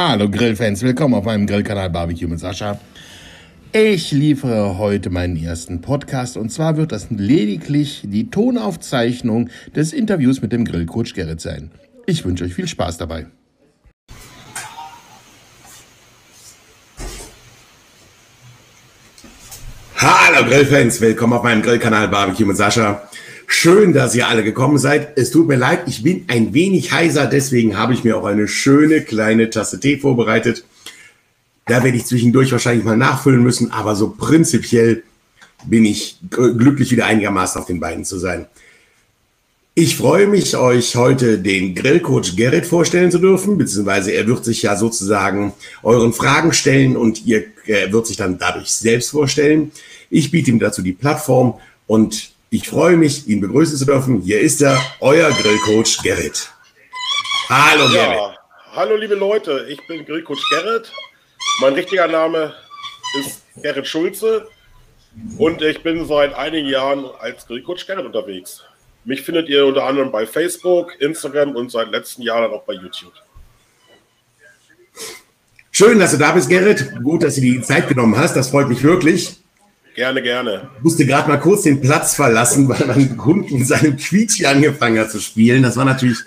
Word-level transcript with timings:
Hallo 0.00 0.30
Grillfans, 0.30 0.82
willkommen 0.82 1.14
auf 1.14 1.24
meinem 1.24 1.48
Grillkanal 1.48 1.90
Barbecue 1.90 2.28
mit 2.28 2.38
Sascha. 2.38 2.78
Ich 3.72 4.12
liefere 4.12 4.78
heute 4.78 5.10
meinen 5.10 5.36
ersten 5.36 5.80
Podcast 5.80 6.36
und 6.36 6.50
zwar 6.52 6.76
wird 6.76 6.92
das 6.92 7.08
lediglich 7.10 8.02
die 8.04 8.30
Tonaufzeichnung 8.30 9.50
des 9.74 9.92
Interviews 9.92 10.40
mit 10.40 10.52
dem 10.52 10.64
Grillcoach 10.64 11.14
Gerrit 11.14 11.40
sein. 11.40 11.72
Ich 12.06 12.24
wünsche 12.24 12.44
euch 12.44 12.54
viel 12.54 12.68
Spaß 12.68 12.98
dabei. 12.98 13.26
Hallo 19.96 20.46
Grillfans, 20.48 21.00
willkommen 21.00 21.32
auf 21.32 21.42
meinem 21.42 21.62
Grillkanal 21.62 22.06
Barbecue 22.06 22.46
mit 22.46 22.56
Sascha. 22.56 23.02
Schön, 23.50 23.94
dass 23.94 24.14
ihr 24.14 24.28
alle 24.28 24.44
gekommen 24.44 24.76
seid. 24.76 25.16
Es 25.16 25.30
tut 25.30 25.48
mir 25.48 25.56
leid, 25.56 25.84
ich 25.86 26.02
bin 26.02 26.26
ein 26.28 26.52
wenig 26.52 26.92
heiser, 26.92 27.26
deswegen 27.26 27.78
habe 27.78 27.94
ich 27.94 28.04
mir 28.04 28.18
auch 28.18 28.26
eine 28.26 28.46
schöne 28.46 29.00
kleine 29.00 29.48
Tasse 29.48 29.80
Tee 29.80 29.96
vorbereitet. 29.96 30.64
Da 31.66 31.82
werde 31.82 31.96
ich 31.96 32.04
zwischendurch 32.04 32.52
wahrscheinlich 32.52 32.84
mal 32.84 32.98
nachfüllen 32.98 33.42
müssen, 33.42 33.72
aber 33.72 33.96
so 33.96 34.10
prinzipiell 34.10 35.02
bin 35.64 35.86
ich 35.86 36.18
glücklich, 36.30 36.92
wieder 36.92 37.06
einigermaßen 37.06 37.58
auf 37.60 37.66
den 37.66 37.80
Beinen 37.80 38.04
zu 38.04 38.18
sein. 38.18 38.46
Ich 39.74 39.96
freue 39.96 40.26
mich, 40.26 40.54
euch 40.56 40.94
heute 40.96 41.38
den 41.38 41.74
Grillcoach 41.74 42.36
Gerrit 42.36 42.66
vorstellen 42.66 43.10
zu 43.10 43.18
dürfen, 43.18 43.56
beziehungsweise 43.56 44.12
er 44.12 44.26
wird 44.26 44.44
sich 44.44 44.60
ja 44.60 44.76
sozusagen 44.76 45.54
euren 45.82 46.12
Fragen 46.12 46.52
stellen 46.52 46.98
und 46.98 47.24
ihr 47.24 47.44
er 47.64 47.92
wird 47.92 48.06
sich 48.06 48.18
dann 48.18 48.38
dadurch 48.38 48.68
selbst 48.68 49.10
vorstellen. 49.10 49.72
Ich 50.10 50.30
biete 50.30 50.50
ihm 50.50 50.58
dazu 50.58 50.82
die 50.82 50.92
Plattform 50.92 51.54
und 51.86 52.32
ich 52.50 52.68
freue 52.68 52.96
mich, 52.96 53.28
ihn 53.28 53.40
begrüßen 53.40 53.76
zu 53.76 53.84
dürfen. 53.84 54.22
Hier 54.22 54.40
ist 54.40 54.62
er, 54.62 54.80
euer 55.00 55.30
Grillcoach 55.30 56.02
Gerrit. 56.02 56.50
Hallo 57.48 57.84
ja, 57.94 58.14
Gerrit. 58.14 58.38
Hallo 58.72 58.96
liebe 58.96 59.14
Leute, 59.14 59.66
ich 59.68 59.86
bin 59.86 60.04
Grillcoach 60.04 60.42
Gerrit. 60.50 60.92
Mein 61.60 61.74
richtiger 61.74 62.06
Name 62.06 62.54
ist 63.20 63.42
Gerrit 63.62 63.86
Schulze 63.86 64.48
und 65.36 65.60
ich 65.62 65.82
bin 65.82 66.06
seit 66.06 66.34
einigen 66.34 66.68
Jahren 66.68 67.06
als 67.20 67.46
Grillcoach 67.46 67.86
Gerrit 67.86 68.06
unterwegs. 68.06 68.62
Mich 69.04 69.22
findet 69.22 69.48
ihr 69.48 69.66
unter 69.66 69.84
anderem 69.84 70.10
bei 70.10 70.26
Facebook, 70.26 70.98
Instagram 71.00 71.54
und 71.54 71.70
seit 71.70 71.90
letzten 71.90 72.22
Jahren 72.22 72.50
auch 72.52 72.64
bei 72.64 72.74
YouTube. 72.74 73.12
Schön, 75.70 75.98
dass 75.98 76.10
du 76.10 76.16
da 76.16 76.32
bist, 76.32 76.48
Gerrit. 76.48 76.92
Gut, 77.02 77.22
dass 77.22 77.36
du 77.36 77.40
die 77.40 77.60
Zeit 77.62 77.88
genommen 77.88 78.16
hast. 78.16 78.34
Das 78.34 78.50
freut 78.50 78.68
mich 78.68 78.82
wirklich. 78.82 79.36
Gerne, 79.98 80.22
gerne. 80.22 80.70
Ich 80.76 80.84
musste 80.84 81.04
gerade 81.04 81.28
mal 81.28 81.38
kurz 81.38 81.62
den 81.62 81.80
Platz 81.80 82.14
verlassen, 82.14 82.68
weil 82.68 82.86
mein 82.86 83.24
Hund 83.24 83.50
in 83.50 83.64
seinem 83.64 83.96
Quietschi 83.96 84.46
angefangen 84.46 84.96
hat 84.96 85.10
zu 85.10 85.18
spielen. 85.18 85.64
Das 85.64 85.76
war 85.76 85.84
natürlich 85.84 86.18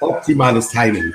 optimales 0.00 0.70
Timing. 0.70 1.14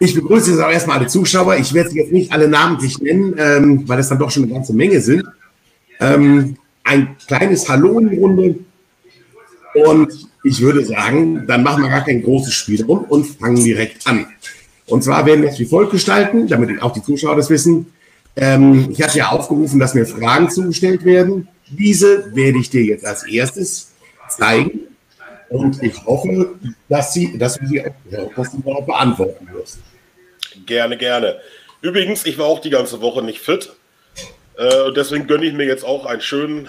Ich 0.00 0.14
begrüße 0.14 0.52
jetzt 0.52 0.60
auch 0.60 0.70
erstmal 0.70 0.96
alle 0.96 1.08
Zuschauer. 1.08 1.56
Ich 1.58 1.74
werde 1.74 1.90
sie 1.90 1.98
jetzt 1.98 2.10
nicht 2.10 2.32
alle 2.32 2.48
namentlich 2.48 2.98
nennen, 3.02 3.34
ähm, 3.36 3.86
weil 3.86 3.98
es 3.98 4.08
dann 4.08 4.18
doch 4.18 4.30
schon 4.30 4.44
eine 4.44 4.52
ganze 4.54 4.72
Menge 4.72 4.98
sind. 5.02 5.24
Ähm, 6.00 6.56
ein 6.84 7.16
kleines 7.26 7.68
Hallo 7.68 7.98
in 7.98 8.08
die 8.08 8.18
Runde. 8.18 8.54
Und 9.74 10.14
ich 10.42 10.62
würde 10.62 10.86
sagen, 10.86 11.46
dann 11.46 11.62
machen 11.62 11.82
wir 11.82 11.90
gar 11.90 12.06
kein 12.06 12.22
großes 12.22 12.54
Spiel 12.54 12.82
rum 12.82 13.04
und 13.10 13.26
fangen 13.26 13.62
direkt 13.62 14.06
an. 14.06 14.24
Und 14.86 15.04
zwar 15.04 15.26
werden 15.26 15.42
wir 15.42 15.50
es 15.50 15.58
wie 15.58 15.66
folgt 15.66 15.92
gestalten, 15.92 16.48
damit 16.48 16.80
auch 16.80 16.94
die 16.94 17.02
Zuschauer 17.02 17.36
das 17.36 17.50
wissen. 17.50 17.92
Ähm, 18.36 18.90
ich 18.90 19.02
hatte 19.02 19.18
ja 19.18 19.30
aufgerufen, 19.30 19.80
dass 19.80 19.94
mir 19.94 20.06
Fragen 20.06 20.50
zugestellt 20.50 21.04
werden. 21.04 21.48
Diese 21.68 22.34
werde 22.34 22.58
ich 22.58 22.70
dir 22.70 22.84
jetzt 22.84 23.04
als 23.04 23.26
erstes 23.26 23.92
zeigen. 24.28 24.80
Und 25.48 25.82
ich 25.82 26.04
hoffe, 26.04 26.54
dass, 26.88 27.14
sie, 27.14 27.38
dass, 27.38 27.58
du, 27.58 27.66
sie, 27.66 27.82
dass 28.10 28.50
du 28.52 28.62
darauf 28.62 28.84
beantworten 28.84 29.48
wirst. 29.52 29.78
Gerne, 30.66 30.96
gerne. 30.96 31.36
Übrigens, 31.80 32.26
ich 32.26 32.36
war 32.38 32.46
auch 32.46 32.60
die 32.60 32.70
ganze 32.70 33.00
Woche 33.00 33.22
nicht 33.22 33.40
fit. 33.40 33.72
Äh, 34.58 34.92
deswegen 34.94 35.26
gönne 35.26 35.46
ich 35.46 35.52
mir 35.52 35.66
jetzt 35.66 35.84
auch 35.84 36.06
einen 36.06 36.20
schönen 36.20 36.68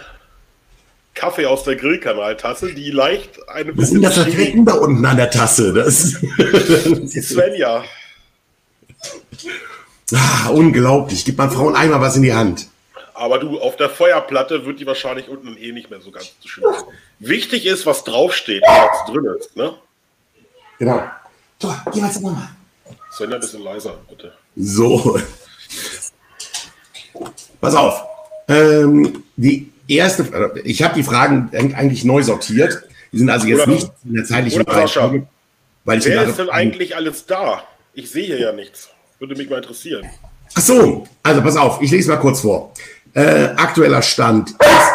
Kaffee 1.16 1.48
aus 1.48 1.64
der 1.64 1.76
Grillkanaltasse, 1.76 2.74
die 2.74 2.92
leicht 2.92 3.50
eine 3.50 3.76
Was 3.76 3.90
sind 3.90 4.04
das 4.04 4.20
für 4.20 4.30
Flecken 4.30 4.66
da 4.66 4.74
unten 4.74 5.04
an 5.06 5.18
der 5.18 5.32
Tasse? 5.32 5.74
Das 5.74 6.12
Svenja. 7.24 7.84
Ah, 10.14 10.50
unglaublich. 10.50 11.26
Gib 11.26 11.38
mal 11.38 11.50
Frauen 11.50 11.76
einmal 11.76 12.02
was 12.02 12.16
in 12.16 12.24
die 12.24 12.34
Hand. 12.34 12.68
Aber 13.14 13.40
du, 13.40 13.60
auf 13.60 13.76
der 13.76 13.90
Feuerplatte 13.90 14.66
wird 14.66 14.80
die 14.80 14.86
wahrscheinlich 14.86 15.28
unten 15.28 15.58
eh 15.58 15.72
nicht 15.72 15.90
mehr 15.90 16.00
so 16.02 16.12
ganz 16.12 16.34
so 16.40 16.48
schön. 16.48 16.64
Wichtig 17.20 17.66
ist, 17.66 17.86
was 17.86 18.04
draufsteht, 18.04 18.62
was 18.62 19.12
drin 19.12 19.26
ist. 19.38 19.56
Ne? 19.56 19.74
Genau. 20.78 21.04
So, 21.60 21.74
geh 21.92 22.00
mal 22.00 22.12
zur 22.12 22.22
Mama. 22.22 22.50
Sven, 23.12 23.34
ein 23.34 23.40
bisschen 23.40 23.64
leiser, 23.64 23.98
bitte. 24.08 24.34
So. 24.56 25.20
Pass 27.60 27.74
auf. 27.74 28.04
Ähm, 28.48 29.24
die 29.36 29.72
erste, 29.88 30.54
ich 30.64 30.84
habe 30.84 30.94
die 30.94 31.04
Fragen 31.04 31.50
eigentlich 31.54 32.06
neu 32.06 32.22
sortiert. 32.22 32.84
Die 33.12 33.18
sind 33.18 33.30
also 33.30 33.48
jetzt 33.48 33.64
oder, 33.64 33.72
nicht 33.72 33.90
in 34.06 34.14
der 34.14 34.26
zeitlichen 34.26 34.62
Reihenfolge. 34.62 35.28
Wer 35.86 36.28
ist 36.28 36.38
denn 36.38 36.50
eigentlich 36.50 36.96
alles 36.96 37.26
da? 37.26 37.64
Ich 37.94 38.12
sehe 38.12 38.26
hier 38.26 38.40
ja 38.40 38.52
nichts. 38.52 38.90
Würde 39.20 39.36
mich 39.36 39.50
mal 39.50 39.58
interessieren. 39.58 40.08
Ach 40.56 40.62
so, 40.62 41.08
also 41.24 41.42
pass 41.42 41.58
auf, 41.58 41.82
ich 41.82 41.92
lese 41.92 42.10
mal 42.10 42.18
kurz 42.18 42.42
vor. 42.42 42.74
Äh, 43.14 43.46
aktueller 43.56 44.02
Stand 44.02 44.52
ist 44.52 44.92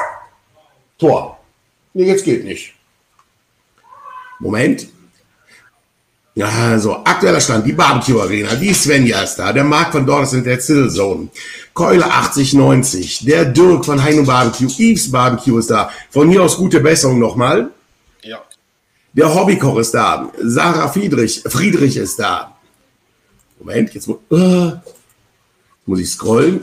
Tor. 0.99 1.39
Nee, 1.95 2.05
jetzt 2.05 2.25
geht 2.25 2.45
nicht. 2.45 2.75
Moment. 4.39 4.89
Also, 6.41 7.05
aktueller 7.05 7.41
Stand, 7.41 7.67
die 7.67 7.75
Barbecue 7.75 8.19
Arena, 8.19 8.55
die 8.55 8.73
Svenja 8.73 9.21
ist 9.21 9.37
da, 9.37 9.53
der 9.53 9.65
Marc 9.65 9.93
von 9.93 10.07
Dornes 10.07 10.33
in 10.33 10.43
der 10.43 10.59
Zone, 10.61 11.29
Keule 11.75 12.07
8090, 12.07 13.27
der 13.27 13.45
Dirk 13.45 13.85
von 13.85 14.03
Heino 14.03 14.23
Barbecue, 14.23 14.69
Eves 14.79 15.11
Barbecue 15.11 15.59
ist 15.59 15.71
da. 15.71 15.91
Von 16.09 16.31
hier 16.31 16.43
aus 16.43 16.57
gute 16.57 16.81
Besserung 16.81 17.19
nochmal. 17.19 17.71
Ja. 18.23 18.43
Der 19.13 19.35
Hobbykoch 19.35 19.77
ist 19.79 19.93
da, 19.93 20.33
Sarah 20.41 20.89
Friedrich, 20.89 21.43
Friedrich 21.47 21.99
ist 21.99 22.19
da, 22.19 22.57
Moment, 23.63 23.95
jetzt 23.95 24.09
uh, 24.09 24.73
muss 25.87 26.01
ich 26.01 26.11
scrollen. 26.11 26.61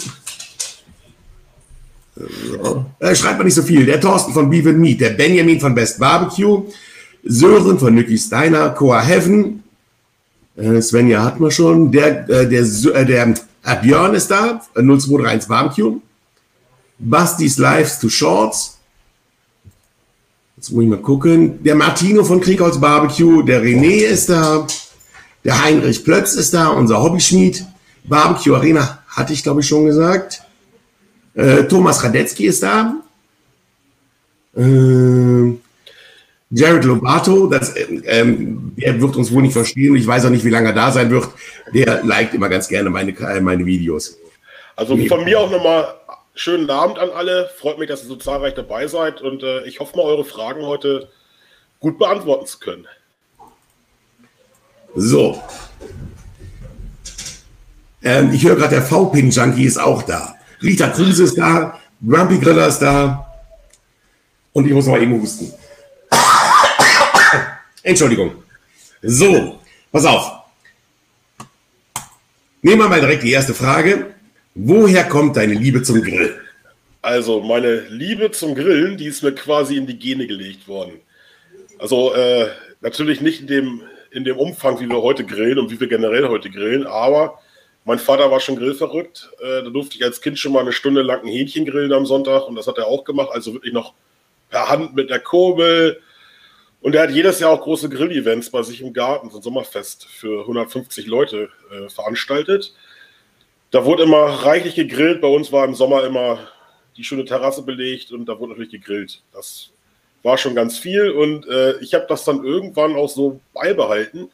So. 2.16 2.86
Äh, 3.00 3.16
schreibt 3.16 3.38
mal 3.38 3.46
nicht 3.46 3.54
so 3.54 3.64
viel. 3.64 3.86
Der 3.86 4.02
Thorsten 4.02 4.34
von 4.34 4.50
Beef 4.50 4.68
and 4.68 4.80
Meat, 4.80 5.00
der 5.00 5.12
Benjamin 5.12 5.62
von 5.62 5.74
Best 5.74 6.00
Barbecue, 6.00 6.64
Sören 7.24 7.80
von 7.80 7.96
Nicky 7.96 8.18
Steiner, 8.18 8.72
Coa 8.72 9.02
Heaven, 9.02 9.64
äh, 10.58 10.82
Svenja 10.82 11.24
hat 11.24 11.40
man 11.40 11.52
schon, 11.52 11.90
der, 11.92 12.30
äh, 12.30 12.50
der, 12.50 12.64
äh, 12.64 13.06
der 13.06 13.34
äh, 13.64 13.76
Björn 13.82 14.14
ist 14.14 14.30
da, 14.30 14.62
0231 14.76 15.48
Barbecue, 15.48 16.02
Basti's 16.98 17.58
Lives 17.58 18.00
to 18.00 18.10
Shorts, 18.10 18.78
jetzt 20.58 20.72
muss 20.72 20.84
ich 20.84 20.90
mal 20.90 21.02
gucken, 21.02 21.64
der 21.64 21.76
Martino 21.76 22.26
von 22.26 22.42
Kriegholz 22.42 22.78
Barbecue, 22.78 23.44
der 23.44 23.64
René 23.64 24.04
ist 24.04 24.30
da, 24.30 24.68
der 25.44 25.64
Heinrich 25.64 26.04
Plötz 26.04 26.34
ist 26.36 26.54
da, 26.54 26.70
unser 26.70 27.02
Hobbyschmied. 27.02 27.66
Barbecue 28.04 28.56
Arena 28.56 29.04
hatte 29.08 29.34
ich, 29.34 29.44
glaube 29.44 29.62
ich, 29.62 29.68
schon 29.68 29.86
gesagt. 29.86 30.42
Äh, 31.34 31.64
Thomas 31.64 32.04
Radetzky 32.04 32.48
ist 32.48 32.64
da. 32.64 32.96
Äh, 34.56 35.54
Jared 36.52 36.84
Lobato, 36.84 37.48
das, 37.48 37.76
ähm, 38.06 38.74
der 38.76 39.00
wird 39.00 39.16
uns 39.16 39.32
wohl 39.32 39.44
nicht 39.44 39.54
verstehen. 39.54 39.96
Ich 39.96 40.08
weiß 40.08 40.26
auch 40.26 40.32
nicht, 40.32 40.44
wie 40.44 40.50
lange 40.50 40.70
er 40.70 40.74
da 40.74 40.92
sein 40.92 41.12
wird. 41.12 41.28
Der 41.74 42.04
liked 42.04 42.34
immer 42.34 42.50
ganz 42.50 42.68
gerne 42.68 42.90
meine, 42.90 43.12
äh, 43.12 43.40
meine 43.40 43.66
Videos. 43.66 44.18
Also 44.76 44.98
von 44.98 45.24
mir 45.26 45.40
auch 45.40 45.52
nochmal 45.52 45.94
schönen 46.34 46.70
Abend 46.70 46.98
an 46.98 47.12
alle. 47.12 47.50
Freut 47.58 47.78
mich, 47.78 47.88
dass 47.88 48.04
ihr 48.04 48.08
so 48.08 48.16
zahlreich 48.16 48.56
dabei 48.56 48.88
seid 48.88 49.22
und 49.22 49.44
äh, 49.44 49.64
ich 49.66 49.80
hoffe 49.80 49.96
mal, 49.98 50.04
eure 50.04 50.26
Fragen 50.26 50.64
heute 50.64 51.10
gut 51.80 52.00
beantworten 52.00 52.48
zu 52.48 52.60
können. 52.60 52.88
So. 54.96 55.42
Ähm, 58.04 58.32
ich 58.34 58.44
höre 58.44 58.56
gerade, 58.56 58.76
der 58.76 58.84
V-Pin-Junkie 58.84 59.66
ist 59.66 59.78
auch 59.78 60.04
da. 60.04 60.36
Rita 60.62 60.90
Kruse 60.90 61.24
ist 61.24 61.38
da, 61.38 61.80
Grumpy 62.06 62.38
Griller 62.40 62.68
ist 62.68 62.80
da. 62.80 63.26
Und 64.54 64.66
ich 64.66 64.74
muss 64.74 64.88
mal 64.88 65.02
eben 65.02 65.22
husten. 65.22 65.54
Entschuldigung. 67.84 68.44
So, 69.02 69.60
pass 69.92 70.06
auf. 70.06 70.32
Nehmen 72.62 72.82
wir 72.82 72.90
mal 72.90 73.00
direkt 73.00 73.24
die 73.24 73.32
erste 73.32 73.54
Frage. 73.54 74.14
Woher 74.56 75.06
kommt 75.06 75.38
deine 75.38 75.54
Liebe 75.54 75.82
zum 75.84 76.02
Grill? 76.02 76.36
Also, 77.02 77.42
meine 77.42 77.80
Liebe 77.88 78.32
zum 78.32 78.56
Grillen, 78.56 78.98
die 78.98 79.06
ist 79.06 79.24
mir 79.24 79.34
quasi 79.34 79.78
in 79.78 79.88
die 79.88 79.98
Gene 79.98 80.28
gelegt 80.28 80.68
worden. 80.68 81.00
Also, 81.78 82.14
äh, 82.14 82.50
natürlich 82.82 83.22
nicht 83.22 83.42
in 83.42 83.48
dem 83.48 83.82
in 84.12 84.24
dem 84.24 84.38
Umfang, 84.38 84.80
wie 84.80 84.88
wir 84.88 85.02
heute 85.02 85.26
grillen 85.26 85.60
und 85.60 85.72
wie 85.72 85.80
wir 85.80 85.88
generell 85.88 86.28
heute 86.28 86.50
grillen. 86.50 86.86
Aber 86.88 87.40
mein 87.86 88.00
Vater 88.00 88.30
war 88.32 88.40
schon 88.40 88.56
grillverrückt. 88.56 89.30
Äh, 89.40 89.64
da 89.64 89.70
durfte 89.70 89.98
ich 89.98 90.04
als 90.04 90.22
Kind 90.22 90.38
schon 90.38 90.54
mal 90.54 90.62
eine 90.62 90.74
Stunde 90.74 91.02
lang 91.02 91.22
ein 91.22 91.28
Hähnchen 91.28 91.66
grillen 91.66 91.94
am 91.94 92.06
Sonntag 92.06 92.48
und 92.48 92.56
das 92.56 92.68
hat 92.68 92.78
er 92.78 92.88
auch 92.88 93.04
gemacht. 93.04 93.30
Also 93.32 93.54
wirklich 93.54 93.74
noch 93.74 93.94
per 94.50 94.70
Hand 94.70 94.96
mit 94.96 95.10
der 95.10 95.20
Kurbel. 95.20 96.02
Und 96.82 96.96
er 96.96 97.04
hat 97.04 97.12
jedes 97.12 97.40
Jahr 97.40 97.52
auch 97.52 97.62
große 97.62 97.90
Grill-Events 97.90 98.52
bei 98.52 98.64
sich 98.64 98.82
im 98.82 98.94
Garten, 98.94 99.30
so 99.30 99.38
ein 99.38 99.44
Sommerfest 99.44 100.06
für 100.06 100.42
150 100.42 101.08
Leute 101.08 101.50
äh, 101.72 101.90
veranstaltet. 101.90 102.74
Da 103.72 103.86
wurde 103.86 104.04
immer 104.04 104.18
reichlich 104.18 104.76
gegrillt. 104.76 105.22
Bei 105.22 105.28
uns 105.28 105.52
war 105.52 105.66
im 105.66 105.76
Sommer 105.76 106.06
immer 106.06 106.48
die 106.96 107.04
schöne 107.04 107.26
Terrasse 107.26 107.64
belegt 107.64 108.12
und 108.12 108.26
da 108.26 108.40
wurde 108.40 108.52
natürlich 108.52 108.72
gegrillt. 108.72 109.22
Das 109.34 109.72
war 110.24 110.38
schon 110.38 110.56
ganz 110.56 110.78
viel 110.78 111.12
und 111.12 111.48
äh, 111.48 111.78
ich 111.80 111.94
habe 111.94 112.06
das 112.08 112.26
dann 112.26 112.44
irgendwann 112.44 112.96
auch 112.96 113.10
so 113.10 113.40
beibehalten. 113.54 114.30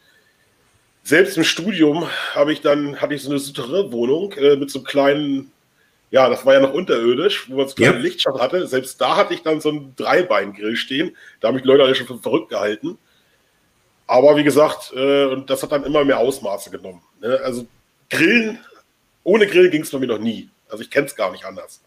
Selbst 1.04 1.38
im 1.38 1.44
Studium 1.44 2.08
habe 2.34 2.52
ich 2.52 2.62
dann 2.62 3.00
hatte 3.00 3.14
ich 3.14 3.22
so 3.22 3.30
eine 3.30 3.40
Souterrain-Wohnung 3.40 4.34
äh, 4.34 4.56
mit 4.56 4.72
so 4.72 4.80
einem 4.80 4.86
kleinen, 4.86 5.52
ja, 6.10 6.28
das 6.30 6.46
war 6.46 6.56
ja 6.56 6.60
noch 6.60 6.74
unterirdisch, 6.74 7.50
wo 7.50 7.58
man 7.58 7.68
so 7.68 7.76
kleine 7.76 7.98
ja. 7.98 8.02
Lichtschacht 8.02 8.40
hatte. 8.40 8.66
Selbst 8.66 9.00
da 9.00 9.16
hatte 9.16 9.36
ich 9.36 9.44
dann 9.44 9.62
so 9.62 9.70
einen 9.70 9.96
Dreibein-Grill 9.96 10.76
stehen. 10.76 11.16
Da 11.40 11.48
haben 11.48 11.56
mich 11.56 11.66
Leute 11.66 11.84
alle 11.84 11.94
schon 11.94 12.08
für 12.08 12.18
verrückt 12.18 12.50
gehalten. 12.50 12.98
Aber 14.08 14.36
wie 14.36 14.44
gesagt, 14.44 14.94
äh, 14.96 15.26
und 15.26 15.50
das 15.50 15.62
hat 15.62 15.72
dann 15.72 15.84
immer 15.84 16.04
mehr 16.04 16.18
Ausmaße 16.18 16.72
genommen. 16.72 17.02
Ne? 17.22 17.40
Also 17.44 17.68
Grillen, 18.10 18.60
ohne 19.24 19.46
Grill 19.48 19.70
ging 19.70 19.82
es 19.82 19.92
bei 19.92 20.00
mir 20.00 20.08
noch 20.08 20.20
nie. 20.20 20.50
Also 20.70 20.84
ich 20.84 20.90
kenne 20.90 21.06
es 21.06 21.16
gar 21.16 21.32
nicht 21.32 21.46
anders. 21.46 21.82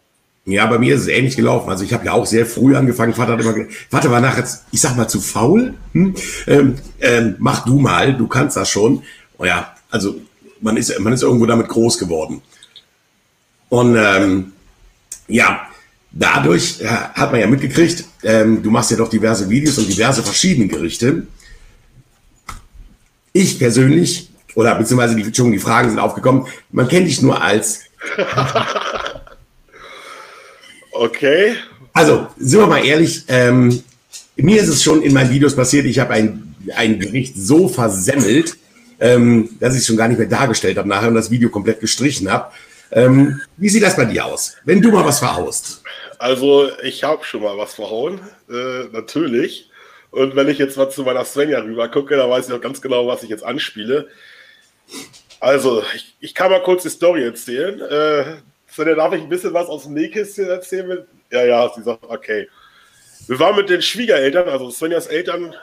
Ja, 0.51 0.65
bei 0.65 0.79
mir 0.79 0.95
ist 0.95 1.01
es 1.01 1.07
ähnlich 1.07 1.35
gelaufen. 1.35 1.69
Also 1.69 1.83
ich 1.83 1.93
habe 1.93 2.05
ja 2.05 2.13
auch 2.13 2.25
sehr 2.25 2.45
früh 2.45 2.75
angefangen. 2.75 3.13
Vater 3.13 3.33
hat 3.33 3.41
immer 3.41 3.53
gesagt, 3.53 3.73
Vater 3.89 4.11
war 4.11 4.21
nachher, 4.21 4.47
ich 4.71 4.81
sag 4.81 4.97
mal, 4.97 5.07
zu 5.07 5.21
faul. 5.21 5.75
Hm? 5.93 6.15
Ähm, 6.47 6.75
ähm, 6.99 7.35
mach 7.37 7.65
du 7.65 7.79
mal, 7.79 8.15
du 8.15 8.27
kannst 8.27 8.57
das 8.57 8.69
schon. 8.69 9.03
Oh 9.37 9.45
ja, 9.45 9.75
also 9.91 10.15
man 10.61 10.77
ist, 10.77 10.97
man 10.99 11.13
ist 11.13 11.23
irgendwo 11.23 11.45
damit 11.45 11.67
groß 11.67 11.97
geworden. 11.97 12.41
Und 13.69 13.95
ähm, 13.95 14.53
ja, 15.27 15.67
dadurch 16.11 16.79
hat 16.83 17.31
man 17.31 17.39
ja 17.39 17.47
mitgekriegt, 17.47 18.05
ähm, 18.23 18.63
du 18.63 18.71
machst 18.71 18.91
ja 18.91 18.97
doch 18.97 19.09
diverse 19.09 19.49
Videos 19.49 19.77
und 19.77 19.87
diverse 19.87 20.23
verschiedene 20.23 20.67
Gerichte. 20.67 21.27
Ich 23.31 23.59
persönlich, 23.59 24.29
oder 24.55 24.75
beziehungsweise 24.75 25.15
die, 25.15 25.33
schon 25.33 25.51
die 25.51 25.59
Fragen 25.59 25.89
sind 25.89 25.99
aufgekommen, 25.99 26.47
man 26.71 26.87
kennt 26.87 27.07
dich 27.07 27.21
nur 27.21 27.41
als 27.41 27.81
Okay. 30.91 31.55
Also, 31.93 32.27
sind 32.37 32.59
wir 32.59 32.67
mal 32.67 32.85
ehrlich, 32.85 33.23
ähm, 33.27 33.83
mir 34.35 34.61
ist 34.61 34.69
es 34.69 34.83
schon 34.83 35.01
in 35.01 35.13
meinen 35.13 35.29
Videos 35.29 35.55
passiert, 35.55 35.85
ich 35.85 35.99
habe 35.99 36.13
ein, 36.13 36.55
ein 36.75 36.99
Gericht 36.99 37.35
so 37.35 37.67
versemmelt, 37.67 38.57
ähm, 38.99 39.49
dass 39.59 39.73
ich 39.73 39.81
es 39.81 39.87
schon 39.87 39.97
gar 39.97 40.07
nicht 40.07 40.17
mehr 40.17 40.27
dargestellt 40.27 40.77
habe 40.77 40.87
nachher 40.87 41.09
und 41.09 41.15
das 41.15 41.31
Video 41.31 41.49
komplett 41.49 41.79
gestrichen 41.79 42.31
habe. 42.31 42.51
Ähm, 42.91 43.41
wie 43.57 43.69
sieht 43.69 43.83
das 43.83 43.95
bei 43.95 44.05
dir 44.05 44.25
aus, 44.25 44.55
wenn 44.65 44.81
du 44.81 44.91
mal 44.91 45.05
was 45.05 45.19
verhaust? 45.19 45.83
Also, 46.17 46.69
ich 46.83 47.03
habe 47.03 47.23
schon 47.23 47.43
mal 47.43 47.57
was 47.57 47.75
verhauen, 47.75 48.19
äh, 48.49 48.85
natürlich. 48.91 49.69
Und 50.11 50.35
wenn 50.35 50.49
ich 50.49 50.57
jetzt 50.57 50.75
mal 50.75 50.89
zu 50.89 51.03
meiner 51.03 51.23
Svenja 51.23 51.59
rüber 51.59 51.87
gucke, 51.87 52.17
dann 52.17 52.29
weiß 52.29 52.47
ich 52.47 52.53
auch 52.53 52.61
ganz 52.61 52.81
genau, 52.81 53.07
was 53.07 53.23
ich 53.23 53.29
jetzt 53.29 53.43
anspiele. 53.43 54.07
Also, 55.39 55.83
ich, 55.95 56.15
ich 56.19 56.35
kann 56.35 56.51
mal 56.51 56.63
kurz 56.63 56.83
die 56.83 56.89
Story 56.89 57.23
erzählen. 57.23 57.79
Äh, 57.79 58.37
Svenja, 58.79 58.95
darf 58.95 59.13
ich 59.13 59.21
ein 59.21 59.27
bisschen 59.27 59.53
was 59.53 59.67
aus 59.67 59.83
dem 59.83 59.93
Nähkästchen 59.93 60.47
erzählen? 60.47 61.05
Ja, 61.31 61.43
ja, 61.43 61.69
sie 61.75 61.83
sagt, 61.83 62.01
okay. 62.07 62.47
Wir 63.27 63.37
waren 63.37 63.57
mit 63.57 63.69
den 63.69 63.81
Schwiegereltern, 63.81 64.47
also 64.47 64.71
Svenjas 64.71 65.07
Eltern 65.07 65.53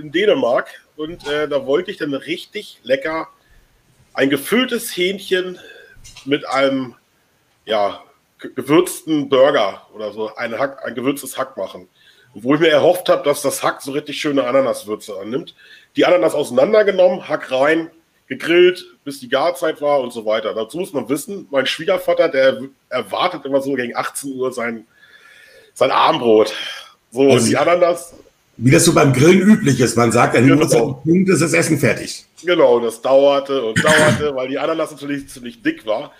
in 0.00 0.10
Dänemark 0.10 0.70
und 0.96 1.28
äh, 1.28 1.46
da 1.46 1.66
wollte 1.66 1.90
ich 1.90 1.98
dann 1.98 2.14
richtig 2.14 2.80
lecker 2.82 3.28
ein 4.14 4.30
gefülltes 4.30 4.96
Hähnchen 4.96 5.58
mit 6.24 6.48
einem, 6.48 6.94
ja, 7.66 8.02
gewürzten 8.38 9.28
Burger 9.28 9.86
oder 9.92 10.10
so, 10.12 10.34
ein, 10.34 10.58
Hack, 10.58 10.82
ein 10.86 10.94
gewürztes 10.94 11.36
Hack 11.36 11.58
machen. 11.58 11.88
wo 12.32 12.54
ich 12.54 12.60
mir 12.60 12.70
erhofft 12.70 13.10
habe, 13.10 13.22
dass 13.22 13.42
das 13.42 13.62
Hack 13.62 13.82
so 13.82 13.92
richtig 13.92 14.18
schöne 14.18 14.44
Ananaswürze 14.44 15.20
annimmt. 15.20 15.54
Die 15.96 16.06
Ananas 16.06 16.34
auseinandergenommen, 16.34 17.28
Hack 17.28 17.52
rein, 17.52 17.90
gegrillt, 18.28 18.91
bis 19.04 19.20
die 19.20 19.28
Garzeit 19.28 19.80
war 19.80 20.00
und 20.00 20.12
so 20.12 20.24
weiter. 20.24 20.54
Dazu 20.54 20.78
muss 20.78 20.92
man 20.92 21.08
wissen, 21.08 21.46
mein 21.50 21.66
Schwiegervater, 21.66 22.28
der 22.28 22.60
erwartet 22.88 23.44
immer 23.44 23.60
so 23.60 23.72
gegen 23.74 23.96
18 23.96 24.34
Uhr 24.34 24.52
sein, 24.52 24.86
sein 25.74 25.90
Armbrot. 25.90 26.52
So, 27.10 27.30
also, 27.30 27.46
die 27.46 27.56
Ananas. 27.56 28.14
Wie 28.56 28.70
das 28.70 28.84
so 28.84 28.92
beim 28.92 29.12
Grillen 29.12 29.40
üblich 29.40 29.80
ist. 29.80 29.96
Man 29.96 30.12
sagt, 30.12 30.36
an 30.36 30.46
genau. 30.46 31.00
Punkt 31.04 31.28
ist 31.28 31.42
das 31.42 31.52
Essen 31.52 31.78
fertig. 31.78 32.24
Genau, 32.44 32.80
das 32.80 33.00
dauerte 33.00 33.64
und 33.64 33.82
dauerte, 33.82 34.34
weil 34.34 34.48
die 34.48 34.58
Ananas 34.58 34.92
natürlich 34.92 35.28
ziemlich 35.28 35.62
dick 35.62 35.84
war. 35.86 36.12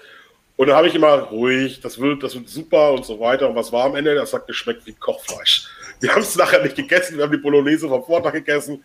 Und 0.56 0.68
dann 0.68 0.76
habe 0.76 0.88
ich 0.88 0.94
immer 0.94 1.14
ruhig, 1.14 1.80
das 1.80 1.98
wird, 1.98 2.22
das 2.22 2.34
wird 2.34 2.48
super 2.48 2.92
und 2.92 3.04
so 3.04 3.18
weiter. 3.20 3.48
Und 3.48 3.56
was 3.56 3.72
war 3.72 3.86
am 3.86 3.96
Ende? 3.96 4.14
Das 4.14 4.32
hat 4.32 4.46
geschmeckt 4.46 4.86
wie 4.86 4.92
Kochfleisch. 4.92 5.66
Wir 6.00 6.10
haben 6.10 6.22
es 6.22 6.36
nachher 6.36 6.62
nicht 6.62 6.76
gegessen, 6.76 7.16
wir 7.16 7.24
haben 7.24 7.32
die 7.32 7.38
Bolognese 7.38 7.88
vom 7.88 8.04
Vortag 8.04 8.32
gegessen. 8.32 8.84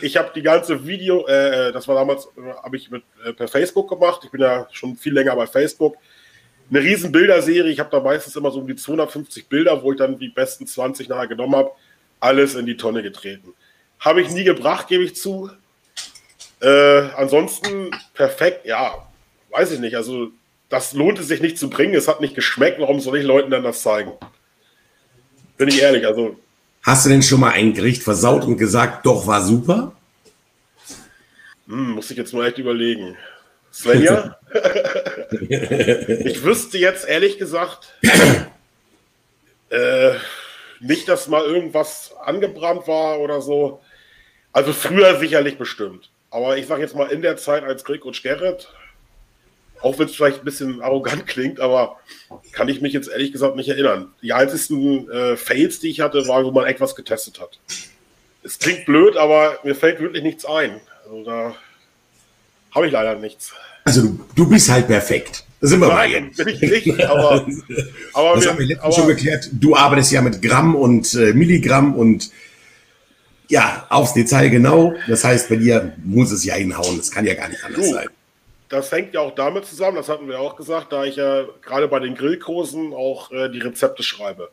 Ich 0.00 0.16
habe 0.16 0.30
die 0.34 0.42
ganze 0.42 0.86
Video, 0.86 1.26
äh, 1.26 1.70
das 1.72 1.86
war 1.86 1.94
damals, 1.94 2.26
äh, 2.36 2.52
habe 2.62 2.76
ich 2.76 2.90
mit, 2.90 3.02
äh, 3.24 3.32
per 3.32 3.46
Facebook 3.46 3.88
gemacht. 3.88 4.22
Ich 4.24 4.30
bin 4.30 4.40
ja 4.40 4.66
schon 4.72 4.96
viel 4.96 5.12
länger 5.12 5.36
bei 5.36 5.46
Facebook. 5.46 5.96
Eine 6.70 6.80
riesen 6.80 7.12
Bilderserie. 7.12 7.70
Ich 7.70 7.80
habe 7.80 7.90
da 7.90 8.00
meistens 8.00 8.34
immer 8.34 8.50
so 8.50 8.60
um 8.60 8.66
die 8.66 8.76
250 8.76 9.48
Bilder, 9.48 9.82
wo 9.82 9.92
ich 9.92 9.98
dann 9.98 10.18
die 10.18 10.28
besten 10.28 10.66
20 10.66 11.08
nachher 11.08 11.26
genommen 11.26 11.56
habe. 11.56 11.72
Alles 12.20 12.54
in 12.54 12.64
die 12.64 12.76
Tonne 12.76 13.02
getreten. 13.02 13.52
Habe 14.00 14.22
ich 14.22 14.30
nie 14.30 14.44
gebracht, 14.44 14.88
gebe 14.88 15.04
ich 15.04 15.14
zu. 15.14 15.50
Äh, 16.60 17.08
ansonsten 17.16 17.90
perfekt, 18.14 18.64
ja, 18.64 19.06
weiß 19.50 19.72
ich 19.72 19.80
nicht. 19.80 19.96
Also, 19.96 20.30
das 20.68 20.94
lohnt 20.94 21.18
es 21.18 21.28
sich 21.28 21.42
nicht 21.42 21.58
zu 21.58 21.68
bringen. 21.68 21.94
Es 21.94 22.08
hat 22.08 22.20
nicht 22.20 22.34
geschmeckt. 22.34 22.80
Warum 22.80 23.00
soll 23.00 23.18
ich 23.18 23.24
Leuten 23.24 23.50
dann 23.50 23.64
das 23.64 23.82
zeigen? 23.82 24.12
Bin 25.58 25.68
ich 25.68 25.82
ehrlich. 25.82 26.06
Also, 26.06 26.36
Hast 26.82 27.06
du 27.06 27.10
denn 27.10 27.22
schon 27.22 27.40
mal 27.40 27.52
ein 27.52 27.74
Gericht 27.74 28.02
versaut 28.02 28.44
und 28.44 28.56
gesagt, 28.56 29.06
doch, 29.06 29.26
war 29.26 29.42
super? 29.42 29.92
Hm, 31.68 31.92
muss 31.92 32.10
ich 32.10 32.16
jetzt 32.16 32.34
mal 32.34 32.46
echt 32.46 32.58
überlegen. 32.58 33.16
Svenja? 33.72 34.36
ich 35.30 36.42
wüsste 36.42 36.78
jetzt 36.78 37.08
ehrlich 37.08 37.38
gesagt 37.38 37.94
äh, 39.70 40.12
nicht, 40.80 41.08
dass 41.08 41.28
mal 41.28 41.44
irgendwas 41.44 42.14
angebrannt 42.22 42.86
war 42.86 43.20
oder 43.20 43.40
so. 43.40 43.80
Also 44.52 44.72
früher 44.72 45.18
sicherlich 45.18 45.56
bestimmt. 45.56 46.10
Aber 46.30 46.58
ich 46.58 46.66
sage 46.66 46.82
jetzt 46.82 46.94
mal 46.94 47.10
in 47.10 47.22
der 47.22 47.36
Zeit 47.36 47.64
als 47.64 47.84
Krieg 47.84 48.04
und 48.04 48.22
Gerrit 48.22 48.68
auch 49.82 49.98
wenn 49.98 50.06
es 50.06 50.14
vielleicht 50.14 50.38
ein 50.38 50.44
bisschen 50.44 50.80
arrogant 50.80 51.26
klingt, 51.26 51.60
aber 51.60 51.96
kann 52.52 52.68
ich 52.68 52.80
mich 52.80 52.92
jetzt 52.92 53.10
ehrlich 53.10 53.32
gesagt 53.32 53.56
nicht 53.56 53.68
erinnern. 53.68 54.08
Die 54.22 54.32
einzigsten 54.32 55.10
äh, 55.10 55.36
Fails, 55.36 55.80
die 55.80 55.88
ich 55.88 56.00
hatte, 56.00 56.26
waren, 56.28 56.44
wo 56.44 56.50
man 56.50 56.66
etwas 56.66 56.94
getestet 56.94 57.40
hat. 57.40 57.58
Es 58.42 58.58
klingt 58.58 58.86
blöd, 58.86 59.16
aber 59.16 59.58
mir 59.62 59.74
fällt 59.74 60.00
wirklich 60.00 60.22
nichts 60.22 60.44
ein. 60.44 60.80
Also 61.04 61.24
da 61.24 61.54
habe 62.74 62.86
ich 62.86 62.92
leider 62.92 63.16
nichts. 63.16 63.52
Also 63.84 64.02
du, 64.02 64.24
du 64.34 64.48
bist 64.48 64.70
halt 64.70 64.86
perfekt. 64.86 65.44
Das 65.60 65.70
sind 65.70 65.80
wir 65.80 65.88
Nein, 65.88 66.32
bin 66.36 66.48
ich 66.48 66.60
nicht, 66.60 67.04
aber, 67.04 67.46
aber 68.14 68.34
das 68.34 68.44
wir, 68.44 68.50
haben 68.50 68.58
wir 68.58 68.66
letztens 68.66 68.94
schon 68.96 69.06
geklärt. 69.06 69.48
Du 69.52 69.76
arbeitest 69.76 70.10
ja 70.10 70.20
mit 70.20 70.42
Gramm 70.42 70.74
und 70.74 71.14
äh, 71.14 71.32
Milligramm 71.32 71.94
und 71.94 72.30
ja, 73.48 73.86
aufs 73.90 74.14
Detail 74.14 74.48
genau. 74.48 74.94
Das 75.06 75.22
heißt, 75.22 75.48
bei 75.48 75.56
dir 75.56 75.92
muss 76.02 76.32
es 76.32 76.44
ja 76.44 76.54
hinhauen. 76.54 76.96
Das 76.96 77.10
kann 77.10 77.26
ja 77.26 77.34
gar 77.34 77.48
nicht 77.48 77.62
anders 77.64 77.86
du, 77.86 77.92
sein 77.92 78.08
das 78.72 78.90
hängt 78.90 79.12
ja 79.12 79.20
auch 79.20 79.34
damit 79.34 79.66
zusammen, 79.66 79.98
das 79.98 80.08
hatten 80.08 80.28
wir 80.28 80.40
auch 80.40 80.56
gesagt, 80.56 80.92
da 80.92 81.04
ich 81.04 81.16
ja 81.16 81.44
gerade 81.60 81.88
bei 81.88 82.00
den 82.00 82.14
Grillkursen 82.14 82.94
auch 82.94 83.30
äh, 83.30 83.50
die 83.50 83.58
Rezepte 83.58 84.02
schreibe. 84.02 84.48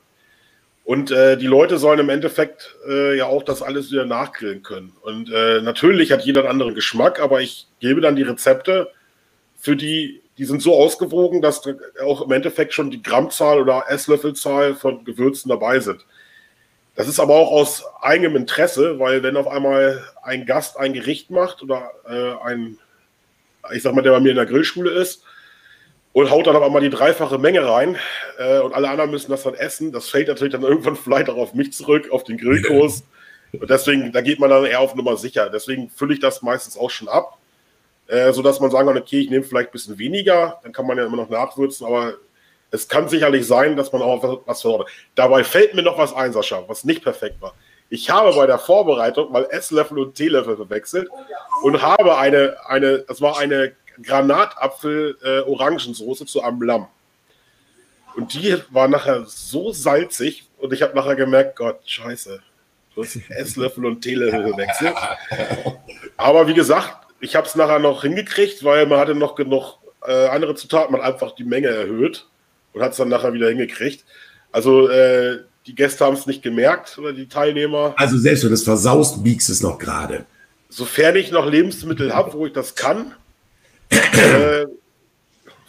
Und 0.83 1.09
äh, 1.11 1.37
die 1.37 1.47
Leute 1.47 1.77
sollen 1.77 1.99
im 1.99 2.09
Endeffekt 2.09 2.75
äh, 2.87 3.15
ja 3.15 3.27
auch 3.27 3.43
das 3.43 3.61
alles 3.61 3.91
wieder 3.91 4.05
nachgrillen 4.05 4.61
können. 4.61 4.91
Und 5.01 5.31
äh, 5.31 5.61
natürlich 5.61 6.11
hat 6.11 6.25
jeder 6.25 6.41
einen 6.41 6.49
anderen 6.49 6.75
Geschmack, 6.75 7.21
aber 7.21 7.39
ich 7.39 7.67
gebe 7.79 8.01
dann 8.01 8.17
die 8.17 8.23
Rezepte, 8.23 8.91
für 9.55 9.77
die, 9.77 10.21
die 10.37 10.45
sind 10.45 10.61
so 10.61 10.75
ausgewogen, 10.75 11.41
dass 11.41 11.61
auch 12.03 12.21
im 12.21 12.31
Endeffekt 12.31 12.73
schon 12.73 12.91
die 12.91 13.01
Grammzahl 13.01 13.61
oder 13.61 13.85
Esslöffelzahl 13.87 14.75
von 14.75 15.05
Gewürzen 15.05 15.47
dabei 15.47 15.79
sind. 15.79 16.05
Das 16.95 17.07
ist 17.07 17.21
aber 17.21 17.35
auch 17.35 17.51
aus 17.51 17.85
eigenem 18.01 18.35
Interesse, 18.35 18.99
weil 18.99 19.23
wenn 19.23 19.37
auf 19.37 19.47
einmal 19.47 20.03
ein 20.23 20.45
Gast 20.45 20.77
ein 20.77 20.91
Gericht 20.91 21.29
macht 21.29 21.61
oder 21.61 21.91
äh, 22.05 22.45
ein 22.45 22.79
ich 23.73 23.83
sag 23.83 23.93
mal, 23.93 24.01
der 24.01 24.11
bei 24.11 24.19
mir 24.19 24.29
in 24.29 24.35
der 24.35 24.45
Grillschule 24.45 24.91
ist 24.91 25.23
und 26.13 26.29
haut 26.29 26.47
dann 26.47 26.55
auf 26.55 26.63
einmal 26.63 26.81
die 26.81 26.89
dreifache 26.89 27.37
Menge 27.37 27.65
rein 27.65 27.97
äh, 28.37 28.59
und 28.59 28.73
alle 28.73 28.89
anderen 28.89 29.11
müssen 29.11 29.31
das 29.31 29.43
dann 29.43 29.53
essen. 29.53 29.91
Das 29.91 30.09
fällt 30.09 30.27
natürlich 30.27 30.53
dann 30.53 30.63
irgendwann 30.63 30.95
vielleicht 31.03 31.29
auch 31.29 31.37
auf 31.37 31.53
mich 31.53 31.73
zurück, 31.73 32.09
auf 32.11 32.23
den 32.23 32.37
Grillkurs. 32.37 33.03
Und 33.53 33.69
deswegen, 33.69 34.11
da 34.11 34.21
geht 34.21 34.39
man 34.39 34.49
dann 34.49 34.65
eher 34.65 34.79
auf 34.79 34.95
Nummer 34.95 35.17
sicher. 35.17 35.49
Deswegen 35.49 35.89
fülle 35.89 36.13
ich 36.13 36.19
das 36.19 36.41
meistens 36.41 36.77
auch 36.77 36.89
schon 36.89 37.07
ab, 37.07 37.37
äh, 38.07 38.31
sodass 38.31 38.59
man 38.59 38.71
sagen 38.71 38.87
kann, 38.87 38.97
okay, 38.97 39.21
ich 39.21 39.29
nehme 39.29 39.43
vielleicht 39.43 39.69
ein 39.69 39.73
bisschen 39.73 39.97
weniger, 39.97 40.59
dann 40.63 40.71
kann 40.71 40.85
man 40.85 40.97
ja 40.97 41.05
immer 41.05 41.17
noch 41.17 41.29
nachwürzen, 41.29 41.85
aber 41.87 42.15
es 42.71 42.87
kann 42.87 43.09
sicherlich 43.09 43.47
sein, 43.47 43.75
dass 43.75 43.91
man 43.91 44.01
auch 44.03 44.41
was 44.45 44.61
verloren 44.61 44.85
Dabei 45.15 45.43
fällt 45.43 45.73
mir 45.73 45.81
noch 45.81 45.97
was 45.97 46.13
ein, 46.13 46.33
Sascha, 46.33 46.63
was 46.67 46.83
nicht 46.83 47.03
perfekt 47.03 47.41
war. 47.41 47.55
Ich 47.89 48.09
habe 48.09 48.33
bei 48.35 48.45
der 48.45 48.59
Vorbereitung 48.59 49.31
mal 49.31 49.47
Esslöffel 49.49 49.99
und 49.99 50.15
Teelöffel 50.15 50.55
verwechselt 50.55 51.09
und 51.63 51.81
habe 51.81 52.17
eine, 52.17 52.55
eine 52.65 52.99
das 52.99 53.21
war 53.21 53.39
eine 53.39 53.73
Granatapfel-Orangensoße 54.01 56.23
äh, 56.23 56.27
zu 56.27 56.43
einem 56.43 56.61
Lamm. 56.61 56.87
Und 58.15 58.33
die 58.33 58.57
war 58.69 58.87
nachher 58.87 59.25
so 59.25 59.71
salzig 59.71 60.47
und 60.57 60.73
ich 60.73 60.81
habe 60.81 60.95
nachher 60.95 61.15
gemerkt, 61.15 61.55
Gott, 61.55 61.79
scheiße, 61.85 62.41
du 62.95 63.03
hast 63.03 63.19
Esslöffel 63.29 63.85
und 63.85 64.01
Teelöffel 64.01 64.51
gewechselt. 64.51 64.95
Aber 66.17 66.47
wie 66.47 66.53
gesagt, 66.53 67.07
ich 67.19 67.35
habe 67.35 67.47
es 67.47 67.55
nachher 67.55 67.79
noch 67.79 68.03
hingekriegt, 68.03 68.63
weil 68.63 68.85
man 68.85 68.99
hatte 68.99 69.15
noch 69.15 69.35
genug 69.35 69.79
äh, 70.05 70.27
andere 70.27 70.55
Zutaten, 70.55 70.91
man 70.91 71.01
hat 71.01 71.13
einfach 71.13 71.35
die 71.35 71.43
Menge 71.43 71.67
erhöht 71.67 72.27
und 72.73 72.81
hat 72.81 72.91
es 72.91 72.97
dann 72.97 73.09
nachher 73.09 73.33
wieder 73.33 73.49
hingekriegt. 73.49 74.05
Also 74.51 74.89
äh, 74.89 75.39
die 75.69 75.75
Gäste 75.75 76.03
haben 76.03 76.15
es 76.15 76.25
nicht 76.25 76.41
gemerkt 76.41 76.97
oder 76.97 77.13
die 77.13 77.27
Teilnehmer. 77.27 77.93
Also 77.95 78.17
selbst 78.17 78.41
wenn 78.41 78.49
du 78.49 78.55
es 78.55 78.63
versaust, 78.63 79.23
biegst 79.23 79.51
es 79.51 79.61
noch 79.61 79.77
gerade. 79.77 80.25
Sofern 80.67 81.15
ich 81.15 81.31
noch 81.31 81.45
Lebensmittel 81.45 82.11
habe, 82.11 82.33
wo 82.33 82.47
ich 82.47 82.53
das 82.53 82.73
kann, 82.73 83.13
äh, 83.89 84.65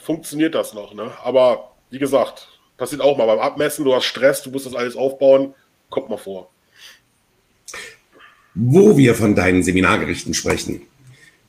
funktioniert 0.02 0.54
das 0.54 0.72
noch. 0.72 0.94
Ne? 0.94 1.10
Aber 1.22 1.72
wie 1.90 1.98
gesagt, 1.98 2.48
passiert 2.78 3.02
auch 3.02 3.18
mal 3.18 3.26
beim 3.26 3.40
Abmessen, 3.40 3.84
du 3.84 3.94
hast 3.94 4.06
Stress, 4.06 4.42
du 4.42 4.50
musst 4.50 4.64
das 4.64 4.74
alles 4.74 4.96
aufbauen, 4.96 5.52
kommt 5.90 6.08
mal 6.08 6.16
vor. 6.16 6.50
Wo 8.54 8.96
wir 8.96 9.14
von 9.14 9.34
deinen 9.34 9.62
Seminargerichten 9.62 10.32
sprechen, 10.32 10.80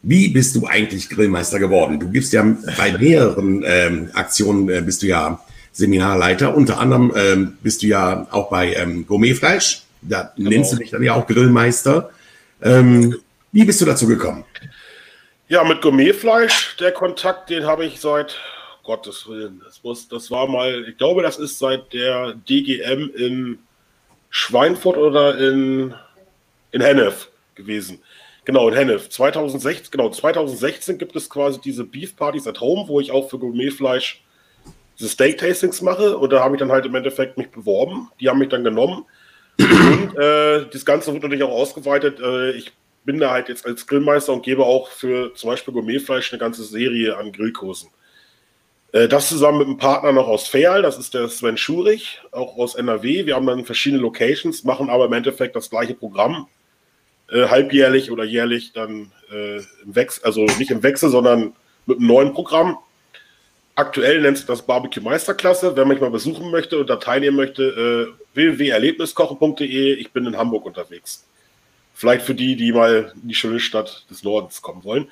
wie 0.02 0.28
bist 0.28 0.58
du 0.58 0.68
eigentlich 0.68 1.08
Grillmeister 1.08 1.60
geworden? 1.60 2.02
Du 2.02 2.10
gibst 2.10 2.34
ja 2.34 2.44
bei 2.78 2.92
mehreren 2.98 3.64
ähm, 3.66 4.10
Aktionen 4.14 4.68
äh, 4.68 4.82
bist 4.82 5.04
du 5.04 5.08
ja 5.08 5.42
Seminarleiter. 5.72 6.56
Unter 6.56 6.80
anderem 6.80 7.14
ähm, 7.16 7.58
bist 7.62 7.82
du 7.82 7.88
ja 7.88 8.28
auch 8.32 8.50
bei 8.50 8.74
ähm, 8.74 9.06
Gourmetfleisch. 9.08 9.84
Da 10.02 10.34
genau. 10.36 10.50
nennst 10.50 10.74
du 10.74 10.78
dich 10.78 10.90
dann 10.90 11.04
ja 11.04 11.16
auch 11.16 11.28
Grillmeister. 11.28 12.12
Ähm, 12.62 13.18
wie 13.52 13.66
bist 13.66 13.82
du 13.82 13.86
dazu 13.86 14.08
gekommen? 14.08 14.44
Ja, 15.48 15.64
mit 15.64 15.82
Gourmetfleisch, 15.82 16.78
der 16.78 16.92
Kontakt, 16.92 17.50
den 17.50 17.66
habe 17.66 17.86
ich 17.86 18.00
seit 18.00 18.38
Gottes 18.84 19.28
Willen. 19.28 19.62
Das, 19.66 19.84
muss, 19.84 20.08
das 20.08 20.32
war 20.32 20.48
mal, 20.48 20.86
ich 20.88 20.98
glaube, 20.98 21.22
das 21.22 21.38
ist 21.38 21.60
seit 21.60 21.94
der 21.94 22.34
DGM 22.34 23.12
in 23.16 23.60
Schweinfurt 24.30 24.98
oder 24.98 25.38
in, 25.38 25.94
in 26.72 26.82
Hennef 26.82 27.30
gewesen. 27.56 28.00
Genau, 28.46 28.70
in 28.70 28.76
Hennef. 28.76 29.10
2016, 29.10 29.92
genau, 29.92 30.10
2016 30.10 30.98
gibt 30.98 31.16
es 31.16 31.30
quasi 31.30 31.60
diese 31.62 31.84
Beef 31.84 32.16
Parties 32.16 32.48
at 32.48 32.60
Home, 32.60 32.88
wo 32.88 33.00
ich 33.00 33.12
auch 33.12 33.30
für 33.30 33.38
Gourmetfleisch 33.38 34.24
Steak-Tastings 35.08 35.82
mache. 35.82 36.18
Und 36.18 36.32
da 36.32 36.44
habe 36.44 36.56
ich 36.56 36.60
dann 36.60 36.72
halt 36.72 36.86
im 36.86 36.96
Endeffekt 36.96 37.38
mich 37.38 37.50
beworben. 37.50 38.10
Die 38.20 38.30
haben 38.30 38.40
mich 38.40 38.50
dann 38.50 38.64
genommen. 38.64 39.06
Und 39.60 40.18
äh, 40.18 40.66
das 40.72 40.86
Ganze 40.86 41.14
wird 41.14 41.24
natürlich 41.24 41.44
auch 41.44 41.52
ausgeweitet. 41.52 42.20
Äh, 42.20 42.52
ich 42.52 42.72
bin 43.04 43.20
da 43.20 43.32
halt 43.32 43.50
jetzt 43.50 43.66
als 43.66 43.88
Grillmeister 43.88 44.34
und 44.34 44.44
gebe 44.44 44.66
auch 44.66 44.90
für 44.90 45.34
zum 45.34 45.50
Beispiel 45.50 45.74
Gourmetfleisch 45.74 46.32
eine 46.32 46.40
ganze 46.40 46.64
Serie 46.64 47.18
an 47.18 47.32
Grillkursen. 47.32 47.90
Äh, 48.92 49.08
das 49.08 49.30
zusammen 49.30 49.60
mit 49.60 49.68
einem 49.68 49.78
Partner 49.78 50.12
noch 50.12 50.28
aus 50.28 50.48
Feal, 50.48 50.82
das 50.82 50.98
ist 50.98 51.14
der 51.14 51.30
Sven 51.30 51.58
Schurich, 51.58 52.22
auch 52.32 52.58
aus 52.58 52.76
NRW. 52.76 53.26
Wir 53.26 53.36
haben 53.36 53.46
dann 53.46 53.66
verschiedene 53.66 54.02
Locations, 54.02 54.64
machen 54.64 54.90
aber 54.90 55.06
im 55.06 55.14
Endeffekt 55.14 55.56
das 55.56 55.70
gleiche 55.70 55.94
Programm 55.94 56.48
äh, 57.32 57.48
halbjährlich 57.48 58.12
oder 58.12 58.24
jährlich 58.24 58.74
dann 58.74 59.12
äh, 59.32 59.58
im 59.58 59.96
Wechsel, 59.96 60.24
also 60.26 60.46
nicht 60.60 60.72
im 60.72 60.84
Wechsel, 60.84 61.10
sondern 61.10 61.54
mit 61.86 61.98
einem 61.98 62.08
neuen 62.08 62.34
Programm. 62.34 62.78
Aktuell 63.82 64.22
nennt 64.22 64.38
sich 64.38 64.46
das 64.46 64.62
Barbecue 64.62 65.02
Meisterklasse. 65.02 65.76
Wer 65.76 65.86
mich 65.86 66.00
mal 66.00 66.12
besuchen 66.12 66.52
möchte 66.52 66.78
und 66.78 66.88
da 66.88 66.98
teilnehmen 66.98 67.36
möchte, 67.36 68.14
äh, 68.14 68.36
www.erlebniskochen.de. 68.36 69.94
Ich 69.96 70.12
bin 70.12 70.28
in 70.28 70.38
Hamburg 70.38 70.68
unterwegs. 70.68 71.26
Vielleicht 71.96 72.24
für 72.24 72.36
die, 72.36 72.56
die 72.56 72.74
mal 72.74 73.12
in 73.20 73.30
die 73.30 73.34
schöne 73.34 73.60
Stadt 73.60 74.06
des 74.08 74.24
Nordens 74.24 74.62
kommen 74.62 74.84
wollen. 74.84 75.10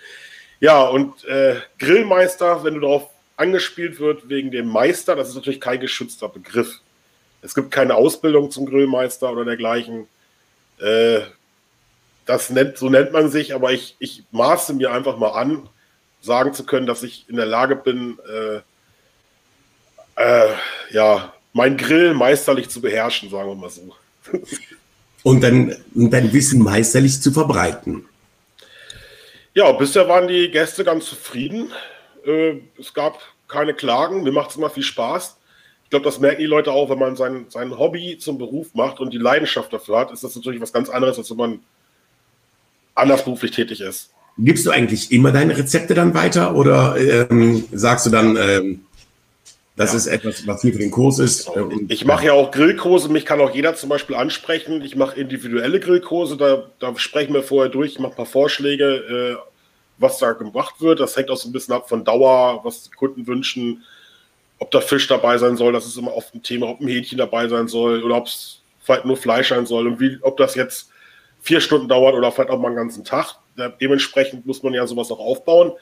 Ja, 0.60 0.84
und 0.84 1.26
äh, 1.26 1.56
Grillmeister, 1.80 2.64
wenn 2.64 2.76
du 2.76 2.82
darauf 2.82 3.10
angespielt 3.38 4.00
wird 4.00 4.30
wegen 4.30 4.52
dem 4.52 4.68
Meister, 4.68 5.16
das 5.16 5.30
ist 5.30 5.36
natürlich 5.36 5.62
kein 5.62 5.80
geschützter 5.80 6.30
Begriff. 6.30 6.80
Es 7.42 7.56
gibt 7.56 7.72
keine 7.72 7.96
Ausbildung 7.96 8.52
zum 8.52 8.68
Grillmeister 8.68 9.32
oder 9.32 9.46
dergleichen. 9.46 10.08
Äh, 10.78 11.22
das 12.28 12.52
nennt, 12.52 12.78
so 12.78 12.88
nennt 12.88 13.14
man 13.14 13.32
sich, 13.32 13.56
aber 13.56 13.72
ich, 13.72 13.96
ich 13.98 14.26
maße 14.30 14.76
mir 14.76 14.92
einfach 14.92 15.18
mal 15.18 15.32
an, 15.32 15.68
sagen 16.22 16.54
zu 16.54 16.66
können, 16.66 16.86
dass 16.86 17.04
ich 17.04 17.26
in 17.30 17.36
der 17.36 17.46
Lage 17.46 17.76
bin, 17.76 18.18
äh, 18.28 18.62
äh, 20.16 20.54
ja, 20.92 21.34
mein 21.54 21.78
Grill 21.78 22.14
meisterlich 22.14 22.70
zu 22.70 22.82
beherrschen, 22.82 23.30
sagen 23.30 23.50
wir 23.50 23.56
mal 23.56 23.70
so. 23.70 23.96
Und 25.24 25.42
dann 25.42 25.76
dein 25.94 26.32
Wissen 26.32 26.62
meisterlich 26.62 27.22
zu 27.22 27.32
verbreiten. 27.32 28.06
Ja, 29.54 29.72
bisher 29.72 30.08
waren 30.08 30.28
die 30.28 30.50
Gäste 30.50 30.84
ganz 30.84 31.08
zufrieden. 31.08 31.72
Äh, 32.26 32.62
es 32.78 32.94
gab 32.94 33.20
keine 33.48 33.74
Klagen. 33.74 34.24
Mir 34.24 34.32
macht 34.32 34.52
es 34.52 34.56
immer 34.56 34.70
viel 34.70 34.84
Spaß. 34.84 35.38
Ich 35.84 35.90
glaube, 35.90 36.06
das 36.06 36.20
merken 36.20 36.40
die 36.40 36.46
Leute 36.46 36.72
auch, 36.72 36.90
wenn 36.90 37.00
man 37.00 37.16
sein, 37.16 37.48
sein 37.50 37.78
Hobby 37.78 38.18
zum 38.20 38.38
Beruf 38.38 38.76
macht 38.76 39.00
und 39.00 39.12
die 39.12 39.18
Leidenschaft 39.18 39.74
dafür 39.74 40.00
hat, 40.00 40.12
ist 40.12 40.24
das 40.24 40.36
natürlich 40.36 40.62
was 40.62 40.72
ganz 40.72 40.88
anderes, 40.88 41.18
als 41.18 41.32
wenn 41.32 41.38
man 41.38 41.60
anders 42.94 43.24
beruflich 43.26 43.52
tätig 43.52 43.82
ist. 43.82 44.12
Gibst 44.44 44.66
du 44.66 44.72
eigentlich 44.72 45.12
immer 45.12 45.32
deine 45.32 45.58
Rezepte 45.58 45.94
dann 45.94 46.14
weiter 46.14 46.56
oder 46.56 46.96
ähm, 46.98 47.66
sagst 47.72 48.06
du 48.06 48.10
dann, 48.10 48.38
ähm, 48.38 48.82
das 49.76 49.92
ja. 49.92 49.98
ist 49.98 50.08
etwas, 50.08 50.46
was 50.46 50.62
hier 50.62 50.74
für 50.74 50.80
den 50.80 50.92
Kurs 50.92 51.20
ist? 51.20 51.52
Genau. 51.54 51.72
ich 51.88 52.04
mache 52.04 52.26
ja 52.26 52.34
auch 52.34 52.52
Grillkurse, 52.52 53.10
mich 53.10 53.26
kann 53.26 53.40
auch 53.40 53.56
jeder 53.56 53.76
zum 53.76 53.90
Beispiel 53.90 54.16
ansprechen. 54.16 54.82
Ich 54.82 54.96
mache 54.96 55.20
individuelle 55.20 55.80
Grillkurse, 55.80 56.36
da, 56.36 56.64
da 56.80 56.94
sprechen 56.98 57.34
wir 57.34 57.44
vorher 57.44 57.72
durch, 57.72 57.94
ich 57.94 58.00
mache 58.00 58.12
ein 58.12 58.18
paar 58.18 58.26
Vorschläge, 58.26 58.86
äh, 58.86 59.36
was 59.98 60.18
da 60.18 60.34
gemacht 60.34 60.76
wird. 60.80 61.00
Das 61.00 61.16
hängt 61.16 61.30
auch 61.30 61.38
so 61.38 61.48
ein 61.48 61.54
bisschen 61.54 61.74
ab 61.74 61.88
von 61.88 62.04
Dauer, 62.04 62.60
was 62.64 62.84
die 62.84 62.90
Kunden 62.90 63.26
wünschen, 63.26 63.84
ob 64.60 64.72
da 64.72 64.82
Fisch 64.82 65.08
dabei 65.08 65.38
sein 65.38 65.56
soll, 65.56 65.72
das 65.72 65.86
ist 65.86 65.98
immer 65.98 66.14
oft 66.14 66.36
ein 66.36 66.44
Thema, 66.44 66.68
ob 66.68 66.82
ein 66.82 66.88
Hähnchen 66.88 67.18
dabei 67.18 67.48
sein 67.48 67.68
soll 67.68 68.04
oder 68.04 68.18
ob 68.18 68.28
es 68.28 68.62
vielleicht 68.82 69.06
nur 69.06 69.18
Fleisch 69.18 69.50
sein 69.50 69.66
soll 69.66 69.88
und 69.88 70.00
wie, 70.00 70.18
ob 70.22 70.38
das 70.38 70.56
jetzt 70.56 70.90
vier 71.42 71.62
Stunden 71.62 71.88
dauert 71.88 72.16
oder 72.16 72.32
vielleicht 72.32 72.50
auch 72.50 72.60
mal 72.60 72.68
einen 72.68 72.76
ganzen 72.76 73.06
Tag. 73.06 73.36
Dementsprechend 73.82 74.46
muss 74.46 74.64
man 74.64 74.74
ja 74.74 74.88
sowas 74.88 75.12
auch 75.12 75.20
aufbauen. 75.20 75.74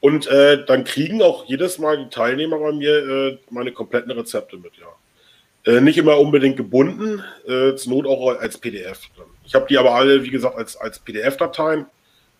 Und 0.00 0.26
äh, 0.26 0.64
dann 0.64 0.84
kriegen 0.84 1.22
auch 1.22 1.46
jedes 1.46 1.78
Mal 1.78 1.98
die 1.98 2.10
Teilnehmer 2.10 2.58
bei 2.58 2.72
mir 2.72 2.96
äh, 2.96 3.38
meine 3.50 3.72
kompletten 3.72 4.10
Rezepte 4.10 4.56
mit, 4.56 4.72
ja. 4.78 5.72
Äh, 5.72 5.80
nicht 5.80 5.98
immer 5.98 6.18
unbedingt 6.18 6.56
gebunden, 6.56 7.24
äh, 7.46 7.74
zur 7.74 7.92
Not 7.92 8.06
auch 8.06 8.36
als 8.38 8.58
PDF. 8.58 9.00
Ich 9.44 9.54
habe 9.54 9.66
die 9.68 9.78
aber 9.78 9.94
alle, 9.94 10.22
wie 10.22 10.30
gesagt, 10.30 10.56
als, 10.56 10.76
als 10.76 10.98
PDF-Dateien. 11.00 11.86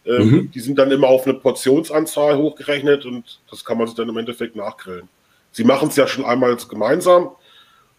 Ähm, 0.05 0.31
mhm. 0.31 0.51
Die 0.53 0.61
sind 0.61 0.79
dann 0.79 0.93
immer 0.93 1.09
auf 1.09 1.27
eine 1.27 1.35
Portionsanzahl 1.35 2.37
hochgerechnet 2.37 3.05
und 3.05 3.41
das 3.51 3.65
kann 3.65 3.79
man 3.79 3.89
sich 3.89 3.97
dann 3.97 4.09
im 4.09 4.17
Endeffekt 4.17 4.55
nachgrillen. 4.55 5.09
Sie 5.51 5.65
machen 5.65 5.89
es 5.89 5.97
ja 5.97 6.07
schon 6.07 6.25
einmal 6.25 6.57
gemeinsam 6.57 7.31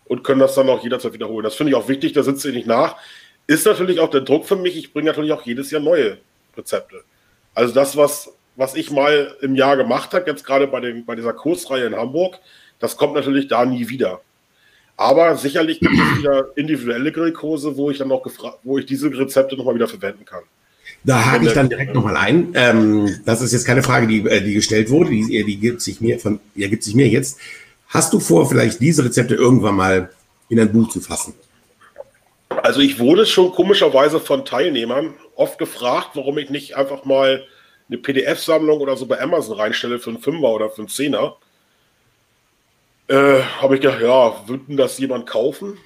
und 0.05 0.23
können 0.23 0.39
das 0.39 0.55
dann 0.55 0.69
auch 0.69 0.81
jederzeit 0.81 1.11
wiederholen. 1.11 1.43
Das 1.43 1.55
finde 1.55 1.71
ich 1.71 1.75
auch 1.75 1.89
wichtig, 1.89 2.13
da 2.13 2.23
sitzt 2.23 2.45
ihr 2.45 2.53
nicht 2.53 2.67
nach 2.67 2.95
ist 3.47 3.65
natürlich 3.65 3.99
auch 3.99 4.09
der 4.09 4.21
Druck 4.21 4.45
für 4.45 4.57
mich. 4.57 4.77
Ich 4.77 4.93
bringe 4.93 5.07
natürlich 5.07 5.31
auch 5.31 5.43
jedes 5.43 5.71
Jahr 5.71 5.81
neue 5.81 6.17
Rezepte. 6.57 7.03
Also 7.53 7.73
das, 7.73 7.97
was, 7.97 8.31
was 8.55 8.75
ich 8.75 8.91
mal 8.91 9.35
im 9.41 9.55
Jahr 9.55 9.77
gemacht 9.77 10.13
habe, 10.13 10.29
jetzt 10.29 10.45
gerade 10.45 10.67
bei, 10.67 10.79
den, 10.79 11.05
bei 11.05 11.15
dieser 11.15 11.33
Kursreihe 11.33 11.85
in 11.85 11.95
Hamburg, 11.95 12.39
das 12.79 12.97
kommt 12.97 13.15
natürlich 13.15 13.47
da 13.47 13.65
nie 13.65 13.89
wieder. 13.89 14.21
Aber 14.95 15.37
sicherlich 15.37 15.79
gibt 15.79 15.93
es 15.93 16.19
wieder 16.19 16.47
individuelle 16.55 17.11
Grillkurse, 17.11 17.77
wo 17.77 17.91
ich 17.91 17.99
dann 17.99 18.07
noch 18.07 18.23
gefragt, 18.23 18.59
wo 18.63 18.79
ich 18.79 18.85
diese 18.85 19.15
Rezepte 19.15 19.55
nochmal 19.55 19.75
wieder 19.75 19.87
verwenden 19.87 20.25
kann. 20.25 20.41
Da 21.03 21.23
hake 21.23 21.45
ich 21.45 21.53
dann 21.53 21.69
direkt 21.69 21.93
nochmal 21.93 22.17
ein. 22.17 22.51
Ähm, 22.55 23.21
das 23.23 23.41
ist 23.41 23.53
jetzt 23.53 23.65
keine 23.65 23.83
Frage, 23.83 24.07
die, 24.07 24.27
äh, 24.27 24.41
die 24.41 24.55
gestellt 24.55 24.89
wurde, 24.89 25.11
die, 25.11 25.43
die 25.43 25.57
gibt 25.57 25.81
sich 25.81 26.01
mir 26.01 26.19
von, 26.19 26.39
die 26.55 26.67
gibt 26.67 26.83
sich 26.83 26.95
mir 26.95 27.07
jetzt. 27.07 27.37
Hast 27.87 28.11
du 28.11 28.19
vor, 28.19 28.49
vielleicht 28.49 28.81
diese 28.81 29.05
Rezepte 29.05 29.35
irgendwann 29.35 29.75
mal 29.75 30.09
in 30.49 30.59
ein 30.59 30.71
Buch 30.71 30.89
zu 30.89 30.99
fassen? 30.99 31.33
Also 32.67 32.81
ich 32.81 32.99
wurde 32.99 33.25
schon 33.25 33.53
komischerweise 33.53 34.19
von 34.19 34.43
Teilnehmern 34.43 35.13
oft 35.35 35.57
gefragt, 35.57 36.09
warum 36.15 36.37
ich 36.37 36.49
nicht 36.49 36.75
einfach 36.75 37.05
mal 37.05 37.47
eine 37.87 37.97
PDF-Sammlung 37.97 38.81
oder 38.81 38.97
so 38.97 39.05
bei 39.05 39.21
Amazon 39.21 39.57
reinstelle 39.57 39.99
für 39.99 40.09
einen 40.09 40.19
Fünfer 40.19 40.49
oder 40.49 40.69
für 40.69 40.79
einen 40.79 40.89
Zehner. 40.89 41.37
Äh, 43.07 43.41
Habe 43.61 43.75
ich 43.75 43.81
gedacht, 43.81 44.01
ja, 44.01 44.45
würden 44.49 44.75
das 44.75 44.97
jemand 44.97 45.27
kaufen? 45.27 45.77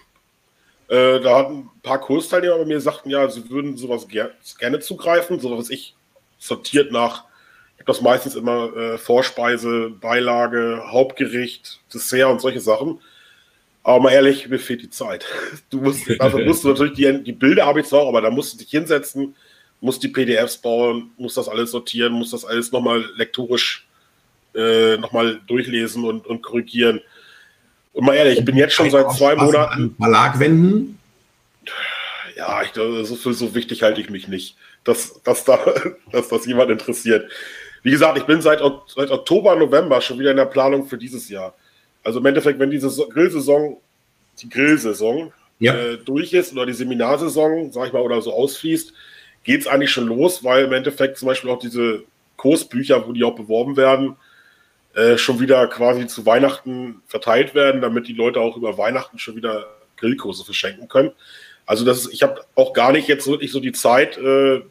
Äh, 0.88 1.20
da 1.20 1.38
hatten 1.38 1.70
ein 1.72 1.82
paar 1.84 2.02
Kursteilnehmer 2.02 2.58
bei 2.58 2.66
mir 2.66 2.82
sagten, 2.82 3.12
ja, 3.12 3.30
sie 3.30 3.48
würden 3.52 3.78
sowas 3.78 4.08
ger 4.08 4.32
gerne 4.58 4.80
zugreifen, 4.80 5.40
so 5.40 5.56
was 5.56 5.70
ich 5.70 5.94
sortiert 6.40 6.92
nach, 6.92 7.26
ich 7.76 7.82
habe 7.82 7.94
das 7.94 8.02
meistens 8.02 8.34
immer 8.34 8.76
äh, 8.76 8.98
Vorspeise, 8.98 9.92
Beilage, 10.02 10.82
Hauptgericht, 10.88 11.80
Dessert 11.94 12.32
und 12.32 12.42
solche 12.42 12.60
Sachen. 12.60 13.02
Aber 13.84 14.00
mal 14.00 14.12
ehrlich, 14.12 14.48
mir 14.48 14.60
fehlt 14.60 14.82
die 14.82 14.90
Zeit. 14.90 15.26
Du 15.70 15.82
musst, 15.82 16.04
also 16.20 16.38
musst 16.46 16.64
du 16.64 16.70
natürlich 16.70 16.94
die, 16.94 17.24
die 17.24 17.32
Bilder 17.32 17.66
habe 17.66 17.82
ich 17.82 17.88
zwar, 17.88 18.08
aber 18.08 18.22
da 18.22 18.30
musst 18.30 18.54
du 18.54 18.58
dich 18.58 18.70
hinsetzen, 18.70 19.36
musst 19.80 20.04
die 20.04 20.10
PDFs 20.10 20.58
bauen, 20.58 21.12
musst 21.18 21.38
das 21.38 21.48
alles 21.48 21.72
sortieren, 21.72 22.14
musst 22.14 22.34
das 22.34 22.46
alles 22.46 22.72
nochmal 22.72 23.06
lektorisch 23.16 23.88
äh, 24.54 24.98
nochmal 24.98 25.40
durchlesen 25.48 26.04
und, 26.04 26.28
und 26.28 26.42
korrigieren. 26.42 27.02
Und 27.94 28.06
mal 28.06 28.16
ehrlich, 28.16 28.40
ich 28.40 28.46
bin 28.46 28.58
jetzt 28.58 28.74
schon 28.74 28.90
seit 28.90 29.12
zwei 29.14 29.36
Monaten. 29.36 29.96
Verlag 29.98 30.40
wenden? 30.40 31.00
Ja, 32.36 32.62
ich, 32.64 32.72
so, 32.74 33.16
für 33.16 33.34
so 33.34 33.54
wichtig 33.54 33.84
halte 33.84 34.02
ich 34.02 34.10
mich 34.10 34.28
nicht, 34.28 34.56
dass, 34.84 35.22
dass, 35.24 35.44
da, 35.44 35.60
dass 36.12 36.30
das 36.30 36.46
jemand 36.46 36.72
interessiert. 36.72 37.30
Wie 37.84 37.92
gesagt, 37.92 38.18
ich 38.18 38.26
bin 38.26 38.42
seit, 38.42 38.62
seit 38.88 39.10
Oktober, 39.10 39.56
November 39.56 40.02
schon 40.02 40.20
wieder 40.20 40.32
in 40.32 40.38
der 40.38 40.46
Planung 40.46 40.86
für 40.86 40.98
dieses 40.98 41.30
Jahr. 41.30 41.54
Also 42.03 42.20
im 42.20 42.25
Endeffekt, 42.25 42.60
wenn 42.60 42.72
diese 42.72 42.89
Grillsaison, 43.08 43.77
die 44.41 44.50
Grillsaison 44.50 45.31
ja. 45.60 45.75
äh, 45.75 45.98
durch 45.98 46.34
ist 46.34 46.53
oder 46.53 46.65
die 46.65 46.74
Seminarsaison, 46.74 47.72
sag 47.72 47.88
ich 47.88 47.93
mal, 47.93 48.01
oder 48.01 48.22
so 48.22 48.34
ausfließt, 48.34 48.93
geht 49.43 49.62
es 49.62 49.67
eigentlich 49.67 49.91
schon 49.91 50.08
los, 50.08 50.43
weil 50.43 50.65
im 50.65 50.74
Endeffekt 50.74 51.17
zum 51.17 51.27
Beispiel 51.27 51.50
auch 51.50 51.60
diese 51.60 52.03
Kursbücher, 52.38 53.08
wo 53.08 53.12
die 53.12 53.24
auch 53.24 53.36
beworben 53.36 53.77
werden, 53.77 54.15
äh, 54.93 55.17
schon 55.17 55.39
wieder 55.39 55.67
quasi 55.67 56.08
zu 56.08 56.25
Weihnachten 56.25 57.01
verteilt 57.08 57.55
werden, 57.55 57.81
damit 57.81 58.08
die 58.08 58.13
Leute 58.13 58.39
auch 58.41 58.58
über 58.58 58.77
Weihnachten 58.77 59.20
schon 59.20 59.36
wieder 59.36 59.67
Grillkurse 59.98 60.43
verschenken 60.43 60.88
können. 60.88 61.12
Also 61.65 61.86
das 61.86 62.00
ist, 62.00 62.13
ich 62.13 62.24
habe 62.24 62.43
auch 62.55 62.74
gar 62.74 62.91
nicht 62.91 63.08
jetzt 63.08 63.27
wirklich 63.27 63.51
so 63.51 63.60
die 63.60 63.72
Zeit, 63.72 64.17
äh, 64.17 64.62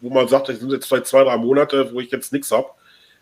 wo 0.00 0.10
man 0.10 0.28
sagt, 0.28 0.48
es 0.48 0.60
sind 0.60 0.72
jetzt 0.72 0.86
vielleicht 0.86 1.06
zwei, 1.06 1.24
drei 1.24 1.36
Monate, 1.36 1.92
wo 1.92 2.00
ich 2.00 2.10
jetzt 2.10 2.32
nichts 2.32 2.50
habe. 2.50 2.68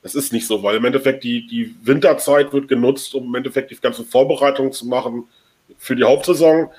Das 0.03 0.15
ist 0.15 0.33
nicht 0.33 0.47
so, 0.47 0.63
weil 0.63 0.77
im 0.77 0.85
Endeffekt 0.85 1.25
die, 1.25 1.47
die 1.47 1.75
Winterzeit 1.83 2.53
wird 2.53 2.69
genutzt, 2.69 3.15
um 3.15 3.25
im 3.25 3.35
Endeffekt 3.35 3.71
die 3.71 3.77
ganzen 3.77 4.05
Vorbereitungen 4.05 4.73
zu 4.73 4.87
machen 4.87 5.25
für 5.77 5.97
die 5.97 6.05
Hauptsaison. 6.05 6.71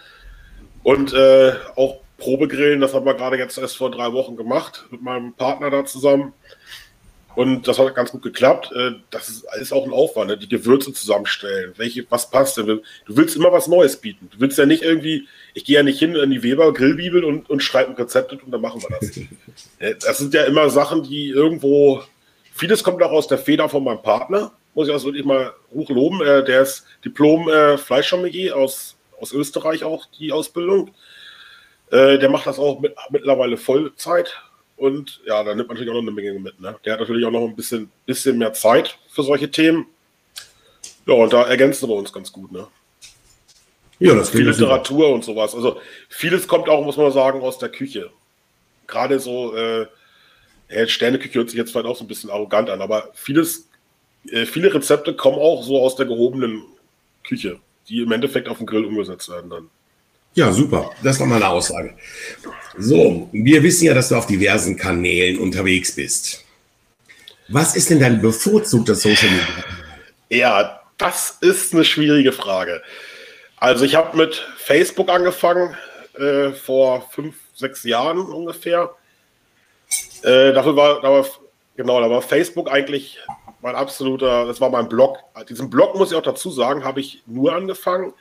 Und 0.83 1.13
äh, 1.13 1.53
auch 1.75 1.99
Probegrillen, 2.17 2.81
das 2.81 2.93
haben 2.93 3.05
wir 3.05 3.13
gerade 3.13 3.37
jetzt 3.37 3.57
erst 3.57 3.77
vor 3.77 3.91
drei 3.91 4.11
Wochen 4.13 4.35
gemacht 4.35 4.85
mit 4.91 5.01
meinem 5.01 5.33
Partner 5.33 5.69
da 5.69 5.85
zusammen. 5.85 6.33
Und 7.35 7.67
das 7.67 7.79
hat 7.79 7.95
ganz 7.95 8.11
gut 8.11 8.21
geklappt. 8.21 8.71
Äh, 8.75 8.95
das 9.11 9.29
ist 9.29 9.45
alles 9.45 9.71
auch 9.71 9.85
ein 9.85 9.93
Aufwand, 9.93 10.29
ne? 10.29 10.37
die 10.37 10.49
Gewürze 10.49 10.91
zusammenstellen. 10.91 11.73
Welche, 11.77 12.05
was 12.09 12.29
passt 12.29 12.57
denn? 12.57 12.65
Du 12.65 12.81
willst 13.05 13.35
immer 13.35 13.51
was 13.51 13.67
Neues 13.67 13.97
bieten. 13.97 14.29
Du 14.31 14.39
willst 14.41 14.57
ja 14.57 14.65
nicht 14.65 14.83
irgendwie, 14.83 15.27
ich 15.53 15.63
gehe 15.63 15.77
ja 15.77 15.83
nicht 15.83 15.99
hin 15.99 16.15
in 16.15 16.31
die 16.31 16.43
Weber 16.43 16.73
Grillbibel 16.73 17.23
und, 17.23 17.49
und 17.49 17.63
schreibe 17.63 17.91
ein 17.91 17.95
Rezept 17.95 18.33
und 18.33 18.51
dann 18.51 18.61
machen 18.61 18.81
wir 18.81 18.97
das. 18.99 19.17
Äh, 19.79 19.95
das 19.95 20.17
sind 20.17 20.33
ja 20.33 20.43
immer 20.43 20.69
Sachen, 20.69 21.03
die 21.03 21.29
irgendwo, 21.29 22.03
vieles 22.59 22.83
kommt 22.83 23.01
auch 23.01 23.11
aus 23.11 23.27
der 23.27 23.37
Feder 23.37 23.69
von 23.69 23.83
meinem 23.83 24.01
Partner, 24.01 24.51
muss 24.75 24.87
ich 24.87 24.93
also 24.93 25.07
wirklich 25.07 25.25
mal 25.25 25.53
hoch 25.73 25.89
loben. 25.89 26.21
Äh, 26.21 26.43
der 26.43 26.61
ist 26.61 26.85
Diplom-Fleischsommelier 27.05 28.55
aus, 28.55 28.95
aus 29.19 29.31
Österreich 29.31 29.83
auch, 29.83 30.05
die 30.19 30.31
Ausbildung. 30.31 30.91
Der 31.91 32.29
macht 32.29 32.45
das 32.45 32.59
auch 32.59 32.79
mit, 32.79 32.93
mittlerweile 33.09 33.57
Vollzeit 33.57 34.37
und 34.79 35.19
ja, 35.25 35.43
da 35.43 35.53
nimmt 35.53 35.67
man 35.67 35.75
natürlich 35.75 35.89
auch 35.91 36.01
noch 36.01 36.07
eine 36.07 36.11
Menge 36.11 36.39
mit. 36.39 36.59
Ne? 36.61 36.73
Der 36.85 36.93
hat 36.93 37.01
natürlich 37.01 37.25
auch 37.25 37.31
noch 37.31 37.45
ein 37.45 37.55
bisschen, 37.55 37.91
bisschen 38.05 38.37
mehr 38.37 38.53
Zeit 38.53 38.97
für 39.09 39.23
solche 39.23 39.51
Themen. 39.51 39.87
Ja, 41.05 41.15
und 41.15 41.33
da 41.33 41.43
ergänzen 41.43 41.89
wir 41.89 41.95
uns 41.95 42.13
ganz 42.13 42.31
gut. 42.31 42.49
Ne? 42.53 42.65
Ja, 43.99 44.15
das 44.15 44.29
Viel 44.29 44.47
Literatur 44.47 45.09
und 45.09 45.25
sowas. 45.25 45.53
Also 45.53 45.81
vieles 46.07 46.47
kommt 46.47 46.69
auch, 46.69 46.81
muss 46.85 46.95
man 46.95 47.11
sagen, 47.11 47.41
aus 47.41 47.57
der 47.57 47.67
Küche. 47.67 48.09
Gerade 48.87 49.19
so, 49.19 49.53
äh, 49.53 49.87
Sterneküche 50.87 51.39
hört 51.39 51.49
sich 51.49 51.57
jetzt 51.57 51.71
vielleicht 51.71 51.87
auch 51.87 51.95
so 51.95 52.03
ein 52.03 52.07
bisschen 52.07 52.29
arrogant 52.29 52.69
an, 52.69 52.81
aber 52.81 53.09
vieles, 53.13 53.67
äh, 54.31 54.45
viele 54.45 54.73
Rezepte 54.73 55.13
kommen 55.15 55.37
auch 55.37 55.63
so 55.63 55.81
aus 55.81 55.95
der 55.95 56.05
gehobenen 56.05 56.63
Küche, 57.23 57.59
die 57.87 58.01
im 58.01 58.11
Endeffekt 58.11 58.47
auf 58.47 58.57
dem 58.57 58.67
Grill 58.67 58.85
umgesetzt 58.85 59.29
werden 59.29 59.49
dann. 59.49 59.69
Ja, 60.35 60.51
super. 60.51 60.91
Das 61.03 61.15
ist 61.15 61.19
nochmal 61.19 61.37
eine 61.37 61.49
Aussage. 61.49 61.95
So, 62.77 63.29
wir 63.31 63.63
wissen 63.63 63.85
ja, 63.85 63.93
dass 63.93 64.09
du 64.09 64.15
auf 64.15 64.27
diversen 64.27 64.77
Kanälen 64.77 65.39
unterwegs 65.39 65.95
bist. 65.95 66.45
Was 67.47 67.75
ist 67.75 67.89
denn 67.89 67.99
dein 67.99 68.21
bevorzugter 68.21 68.93
Social 68.93 69.29
Media? 69.29 69.63
Ja, 70.29 70.81
das 70.97 71.37
ist 71.41 71.73
eine 71.73 71.83
schwierige 71.83 72.31
Frage. 72.31 72.83
Also 73.57 73.85
ich 73.85 73.95
habe 73.95 74.15
mit 74.15 74.35
Facebook 74.57 75.09
angefangen 75.09 75.75
äh, 76.17 76.51
vor 76.51 77.09
fünf, 77.09 77.35
sechs 77.55 77.83
Jahren 77.83 78.19
ungefähr. 78.19 78.91
Äh, 80.23 80.53
dafür 80.53 80.75
war, 80.75 81.01
da 81.01 81.11
war, 81.11 81.25
genau, 81.75 82.01
da 82.01 82.09
war 82.09 82.21
Facebook 82.21 82.71
eigentlich 82.71 83.19
mein 83.61 83.75
absoluter, 83.75 84.45
das 84.45 84.61
war 84.61 84.69
mein 84.69 84.89
Blog. 84.89 85.17
Diesen 85.49 85.69
Blog 85.69 85.95
muss 85.95 86.11
ich 86.11 86.17
auch 86.17 86.23
dazu 86.23 86.49
sagen, 86.49 86.83
habe 86.83 86.99
ich 86.99 87.23
nur 87.25 87.53
angefangen, 87.53 88.13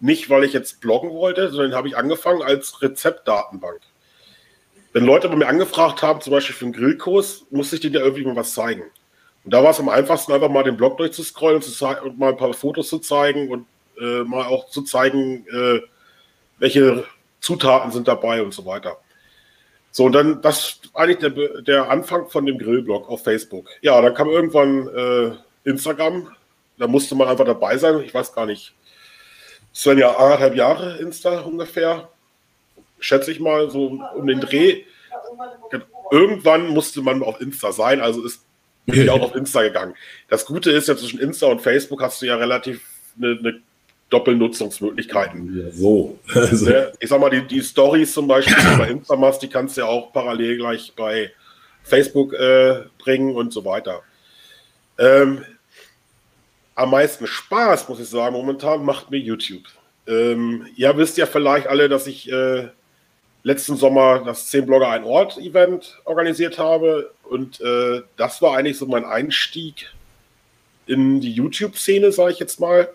nicht, 0.00 0.28
weil 0.30 0.44
ich 0.44 0.52
jetzt 0.52 0.80
bloggen 0.80 1.10
wollte, 1.10 1.50
sondern 1.50 1.74
habe 1.74 1.88
ich 1.88 1.96
angefangen 1.96 2.42
als 2.42 2.82
Rezeptdatenbank. 2.82 3.80
Wenn 4.92 5.04
Leute 5.04 5.28
bei 5.28 5.36
mir 5.36 5.48
angefragt 5.48 6.02
haben, 6.02 6.20
zum 6.20 6.32
Beispiel 6.32 6.54
für 6.54 6.66
einen 6.66 6.74
Grillkurs, 6.74 7.46
musste 7.50 7.76
ich 7.76 7.82
denen 7.82 7.94
ja 7.94 8.00
irgendwie 8.00 8.24
mal 8.24 8.36
was 8.36 8.54
zeigen. 8.54 8.84
Und 9.44 9.52
da 9.52 9.62
war 9.62 9.70
es 9.70 9.80
am 9.80 9.88
einfachsten, 9.88 10.32
einfach 10.32 10.48
mal 10.48 10.62
den 10.62 10.76
Blog 10.76 10.98
durchzuscrollen 10.98 11.56
und, 11.56 11.62
zu 11.62 11.86
und 11.86 12.18
mal 12.18 12.30
ein 12.30 12.36
paar 12.36 12.52
Fotos 12.52 12.88
zu 12.88 12.98
zeigen 12.98 13.50
und 13.50 13.66
äh, 14.00 14.22
mal 14.24 14.46
auch 14.46 14.68
zu 14.68 14.82
zeigen, 14.82 15.46
äh, 15.48 15.80
welche 16.58 17.04
Zutaten 17.40 17.90
sind 17.90 18.08
dabei 18.08 18.42
und 18.42 18.54
so 18.54 18.64
weiter. 18.64 18.98
So, 19.96 20.06
und 20.06 20.12
dann, 20.12 20.42
das 20.42 20.80
eigentlich 20.92 21.18
der, 21.18 21.62
der 21.62 21.88
Anfang 21.88 22.28
von 22.28 22.44
dem 22.44 22.58
Grillblog 22.58 23.08
auf 23.08 23.22
Facebook. 23.22 23.68
Ja, 23.80 24.02
dann 24.02 24.12
kam 24.12 24.28
irgendwann 24.28 24.88
äh, 24.88 25.70
Instagram. 25.70 26.34
Da 26.78 26.88
musste 26.88 27.14
man 27.14 27.28
einfach 27.28 27.44
dabei 27.44 27.78
sein. 27.78 28.00
Ich 28.00 28.12
weiß 28.12 28.32
gar 28.34 28.44
nicht, 28.44 28.74
es 29.72 29.86
waren 29.86 29.98
ja 29.98 30.10
anderthalb 30.16 30.56
Jahre 30.56 30.96
Insta 30.96 31.42
ungefähr, 31.42 32.08
schätze 32.98 33.30
ich 33.30 33.38
mal, 33.38 33.70
so 33.70 34.00
um 34.16 34.26
den 34.26 34.40
Dreh. 34.40 34.82
Irgendwann 36.10 36.70
musste 36.70 37.00
man 37.00 37.22
auf 37.22 37.40
Insta 37.40 37.70
sein, 37.70 38.00
also 38.00 38.24
ist 38.24 38.44
bin 38.86 39.04
ich 39.04 39.10
auch 39.10 39.20
auf 39.20 39.36
Insta 39.36 39.62
gegangen. 39.62 39.94
Das 40.28 40.44
Gute 40.44 40.72
ist 40.72 40.88
ja, 40.88 40.96
zwischen 40.96 41.20
Insta 41.20 41.46
und 41.46 41.62
Facebook 41.62 42.02
hast 42.02 42.20
du 42.20 42.26
ja 42.26 42.34
relativ 42.34 42.82
eine, 43.16 43.38
eine 43.38 43.62
Doppelnutzungsmöglichkeiten. 44.14 45.64
Ja, 45.64 45.70
so. 45.72 46.18
Also. 46.34 46.70
Ich 47.00 47.08
sag 47.08 47.20
mal, 47.20 47.30
die, 47.30 47.46
die 47.46 47.60
Stories 47.60 48.12
zum 48.12 48.28
Beispiel, 48.28 48.54
die 48.56 48.62
du 48.70 48.78
bei 48.78 48.88
Insta 48.88 49.16
machst, 49.16 49.42
die 49.42 49.48
kannst 49.48 49.76
du 49.76 49.80
ja 49.82 49.86
auch 49.88 50.12
parallel 50.12 50.56
gleich 50.56 50.92
bei 50.94 51.32
Facebook 51.82 52.32
äh, 52.34 52.84
bringen 52.98 53.34
und 53.34 53.52
so 53.52 53.64
weiter. 53.64 54.02
Ähm, 54.98 55.44
am 56.76 56.90
meisten 56.90 57.26
Spaß, 57.26 57.88
muss 57.88 58.00
ich 58.00 58.08
sagen, 58.08 58.34
momentan 58.34 58.84
macht 58.84 59.10
mir 59.10 59.18
YouTube. 59.18 59.64
Ähm, 60.06 60.66
ihr 60.76 60.96
wisst 60.96 61.16
ja 61.16 61.26
vielleicht 61.26 61.66
alle, 61.66 61.88
dass 61.88 62.06
ich 62.06 62.30
äh, 62.30 62.68
letzten 63.42 63.76
Sommer 63.76 64.22
das 64.24 64.46
10 64.46 64.66
Blogger 64.66 64.90
ein 64.90 65.04
Ort 65.04 65.38
Event 65.38 66.00
organisiert 66.04 66.58
habe 66.58 67.10
und 67.24 67.60
äh, 67.60 68.02
das 68.16 68.40
war 68.42 68.56
eigentlich 68.56 68.78
so 68.78 68.86
mein 68.86 69.04
Einstieg 69.04 69.92
in 70.86 71.20
die 71.20 71.32
YouTube-Szene, 71.32 72.12
sage 72.12 72.32
ich 72.32 72.38
jetzt 72.38 72.60
mal. 72.60 72.88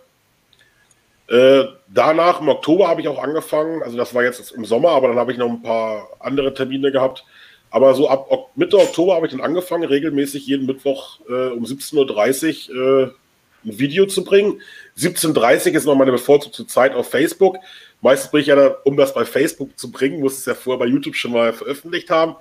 Äh, 1.30 1.66
danach 1.88 2.42
im 2.42 2.50
Oktober 2.50 2.88
habe 2.88 3.02
ich 3.02 3.08
auch 3.08 3.22
angefangen, 3.22 3.84
also 3.84 3.96
das 3.98 4.16
war 4.16 4.24
jetzt 4.24 4.52
im 4.52 4.66
Sommer, 4.66 4.90
aber 4.90 5.10
dann 5.10 5.18
habe 5.18 5.32
ich 5.32 5.38
noch 5.38 5.50
ein 5.50 5.62
paar 5.62 6.08
andere 6.20 6.54
Termine 6.54 6.92
gehabt. 6.92 7.24
Aber 7.72 7.94
so 7.94 8.10
ab 8.10 8.50
Mitte 8.56 8.78
Oktober 8.78 9.16
habe 9.16 9.28
ich 9.28 9.32
dann 9.32 9.42
angefangen, 9.42 9.84
regelmäßig 9.84 10.48
jeden 10.48 10.66
Mittwoch 10.66 11.20
äh, 11.30 11.50
um 11.50 11.66
17.30 11.66 12.74
Uhr 12.74 13.16
ein 13.64 13.78
Video 13.78 14.08
zu 14.08 14.24
bringen. 14.24 14.62
17.30 14.98 15.74
ist 15.74 15.86
noch 15.86 15.96
meine 15.96 16.12
bevorzugte 16.12 16.66
Zeit 16.66 16.96
auf 16.96 17.10
Facebook. 17.10 17.58
Meistens 18.02 18.32
bin 18.32 18.42
ich 18.42 18.48
ja, 18.48 18.56
da, 18.56 18.78
um 18.86 18.98
das 18.98 19.14
bei 19.14 19.26
Facebook 19.26 19.78
zu 19.78 19.92
bringen, 19.92 20.20
muss 20.20 20.38
es 20.38 20.46
ja 20.46 20.56
vorher 20.56 20.80
bei 20.80 20.86
YouTube 20.88 21.16
schon 21.16 21.34
mal 21.34 21.54
veröffentlicht 21.54 22.10
haben. 22.10 22.36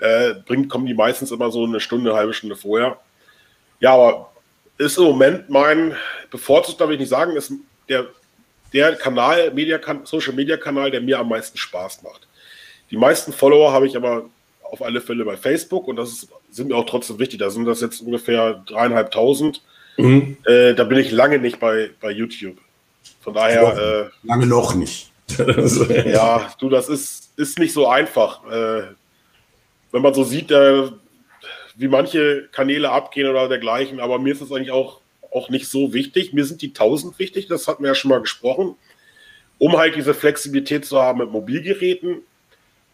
Äh, 0.00 0.34
bringt, 0.46 0.70
kommen 0.70 0.86
die 0.86 0.94
meistens 0.94 1.30
immer 1.30 1.50
so 1.52 1.64
eine 1.64 1.78
Stunde, 1.78 2.10
eine 2.10 2.18
halbe 2.18 2.34
Stunde 2.34 2.56
vorher. 2.56 2.98
Ja, 3.80 3.94
aber 3.94 4.32
ist 4.78 4.96
im 4.96 5.04
Moment 5.04 5.50
mein 5.50 5.94
bevorzugter, 6.30 6.88
will 6.88 6.94
ich 6.94 7.00
nicht 7.00 7.08
sagen, 7.10 7.36
ist 7.36 7.52
der, 7.88 8.06
der 8.72 8.96
Kanal, 8.96 9.52
Media, 9.52 9.80
Social 10.04 10.34
Media 10.34 10.56
Kanal, 10.56 10.90
der 10.90 11.00
mir 11.00 11.18
am 11.18 11.28
meisten 11.28 11.56
Spaß 11.58 12.02
macht. 12.02 12.26
Die 12.90 12.96
meisten 12.96 13.32
Follower 13.32 13.72
habe 13.72 13.86
ich 13.86 13.96
aber 13.96 14.28
auf 14.62 14.82
alle 14.82 15.00
Fälle 15.00 15.24
bei 15.24 15.36
Facebook 15.36 15.88
und 15.88 15.96
das 15.96 16.10
ist, 16.10 16.28
sind 16.50 16.68
mir 16.68 16.76
auch 16.76 16.86
trotzdem 16.86 17.18
wichtig. 17.18 17.38
Da 17.38 17.50
sind 17.50 17.64
das 17.64 17.80
jetzt 17.80 18.00
ungefähr 18.00 18.62
dreieinhalbtausend. 18.66 19.62
Mhm. 19.96 20.36
Äh, 20.44 20.74
da 20.74 20.84
bin 20.84 20.98
ich 20.98 21.10
lange 21.10 21.38
nicht 21.38 21.58
bei, 21.58 21.90
bei 22.00 22.10
YouTube. 22.10 22.56
Von 23.20 23.34
daher. 23.34 24.10
Äh, 24.22 24.26
lange 24.26 24.46
noch 24.46 24.74
nicht. 24.74 25.10
ja, 26.06 26.50
du, 26.58 26.68
das 26.68 26.88
ist, 26.88 27.32
ist 27.36 27.58
nicht 27.58 27.72
so 27.72 27.88
einfach. 27.88 28.44
Äh, 28.50 28.82
wenn 29.92 30.02
man 30.02 30.14
so 30.14 30.24
sieht, 30.24 30.50
äh, 30.50 30.84
wie 31.76 31.88
manche 31.88 32.48
Kanäle 32.52 32.90
abgehen 32.90 33.28
oder 33.28 33.48
dergleichen, 33.48 34.00
aber 34.00 34.18
mir 34.18 34.32
ist 34.32 34.40
es 34.40 34.50
eigentlich 34.50 34.70
auch, 34.70 35.00
auch 35.32 35.48
nicht 35.50 35.68
so 35.68 35.92
wichtig. 35.92 36.32
Mir 36.32 36.44
sind 36.44 36.62
die 36.62 36.68
1000 36.68 37.18
wichtig, 37.18 37.46
das 37.46 37.68
hatten 37.68 37.82
wir 37.82 37.88
ja 37.88 37.94
schon 37.94 38.10
mal 38.10 38.20
gesprochen, 38.20 38.76
um 39.58 39.76
halt 39.76 39.96
diese 39.96 40.14
Flexibilität 40.14 40.84
zu 40.84 41.00
haben 41.00 41.18
mit 41.18 41.30
Mobilgeräten 41.30 42.22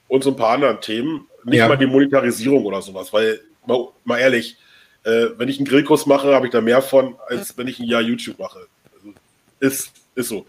und 0.08 0.24
so 0.24 0.30
ein 0.30 0.36
paar 0.36 0.50
anderen 0.54 0.80
Themen. 0.80 1.26
Nicht 1.44 1.58
ja. 1.58 1.68
mal 1.68 1.76
die 1.76 1.86
Monetarisierung 1.86 2.64
oder 2.64 2.82
sowas, 2.82 3.12
weil, 3.12 3.40
mal, 3.66 3.88
mal 4.04 4.18
ehrlich, 4.18 4.56
äh, 5.04 5.26
wenn 5.36 5.48
ich 5.48 5.58
einen 5.58 5.66
Grillkurs 5.66 6.06
mache, 6.06 6.34
habe 6.34 6.46
ich 6.46 6.52
da 6.52 6.60
mehr 6.60 6.82
von, 6.82 7.16
als 7.28 7.56
wenn 7.58 7.68
ich 7.68 7.78
ein 7.78 7.86
Jahr 7.86 8.00
YouTube 8.00 8.38
mache. 8.38 8.66
Also, 8.94 9.14
ist, 9.60 9.92
ist 10.14 10.28
so. 10.28 10.46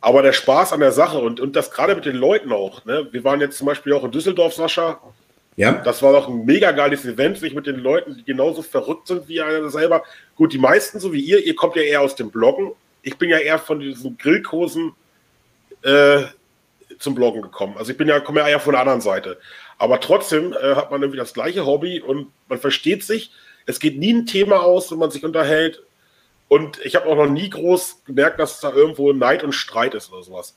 Aber 0.00 0.20
der 0.20 0.34
Spaß 0.34 0.74
an 0.74 0.80
der 0.80 0.92
Sache 0.92 1.18
und, 1.18 1.40
und 1.40 1.56
das 1.56 1.70
gerade 1.70 1.94
mit 1.94 2.04
den 2.04 2.16
Leuten 2.16 2.52
auch. 2.52 2.84
Ne? 2.84 3.08
Wir 3.10 3.24
waren 3.24 3.40
jetzt 3.40 3.56
zum 3.56 3.66
Beispiel 3.66 3.94
auch 3.94 4.04
in 4.04 4.10
Düsseldorf, 4.10 4.52
Sascha. 4.52 5.00
Ja. 5.56 5.72
Das 5.72 6.02
war 6.02 6.12
doch 6.12 6.28
ein 6.28 6.44
mega 6.44 6.72
geiles 6.72 7.04
Event, 7.04 7.38
sich 7.38 7.54
mit 7.54 7.66
den 7.66 7.78
Leuten, 7.78 8.16
die 8.16 8.24
genauso 8.24 8.62
verrückt 8.62 9.06
sind 9.06 9.28
wie 9.28 9.40
einer 9.40 9.70
selber. 9.70 10.02
Gut, 10.34 10.52
die 10.52 10.58
meisten, 10.58 10.98
so 10.98 11.12
wie 11.12 11.20
ihr, 11.20 11.44
ihr 11.44 11.54
kommt 11.54 11.76
ja 11.76 11.82
eher 11.82 12.00
aus 12.00 12.16
dem 12.16 12.30
Bloggen. 12.30 12.72
Ich 13.02 13.18
bin 13.18 13.30
ja 13.30 13.38
eher 13.38 13.58
von 13.58 13.78
diesen 13.78 14.18
Grillkursen 14.18 14.92
äh, 15.82 16.22
zum 16.98 17.14
Bloggen 17.14 17.42
gekommen. 17.42 17.76
Also 17.76 17.92
ich 17.92 17.98
bin 17.98 18.08
ja, 18.08 18.18
komme 18.20 18.40
ja 18.40 18.48
eher 18.48 18.60
von 18.60 18.72
der 18.72 18.80
anderen 18.80 19.00
Seite. 19.00 19.38
Aber 19.78 20.00
trotzdem 20.00 20.52
äh, 20.52 20.74
hat 20.74 20.90
man 20.90 21.02
irgendwie 21.02 21.18
das 21.18 21.34
gleiche 21.34 21.66
Hobby 21.66 22.00
und 22.00 22.32
man 22.48 22.58
versteht 22.58 23.04
sich. 23.04 23.30
Es 23.66 23.78
geht 23.78 23.98
nie 23.98 24.12
ein 24.12 24.26
Thema 24.26 24.60
aus, 24.60 24.90
wenn 24.90 24.98
man 24.98 25.10
sich 25.10 25.24
unterhält. 25.24 25.82
Und 26.48 26.84
ich 26.84 26.96
habe 26.96 27.06
auch 27.06 27.16
noch 27.16 27.28
nie 27.28 27.48
groß 27.48 28.04
gemerkt, 28.06 28.38
dass 28.38 28.60
da 28.60 28.72
irgendwo 28.72 29.12
Neid 29.12 29.44
und 29.44 29.52
Streit 29.52 29.94
ist 29.94 30.12
oder 30.12 30.22
sowas. 30.22 30.56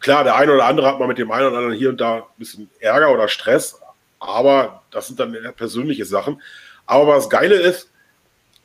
Klar, 0.00 0.24
der 0.24 0.36
eine 0.36 0.52
oder 0.54 0.64
andere 0.64 0.86
hat 0.86 0.98
mal 0.98 1.08
mit 1.08 1.18
dem 1.18 1.30
einen 1.30 1.48
oder 1.48 1.58
anderen 1.58 1.76
hier 1.76 1.90
und 1.90 2.00
da 2.00 2.16
ein 2.16 2.22
bisschen 2.38 2.70
Ärger 2.78 3.12
oder 3.12 3.28
Stress, 3.28 3.80
aber 4.20 4.82
das 4.90 5.06
sind 5.06 5.20
dann 5.20 5.36
persönliche 5.56 6.04
Sachen. 6.04 6.40
Aber 6.86 7.06
was 7.08 7.28
Geile 7.28 7.56
ist, 7.56 7.90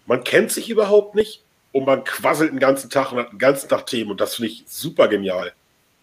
man 0.05 0.23
kennt 0.23 0.51
sich 0.51 0.69
überhaupt 0.69 1.15
nicht 1.15 1.43
und 1.71 1.85
man 1.85 2.03
quasselt 2.03 2.51
den 2.51 2.59
ganzen 2.59 2.89
Tag 2.89 3.11
und 3.11 3.19
hat 3.19 3.31
den 3.31 3.39
ganzen 3.39 3.69
Tag 3.69 3.85
Themen 3.87 4.11
und 4.11 4.21
das 4.21 4.35
finde 4.35 4.51
ich 4.51 4.63
super 4.67 5.07
genial. 5.07 5.53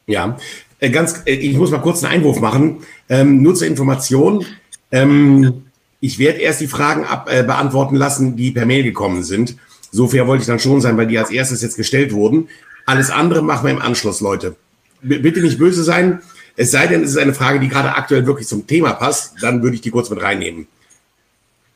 Ja, 0.06 0.36
äh, 0.80 0.90
ganz, 0.90 1.22
äh, 1.26 1.32
ich 1.32 1.56
muss 1.56 1.70
mal 1.70 1.78
kurz 1.78 2.02
einen 2.02 2.14
Einwurf 2.14 2.40
machen. 2.40 2.84
Ähm, 3.08 3.42
nur 3.42 3.54
zur 3.54 3.68
Information. 3.68 4.44
Ähm, 4.90 5.66
ich 6.00 6.18
werde 6.18 6.40
erst 6.40 6.60
die 6.60 6.66
Fragen 6.66 7.04
ab, 7.04 7.28
äh, 7.30 7.42
beantworten 7.42 7.96
lassen, 7.96 8.36
die 8.36 8.50
per 8.50 8.66
Mail 8.66 8.82
gekommen 8.82 9.22
sind. 9.22 9.56
So 9.92 10.08
fair 10.08 10.26
wollte 10.26 10.42
ich 10.42 10.46
dann 10.46 10.58
schon 10.58 10.80
sein, 10.80 10.96
weil 10.96 11.06
die 11.06 11.18
als 11.18 11.30
erstes 11.30 11.62
jetzt 11.62 11.76
gestellt 11.76 12.12
wurden. 12.12 12.48
Alles 12.86 13.10
andere 13.10 13.42
machen 13.42 13.66
wir 13.66 13.72
im 13.72 13.82
Anschluss, 13.82 14.20
Leute. 14.20 14.56
B 15.02 15.18
bitte 15.18 15.40
nicht 15.40 15.58
böse 15.58 15.84
sein. 15.84 16.22
Es 16.56 16.70
sei 16.70 16.86
denn, 16.86 17.02
es 17.02 17.10
ist 17.10 17.16
eine 17.16 17.34
Frage, 17.34 17.60
die 17.60 17.68
gerade 17.68 17.94
aktuell 17.94 18.26
wirklich 18.26 18.48
zum 18.48 18.66
Thema 18.66 18.92
passt, 18.92 19.42
dann 19.42 19.62
würde 19.62 19.76
ich 19.76 19.80
die 19.80 19.90
kurz 19.90 20.10
mit 20.10 20.22
reinnehmen. 20.22 20.66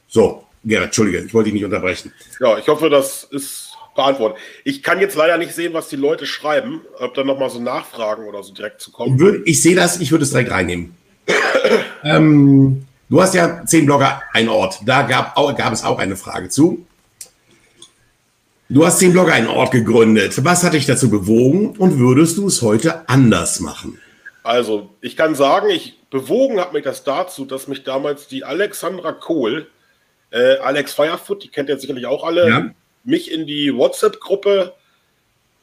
So, 0.08 0.44
Gerrit, 0.64 0.86
Entschuldige, 0.86 1.20
ich 1.20 1.34
wollte 1.34 1.46
dich 1.46 1.54
nicht 1.54 1.64
unterbrechen. 1.64 2.12
Ja, 2.40 2.58
ich 2.58 2.68
hoffe, 2.68 2.88
das 2.88 3.24
ist 3.24 3.76
beantwortet. 3.94 4.38
Ich 4.64 4.82
kann 4.82 5.00
jetzt 5.00 5.16
leider 5.16 5.38
nicht 5.38 5.54
sehen, 5.54 5.72
was 5.72 5.88
die 5.88 5.96
Leute 5.96 6.26
schreiben, 6.26 6.80
ob 6.98 7.14
da 7.14 7.24
nochmal 7.24 7.50
so 7.50 7.60
Nachfragen 7.60 8.26
oder 8.26 8.42
so 8.42 8.52
direkt 8.52 8.80
zu 8.80 8.90
kommen. 8.90 9.42
Ich, 9.44 9.52
ich 9.52 9.62
sehe 9.62 9.76
das, 9.76 10.00
ich 10.00 10.10
würde 10.10 10.24
es 10.24 10.30
direkt 10.30 10.50
reinnehmen. 10.50 10.94
ähm, 12.04 12.86
du 13.08 13.22
hast 13.22 13.34
ja 13.34 13.64
zehn 13.64 13.86
Blogger, 13.86 14.22
ein 14.32 14.48
Ort. 14.48 14.80
Da 14.84 15.02
gab, 15.02 15.34
gab 15.34 15.72
es 15.72 15.84
auch 15.84 15.98
eine 15.98 16.16
Frage 16.16 16.48
zu. 16.48 16.86
Du 18.68 18.84
hast 18.84 18.98
zehn 18.98 19.12
Blogger 19.12 19.34
einen 19.34 19.46
Ort 19.46 19.72
gegründet. 19.72 20.44
Was 20.44 20.64
hat 20.64 20.72
dich 20.72 20.86
dazu 20.86 21.10
bewogen 21.10 21.76
und 21.76 21.98
würdest 21.98 22.38
du 22.38 22.46
es 22.46 22.62
heute 22.62 23.08
anders 23.08 23.60
machen? 23.60 23.98
Also, 24.44 24.90
ich 25.00 25.16
kann 25.16 25.34
sagen, 25.34 25.70
ich 25.70 25.98
bewogen 26.10 26.60
hat 26.60 26.74
mich 26.74 26.84
das 26.84 27.02
dazu, 27.02 27.46
dass 27.46 27.66
mich 27.66 27.82
damals 27.82 28.28
die 28.28 28.44
Alexandra 28.44 29.12
Kohl, 29.12 29.68
äh, 30.30 30.58
Alex 30.58 30.92
Firefoot, 30.92 31.42
die 31.42 31.48
kennt 31.48 31.70
ihr 31.70 31.78
sicherlich 31.78 32.06
auch 32.06 32.24
alle, 32.24 32.48
ja. 32.48 32.70
mich 33.04 33.32
in 33.32 33.46
die 33.46 33.74
WhatsApp-Gruppe 33.74 34.74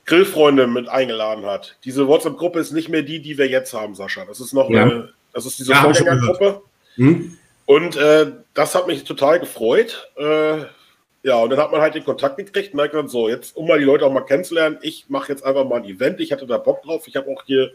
Grillfreunde 0.06 0.65
mit 0.65 0.89
eingeladen 0.89 1.46
hat. 1.46 1.78
Diese 1.86 2.08
WhatsApp-Gruppe 2.08 2.60
ist 2.60 2.72
nicht 2.72 2.89
mehr 2.89 3.04
die, 3.04 3.22
die 3.22 3.38
wir 3.38 3.48
jetzt 3.48 3.72
haben, 3.74 3.94
Sascha. 3.94 4.26
Das 4.26 4.39
ist 4.39 4.52
noch 4.52 4.70
ja. 4.70 4.82
eine, 4.82 5.13
das 5.32 5.46
ist 5.46 5.60
diese 5.60 5.74
ja, 5.74 5.82
Vorgängergruppe. 5.84 6.62
Hm? 6.96 7.38
Und 7.67 7.96
äh, 7.98 8.32
das 8.56 8.74
hat 8.74 8.88
mich 8.88 9.04
total 9.04 9.39
gefreut. 9.39 10.10
Äh, 10.17 10.65
ja, 11.24 11.36
und 11.36 11.52
dann 11.52 11.60
hat 11.60 11.72
man 11.72 11.82
halt 11.82 11.94
den 11.94 12.04
Kontakt 12.04 12.38
gekriegt 12.38 12.74
und 12.74 12.82
hat 12.82 12.91
gesagt, 12.91 13.12
so, 13.12 13.30
jetzt, 13.30 13.56
um 13.56 13.67
mal 13.67 13.78
die 13.78 13.86
Leute 13.86 14.06
auch 14.06 14.12
mal 14.12 14.26
kennenzulernen, 14.26 14.80
ich 14.82 15.06
mache 15.08 15.32
jetzt 15.32 15.46
einfach 15.46 15.65
mal 15.65 15.78
ein 15.78 15.86
Event. 15.86 16.20
Ich 16.20 16.32
hatte 16.32 16.48
da 16.48 16.58
Bock 16.58 16.82
drauf. 16.82 17.08
Ich 17.08 17.15
habe 17.15 17.30
auch 17.30 17.44
hier 17.46 17.72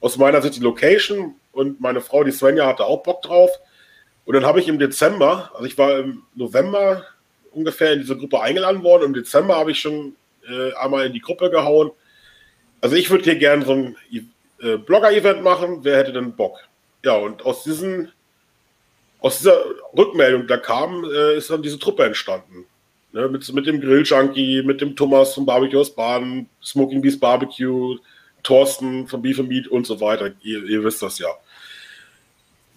aus 0.00 0.16
meiner 0.16 0.42
Sicht 0.42 0.56
die 0.56 0.60
Location 0.60 1.34
und 1.52 1.80
meine 1.80 2.00
Frau, 2.00 2.24
die 2.24 2.32
Svenja, 2.32 2.66
hatte 2.66 2.84
auch 2.84 3.02
Bock 3.02 3.22
drauf. 3.22 3.50
Und 4.24 4.34
dann 4.34 4.44
habe 4.44 4.60
ich 4.60 4.68
im 4.68 4.78
Dezember, 4.78 5.50
also 5.54 5.64
ich 5.64 5.78
war 5.78 5.98
im 5.98 6.22
November 6.34 7.04
ungefähr 7.52 7.92
in 7.92 8.00
diese 8.00 8.16
Gruppe 8.16 8.40
eingeladen 8.40 8.82
worden. 8.82 9.04
Im 9.04 9.14
Dezember 9.14 9.56
habe 9.56 9.70
ich 9.70 9.80
schon 9.80 10.16
äh, 10.48 10.72
einmal 10.74 11.06
in 11.06 11.12
die 11.12 11.20
Gruppe 11.20 11.50
gehauen. 11.50 11.90
Also 12.80 12.96
ich 12.96 13.10
würde 13.10 13.24
hier 13.24 13.36
gerne 13.36 13.64
so 13.64 13.72
ein 13.72 13.96
äh, 14.60 14.76
Blogger-Event 14.76 15.42
machen. 15.42 15.78
Wer 15.82 15.98
hätte 15.98 16.12
denn 16.12 16.36
Bock? 16.36 16.58
Ja, 17.04 17.16
und 17.16 17.44
aus 17.44 17.62
diesen 17.62 18.12
aus 19.20 19.38
dieser 19.38 19.56
Rückmeldung, 19.96 20.46
da 20.46 20.56
kam, 20.56 21.04
äh, 21.04 21.36
ist 21.36 21.50
dann 21.50 21.62
diese 21.62 21.78
Truppe 21.78 22.04
entstanden. 22.04 22.66
Ne, 23.12 23.28
mit, 23.28 23.50
mit 23.52 23.66
dem 23.66 23.80
Grill-Junkie, 23.80 24.62
mit 24.62 24.80
dem 24.80 24.94
Thomas 24.94 25.34
vom 25.34 25.46
Barbecue 25.46 25.80
aus 25.80 25.94
Baden, 25.94 26.48
Smoking 26.62 27.00
Beast 27.00 27.18
Barbecue, 27.18 27.96
Thorsten 28.46 29.08
von 29.08 29.22
Beef 29.22 29.38
Meat 29.38 29.66
und 29.66 29.86
so 29.86 30.00
weiter. 30.00 30.30
Ihr, 30.40 30.62
ihr 30.64 30.84
wisst 30.84 31.02
das 31.02 31.18
ja. 31.18 31.26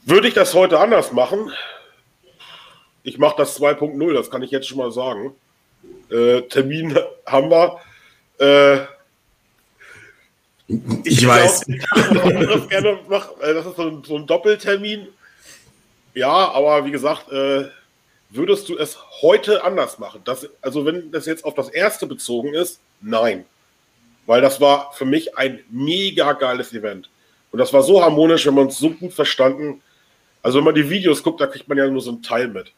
Würde 0.03 0.27
ich 0.27 0.33
das 0.33 0.55
heute 0.55 0.79
anders 0.79 1.11
machen? 1.11 1.51
Ich 3.03 3.19
mache 3.19 3.35
das 3.37 3.59
2.0, 3.59 4.13
das 4.13 4.31
kann 4.31 4.41
ich 4.41 4.49
jetzt 4.49 4.67
schon 4.67 4.79
mal 4.79 4.91
sagen. 4.91 5.35
Äh, 6.09 6.41
Termin 6.43 6.97
haben 7.25 7.51
wir. 7.51 7.79
Äh, 8.39 8.83
ich, 11.03 11.19
ich 11.19 11.27
weiß. 11.27 11.65
Glaub, 11.65 12.39
das, 12.39 12.69
gerne 12.69 12.99
mach, 13.07 13.29
äh, 13.39 13.53
das 13.53 13.67
ist 13.67 13.75
so 13.75 13.83
ein, 13.83 14.03
so 14.03 14.15
ein, 14.15 14.25
Doppeltermin. 14.25 15.07
Ja, 16.15 16.51
aber 16.51 16.83
wie 16.85 16.91
gesagt, 16.91 17.31
äh, 17.31 17.69
würdest 18.31 18.67
du 18.69 18.77
es 18.77 18.97
heute 19.21 19.63
anders 19.63 19.99
machen? 19.99 20.21
Das, 20.25 20.49
also 20.61 20.83
wenn 20.83 21.11
das 21.11 21.27
jetzt 21.27 21.45
auf 21.45 21.53
das 21.53 21.69
erste 21.69 22.07
bezogen 22.07 22.55
ist, 22.55 22.79
nein. 23.01 23.45
Weil 24.29 24.41
das 24.41 24.61
war 24.61 24.91
für 24.93 25.05
mich 25.05 25.39
ein 25.39 25.59
mega 25.71 26.33
geiles 26.33 26.71
Event. 26.71 27.09
Und 27.49 27.57
das 27.57 27.73
war 27.73 27.81
so 27.81 28.03
harmonisch, 28.03 28.45
wenn 28.45 28.53
man 28.53 28.67
es 28.67 28.77
so 28.77 28.91
gut 28.91 29.11
verstanden. 29.11 29.81
Also 30.43 30.59
wenn 30.59 30.65
man 30.65 30.75
die 30.75 30.87
Videos 30.87 31.23
guckt, 31.23 31.41
da 31.41 31.47
kriegt 31.47 31.67
man 31.67 31.79
ja 31.79 31.87
nur 31.87 31.99
so 31.99 32.11
einen 32.11 32.21
Teil 32.21 32.47
mit. 32.47 32.71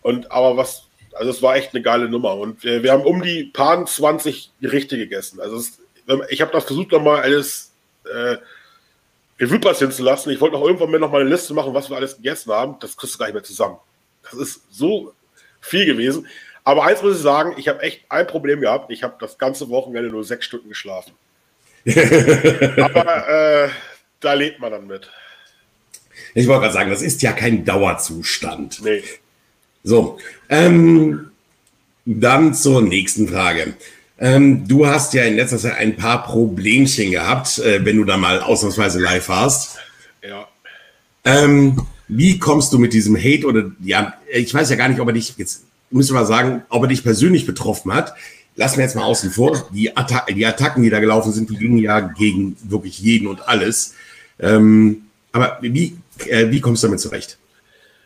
Und 0.00 0.32
aber 0.32 0.56
was, 0.56 0.84
also 1.12 1.30
es 1.30 1.42
war 1.42 1.56
echt 1.56 1.74
eine 1.74 1.82
geile 1.82 2.08
Nummer. 2.08 2.38
Und 2.38 2.64
wir, 2.64 2.82
wir 2.82 2.90
haben 2.90 3.04
um 3.04 3.20
die 3.20 3.44
paar 3.52 3.84
20 3.84 4.50
Gerichte 4.62 4.96
gegessen. 4.96 5.40
Also 5.40 5.58
es, 5.58 5.78
ich 6.30 6.40
habe 6.40 6.52
das 6.52 6.64
versucht, 6.64 6.90
nochmal 6.90 7.20
alles 7.20 7.70
äh, 8.10 8.38
Revue 9.38 9.60
passieren 9.60 9.92
zu 9.92 10.02
lassen. 10.02 10.30
Ich 10.30 10.40
wollte 10.40 10.56
noch 10.56 10.64
irgendwann 10.64 10.90
mir 10.90 11.00
noch 11.00 11.12
mal 11.12 11.20
eine 11.20 11.28
Liste 11.28 11.52
machen, 11.52 11.74
was 11.74 11.90
wir 11.90 11.98
alles 11.98 12.16
gegessen 12.16 12.50
haben. 12.50 12.76
Das 12.80 12.96
kriegst 12.96 13.14
du 13.14 13.18
gar 13.18 13.26
nicht 13.26 13.34
mehr 13.34 13.42
zusammen. 13.42 13.76
Das 14.22 14.32
ist 14.32 14.62
so 14.70 15.12
viel 15.60 15.84
gewesen. 15.84 16.26
Aber 16.64 16.84
eins 16.84 17.02
muss 17.02 17.16
ich 17.16 17.22
sagen, 17.22 17.54
ich 17.56 17.68
habe 17.68 17.80
echt 17.82 18.02
ein 18.08 18.26
Problem 18.26 18.60
gehabt. 18.60 18.90
Ich 18.90 19.02
habe 19.02 19.14
das 19.18 19.38
ganze 19.38 19.68
Wochenende 19.68 20.10
nur 20.10 20.24
sechs 20.24 20.44
Stunden 20.44 20.68
geschlafen. 20.68 21.12
Aber 21.86 23.64
äh, 23.64 23.68
da 24.20 24.34
lebt 24.34 24.60
man 24.60 24.70
dann 24.70 24.86
mit. 24.86 25.10
Ich 26.34 26.46
wollte 26.46 26.62
gerade 26.62 26.74
sagen, 26.74 26.90
das 26.90 27.02
ist 27.02 27.22
ja 27.22 27.32
kein 27.32 27.64
Dauerzustand. 27.64 28.80
Nee. 28.82 29.02
So, 29.82 30.18
ähm, 30.48 31.32
dann 32.04 32.54
zur 32.54 32.82
nächsten 32.82 33.28
Frage. 33.28 33.74
Ähm, 34.18 34.68
du 34.68 34.86
hast 34.86 35.14
ja 35.14 35.24
in 35.24 35.34
letzter 35.34 35.58
Zeit 35.58 35.76
ein 35.78 35.96
paar 35.96 36.22
Problemchen 36.22 37.10
gehabt, 37.10 37.58
äh, 37.58 37.84
wenn 37.84 37.96
du 37.96 38.04
da 38.04 38.16
mal 38.16 38.40
ausnahmsweise 38.40 39.00
live 39.00 39.28
warst. 39.28 39.78
Ja. 40.22 40.46
Ähm, 41.24 41.84
wie 42.06 42.38
kommst 42.38 42.72
du 42.72 42.78
mit 42.78 42.92
diesem 42.92 43.16
Hate 43.16 43.46
oder 43.46 43.72
ja, 43.80 44.14
ich 44.30 44.54
weiß 44.54 44.70
ja 44.70 44.76
gar 44.76 44.88
nicht, 44.88 45.00
ob 45.00 45.08
er 45.08 45.14
dich 45.14 45.36
jetzt 45.38 45.64
müssen 45.92 46.14
wir 46.14 46.24
sagen, 46.24 46.62
ob 46.68 46.82
er 46.82 46.88
dich 46.88 47.02
persönlich 47.02 47.46
betroffen 47.46 47.92
hat. 47.94 48.14
Lassen 48.56 48.78
wir 48.78 48.84
jetzt 48.84 48.96
mal 48.96 49.04
außen 49.04 49.30
vor. 49.30 49.68
Die, 49.72 49.96
Atta 49.96 50.26
die 50.30 50.44
Attacken, 50.44 50.82
die 50.82 50.90
da 50.90 51.00
gelaufen 51.00 51.32
sind, 51.32 51.48
die 51.50 51.56
gingen 51.56 51.78
ja 51.78 52.00
gegen 52.00 52.56
wirklich 52.64 52.98
jeden 52.98 53.26
und 53.26 53.48
alles. 53.48 53.94
Ähm, 54.38 55.06
aber 55.32 55.58
wie, 55.62 55.96
äh, 56.26 56.50
wie 56.50 56.60
kommst 56.60 56.82
du 56.82 56.88
damit 56.88 57.00
zurecht? 57.00 57.38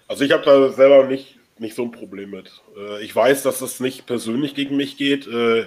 Also 0.09 0.25
ich 0.25 0.33
habe 0.33 0.44
da 0.44 0.72
selber 0.72 1.07
nicht, 1.07 1.38
nicht 1.59 1.75
so 1.75 1.83
ein 1.83 1.90
Problem 1.90 2.31
mit. 2.31 2.53
Äh, 2.77 3.03
ich 3.05 3.14
weiß, 3.14 3.42
dass 3.42 3.61
es 3.61 3.81
nicht 3.81 4.07
persönlich 4.07 4.55
gegen 4.55 4.77
mich 4.77 4.96
geht. 4.96 5.27
Äh, 5.27 5.66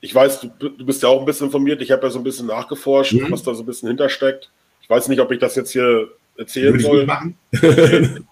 ich 0.00 0.12
weiß, 0.12 0.40
du, 0.58 0.68
du 0.68 0.84
bist 0.84 1.02
ja 1.04 1.08
auch 1.08 1.20
ein 1.20 1.26
bisschen 1.26 1.46
informiert. 1.46 1.80
Ich 1.80 1.92
habe 1.92 2.02
ja 2.02 2.10
so 2.10 2.18
ein 2.18 2.24
bisschen 2.24 2.46
nachgeforscht, 2.46 3.12
mhm. 3.12 3.30
was 3.30 3.44
da 3.44 3.54
so 3.54 3.62
ein 3.62 3.66
bisschen 3.66 3.88
hintersteckt. 3.88 4.50
Ich 4.82 4.90
weiß 4.90 5.06
nicht, 5.08 5.20
ob 5.20 5.30
ich 5.30 5.38
das 5.38 5.54
jetzt 5.54 5.70
hier 5.70 6.08
erzählen 6.36 6.78
soll. 6.80 7.06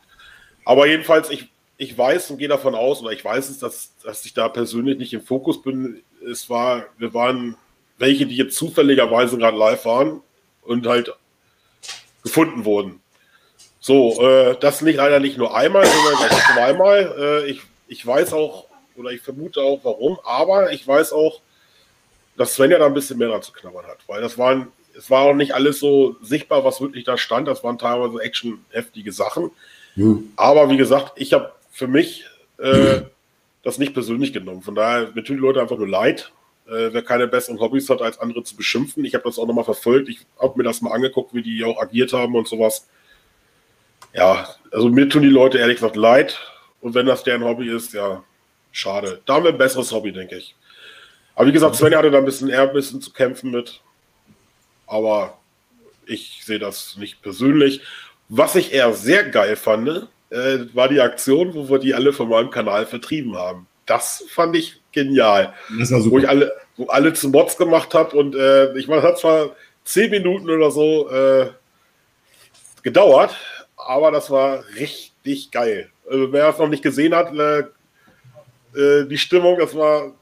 Aber 0.64 0.86
jedenfalls, 0.88 1.30
ich, 1.30 1.48
ich 1.80 1.96
weiß 1.96 2.30
und 2.30 2.36
gehe 2.36 2.46
davon 2.46 2.74
aus, 2.74 3.00
oder 3.00 3.12
ich 3.12 3.24
weiß 3.24 3.48
es, 3.48 3.58
dass, 3.58 3.96
dass 4.02 4.22
ich 4.26 4.34
da 4.34 4.50
persönlich 4.50 4.98
nicht 4.98 5.14
im 5.14 5.22
Fokus 5.22 5.62
bin. 5.62 6.02
Es 6.30 6.50
war, 6.50 6.84
wir 6.98 7.14
waren 7.14 7.56
welche, 7.96 8.26
die 8.26 8.36
jetzt 8.36 8.54
zufälligerweise 8.56 9.38
gerade 9.38 9.56
live 9.56 9.86
waren 9.86 10.20
und 10.60 10.86
halt 10.86 11.14
gefunden 12.22 12.66
wurden. 12.66 13.00
So, 13.80 14.20
äh, 14.20 14.58
das 14.60 14.82
nicht 14.82 14.96
leider 14.96 15.20
nicht 15.20 15.38
nur 15.38 15.56
einmal, 15.56 15.86
sondern 15.86 16.30
zweimal. 16.54 17.14
Äh, 17.18 17.50
ich, 17.50 17.62
ich 17.88 18.06
weiß 18.06 18.34
auch, 18.34 18.66
oder 18.94 19.12
ich 19.12 19.22
vermute 19.22 19.62
auch 19.62 19.80
warum, 19.82 20.18
aber 20.22 20.72
ich 20.74 20.86
weiß 20.86 21.14
auch, 21.14 21.40
dass 22.36 22.56
Svenja 22.56 22.78
da 22.78 22.86
ein 22.86 22.94
bisschen 22.94 23.16
mehr 23.16 23.28
dran 23.28 23.40
zu 23.40 23.52
knabbern 23.52 23.86
hat, 23.86 24.00
weil 24.06 24.20
das 24.20 24.36
waren, 24.36 24.70
es 24.94 25.08
war 25.08 25.22
auch 25.22 25.34
nicht 25.34 25.54
alles 25.54 25.80
so 25.80 26.16
sichtbar, 26.20 26.62
was 26.62 26.82
wirklich 26.82 27.04
da 27.04 27.16
stand. 27.16 27.48
Das 27.48 27.64
waren 27.64 27.78
teilweise 27.78 28.22
actionheftige 28.22 29.12
Sachen. 29.12 29.50
Mhm. 29.94 30.30
Aber 30.36 30.68
wie 30.68 30.76
gesagt, 30.76 31.12
ich 31.16 31.32
habe 31.32 31.52
für 31.70 31.86
mich 31.86 32.24
äh, 32.58 33.02
das 33.62 33.78
nicht 33.78 33.94
persönlich 33.94 34.32
genommen. 34.32 34.62
Von 34.62 34.74
daher, 34.74 35.10
mir 35.14 35.24
tun 35.24 35.36
die 35.36 35.42
Leute 35.42 35.60
einfach 35.60 35.78
nur 35.78 35.88
leid. 35.88 36.32
Äh, 36.66 36.92
wer 36.92 37.02
keine 37.02 37.26
besseren 37.26 37.60
Hobbys 37.60 37.88
hat, 37.90 38.02
als 38.02 38.18
andere 38.18 38.42
zu 38.42 38.56
beschimpfen. 38.56 39.04
Ich 39.04 39.14
habe 39.14 39.24
das 39.24 39.38
auch 39.38 39.46
nochmal 39.46 39.64
verfolgt. 39.64 40.08
Ich 40.08 40.20
habe 40.40 40.56
mir 40.56 40.64
das 40.64 40.80
mal 40.82 40.92
angeguckt, 40.92 41.34
wie 41.34 41.42
die 41.42 41.64
auch 41.64 41.80
agiert 41.80 42.12
haben 42.12 42.34
und 42.34 42.48
sowas. 42.48 42.86
Ja, 44.12 44.48
also 44.72 44.88
mir 44.88 45.08
tun 45.08 45.22
die 45.22 45.28
Leute 45.28 45.58
ehrlich 45.58 45.76
gesagt 45.76 45.96
leid. 45.96 46.38
Und 46.80 46.94
wenn 46.94 47.06
das 47.06 47.24
deren 47.24 47.44
Hobby 47.44 47.68
ist, 47.68 47.92
ja, 47.92 48.24
schade. 48.72 49.20
Da 49.26 49.34
haben 49.34 49.44
wir 49.44 49.52
ein 49.52 49.58
besseres 49.58 49.92
Hobby, 49.92 50.12
denke 50.12 50.36
ich. 50.36 50.54
Aber 51.34 51.46
wie 51.46 51.52
gesagt, 51.52 51.76
Sven 51.76 51.94
hatte 51.94 52.10
da 52.10 52.18
ein 52.18 52.24
bisschen 52.24 52.48
eher 52.48 52.62
ein 52.62 52.72
bisschen 52.72 53.00
zu 53.00 53.12
kämpfen 53.12 53.50
mit. 53.50 53.80
Aber 54.86 55.38
ich 56.06 56.42
sehe 56.44 56.58
das 56.58 56.96
nicht 56.96 57.22
persönlich. 57.22 57.82
Was 58.28 58.56
ich 58.56 58.72
eher 58.72 58.92
sehr 58.92 59.24
geil 59.24 59.56
fand, 59.56 60.08
äh, 60.30 60.58
war 60.74 60.88
die 60.88 61.00
Aktion, 61.00 61.54
wo 61.54 61.68
wir 61.68 61.78
die 61.78 61.94
alle 61.94 62.12
von 62.12 62.28
meinem 62.28 62.50
Kanal 62.50 62.86
vertrieben 62.86 63.36
haben. 63.36 63.66
Das 63.86 64.24
fand 64.28 64.56
ich 64.56 64.80
genial. 64.92 65.54
Wo 65.68 66.18
ich 66.18 66.28
alle, 66.28 66.52
wo 66.76 66.86
alle 66.86 67.12
zu 67.12 67.28
Mods 67.28 67.56
gemacht 67.56 67.94
habe 67.94 68.16
und 68.16 68.34
äh, 68.34 68.76
ich 68.78 68.88
meine, 68.88 69.00
es 69.00 69.06
hat 69.06 69.18
zwar 69.18 69.56
zehn 69.84 70.10
Minuten 70.10 70.48
oder 70.48 70.70
so 70.70 71.10
äh, 71.10 71.50
gedauert, 72.82 73.36
aber 73.76 74.10
das 74.10 74.30
war 74.30 74.64
richtig 74.78 75.50
geil. 75.50 75.90
Also 76.08 76.32
wer 76.32 76.48
es 76.48 76.58
noch 76.58 76.68
nicht 76.68 76.82
gesehen 76.82 77.14
hat, 77.14 77.34
äh, 77.34 77.60
äh, 78.78 79.06
die 79.06 79.18
Stimmung, 79.18 79.58
das 79.58 79.74
war, 79.74 80.12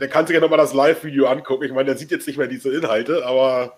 der 0.00 0.08
kann 0.08 0.26
sich 0.26 0.34
ja 0.34 0.40
nochmal 0.40 0.58
das 0.58 0.74
Live-Video 0.74 1.26
angucken. 1.26 1.64
Ich 1.64 1.72
meine, 1.72 1.86
der 1.86 1.96
sieht 1.96 2.10
jetzt 2.10 2.26
nicht 2.26 2.36
mehr 2.36 2.46
diese 2.46 2.72
Inhalte, 2.72 3.24
aber 3.26 3.76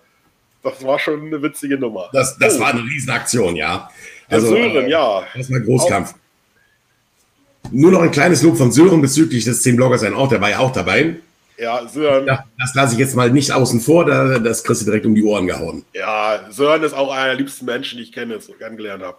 das 0.63 0.85
war 0.85 0.99
schon 0.99 1.27
eine 1.27 1.43
witzige 1.43 1.79
Nummer. 1.79 2.11
Das, 2.13 2.37
das 2.39 2.57
oh. 2.57 2.61
war 2.61 2.69
eine 2.69 2.83
Riesenaktion, 2.83 3.57
ja. 3.57 3.91
Also, 4.29 4.49
Sören, 4.49 4.89
ja. 4.89 5.25
Das 5.35 5.51
war 5.51 5.61
Großkampf. 5.61 6.13
Auch. 6.13 7.71
Nur 7.71 7.93
noch 7.93 8.03
ein 8.03 8.11
kleines 8.11 8.43
Lob 8.43 8.57
von 8.57 8.73
Sören 8.73 9.01
bezüglich 9.01 9.45
des 9.45 9.63
10 9.63 9.77
Bloggers 9.77 10.03
ein 10.03 10.15
Ort, 10.15 10.33
der 10.33 10.41
war 10.41 10.51
ja 10.51 10.59
auch 10.59 10.73
dabei. 10.73 11.17
Ja, 11.59 11.87
Sören. 11.89 12.27
Ja, 12.27 12.45
das 12.59 12.75
lasse 12.75 12.95
ich 12.95 13.01
jetzt 13.01 13.17
mal 13.17 13.31
nicht 13.31 13.51
außen 13.51 13.81
vor, 13.81 14.05
da, 14.05 14.39
das 14.39 14.63
kriegst 14.63 14.83
du 14.83 14.87
direkt 14.87 15.07
um 15.07 15.15
die 15.15 15.25
Ohren 15.25 15.47
gehauen. 15.47 15.85
Ja, 15.93 16.47
Sören 16.51 16.83
ist 16.85 16.95
auch 16.95 17.11
einer 17.11 17.27
der 17.27 17.35
liebsten 17.35 17.65
Menschen, 17.67 17.99
die 17.99 18.05
ich 18.05 18.13
kenne, 18.13 18.41
so 18.41 18.53
kennengelernt 18.53 19.03
habe. 19.03 19.19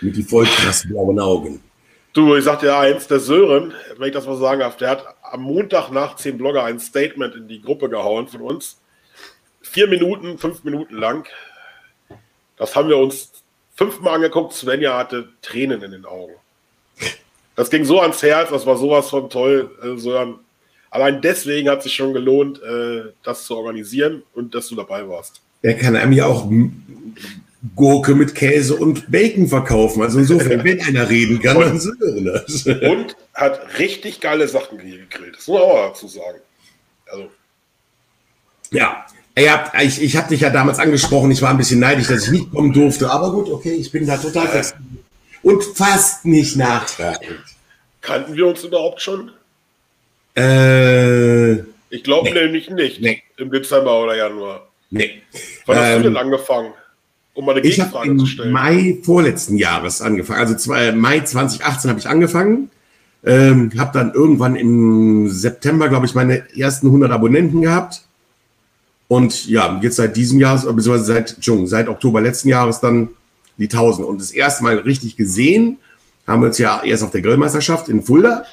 Mit 0.00 0.16
die 0.16 0.22
voll 0.22 0.46
krass 0.46 0.86
blauen 0.88 1.18
Augen. 1.18 1.60
Du, 2.12 2.36
ich 2.36 2.44
sag 2.44 2.60
dir 2.60 2.76
eins, 2.76 3.06
der 3.08 3.20
Sören, 3.20 3.74
wenn 3.96 4.08
ich 4.08 4.14
das 4.14 4.26
mal 4.26 4.36
sagen 4.36 4.60
darf, 4.60 4.76
der 4.76 4.90
hat 4.90 5.04
am 5.22 5.42
Montag 5.42 5.90
nach 5.90 6.16
10 6.16 6.38
Blogger 6.38 6.64
ein 6.64 6.78
Statement 6.78 7.34
in 7.34 7.48
die 7.48 7.60
Gruppe 7.60 7.88
gehauen 7.88 8.28
von 8.28 8.40
uns. 8.40 8.80
Vier 9.60 9.88
Minuten, 9.88 10.38
fünf 10.38 10.64
Minuten 10.64 10.94
lang. 10.94 11.26
Das 12.56 12.74
haben 12.76 12.88
wir 12.88 12.96
uns 12.96 13.32
fünfmal 13.78 14.16
angeguckt. 14.16 14.52
Svenja 14.52 14.98
hatte 14.98 15.28
Tränen 15.40 15.82
in 15.82 15.92
den 15.92 16.04
Augen. 16.04 16.34
Das 17.54 17.70
ging 17.70 17.84
so 17.84 18.00
ans 18.00 18.22
Herz, 18.22 18.50
das 18.50 18.66
war 18.66 18.76
sowas 18.76 19.08
von 19.08 19.30
toll, 19.30 19.70
äh, 19.82 19.96
Sören. 19.98 20.40
Allein 20.90 21.20
deswegen 21.20 21.68
hat 21.68 21.78
es 21.78 21.84
sich 21.84 21.94
schon 21.94 22.12
gelohnt, 22.12 22.60
äh, 22.62 23.12
das 23.22 23.44
zu 23.44 23.56
organisieren 23.56 24.22
und 24.34 24.54
dass 24.54 24.68
du 24.68 24.74
dabei 24.74 25.08
warst. 25.08 25.40
Er 25.62 25.74
kann 25.74 25.96
einem 25.96 26.12
ja 26.12 26.26
auch 26.26 26.48
Gurke 27.74 28.14
mit 28.14 28.34
Käse 28.34 28.76
und 28.76 29.10
Bacon 29.10 29.48
verkaufen. 29.48 30.02
Also 30.02 30.18
insofern, 30.20 30.62
wenn 30.64 30.80
einer 30.82 31.08
reden 31.08 31.40
kann, 31.40 31.58
dann 31.58 31.80
sind 31.80 32.00
wir 32.00 32.32
das. 32.32 32.66
Und 32.82 33.16
hat 33.34 33.78
richtig 33.78 34.20
geile 34.20 34.46
Sachen 34.46 34.78
hier 34.78 34.98
gegrillt. 34.98 35.36
Das 35.36 35.48
muss 35.48 35.58
man 35.58 35.68
auch 35.68 35.88
dazu 35.88 36.06
sagen. 36.06 36.38
Also. 37.10 37.28
Ja, 38.70 39.04
ja, 39.38 39.72
ich, 39.82 40.02
ich 40.02 40.16
habe 40.16 40.28
dich 40.28 40.40
ja 40.40 40.50
damals 40.50 40.78
angesprochen, 40.78 41.30
ich 41.30 41.42
war 41.42 41.50
ein 41.50 41.58
bisschen 41.58 41.80
neidisch, 41.80 42.08
dass 42.08 42.26
ich 42.26 42.32
nicht 42.32 42.50
kommen 42.50 42.72
durfte, 42.72 43.10
aber 43.10 43.32
gut, 43.32 43.50
okay, 43.50 43.72
ich 43.72 43.90
bin 43.90 44.06
da 44.06 44.16
total 44.16 44.48
fest. 44.48 44.74
Und 45.42 45.62
fast 45.62 46.24
nicht 46.24 46.56
nachtragend. 46.56 47.40
Kannten 48.00 48.34
wir 48.34 48.46
uns 48.46 48.64
überhaupt 48.64 49.00
schon? 49.00 49.30
Äh, 50.36 51.54
ich 51.90 52.02
glaube 52.04 52.30
nee. 52.30 52.42
nämlich 52.42 52.70
nicht. 52.70 53.00
Nee. 53.00 53.22
Im 53.36 53.50
Dezember 53.50 54.02
oder 54.02 54.16
Januar. 54.16 54.68
Nee. 54.90 55.22
Wann 55.66 55.76
hast 55.76 55.88
ähm, 55.88 56.02
du 56.02 56.08
denn 56.08 56.16
angefangen? 56.16 56.72
Um 57.34 57.44
mal 57.44 57.52
eine 57.52 57.62
Gegenfrage 57.62 58.16
zu 58.16 58.26
stellen. 58.26 58.52
Mai 58.52 58.98
vorletzten 59.02 59.58
Jahres 59.58 60.00
angefangen. 60.00 60.40
Also 60.40 60.54
zwei, 60.56 60.92
Mai 60.92 61.20
2018 61.20 61.90
habe 61.90 62.00
ich 62.00 62.08
angefangen. 62.08 62.70
Ähm, 63.24 63.72
habe 63.78 63.90
dann 63.92 64.12
irgendwann 64.14 64.56
im 64.56 65.28
September, 65.28 65.88
glaube 65.88 66.06
ich, 66.06 66.14
meine 66.14 66.44
ersten 66.56 66.86
100 66.86 67.10
Abonnenten 67.10 67.62
gehabt. 67.62 68.02
Und 69.08 69.46
ja, 69.46 69.80
jetzt 69.82 69.96
seit 69.96 70.16
diesem 70.16 70.38
Jahr, 70.38 70.56
beziehungsweise 70.56 71.04
seit, 71.04 71.36
seit 71.40 71.88
Oktober 71.88 72.20
letzten 72.20 72.48
Jahres 72.48 72.80
dann 72.80 73.08
die 73.56 73.64
1000. 73.64 74.06
Und 74.06 74.20
das 74.20 74.30
erste 74.30 74.62
Mal 74.62 74.78
richtig 74.78 75.16
gesehen 75.16 75.78
haben 76.26 76.42
wir 76.42 76.48
uns 76.48 76.58
ja 76.58 76.82
erst 76.82 77.02
auf 77.02 77.10
der 77.10 77.22
Grillmeisterschaft 77.22 77.88
in 77.88 78.02
Fulda. 78.02 78.44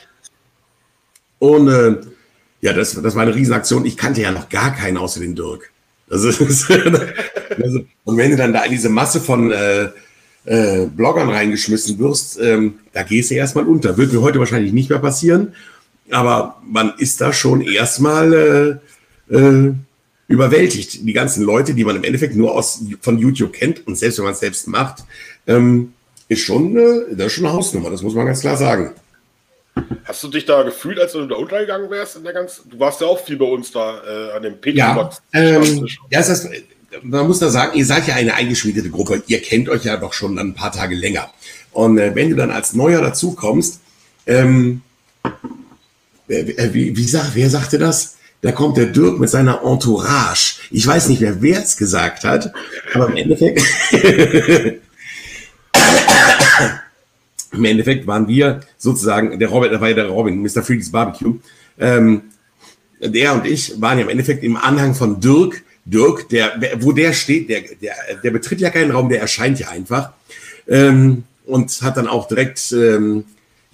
Und 1.39 1.67
äh, 1.67 1.97
ja, 2.61 2.73
das, 2.73 2.99
das 2.99 3.15
war 3.15 3.23
eine 3.23 3.35
Riesenaktion. 3.35 3.85
Ich 3.85 3.97
kannte 3.97 4.21
ja 4.21 4.31
noch 4.31 4.49
gar 4.49 4.73
keinen 4.73 4.97
außer 4.97 5.19
den 5.19 5.35
Dirk. 5.35 5.71
Das 6.07 6.23
ist, 6.23 6.69
also, 6.69 7.79
und 8.03 8.17
wenn 8.17 8.29
du 8.29 8.37
dann 8.37 8.53
da 8.53 8.63
in 8.63 8.71
diese 8.71 8.89
Masse 8.89 9.19
von 9.19 9.51
äh, 9.51 9.89
äh, 10.45 10.85
Bloggern 10.85 11.29
reingeschmissen 11.29 11.97
wirst, 11.97 12.39
ähm, 12.39 12.75
da 12.93 13.01
gehst 13.01 13.31
du 13.31 13.35
erstmal 13.35 13.65
unter. 13.65 13.97
Wird 13.97 14.13
mir 14.13 14.21
heute 14.21 14.37
wahrscheinlich 14.37 14.71
nicht 14.71 14.91
mehr 14.91 14.99
passieren, 14.99 15.53
aber 16.11 16.61
man 16.63 16.93
ist 16.99 17.21
da 17.21 17.33
schon 17.33 17.61
erstmal 17.61 18.79
äh, 19.29 19.35
äh, 19.35 19.73
überwältigt. 20.27 21.05
Die 21.07 21.13
ganzen 21.13 21.43
Leute, 21.43 21.73
die 21.73 21.83
man 21.83 21.95
im 21.95 22.03
Endeffekt 22.03 22.35
nur 22.35 22.53
aus, 22.53 22.81
von 23.01 23.17
YouTube 23.17 23.53
kennt 23.53 23.85
und 23.87 23.97
selbst 23.97 24.17
wenn 24.17 24.25
man 24.25 24.33
es 24.33 24.39
selbst 24.39 24.67
macht, 24.67 25.03
ähm, 25.47 25.93
ist 26.27 26.41
schon, 26.41 26.75
äh, 26.77 27.15
das 27.15 27.27
ist 27.27 27.33
schon 27.33 27.45
eine 27.45 27.53
Hausnummer, 27.53 27.89
das 27.89 28.01
muss 28.01 28.15
man 28.15 28.25
ganz 28.25 28.41
klar 28.41 28.57
sagen. 28.57 28.93
Hast 30.05 30.23
du 30.23 30.29
dich 30.29 30.45
da 30.45 30.63
gefühlt, 30.63 30.99
als 30.99 31.11
du 31.11 31.25
da 31.25 31.35
untergegangen 31.35 31.89
wärst 31.89 32.15
in 32.15 32.23
der 32.23 32.33
ganzen? 32.33 32.69
Du 32.69 32.79
warst 32.79 33.01
ja 33.01 33.07
auch 33.07 33.23
viel 33.23 33.37
bei 33.37 33.45
uns 33.45 33.71
da 33.71 34.01
äh, 34.03 34.31
an 34.31 34.43
dem 34.43 34.59
Petribox. 34.59 35.21
Ja, 35.33 35.39
ähm, 35.39 35.87
ja 36.09 36.19
ist 36.21 36.29
das, 36.29 36.49
man 37.03 37.27
muss 37.27 37.39
da 37.39 37.49
sagen, 37.49 37.77
ihr 37.77 37.85
seid 37.85 38.07
ja 38.07 38.15
eine 38.15 38.33
eingeschmiedete 38.33 38.89
Gruppe. 38.89 39.21
Ihr 39.27 39.41
kennt 39.41 39.67
euch 39.67 39.83
ja 39.83 39.97
doch 39.97 40.13
schon 40.13 40.39
ein 40.39 40.53
paar 40.53 40.71
Tage 40.71 40.95
länger. 40.95 41.29
Und 41.71 41.97
äh, 41.97 42.15
wenn 42.15 42.29
du 42.29 42.35
dann 42.37 42.51
als 42.51 42.73
Neuer 42.73 43.01
dazukommst, 43.01 43.81
ähm, 44.27 44.81
äh, 46.27 46.73
wie, 46.73 46.95
wie 46.95 47.03
sagt, 47.03 47.31
wer 47.33 47.49
sagte 47.49 47.77
das? 47.77 48.14
Da 48.41 48.51
kommt 48.51 48.77
der 48.77 48.87
Dirk 48.87 49.19
mit 49.19 49.29
seiner 49.29 49.63
Entourage. 49.63 50.59
Ich 50.69 50.85
weiß 50.85 51.09
nicht 51.09 51.21
mehr, 51.21 51.41
wer 51.41 51.63
es 51.63 51.77
gesagt 51.77 52.23
hat, 52.23 52.53
aber 52.93 53.09
im 53.09 53.17
Endeffekt 53.17 53.61
Im 57.55 57.65
Endeffekt 57.65 58.05
waren 58.07 58.27
wir 58.27 58.61
sozusagen, 58.77 59.39
der 59.39 59.47
Robert, 59.49 59.71
da 59.71 59.81
war 59.81 59.89
ja 59.89 59.95
der 59.95 60.07
Robin, 60.07 60.41
Mr. 60.41 60.61
Freaks 60.61 60.91
Barbecue. 60.91 61.35
Ähm, 61.79 62.23
der 62.99 63.33
und 63.33 63.45
ich 63.45 63.79
waren 63.81 63.97
ja 63.97 64.03
im 64.03 64.09
Endeffekt 64.09 64.43
im 64.43 64.57
Anhang 64.57 64.93
von 64.93 65.19
Dirk. 65.19 65.63
Dirk, 65.85 66.29
der, 66.29 66.59
wo 66.79 66.91
der 66.91 67.13
steht, 67.13 67.49
der, 67.49 67.61
der, 67.81 67.93
der 68.23 68.31
betritt 68.31 68.59
ja 68.59 68.71
keinen 68.71 68.91
Raum, 68.91 69.07
der 69.07 69.21
erscheint 69.21 69.59
ja 69.59 69.69
einfach. 69.69 70.13
Ähm, 70.67 71.23
und 71.45 71.81
hat 71.83 71.97
dann 71.97 72.07
auch 72.07 72.27
direkt, 72.27 72.71
ähm, 72.71 73.25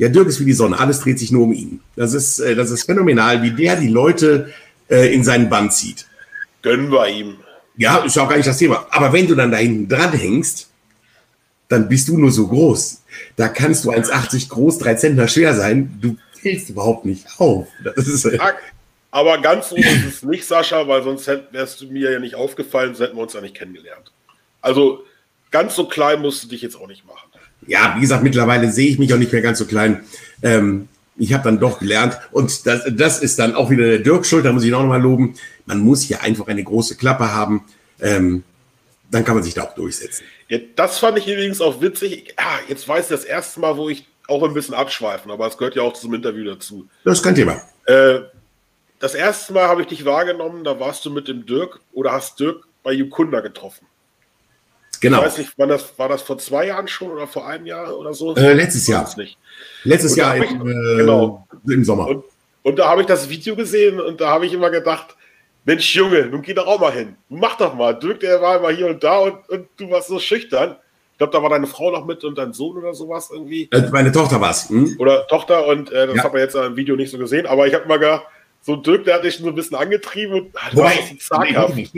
ja, 0.01 0.09
Dirk 0.09 0.29
ist 0.29 0.39
wie 0.39 0.45
die 0.45 0.53
Sonne, 0.53 0.79
alles 0.79 1.01
dreht 1.01 1.19
sich 1.19 1.31
nur 1.31 1.43
um 1.43 1.53
ihn. 1.53 1.79
Das 1.95 2.15
ist, 2.15 2.39
äh, 2.39 2.55
das 2.55 2.71
ist 2.71 2.85
phänomenal, 2.85 3.43
wie 3.43 3.51
der 3.51 3.75
die 3.75 3.87
Leute 3.87 4.51
äh, 4.89 5.13
in 5.13 5.23
seinen 5.23 5.47
Band 5.47 5.73
zieht. 5.73 6.07
Gönnen 6.63 6.91
wir 6.91 7.07
ihm. 7.07 7.37
Ja, 7.77 7.99
ist 7.99 8.17
auch 8.17 8.27
gar 8.27 8.35
nicht 8.35 8.47
das 8.47 8.57
Thema. 8.57 8.87
Aber 8.89 9.13
wenn 9.13 9.27
du 9.27 9.35
dann 9.35 9.51
da 9.51 9.57
hinten 9.57 9.87
dran 9.87 10.11
hängst, 10.11 10.71
dann 11.67 11.87
bist 11.87 12.07
du 12.07 12.17
nur 12.17 12.31
so 12.31 12.47
groß. 12.47 13.03
Da 13.35 13.47
kannst 13.47 13.85
du 13.85 13.91
1,80 13.91 14.49
groß, 14.49 14.79
3 14.79 14.95
Zentner 14.95 15.27
schwer 15.27 15.53
sein. 15.53 15.95
Du 16.01 16.17
fällst 16.33 16.71
überhaupt 16.71 17.05
nicht 17.05 17.27
auf. 17.37 17.67
Ist, 17.95 18.25
äh 18.25 18.39
aber 19.11 19.39
ganz 19.39 19.69
so 19.69 19.75
ist 19.75 20.05
es 20.07 20.23
nicht, 20.23 20.45
Sascha, 20.45 20.87
weil 20.87 21.03
sonst 21.03 21.27
wärst 21.51 21.79
du 21.79 21.85
mir 21.85 22.11
ja 22.13 22.19
nicht 22.19 22.33
aufgefallen, 22.33 22.95
sonst 22.95 23.05
hätten 23.05 23.17
wir 23.17 23.23
uns 23.23 23.33
ja 23.33 23.41
nicht 23.41 23.55
kennengelernt. 23.55 24.11
Also 24.61 25.05
ganz 25.51 25.75
so 25.75 25.87
klein 25.87 26.21
musst 26.21 26.43
du 26.43 26.47
dich 26.47 26.63
jetzt 26.63 26.75
auch 26.75 26.87
nicht 26.87 27.05
machen. 27.05 27.30
Ja, 27.67 27.93
wie 27.95 28.01
gesagt, 28.01 28.23
mittlerweile 28.23 28.71
sehe 28.71 28.87
ich 28.87 28.99
mich 28.99 29.13
auch 29.13 29.17
nicht 29.17 29.31
mehr 29.31 29.41
ganz 29.41 29.59
so 29.59 29.65
klein. 29.65 30.03
Ähm, 30.41 30.87
ich 31.17 31.33
habe 31.33 31.43
dann 31.43 31.59
doch 31.59 31.79
gelernt 31.79 32.17
und 32.31 32.65
das, 32.65 32.83
das 32.89 33.19
ist 33.19 33.37
dann 33.37 33.53
auch 33.53 33.69
wieder 33.69 33.85
der 33.85 33.99
Dirk 33.99 34.25
Schuld, 34.25 34.45
da 34.45 34.51
muss 34.51 34.63
ich 34.63 34.73
auch 34.73 34.81
nochmal 34.81 35.01
loben. 35.01 35.35
Man 35.65 35.79
muss 35.79 36.01
hier 36.01 36.21
einfach 36.23 36.47
eine 36.47 36.63
große 36.63 36.95
Klappe 36.95 37.33
haben. 37.33 37.63
Ähm, 38.01 38.43
dann 39.11 39.25
kann 39.25 39.35
man 39.35 39.43
sich 39.43 39.53
da 39.53 39.63
auch 39.63 39.75
durchsetzen. 39.75 40.23
Ja, 40.47 40.57
das 40.75 40.99
fand 40.99 41.17
ich 41.17 41.27
übrigens 41.27 41.61
auch 41.61 41.81
witzig. 41.81 42.33
Ja, 42.39 42.59
jetzt 42.67 42.87
weiß 42.87 43.05
ich 43.05 43.09
das 43.09 43.25
erste 43.25 43.59
Mal, 43.59 43.77
wo 43.77 43.89
ich 43.89 44.07
auch 44.27 44.43
ein 44.43 44.53
bisschen 44.53 44.73
abschweifen, 44.73 45.29
aber 45.29 45.47
es 45.47 45.57
gehört 45.57 45.75
ja 45.75 45.83
auch 45.83 45.93
zum 45.93 46.13
Interview 46.13 46.45
dazu. 46.45 46.87
Das 47.03 47.17
ist 47.17 47.23
kein 47.23 47.35
Thema. 47.35 47.61
Äh, 47.85 48.21
das 48.99 49.13
erste 49.13 49.53
Mal 49.53 49.67
habe 49.67 49.81
ich 49.81 49.87
dich 49.87 50.05
wahrgenommen, 50.05 50.63
da 50.63 50.79
warst 50.79 51.03
du 51.05 51.09
mit 51.09 51.27
dem 51.27 51.45
Dirk 51.45 51.79
oder 51.91 52.13
hast 52.13 52.39
Dirk 52.39 52.67
bei 52.83 52.93
Yukunda 52.93 53.41
getroffen. 53.41 53.85
Genau. 54.99 55.19
Ich 55.19 55.25
weiß 55.25 55.37
nicht, 55.39 55.57
war 55.57 55.67
das, 55.67 55.97
war 55.97 56.09
das 56.09 56.21
vor 56.21 56.37
zwei 56.37 56.67
Jahren 56.67 56.87
schon 56.87 57.11
oder 57.11 57.27
vor 57.27 57.47
einem 57.47 57.65
Jahr 57.65 57.97
oder 57.97 58.13
so? 58.13 58.35
Äh, 58.35 58.53
letztes 58.53 58.87
Jahr. 58.87 59.09
Letztes 59.83 60.15
Jahr 60.15 60.35
im, 60.35 60.43
ich, 60.43 60.51
äh, 60.51 60.97
genau. 60.97 61.47
im 61.67 61.83
Sommer. 61.83 62.07
Und, 62.07 62.23
und 62.63 62.77
da 62.77 62.89
habe 62.89 63.01
ich 63.01 63.07
das 63.07 63.27
Video 63.29 63.55
gesehen 63.55 63.99
und 63.99 64.21
da 64.21 64.29
habe 64.29 64.45
ich 64.45 64.53
immer 64.53 64.69
gedacht, 64.69 65.15
Mensch, 65.65 65.95
Junge, 65.95 66.25
nun 66.25 66.41
geh 66.41 66.53
doch 66.53 66.67
auch 66.67 66.79
mal 66.79 66.91
hin. 66.91 67.15
Mach 67.29 67.57
doch 67.57 67.73
mal. 67.73 67.93
Dirk, 67.93 68.19
der 68.19 68.41
war 68.41 68.57
immer 68.57 68.71
hier 68.71 68.87
und 68.87 69.03
da 69.03 69.19
und, 69.19 69.47
und 69.49 69.67
du 69.77 69.89
warst 69.89 70.07
so 70.07 70.19
schüchtern. 70.19 70.75
Ich 71.13 71.17
glaube, 71.17 71.33
da 71.33 71.43
war 71.43 71.49
deine 71.49 71.67
Frau 71.67 71.91
noch 71.91 72.05
mit 72.05 72.23
und 72.23 72.37
dein 72.37 72.53
Sohn 72.53 72.77
oder 72.77 72.93
sowas 72.95 73.29
irgendwie. 73.31 73.69
Äh, 73.71 73.89
meine 73.91 74.11
Tochter 74.11 74.41
war 74.41 74.51
es. 74.51 74.69
Hm? 74.69 74.95
Oder 74.97 75.27
Tochter 75.27 75.67
und 75.67 75.91
äh, 75.91 76.07
das 76.07 76.15
ja. 76.15 76.23
hat 76.23 76.33
man 76.33 76.41
jetzt 76.41 76.55
im 76.55 76.75
Video 76.75 76.95
nicht 76.95 77.11
so 77.11 77.17
gesehen. 77.17 77.45
Aber 77.45 77.67
ich 77.67 77.73
habe 77.75 77.87
mal 77.87 77.99
gedacht, 77.99 78.25
so 78.61 78.75
Dirk, 78.75 79.05
der 79.05 79.15
hat 79.15 79.23
dich 79.23 79.37
so 79.37 79.47
ein 79.47 79.55
bisschen 79.55 79.77
angetrieben 79.77 80.33
und 80.33 80.51
ah, 80.55 80.69
Wobei, 80.73 80.93
nee, 81.75 81.89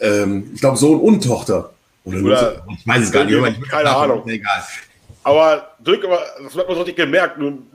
ähm, 0.00 0.50
ich 0.54 0.60
glaube, 0.60 0.76
Sohn 0.76 1.00
und 1.00 1.24
Tochter. 1.24 1.72
Oder, 2.04 2.22
oder 2.22 2.66
ich 2.78 2.86
weiß 2.86 3.02
es 3.04 3.12
gar 3.12 3.24
nicht. 3.24 3.68
Keine 3.68 3.94
Ahnung. 3.94 4.28
Egal. 4.28 4.62
Aber 5.22 5.76
Dirk, 5.80 6.02
das 6.02 6.56
hat 6.56 6.66
man 6.66 6.76
so 6.76 6.82
richtig 6.82 6.96
gemerkt. 6.96 7.38
Nun, 7.38 7.66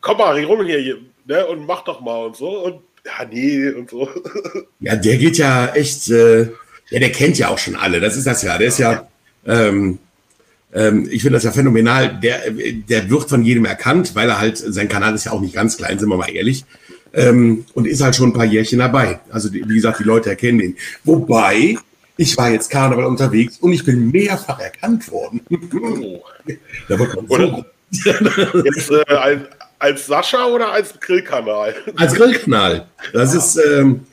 komm 0.00 0.18
mal 0.18 0.42
rum 0.44 0.64
hier 0.64 0.98
ne, 1.26 1.46
und 1.46 1.66
mach 1.66 1.84
doch 1.84 2.00
mal 2.00 2.26
und 2.26 2.36
so. 2.36 2.64
Und 2.64 2.80
ja, 3.04 3.26
nee 3.30 3.70
und 3.70 3.90
so. 3.90 4.08
Ja, 4.80 4.96
der 4.96 5.16
geht 5.16 5.38
ja 5.38 5.68
echt, 5.74 6.10
äh, 6.10 6.42
ja, 6.90 6.98
der 6.98 7.12
kennt 7.12 7.38
ja 7.38 7.48
auch 7.48 7.58
schon 7.58 7.76
alle. 7.76 8.00
Das 8.00 8.16
ist 8.16 8.26
das 8.26 8.42
ja. 8.42 8.58
Der 8.58 8.68
ist 8.68 8.78
ja, 8.78 9.06
ähm, 9.46 9.98
ähm, 10.72 11.08
ich 11.10 11.22
finde 11.22 11.34
das 11.34 11.44
ja 11.44 11.52
phänomenal. 11.52 12.18
Der, 12.20 12.50
der 12.50 13.10
wird 13.10 13.28
von 13.28 13.44
jedem 13.44 13.64
erkannt, 13.64 14.14
weil 14.14 14.28
er 14.28 14.40
halt, 14.40 14.58
sein 14.58 14.88
Kanal 14.88 15.14
ist 15.14 15.24
ja 15.24 15.32
auch 15.32 15.40
nicht 15.40 15.54
ganz 15.54 15.76
klein, 15.76 15.98
sind 15.98 16.08
wir 16.08 16.16
mal 16.16 16.30
ehrlich. 16.30 16.64
Ähm, 17.14 17.66
und 17.74 17.86
ist 17.86 18.00
halt 18.02 18.16
schon 18.16 18.30
ein 18.30 18.32
paar 18.32 18.46
Jährchen 18.46 18.78
dabei. 18.78 19.20
Also, 19.30 19.52
wie 19.52 19.60
gesagt, 19.60 20.00
die 20.00 20.04
Leute 20.04 20.30
erkennen 20.30 20.60
ihn. 20.60 20.76
Wobei, 21.04 21.76
ich 22.22 22.36
war 22.36 22.50
jetzt 22.50 22.70
Karneval 22.70 23.04
unterwegs 23.04 23.58
und 23.58 23.72
ich 23.72 23.84
bin 23.84 24.10
mehrfach 24.10 24.58
erkannt 24.58 25.10
worden. 25.10 25.40
Oh. 25.50 26.22
da 26.88 26.98
wird 26.98 27.16
man 27.16 27.28
so. 27.28 27.64
Jetzt, 28.64 28.90
äh, 28.90 29.04
ein, 29.14 29.46
als 29.78 30.06
Sascha 30.06 30.46
oder 30.46 30.72
als 30.72 30.98
Grillkanal? 30.98 31.74
Als 31.96 32.14
Grillkanal. 32.14 32.86
Das 33.12 33.34
ja. 33.34 33.38
ist, 33.38 33.56
ähm, 33.56 34.06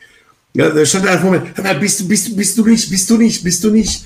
ja, 0.53 0.69
da 0.69 0.85
stand 0.85 1.07
einfach 1.07 1.29
mal, 1.29 1.39
bist 1.79 2.01
du, 2.01 2.07
bist, 2.07 2.35
bist 2.35 2.57
du 2.57 2.65
nicht, 2.65 2.89
bist 2.89 3.09
du 3.09 3.17
nicht, 3.17 3.43
bist 3.43 3.63
du 3.63 3.69
nicht. 3.69 4.05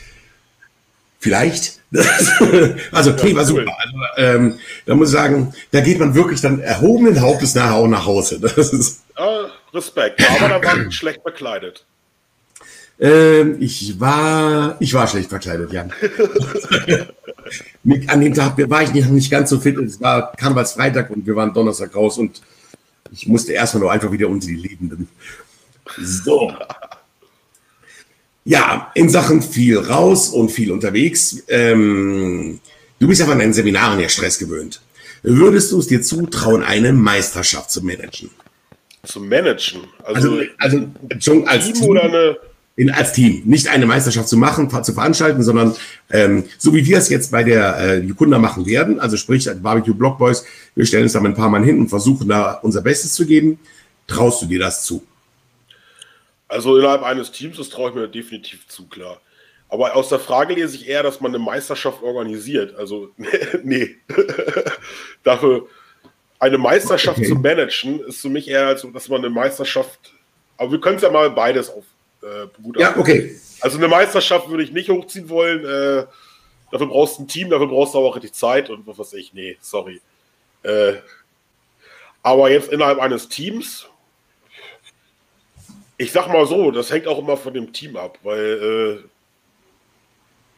Vielleicht. 1.19 1.79
also, 2.91 3.11
nee, 3.23 3.35
war 3.35 3.45
super. 3.45 3.73
Also, 3.79 3.97
ähm, 4.17 4.59
da 4.85 4.93
muss 4.93 5.09
ich 5.09 5.13
sagen, 5.13 5.53
da 5.71 5.79
geht 5.79 5.97
man 5.97 6.13
wirklich 6.13 6.41
dann 6.41 6.59
erhobenen 6.59 7.21
Hauptes 7.21 7.55
nachher 7.55 7.75
auch 7.75 7.87
nach 7.87 8.05
Hause. 8.05 8.39
Das 8.41 8.73
ist 8.73 9.03
ja, 9.17 9.49
Respekt, 9.73 10.21
aber 10.29 10.49
da 10.49 10.63
war 10.63 10.91
schlecht 10.91 11.23
bekleidet. 11.23 11.85
Ähm, 12.99 13.57
ich 13.59 13.99
war, 13.99 14.77
ich 14.79 14.93
war 14.93 15.07
schlecht 15.07 15.29
verkleidet, 15.29 15.73
ja. 15.73 15.87
An 18.07 18.21
dem 18.21 18.33
Tag 18.33 18.57
war 18.69 18.83
ich 18.83 18.93
nicht 18.93 19.31
ganz 19.31 19.49
so 19.49 19.59
fit. 19.59 19.77
Es 19.77 19.99
war 19.99 20.31
Karnevalsfreitag 20.33 21.09
und 21.09 21.25
wir 21.25 21.35
waren 21.35 21.53
Donnerstag 21.53 21.95
raus 21.95 22.17
und 22.17 22.41
ich 23.11 23.27
musste 23.27 23.53
erstmal 23.53 23.81
nur 23.81 23.91
einfach 23.91 24.11
wieder 24.11 24.27
unter 24.27 24.47
die 24.47 24.55
Lebenden. 24.55 25.07
So. 25.99 26.53
Ja, 28.45 28.91
in 28.93 29.09
Sachen 29.09 29.41
viel 29.41 29.77
raus 29.77 30.29
und 30.29 30.49
viel 30.49 30.71
unterwegs. 30.71 31.43
Ähm, 31.47 32.59
du 32.99 33.07
bist 33.07 33.19
ja 33.21 33.27
von 33.27 33.39
deinen 33.39 33.53
Seminaren 33.53 33.99
ja 33.99 34.09
Stress 34.09 34.39
gewöhnt. 34.39 34.81
Würdest 35.23 35.71
du 35.71 35.79
es 35.79 35.87
dir 35.87 36.01
zutrauen, 36.01 36.63
eine 36.63 36.91
Meisterschaft 36.91 37.71
zu 37.71 37.83
managen? 37.83 38.29
Zu 39.03 39.21
managen? 39.21 39.81
Also, 40.03 40.39
also, 40.57 40.87
also 41.19 41.45
als 41.45 41.65
Team, 41.65 41.73
Team 41.75 41.89
oder 41.89 42.03
eine 42.03 42.37
in, 42.75 42.89
als 42.89 43.13
Team, 43.13 43.43
nicht 43.45 43.67
eine 43.67 43.85
Meisterschaft 43.85 44.27
zu 44.27 44.37
machen, 44.37 44.69
zu 44.83 44.93
veranstalten, 44.93 45.43
sondern 45.43 45.75
ähm, 46.09 46.45
so 46.57 46.73
wie 46.73 46.85
wir 46.85 46.97
es 46.97 47.09
jetzt 47.09 47.31
bei 47.31 47.43
der 47.43 47.77
äh, 47.77 47.99
Jukunda 47.99 48.39
machen 48.39 48.65
werden, 48.65 48.99
also 48.99 49.15
sprich 49.15 49.47
Barbecue 49.61 49.93
Block 49.93 50.17
Boys, 50.17 50.45
wir 50.75 50.85
stellen 50.85 51.03
uns 51.03 51.13
da 51.13 51.21
ein 51.21 51.35
paar 51.35 51.49
Mal 51.49 51.63
hin 51.63 51.79
und 51.79 51.89
versuchen 51.89 52.27
da 52.27 52.53
unser 52.63 52.81
Bestes 52.81 53.13
zu 53.13 53.25
geben. 53.25 53.59
Traust 54.07 54.41
du 54.41 54.47
dir 54.47 54.59
das 54.59 54.83
zu? 54.83 55.03
Also 56.47 56.77
innerhalb 56.77 57.03
eines 57.03 57.31
Teams, 57.31 57.57
das 57.57 57.69
traue 57.69 57.89
ich 57.89 57.95
mir 57.95 58.07
definitiv 58.07 58.67
zu, 58.67 58.87
klar. 58.87 59.21
Aber 59.69 59.95
aus 59.95 60.09
der 60.09 60.19
Frage 60.19 60.53
lese 60.53 60.75
ich 60.75 60.87
eher, 60.87 61.01
dass 61.01 61.19
man 61.19 61.33
eine 61.33 61.43
Meisterschaft 61.43 62.03
organisiert. 62.03 62.75
Also, 62.75 63.11
nee. 63.63 63.95
Dafür 65.23 65.67
eine 66.39 66.57
Meisterschaft 66.57 67.19
okay. 67.19 67.27
zu 67.27 67.35
managen, 67.35 68.01
ist 68.01 68.21
für 68.21 68.29
mich 68.29 68.47
eher, 68.47 68.67
als 68.67 68.85
dass 68.93 69.09
man 69.09 69.19
eine 69.19 69.29
Meisterschaft. 69.29 70.13
Aber 70.57 70.73
wir 70.73 70.81
können 70.81 70.97
es 70.97 71.01
ja 71.01 71.09
mal 71.09 71.31
beides 71.31 71.69
auf, 71.69 71.85
äh, 72.23 72.47
gut 72.61 72.79
Ja, 72.79 72.97
okay. 72.97 73.39
Also 73.61 73.77
eine 73.77 73.87
Meisterschaft 73.87 74.49
würde 74.49 74.63
ich 74.63 74.71
nicht 74.71 74.89
hochziehen 74.89 75.29
wollen. 75.29 75.59
Äh, 75.65 76.05
dafür 76.71 76.87
brauchst 76.87 77.17
du 77.17 77.23
ein 77.23 77.27
Team, 77.27 77.49
dafür 77.49 77.67
brauchst 77.67 77.93
du 77.93 77.99
aber 77.99 78.07
auch 78.07 78.15
richtig 78.15 78.33
Zeit 78.33 78.69
und 78.69 78.85
was 78.87 78.97
weiß 78.97 79.13
ich. 79.13 79.33
Nee, 79.33 79.57
sorry. 79.61 80.01
Äh, 80.63 80.95
aber 82.21 82.49
jetzt 82.49 82.71
innerhalb 82.71 82.99
eines 82.99 83.27
Teams, 83.27 83.87
ich 85.97 86.11
sag 86.11 86.27
mal 86.27 86.45
so, 86.47 86.71
das 86.71 86.91
hängt 86.91 87.07
auch 87.07 87.19
immer 87.19 87.37
von 87.37 87.53
dem 87.53 87.73
Team 87.73 87.97
ab, 87.97 88.17
weil 88.23 89.03
äh, 89.03 89.07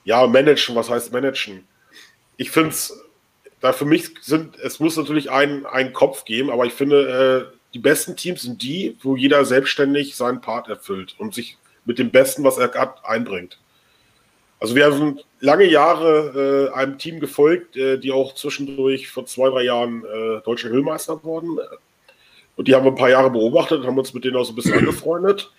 ja, 0.04 0.26
managen, 0.28 0.76
was 0.76 0.90
heißt 0.90 1.12
managen? 1.12 1.68
Ich 2.38 2.52
finde 2.52 2.70
es, 2.70 2.94
da 3.60 3.74
für 3.74 3.86
mich 3.86 4.12
sind, 4.22 4.58
es 4.60 4.80
muss 4.80 4.96
natürlich 4.96 5.32
einen, 5.32 5.66
einen 5.66 5.94
Kopf 5.94 6.26
geben, 6.26 6.52
aber 6.52 6.66
ich 6.66 6.74
finde, 6.74 7.52
äh, 7.52 7.55
die 7.76 7.80
besten 7.80 8.16
Teams 8.16 8.44
sind 8.44 8.64
die, 8.64 8.96
wo 9.02 9.18
jeder 9.18 9.44
selbstständig 9.44 10.16
seinen 10.16 10.40
Part 10.40 10.70
erfüllt 10.70 11.14
und 11.18 11.36
sich 11.36 11.58
mit 11.84 12.00
dem 12.00 12.10
Besten, 12.10 12.46
was 12.46 12.58
er 12.58 12.74
hat, 12.74 13.04
einbringt. 13.04 13.60
Also 14.62 14.76
wir 14.76 14.90
sind 14.94 15.26
lange 15.42 15.66
Jahre 15.66 16.72
äh, 16.72 16.74
einem 16.74 16.98
Team 16.98 17.20
gefolgt, 17.20 17.76
äh, 17.76 17.98
die 17.98 18.14
auch 18.14 18.34
zwischendurch 18.34 19.10
vor 19.10 19.26
zwei, 19.26 19.50
drei 19.50 19.64
Jahren 19.64 20.06
äh, 20.06 20.42
deutscher 20.46 20.70
Höhlmeister 20.70 21.22
wurden. 21.26 21.60
Und 22.56 22.70
die 22.70 22.74
haben 22.74 22.86
wir 22.86 22.94
ein 22.94 22.98
paar 22.98 23.10
Jahre 23.10 23.30
beobachtet, 23.30 23.86
haben 23.86 24.00
uns 24.00 24.14
mit 24.14 24.24
denen 24.24 24.38
auch 24.38 24.46
so 24.46 24.54
ein 24.54 24.56
bisschen 24.56 24.80
angefreundet. 24.80 25.52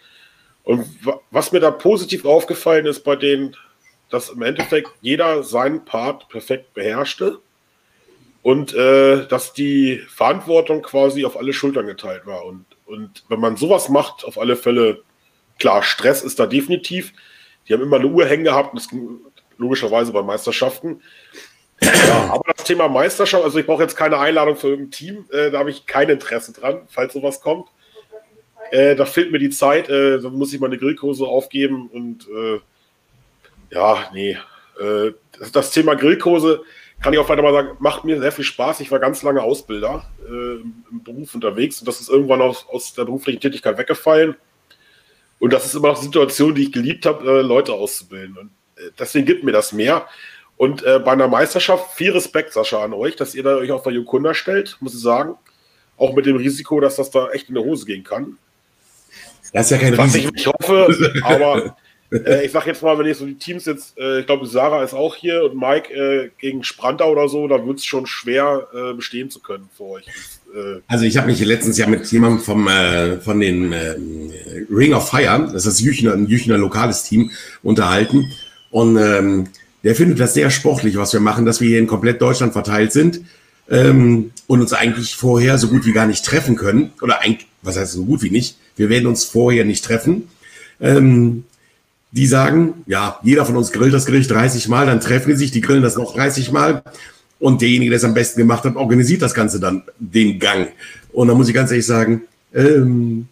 Und 0.65 0.87
was 1.31 1.53
mir 1.53 1.61
da 1.61 1.71
positiv 1.71 2.25
aufgefallen 2.25 2.87
ist 2.87 3.05
bei 3.05 3.15
denen, 3.15 3.55
dass 4.09 4.31
im 4.31 4.41
Endeffekt 4.41 4.89
jeder 5.03 5.43
seinen 5.43 5.85
Part 5.85 6.31
perfekt 6.31 6.73
beherrschte 6.73 7.41
und 8.47 8.75
äh, 8.75 9.27
dass 9.27 9.55
die 9.55 10.01
Verantwortung 10.07 10.81
quasi 10.81 11.25
auf 11.25 11.37
alle 11.37 11.53
Schultern 11.53 11.89
geteilt 11.89 12.27
war. 12.27 12.45
Und, 12.45 12.65
und 12.85 13.25
wenn 13.29 13.41
man 13.41 13.57
sowas 13.57 13.89
macht, 13.89 14.25
auf 14.25 14.39
alle 14.39 14.55
Fälle, 14.55 15.03
klar, 15.59 15.83
Stress 15.83 16.23
ist 16.23 16.39
da 16.39 16.47
definitiv. 16.47 17.13
Die 17.67 17.75
haben 17.75 17.83
immer 17.83 17.97
eine 17.97 18.07
Uhr 18.07 18.25
hängen 18.25 18.45
gehabt, 18.45 18.77
das 18.77 18.89
ging 18.89 19.19
logischerweise 19.59 20.13
bei 20.13 20.23
Meisterschaften. 20.23 21.03
Ja, 21.83 22.31
aber 22.31 22.53
das 22.57 22.65
Thema 22.65 22.87
Meisterschaft, 22.87 23.43
also 23.43 23.59
ich 23.59 23.67
brauche 23.67 23.83
jetzt 23.83 23.97
keine 23.97 24.17
Einladung 24.17 24.55
für 24.55 24.69
irgendein 24.69 24.93
Team, 24.93 25.25
äh, 25.33 25.51
da 25.51 25.59
habe 25.59 25.71
ich 25.71 25.85
kein 25.87 26.09
Interesse 26.09 26.53
dran, 26.53 26.83
falls 26.87 27.15
sowas 27.15 27.41
kommt. 27.41 27.69
Äh, 28.71 28.95
da 28.95 29.07
fehlt 29.07 29.33
mir 29.33 29.41
die 29.41 29.51
Zeit, 29.51 29.89
äh, 29.89 30.21
dann 30.21 30.35
muss 30.35 30.53
ich 30.53 30.61
meine 30.61 30.79
Grillkurse 30.79 31.25
aufgeben 31.27 31.89
und 31.93 32.29
äh, 32.29 32.61
ja, 33.75 34.09
nee. 34.13 34.39
Äh, 34.79 35.15
das 35.53 35.73
Thema 35.73 35.97
Grillkurse, 35.97 36.63
kann 37.03 37.13
ich 37.13 37.19
auch 37.19 37.29
weiter 37.29 37.43
mal 37.43 37.53
sagen, 37.53 37.77
macht 37.79 38.05
mir 38.05 38.21
sehr 38.21 38.33
viel 38.33 38.45
Spaß. 38.45 38.81
Ich 38.81 38.91
war 38.91 38.99
ganz 38.99 39.23
lange 39.23 39.43
Ausbilder 39.43 40.05
äh, 40.27 40.61
im 40.91 41.03
Beruf 41.05 41.35
unterwegs 41.35 41.81
und 41.81 41.89
das 41.89 42.01
ist 42.01 42.09
irgendwann 42.09 42.41
aus, 42.41 42.67
aus 42.69 42.95
der 42.95 43.05
beruflichen 43.05 43.41
Tätigkeit 43.41 43.79
weggefallen. 43.79 44.37
Und 45.39 45.53
das 45.53 45.67
ist 45.67 45.75
immer 45.75 45.89
noch 45.89 45.97
eine 45.97 46.05
Situation, 46.05 46.55
die 46.55 46.65
ich 46.65 46.73
geliebt 46.73 47.05
habe, 47.05 47.29
äh, 47.29 47.43
Leute 47.43 47.75
auszubilden. 47.75 48.37
Und 48.39 48.51
äh, 48.77 48.91
deswegen 48.99 49.27
gibt 49.27 49.45
mir 49.45 49.53
das 49.53 49.73
mehr. 49.73 50.07
Und 50.57 50.83
äh, 50.85 50.99
bei 50.99 51.13
einer 51.13 51.29
Meisterschaft 51.29 51.95
viel 51.95 52.13
Respekt, 52.13 52.55
Sascha, 52.55 52.83
an 52.83 52.95
euch, 52.95 53.17
dass 53.17 53.35
ihr 53.35 53.43
da 53.43 53.57
euch 53.57 53.71
auf 53.71 53.83
der 53.83 53.93
Jukunda 53.93 54.33
stellt, 54.33 54.79
muss 54.81 54.95
ich 54.95 55.01
sagen. 55.01 55.37
Auch 55.99 56.15
mit 56.15 56.27
dem 56.27 56.37
Risiko, 56.37 56.81
dass 56.81 56.97
das 56.97 57.11
da 57.11 57.31
echt 57.31 57.49
in 57.51 57.55
die 57.55 57.61
Hose 57.61 57.85
gehen 57.85 58.05
kann. 58.05 58.39
Das 59.53 59.67
ist 59.67 59.71
ja 59.71 59.79
kein 59.79 59.97
Was 59.97 60.15
Risiko. 60.15 60.33
ich 60.35 60.47
hoffe, 60.47 61.23
aber 61.23 61.77
äh, 62.13 62.45
ich 62.45 62.53
sag 62.53 62.67
jetzt 62.67 62.83
mal, 62.83 62.99
wenn 62.99 63.07
ich 63.07 63.17
so 63.17 63.27
die 63.27 63.35
Teams 63.35 63.65
jetzt, 63.65 63.97
äh, 63.99 64.21
ich 64.21 64.27
glaube, 64.27 64.47
Sarah 64.47 64.83
ist 64.83 64.95
auch 64.95 65.15
hier 65.15 65.45
und 65.45 65.57
Mike 65.57 65.93
äh, 65.93 66.31
gegen 66.39 66.63
Sprantau 66.65 67.13
oder 67.13 67.29
so, 67.29 67.49
da 67.49 67.65
wird 67.67 67.79
es 67.79 67.85
schon 67.85 68.07
schwer 68.07 68.69
äh, 68.75 68.95
bestehen 68.95 69.31
zu 69.31 69.41
können 69.41 69.69
für 69.77 69.85
euch. 69.85 70.07
Äh, 70.55 70.81
also 70.87 71.05
ich 71.05 71.17
habe 71.17 71.29
mich 71.29 71.41
letztens 71.45 71.79
ja 71.79 71.87
mit 71.87 72.07
jemandem 72.07 72.41
vom 72.41 72.69
äh, 72.69 73.21
von 73.21 73.41
den 73.41 73.75
Ring 74.71 74.93
of 74.95 75.09
Fire, 75.09 75.49
das 75.53 75.67
ist 75.67 75.81
Jüchner, 75.81 76.13
ein 76.13 76.27
Jüchner 76.27 76.59
lokales 76.59 77.05
Team, 77.05 77.31
unterhalten 77.63 78.33
und 78.71 78.97
ähm, 78.97 79.49
der 79.85 79.95
findet 79.95 80.19
das 80.19 80.35
sehr 80.35 80.51
sportlich, 80.51 80.97
was 80.97 81.13
wir 81.13 81.21
machen, 81.21 81.45
dass 81.45 81.61
wir 81.61 81.69
hier 81.69 81.79
in 81.79 81.87
komplett 81.87 82.21
Deutschland 82.21 82.53
verteilt 82.53 82.93
sind 82.93 83.21
ähm, 83.69 84.33
und 84.47 84.61
uns 84.61 84.73
eigentlich 84.73 85.15
vorher 85.15 85.59
so 85.59 85.69
gut 85.69 85.87
wie 85.87 85.93
gar 85.93 86.07
nicht 86.07 86.25
treffen 86.25 86.57
können 86.57 86.93
oder 87.01 87.21
eigentlich, 87.21 87.47
was 87.63 87.77
heißt 87.77 87.93
so 87.93 88.05
gut 88.05 88.23
wie 88.23 88.31
nicht? 88.31 88.57
Wir 88.77 88.89
werden 88.89 89.07
uns 89.07 89.25
vorher 89.25 89.65
nicht 89.65 89.85
treffen. 89.85 90.29
Ähm, 90.81 91.45
die 92.13 92.27
sagen, 92.27 92.85
ja, 92.87 93.19
jeder 93.23 93.45
von 93.45 93.57
uns 93.57 93.73
grillt 93.73 93.93
das 93.93 94.07
Gericht 94.07 94.31
30 94.31 94.69
Mal, 94.69 94.87
dann 94.87 95.01
treffen 95.01 95.31
die 95.31 95.37
sich, 95.37 95.51
die 95.51 95.61
grillen 95.61 95.83
das 95.83 95.97
noch 95.97 96.15
30 96.15 96.53
Mal. 96.53 96.83
Und 97.39 97.61
derjenige, 97.61 97.91
der 97.91 97.99
es 97.99 98.05
am 98.05 98.15
besten 98.15 98.41
gemacht 98.41 98.65
hat, 98.65 98.77
organisiert 98.77 99.23
das 99.23 99.35
Ganze 99.35 99.61
dann, 99.61 99.83
den 99.99 100.39
Gang. 100.39 100.73
Und 101.13 101.29
da 101.29 101.35
muss 101.35 101.49
ich 101.49 101.55
ganz 101.55 101.71
ehrlich 101.71 101.87
sagen, 101.87 102.23
ähm, 102.55 103.29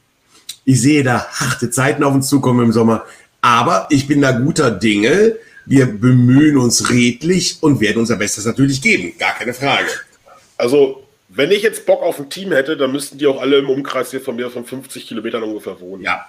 ich 0.65 0.81
sehe 0.81 1.03
da 1.03 1.27
harte 1.27 1.71
Zeiten 1.71 2.05
auf 2.05 2.15
uns 2.15 2.29
zukommen 2.29 2.67
im 2.67 2.73
Sommer. 2.73 3.05
Aber 3.41 3.87
ich 3.91 4.07
bin 4.07 4.21
da 4.21 4.33
guter 4.33 4.71
Dinge. 4.71 5.37
Wir 5.67 5.87
bemühen 5.87 6.59
uns 6.59 6.91
redlich 6.91 7.59
und 7.61 7.81
werden 7.81 7.99
unser 7.99 8.17
Bestes 8.17 8.45
natürlich 8.45 8.83
geben. 8.83 9.13
Gar 9.19 9.35
keine 9.35 9.55
Frage. 9.55 9.89
Also, 10.59 11.05
wenn 11.29 11.51
ich 11.51 11.63
jetzt 11.63 11.87
Bock 11.87 12.03
auf 12.03 12.19
ein 12.19 12.29
Team 12.29 12.53
hätte, 12.53 12.77
dann 12.77 12.93
müssten 12.93 13.19
die 13.19 13.27
auch 13.27 13.41
alle 13.41 13.59
im 13.59 13.69
Umkreis 13.69 14.11
hier 14.11 14.21
von 14.21 14.37
mir 14.37 14.51
von 14.51 14.65
50 14.65 15.07
Kilometern 15.07 15.43
ungefähr 15.43 15.81
wohnen. 15.81 16.03
Ja, 16.03 16.27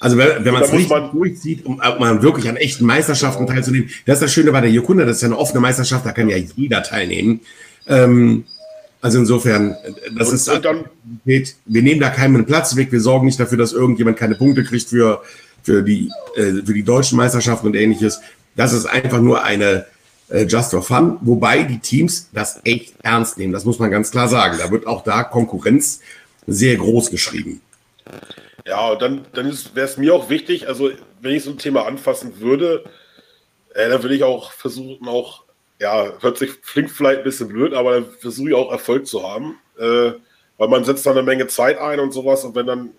also 0.00 0.18
wenn, 0.18 0.44
wenn 0.44 0.52
man 0.52 0.62
es 0.62 0.72
richtig 0.72 0.90
man 0.90 1.12
durchzieht, 1.12 1.64
um, 1.64 1.74
um 1.74 1.98
man 1.98 2.22
wirklich 2.22 2.48
an 2.48 2.56
echten 2.56 2.84
Meisterschaften 2.84 3.46
genau. 3.46 3.54
teilzunehmen, 3.54 3.90
das 4.06 4.16
ist 4.16 4.22
das 4.22 4.32
Schöne 4.32 4.52
bei 4.52 4.60
der 4.60 4.70
Jukunda, 4.70 5.04
das 5.04 5.16
ist 5.16 5.22
ja 5.22 5.28
eine 5.28 5.38
offene 5.38 5.60
Meisterschaft, 5.60 6.04
da 6.04 6.12
kann 6.12 6.28
ja 6.28 6.36
jeder 6.36 6.82
teilnehmen. 6.82 7.40
Ähm, 7.86 8.44
also 9.00 9.18
insofern, 9.18 9.76
das 10.16 10.28
und, 10.28 10.34
ist 10.34 10.48
und 10.48 10.64
dann, 10.64 10.84
wir 11.24 11.82
nehmen 11.82 12.00
da 12.00 12.10
keinen 12.10 12.46
Platz 12.46 12.74
weg, 12.76 12.90
wir 12.90 13.00
sorgen 13.00 13.26
nicht 13.26 13.38
dafür, 13.38 13.58
dass 13.58 13.72
irgendjemand 13.72 14.16
keine 14.16 14.34
Punkte 14.34 14.64
kriegt 14.64 14.88
für, 14.88 15.22
für, 15.62 15.82
die, 15.82 16.10
äh, 16.36 16.64
für 16.64 16.72
die 16.72 16.82
deutschen 16.82 17.18
Meisterschaften 17.18 17.66
und 17.66 17.74
ähnliches. 17.74 18.20
Das 18.56 18.72
ist 18.72 18.86
einfach 18.86 19.20
nur 19.20 19.44
eine 19.44 19.86
äh, 20.30 20.44
Just 20.44 20.70
for 20.70 20.82
Fun, 20.82 21.18
wobei 21.20 21.64
die 21.64 21.80
Teams 21.80 22.28
das 22.32 22.60
echt 22.64 22.94
ernst 23.02 23.36
nehmen, 23.36 23.52
das 23.52 23.64
muss 23.64 23.78
man 23.78 23.90
ganz 23.90 24.10
klar 24.10 24.28
sagen. 24.28 24.56
Da 24.58 24.70
wird 24.70 24.86
auch 24.86 25.04
da 25.04 25.22
Konkurrenz 25.22 26.00
sehr 26.46 26.76
groß 26.76 27.10
geschrieben. 27.10 27.60
Ja, 28.66 28.90
und 28.90 29.02
dann, 29.02 29.26
dann 29.32 29.46
wäre 29.74 29.86
es 29.86 29.96
mir 29.96 30.14
auch 30.14 30.30
wichtig, 30.30 30.68
also 30.68 30.90
wenn 31.20 31.34
ich 31.34 31.44
so 31.44 31.50
ein 31.50 31.58
Thema 31.58 31.86
anfassen 31.86 32.40
würde, 32.40 32.84
äh, 33.74 33.88
dann 33.88 34.02
würde 34.02 34.14
ich 34.14 34.24
auch 34.24 34.52
versuchen, 34.52 35.06
auch, 35.06 35.44
ja, 35.80 36.14
hört 36.20 36.38
sich 36.38 36.52
flink 36.62 36.90
vielleicht 36.90 37.18
ein 37.18 37.24
bisschen 37.24 37.48
blöd, 37.48 37.74
aber 37.74 37.92
dann 37.92 38.10
versuche 38.10 38.48
ich 38.48 38.54
auch 38.54 38.72
Erfolg 38.72 39.06
zu 39.06 39.28
haben. 39.28 39.58
Äh, 39.78 40.12
weil 40.56 40.68
man 40.68 40.84
setzt 40.84 41.04
da 41.04 41.10
eine 41.10 41.22
Menge 41.22 41.46
Zeit 41.48 41.78
ein 41.78 42.00
und 42.00 42.12
sowas 42.12 42.44
und 42.44 42.54
wenn 42.54 42.66
dann 42.66 42.90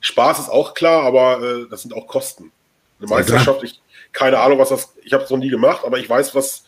Spaß 0.00 0.38
ist 0.38 0.48
auch 0.48 0.74
klar, 0.74 1.02
aber 1.02 1.42
äh, 1.42 1.66
das 1.68 1.82
sind 1.82 1.92
auch 1.94 2.06
Kosten. 2.06 2.52
Eine 2.98 3.08
Meisterschaft, 3.08 3.62
ich 3.64 3.82
keine 4.12 4.38
Ahnung, 4.38 4.58
was 4.58 4.70
das, 4.70 4.94
ich 5.02 5.12
habe 5.12 5.24
es 5.24 5.30
noch 5.30 5.38
nie 5.38 5.50
gemacht, 5.50 5.84
aber 5.84 5.98
ich 5.98 6.08
weiß, 6.08 6.34
was, 6.34 6.64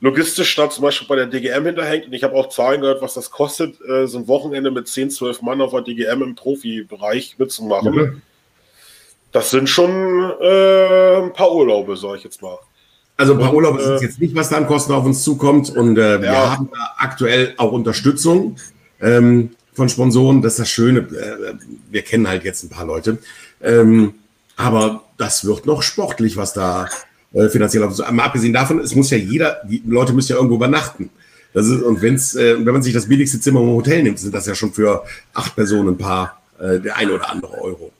logistisch 0.00 0.54
da 0.56 0.68
zum 0.70 0.82
Beispiel 0.82 1.08
bei 1.08 1.16
der 1.16 1.26
DGM 1.26 1.64
hinterhängt. 1.66 2.06
Und 2.06 2.12
ich 2.12 2.22
habe 2.22 2.34
auch 2.34 2.48
Zahlen 2.48 2.80
gehört, 2.80 3.02
was 3.02 3.14
das 3.14 3.30
kostet, 3.30 3.80
äh, 3.80 4.06
so 4.06 4.18
ein 4.18 4.28
Wochenende 4.28 4.70
mit 4.70 4.88
10, 4.88 5.10
12 5.10 5.42
Mann 5.42 5.60
auf 5.60 5.72
der 5.72 5.82
DGM 5.82 6.22
im 6.22 6.34
Profibereich 6.34 7.36
mitzumachen. 7.38 7.94
Ja. 7.94 8.10
Das 9.32 9.50
sind 9.50 9.68
schon 9.68 10.32
äh, 10.40 11.16
ein 11.16 11.32
paar 11.32 11.52
Urlaube, 11.52 11.96
sage 11.96 12.18
ich 12.18 12.24
jetzt 12.24 12.42
mal. 12.42 12.58
Also 13.18 13.32
ein 13.32 13.38
paar 13.38 13.54
Urlaube 13.54 13.82
sind 13.82 14.02
jetzt 14.02 14.20
nicht, 14.20 14.34
was 14.34 14.50
da 14.50 14.56
an 14.56 14.66
Kosten 14.66 14.92
auf 14.92 15.04
uns 15.04 15.24
zukommt. 15.24 15.70
Und 15.70 15.96
äh, 15.96 16.14
ja. 16.14 16.20
wir 16.20 16.50
haben 16.52 16.70
da 16.72 16.94
aktuell 16.98 17.54
auch 17.56 17.72
Unterstützung 17.72 18.56
ähm, 19.00 19.56
von 19.72 19.88
Sponsoren. 19.88 20.42
Das 20.42 20.54
ist 20.54 20.60
das 20.60 20.70
Schöne. 20.70 21.00
Äh, 21.00 21.54
wir 21.90 22.02
kennen 22.02 22.28
halt 22.28 22.44
jetzt 22.44 22.62
ein 22.64 22.68
paar 22.68 22.84
Leute. 22.84 23.18
Ähm, 23.62 24.14
aber 24.56 25.04
das 25.16 25.44
wird 25.44 25.66
noch 25.66 25.82
sportlich, 25.82 26.36
was 26.36 26.52
da 26.52 26.88
äh, 27.36 27.48
finanziell 27.48 27.82
auf 27.84 27.90
uns 27.90 28.10
Mal 28.10 28.24
abgesehen 28.24 28.52
davon, 28.52 28.80
es 28.80 28.94
muss 28.94 29.10
ja 29.10 29.18
jeder, 29.18 29.60
die 29.68 29.82
Leute 29.86 30.12
müssen 30.12 30.32
ja 30.32 30.36
irgendwo 30.36 30.56
übernachten. 30.56 31.10
Das 31.52 31.66
ist, 31.66 31.82
und 31.82 32.02
wenn's, 32.02 32.34
äh, 32.34 32.56
wenn 32.56 32.72
man 32.72 32.82
sich 32.82 32.94
das 32.94 33.08
billigste 33.08 33.40
Zimmer 33.40 33.60
im 33.60 33.68
Hotel 33.68 34.02
nimmt, 34.02 34.18
sind 34.18 34.34
das 34.34 34.46
ja 34.46 34.54
schon 34.54 34.72
für 34.72 35.04
acht 35.34 35.54
Personen 35.54 35.90
ein 35.90 35.98
paar, 35.98 36.40
äh, 36.58 36.80
der 36.80 36.96
ein 36.96 37.10
oder 37.10 37.30
andere 37.30 37.60
Euro. 37.60 37.92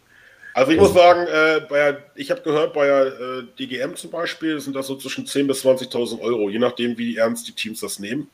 Also 0.56 0.72
ich 0.72 0.78
muss 0.78 0.94
sagen, 0.94 1.26
äh, 1.26 1.60
bei, 1.68 1.98
ich 2.14 2.30
habe 2.30 2.40
gehört, 2.40 2.72
bei 2.72 2.86
der 2.86 3.06
äh, 3.08 3.42
DGM 3.58 3.94
zum 3.94 4.10
Beispiel 4.10 4.58
sind 4.58 4.74
das 4.74 4.86
so 4.86 4.96
zwischen 4.96 5.26
10.000 5.26 5.46
bis 5.48 5.62
20.000 5.62 6.18
Euro, 6.22 6.48
je 6.48 6.58
nachdem, 6.58 6.96
wie 6.96 7.16
ernst 7.16 7.46
die 7.46 7.52
Teams 7.52 7.80
das 7.80 7.98
nehmen. 7.98 8.28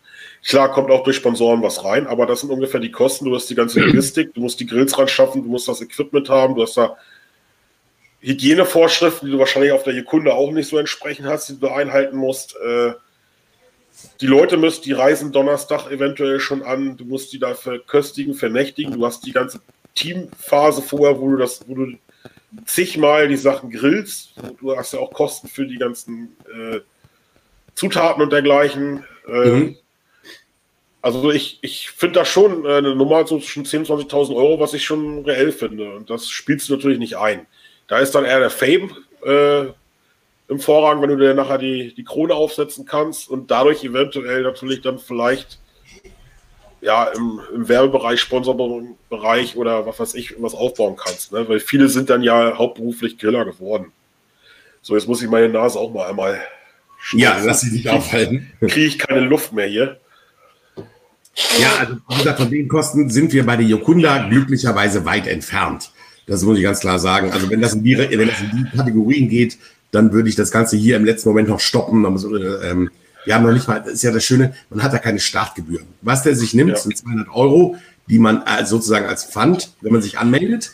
Klar 0.47 0.71
kommt 0.71 0.93
auch 0.93 1.03
durch 1.03 1.17
Sponsoren 1.17 1.63
was 1.63 1.85
rein, 1.85 2.07
aber 2.07 2.27
das 2.27 2.43
sind 2.43 2.51
ungefähr 2.51 2.79
die 2.79 2.93
Kosten. 2.93 3.25
Du 3.25 3.35
hast 3.35 3.51
die 3.51 3.57
ganze 3.57 3.81
Logistik, 3.85 4.35
du 4.35 4.41
musst 4.41 4.61
die 4.61 4.67
Grills 4.67 4.97
ran 4.97 5.09
schaffen, 5.09 5.43
du 5.43 5.49
musst 5.49 5.67
das 5.67 5.81
Equipment 5.81 6.29
haben, 6.29 6.55
du 6.55 6.63
hast 6.63 6.77
da 6.77 6.97
Hygienevorschriften, 8.23 9.27
die 9.27 9.33
du 9.33 9.39
wahrscheinlich 9.39 9.73
auf 9.73 9.83
der 9.83 9.95
Sekunde 9.95 10.35
auch 10.35 10.53
nicht 10.53 10.69
so 10.69 10.79
entsprechend 10.79 11.27
hast, 11.27 11.49
die 11.49 11.59
du 11.59 11.69
einhalten 11.69 12.17
musst. 12.17 12.57
Äh, 12.57 12.93
die 14.21 14.27
Leute 14.27 14.57
müssen, 14.57 14.83
die 14.83 14.93
reisen 14.93 15.33
Donnerstag 15.33 15.91
eventuell 15.91 16.41
schon 16.41 16.63
an, 16.63 16.97
du 16.97 17.05
musst 17.05 17.33
die 17.33 17.39
da 17.39 17.55
verköstigen, 17.55 18.35
vernächtigen, 18.35 18.93
du 18.93 19.05
hast 19.05 19.27
die 19.27 19.33
ganze 19.33 19.61
Teamphase 19.95 20.83
vorher, 20.83 21.21
wo 21.21 21.31
du 21.31 21.37
das, 21.37 21.69
wo 21.69 21.75
du 21.75 21.93
zigmal 22.65 23.29
die 23.29 23.37
Sachen 23.37 23.71
grillst. 23.71 24.35
Du 24.61 24.77
hast 24.77 24.93
ja 24.93 25.01
auch 25.01 25.13
Kosten 25.13 25.49
für 25.49 25.67
die 25.67 25.77
ganzen 25.79 26.37
äh, 26.47 26.81
Zutaten 27.75 28.23
und 28.23 28.33
dergleichen. 28.33 29.05
Äh, 29.27 29.51
mhm. 29.51 29.77
Also 31.01 31.33
ich, 31.33 31.59
ich 31.63 31.91
finde 31.91 32.21
das 32.21 32.29
schon 32.29 32.65
äh, 32.65 32.77
eine 32.77 32.95
Nummer 32.95 33.27
so 33.27 33.39
zwischen 33.39 33.65
10.000 33.65 34.09
20.000 34.09 34.37
Euro, 34.37 34.61
was 34.61 34.75
ich 34.75 34.85
schon 34.85 35.25
reell 35.25 35.51
finde. 35.51 35.97
Und 35.97 36.11
das 36.11 36.29
spielst 36.29 36.69
du 36.69 36.77
natürlich 36.77 36.99
nicht 36.99 37.17
ein. 37.17 37.47
Da 37.93 37.99
ist 37.99 38.15
dann 38.15 38.25
eher 38.25 38.41
der 38.41 38.49
Fame 38.49 38.91
äh, 39.23 39.65
im 40.49 40.59
Vorrang, 40.59 41.03
wenn 41.03 41.11
du 41.11 41.19
dir 41.19 41.35
nachher 41.35 41.59
die, 41.59 41.93
die 41.95 42.05
Krone 42.05 42.33
aufsetzen 42.33 42.87
kannst 42.87 43.29
und 43.29 43.51
dadurch 43.51 43.85
eventuell 43.85 44.45
natürlich 44.45 44.81
dann 44.81 44.99
vielleicht 44.99 45.59
ja, 46.81 47.05
im, 47.09 47.43
im 47.55 47.69
Werbebereich, 47.69 48.19
Sponsorbereich 48.19 49.57
oder 49.57 49.85
was 49.85 50.01
weiß 50.01 50.15
ich, 50.15 50.41
was 50.41 50.55
aufbauen 50.55 50.97
kannst. 50.97 51.33
Ne? 51.33 51.47
Weil 51.47 51.61
viele 51.61 51.91
sind 51.91 52.09
dann 52.09 52.23
ja 52.23 52.57
hauptberuflich 52.57 53.19
Griller 53.19 53.45
geworden. 53.45 53.93
So, 54.81 54.95
jetzt 54.95 55.07
muss 55.07 55.21
ich 55.21 55.29
meine 55.29 55.51
Nase 55.51 55.79
auch 55.79 55.93
mal 55.93 56.09
einmal. 56.09 56.41
Ja, 57.13 57.43
lass 57.45 57.61
sie 57.61 57.73
nicht 57.73 57.91
aufhalten. 57.91 58.51
Kriege 58.61 58.87
ich 58.87 58.99
keine 59.01 59.21
Luft 59.21 59.53
mehr 59.53 59.67
hier. 59.67 60.01
Ja, 61.59 61.89
also 62.07 62.33
von 62.33 62.51
den 62.51 62.69
Kosten 62.69 63.11
sind 63.11 63.35
wir 63.35 63.45
bei 63.45 63.57
der 63.57 63.67
Jokunda 63.67 64.29
glücklicherweise 64.29 65.05
weit 65.05 65.27
entfernt. 65.27 65.91
Das 66.27 66.43
muss 66.43 66.57
ich 66.57 66.63
ganz 66.63 66.81
klar 66.81 66.99
sagen. 66.99 67.33
Also 67.33 67.51
wenn 67.51 67.61
das 67.61 67.75
in 67.75 67.83
die, 67.83 67.99
wenn 67.99 68.29
das 68.29 68.41
in 68.41 68.51
die 68.57 68.77
Kategorien 68.77 69.29
geht, 69.29 69.59
dann 69.91 70.13
würde 70.13 70.29
ich 70.29 70.37
das 70.37 70.51
Ganze 70.51 70.77
hier 70.77 70.97
im 70.97 71.05
letzten 71.05 71.29
Moment 71.29 71.49
noch 71.49 71.61
stoppen. 71.61 72.05
Ähm, 72.05 72.91
wir 73.25 73.35
haben 73.35 73.45
noch 73.45 73.53
nicht 73.53 73.69
mal, 73.69 73.81
das 73.81 73.95
ist 73.95 74.03
ja 74.03 74.11
das 74.11 74.25
Schöne, 74.25 74.55
man 74.71 74.83
hat 74.83 74.93
da 74.93 74.99
keine 74.99 75.21
Startgebühren. 75.21 75.87
Was 76.01 76.23
der 76.23 76.35
sich 76.35 76.55
nimmt, 76.55 76.71
ja. 76.71 76.77
sind 76.77 76.97
200 76.97 77.29
Euro, 77.33 77.77
die 78.09 78.19
man 78.19 78.43
äh, 78.43 78.65
sozusagen 78.65 79.07
als 79.07 79.25
Pfand, 79.25 79.73
wenn 79.81 79.93
man 79.93 80.03
sich 80.03 80.19
anmeldet, 80.19 80.73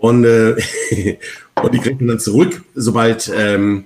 und, 0.00 0.24
äh, 0.24 0.56
und 1.62 1.74
die 1.74 1.78
kriegt 1.78 2.00
man 2.00 2.08
dann 2.08 2.20
zurück, 2.20 2.62
sobald, 2.74 3.30
ähm, 3.36 3.84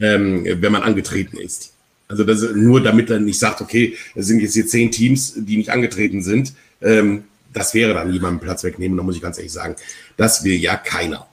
ähm, 0.00 0.44
wenn 0.44 0.72
man 0.72 0.82
angetreten 0.82 1.36
ist. 1.36 1.72
Also 2.08 2.24
das 2.24 2.42
nur 2.54 2.82
damit 2.82 3.08
er 3.08 3.20
nicht 3.20 3.38
sagt, 3.38 3.60
okay, 3.60 3.96
es 4.14 4.26
sind 4.26 4.40
jetzt 4.40 4.54
hier 4.54 4.66
zehn 4.66 4.90
Teams, 4.90 5.34
die 5.36 5.56
nicht 5.56 5.70
angetreten 5.70 6.22
sind. 6.22 6.52
Ähm, 6.82 7.24
das 7.54 7.72
wäre 7.72 7.94
dann 7.94 8.12
jemandem 8.12 8.40
Platz 8.40 8.64
wegnehmen, 8.64 8.96
da 8.96 9.02
muss 9.02 9.16
ich 9.16 9.22
ganz 9.22 9.38
ehrlich 9.38 9.52
sagen. 9.52 9.76
Das 10.16 10.44
will 10.44 10.56
ja 10.56 10.76
keiner. 10.76 11.26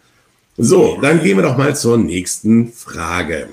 So, 0.58 1.00
dann 1.02 1.22
gehen 1.22 1.38
wir 1.38 1.44
doch 1.44 1.58
mal 1.58 1.76
zur 1.76 1.98
nächsten 1.98 2.72
Frage. 2.72 3.50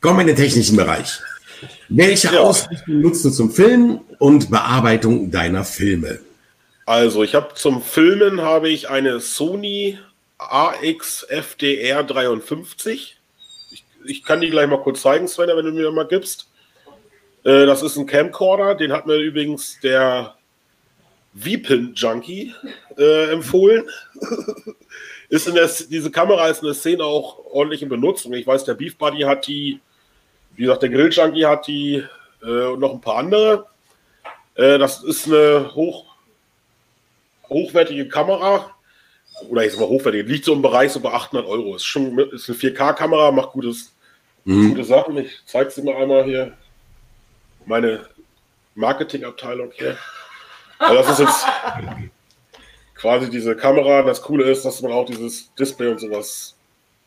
Kommen 0.00 0.18
wir 0.18 0.22
in 0.22 0.26
den 0.28 0.36
technischen 0.36 0.76
Bereich. 0.76 1.20
Welche 1.88 2.32
ja. 2.32 2.40
Ausrichtung 2.40 3.00
nutzt 3.00 3.24
du 3.24 3.30
zum 3.30 3.50
Filmen 3.50 4.00
und 4.18 4.50
Bearbeitung 4.50 5.30
deiner 5.30 5.64
Filme? 5.64 6.20
Also, 6.86 7.22
ich 7.22 7.34
habe 7.34 7.54
zum 7.54 7.82
Filmen 7.82 8.42
habe 8.42 8.68
ich 8.68 8.90
eine 8.90 9.20
Sony 9.20 9.98
AX 10.38 11.22
FDR 11.22 12.02
53. 12.04 13.16
Ich, 13.72 13.84
ich, 14.04 14.24
kann 14.24 14.40
die 14.40 14.50
gleich 14.50 14.68
mal 14.68 14.82
kurz 14.82 15.02
zeigen, 15.02 15.28
Sven, 15.28 15.48
wenn 15.48 15.64
du 15.64 15.72
mir 15.72 15.90
mal 15.90 16.06
gibst. 16.06 16.48
Äh, 17.44 17.66
das 17.66 17.82
ist 17.82 17.96
ein 17.96 18.06
Camcorder, 18.06 18.74
den 18.74 18.92
hat 18.92 19.06
mir 19.06 19.16
übrigens 19.16 19.78
der 19.80 20.34
Weepin 21.32 21.92
Junkie 21.94 22.54
äh, 22.98 23.32
empfohlen. 23.32 23.88
ist 25.28 25.48
in 25.48 25.54
der, 25.54 25.68
diese 25.88 26.10
Kamera 26.10 26.48
ist 26.48 26.62
in 26.62 26.66
der 26.66 26.74
Szene 26.74 27.04
auch 27.04 27.38
ordentlich 27.52 27.82
in 27.82 27.88
Benutzung. 27.88 28.32
Ich 28.34 28.46
weiß, 28.46 28.64
der 28.64 28.74
Beef 28.74 28.96
Buddy 28.96 29.22
hat 29.22 29.46
die 29.46 29.80
wie 30.56 30.62
gesagt, 30.62 30.82
der 30.82 30.90
Grill 30.90 31.10
Junkie 31.10 31.46
hat 31.46 31.66
die 31.66 32.04
äh, 32.42 32.66
und 32.66 32.80
noch 32.80 32.92
ein 32.92 33.00
paar 33.00 33.16
andere. 33.16 33.66
Äh, 34.54 34.78
das 34.78 35.02
ist 35.02 35.26
eine 35.26 35.74
hoch, 35.74 36.06
hochwertige 37.48 38.08
Kamera. 38.08 38.70
Oder 39.48 39.64
ich 39.64 39.72
sag 39.72 39.80
mal 39.80 39.88
hochwertig, 39.88 40.28
liegt 40.28 40.44
so 40.44 40.52
im 40.52 40.62
Bereich 40.62 40.92
so 40.92 41.00
bei 41.00 41.12
800 41.12 41.46
Euro. 41.46 41.74
Ist 41.74 41.84
schon 41.84 42.16
ist 42.18 42.48
eine 42.48 42.58
4K-Kamera, 42.58 43.32
macht 43.32 43.52
gutes, 43.52 43.92
mhm. 44.44 44.70
gute 44.70 44.84
Sachen. 44.84 45.18
Ich 45.18 45.40
zeige 45.44 45.70
sie 45.70 45.82
mir 45.82 45.96
einmal 45.96 46.24
hier. 46.24 46.56
Meine 47.66 48.08
Marketingabteilung 48.74 49.72
hier. 49.72 49.96
Also 50.78 50.94
das 50.96 51.10
ist 51.10 51.18
jetzt 51.20 51.46
quasi 52.94 53.30
diese 53.30 53.56
Kamera. 53.56 54.02
Das 54.02 54.22
Coole 54.22 54.50
ist, 54.50 54.64
dass 54.64 54.82
man 54.82 54.92
auch 54.92 55.06
dieses 55.06 55.54
Display 55.54 55.88
und 55.88 56.00
sowas, 56.00 56.56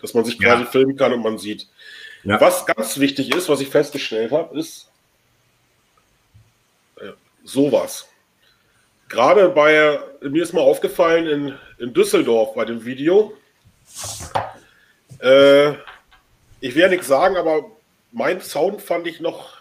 dass 0.01 0.13
man 0.13 0.25
sich 0.25 0.39
quasi 0.39 0.63
ja. 0.63 0.69
filmen 0.69 0.95
kann 0.95 1.13
und 1.13 1.23
man 1.23 1.37
sieht. 1.37 1.67
Ja. 2.23 2.39
Was 2.41 2.65
ganz 2.65 2.99
wichtig 2.99 3.33
ist, 3.33 3.49
was 3.49 3.61
ich 3.61 3.69
festgestellt 3.69 4.31
habe, 4.31 4.57
ist 4.57 4.89
äh, 6.99 7.11
sowas. 7.43 8.07
Gerade 9.09 9.49
bei, 9.49 9.99
mir 10.21 10.43
ist 10.43 10.53
mal 10.53 10.61
aufgefallen 10.61 11.27
in, 11.27 11.57
in 11.77 11.93
Düsseldorf 11.93 12.53
bei 12.55 12.65
dem 12.65 12.83
Video, 12.83 13.33
äh, 15.19 15.71
ich 16.59 16.75
werde 16.75 16.95
nichts 16.95 17.07
sagen, 17.07 17.37
aber 17.37 17.71
mein 18.11 18.41
Sound 18.41 18.81
fand 18.81 19.07
ich 19.07 19.19
noch 19.19 19.56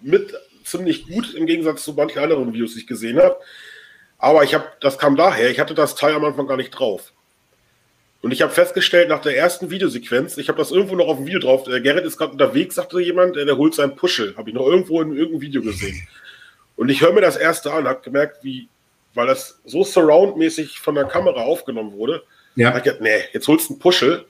mit 0.00 0.34
ziemlich 0.64 1.06
gut 1.06 1.34
im 1.34 1.46
Gegensatz 1.46 1.84
zu 1.84 1.94
manchen 1.94 2.20
anderen 2.20 2.52
Videos, 2.52 2.74
die 2.74 2.80
ich 2.80 2.86
gesehen 2.86 3.18
habe. 3.18 3.36
Aber 4.18 4.44
ich 4.44 4.54
habe, 4.54 4.66
das 4.80 4.98
kam 4.98 5.16
daher, 5.16 5.50
ich 5.50 5.60
hatte 5.60 5.74
das 5.74 5.94
Teil 5.94 6.14
am 6.14 6.24
Anfang 6.24 6.46
gar 6.46 6.56
nicht 6.56 6.70
drauf. 6.70 7.12
Und 8.20 8.32
ich 8.32 8.42
habe 8.42 8.52
festgestellt, 8.52 9.08
nach 9.08 9.20
der 9.20 9.36
ersten 9.36 9.70
Videosequenz, 9.70 10.36
ich 10.38 10.48
habe 10.48 10.58
das 10.58 10.72
irgendwo 10.72 10.96
noch 10.96 11.06
auf 11.06 11.18
dem 11.18 11.26
Video 11.26 11.38
drauf, 11.38 11.64
der 11.64 11.80
Gerrit 11.80 12.04
ist 12.04 12.18
gerade 12.18 12.32
unterwegs, 12.32 12.74
sagte 12.74 13.00
jemand, 13.00 13.36
der, 13.36 13.56
holt 13.56 13.74
seinen 13.74 13.94
Puschel. 13.94 14.36
Habe 14.36 14.50
ich 14.50 14.56
noch 14.56 14.66
irgendwo 14.66 15.00
in 15.00 15.12
irgendeinem 15.12 15.40
Video 15.40 15.62
gesehen. 15.62 16.06
Und 16.74 16.88
ich 16.88 17.00
höre 17.00 17.12
mir 17.12 17.20
das 17.20 17.36
erste 17.36 17.72
an, 17.72 17.86
habe 17.86 18.00
gemerkt, 18.02 18.42
wie, 18.42 18.68
weil 19.14 19.28
das 19.28 19.60
so 19.64 19.84
surroundmäßig 19.84 20.80
von 20.80 20.96
der 20.96 21.04
Kamera 21.04 21.42
aufgenommen 21.42 21.92
wurde, 21.92 22.24
ja. 22.56 22.68
habe 22.68 22.78
ich 22.78 22.84
gedacht, 22.84 23.00
nee, 23.00 23.22
jetzt 23.32 23.46
holst 23.46 23.68
du 23.68 23.74
einen 23.74 23.80
Puschel. 23.80 24.24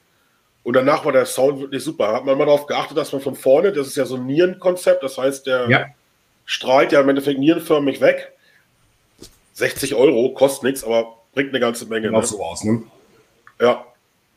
Und 0.69 0.75
danach 0.75 1.03
war 1.07 1.13
der 1.13 1.25
Sound 1.25 1.61
wirklich 1.61 1.83
super. 1.83 2.13
Hat 2.13 2.27
man 2.27 2.37
mal 2.37 2.45
darauf 2.45 2.67
geachtet, 2.67 2.99
dass 2.99 3.11
man 3.11 3.23
von 3.23 3.35
vorne, 3.35 3.73
das 3.73 3.87
ist 3.87 3.97
ja 3.97 4.05
so 4.05 4.17
ein 4.17 4.27
Nierenkonzept, 4.27 5.03
das 5.03 5.17
heißt, 5.17 5.47
der 5.47 5.71
ja. 5.71 5.87
strahlt 6.45 6.93
ja 6.93 7.01
im 7.01 7.09
Endeffekt 7.09 7.41
nierenförmig 7.41 8.03
weg. 8.03 8.35
60 9.55 9.95
Euro, 9.95 10.35
kostet 10.35 10.65
nichts, 10.65 10.85
aber 10.85 11.17
bringt 11.33 11.55
eine 11.55 11.61
ganze 11.61 11.87
Menge. 11.87 12.09
Genau 12.09 12.21
ne? 12.21 12.27
so 12.27 12.45
aus, 12.45 12.65
ne? 12.65 12.83
Ja. 13.59 13.87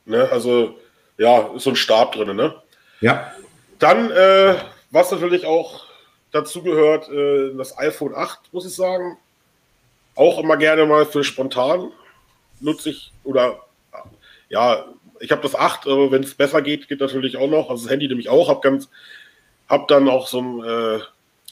Ne, 0.06 0.30
also, 0.32 0.76
ja, 1.18 1.50
ist 1.54 1.64
so 1.64 1.72
ein 1.72 1.76
Stab 1.76 2.14
drin, 2.14 2.34
ne? 2.34 2.56
Ja. 3.02 3.34
Dann, 3.80 4.10
äh, 4.12 4.56
was 4.90 5.12
natürlich 5.12 5.46
auch 5.46 5.84
dazu 6.32 6.64
gehört, 6.64 7.10
äh, 7.10 7.54
das 7.58 7.78
iPhone 7.78 8.16
8, 8.16 8.54
muss 8.54 8.66
ich 8.66 8.74
sagen. 8.74 9.18
Auch 10.16 10.40
immer 10.40 10.56
gerne 10.56 10.86
mal 10.86 11.06
für 11.06 11.26
spontan 11.26 11.92
nutze 12.62 12.92
ich 12.92 13.12
oder 13.26 13.60
ja, 14.48 14.86
ich 15.22 15.32
habe 15.32 15.42
das 15.42 15.56
8, 15.56 15.88
aber 15.88 16.12
wenn 16.12 16.24
es 16.24 16.34
besser 16.34 16.62
geht, 16.62 16.88
geht 16.88 17.00
natürlich 17.00 17.38
auch 17.38 17.50
noch. 17.50 17.70
Also 17.70 17.84
das 17.84 17.92
Handy 17.92 18.08
nämlich 18.08 18.30
auch, 18.30 18.50
habe 18.50 18.62
ganz, 18.62 18.90
habe 19.68 19.86
dann 19.88 20.10
auch 20.10 20.28
so 20.28 20.42
ein 20.42 20.64
äh, 20.64 21.00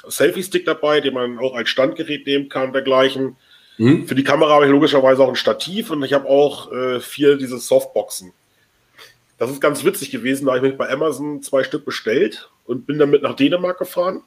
Selfie-Stick 0.08 0.66
dabei, 0.66 1.02
den 1.02 1.14
man 1.14 1.40
auch 1.40 1.56
als 1.56 1.70
Standgerät 1.70 2.26
nehmen 2.26 2.50
kann, 2.50 2.74
dergleichen. 2.74 3.38
Mhm. 3.78 4.08
Für 4.08 4.16
die 4.16 4.24
Kamera 4.24 4.56
habe 4.56 4.66
ich 4.66 4.72
logischerweise 4.72 5.24
auch 5.24 5.30
ein 5.30 5.36
Stativ 5.36 5.90
und 5.92 6.04
ich 6.04 6.14
habe 6.14 6.28
auch 6.28 6.72
äh, 6.72 7.00
vier 7.00 7.38
diese 7.38 7.58
Softboxen. 7.58 8.34
das 9.38 9.52
ist 9.52 9.62
ganz 9.62 9.86
witzig 9.86 10.12
gewesen. 10.12 10.46
Da 10.46 10.54
habe 10.54 10.66
ich 10.66 10.72
mich 10.72 10.78
bei 10.78 10.90
Amazon 10.90 11.42
zwei 11.42 11.64
Stück 11.64 11.86
bestellt 11.86 12.50
und 12.66 12.86
bin 12.86 12.98
damit 12.98 13.22
nach 13.22 13.36
Dänemark 13.36 13.80
gefahren. 13.80 14.24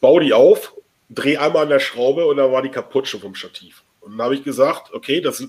Baue 0.00 0.24
die 0.24 0.32
auf, 0.32 0.74
drehe 1.10 1.40
einmal 1.40 1.64
an 1.64 1.68
der 1.68 1.80
Schraube 1.80 2.26
und 2.26 2.38
da 2.38 2.50
war 2.50 2.62
die 2.62 2.70
kaputt 2.70 3.06
schon 3.06 3.20
vom 3.20 3.34
Stativ. 3.34 3.84
Und 4.00 4.12
dann 4.12 4.22
habe 4.22 4.34
ich 4.34 4.44
gesagt, 4.44 4.92
okay, 4.94 5.20
das 5.20 5.44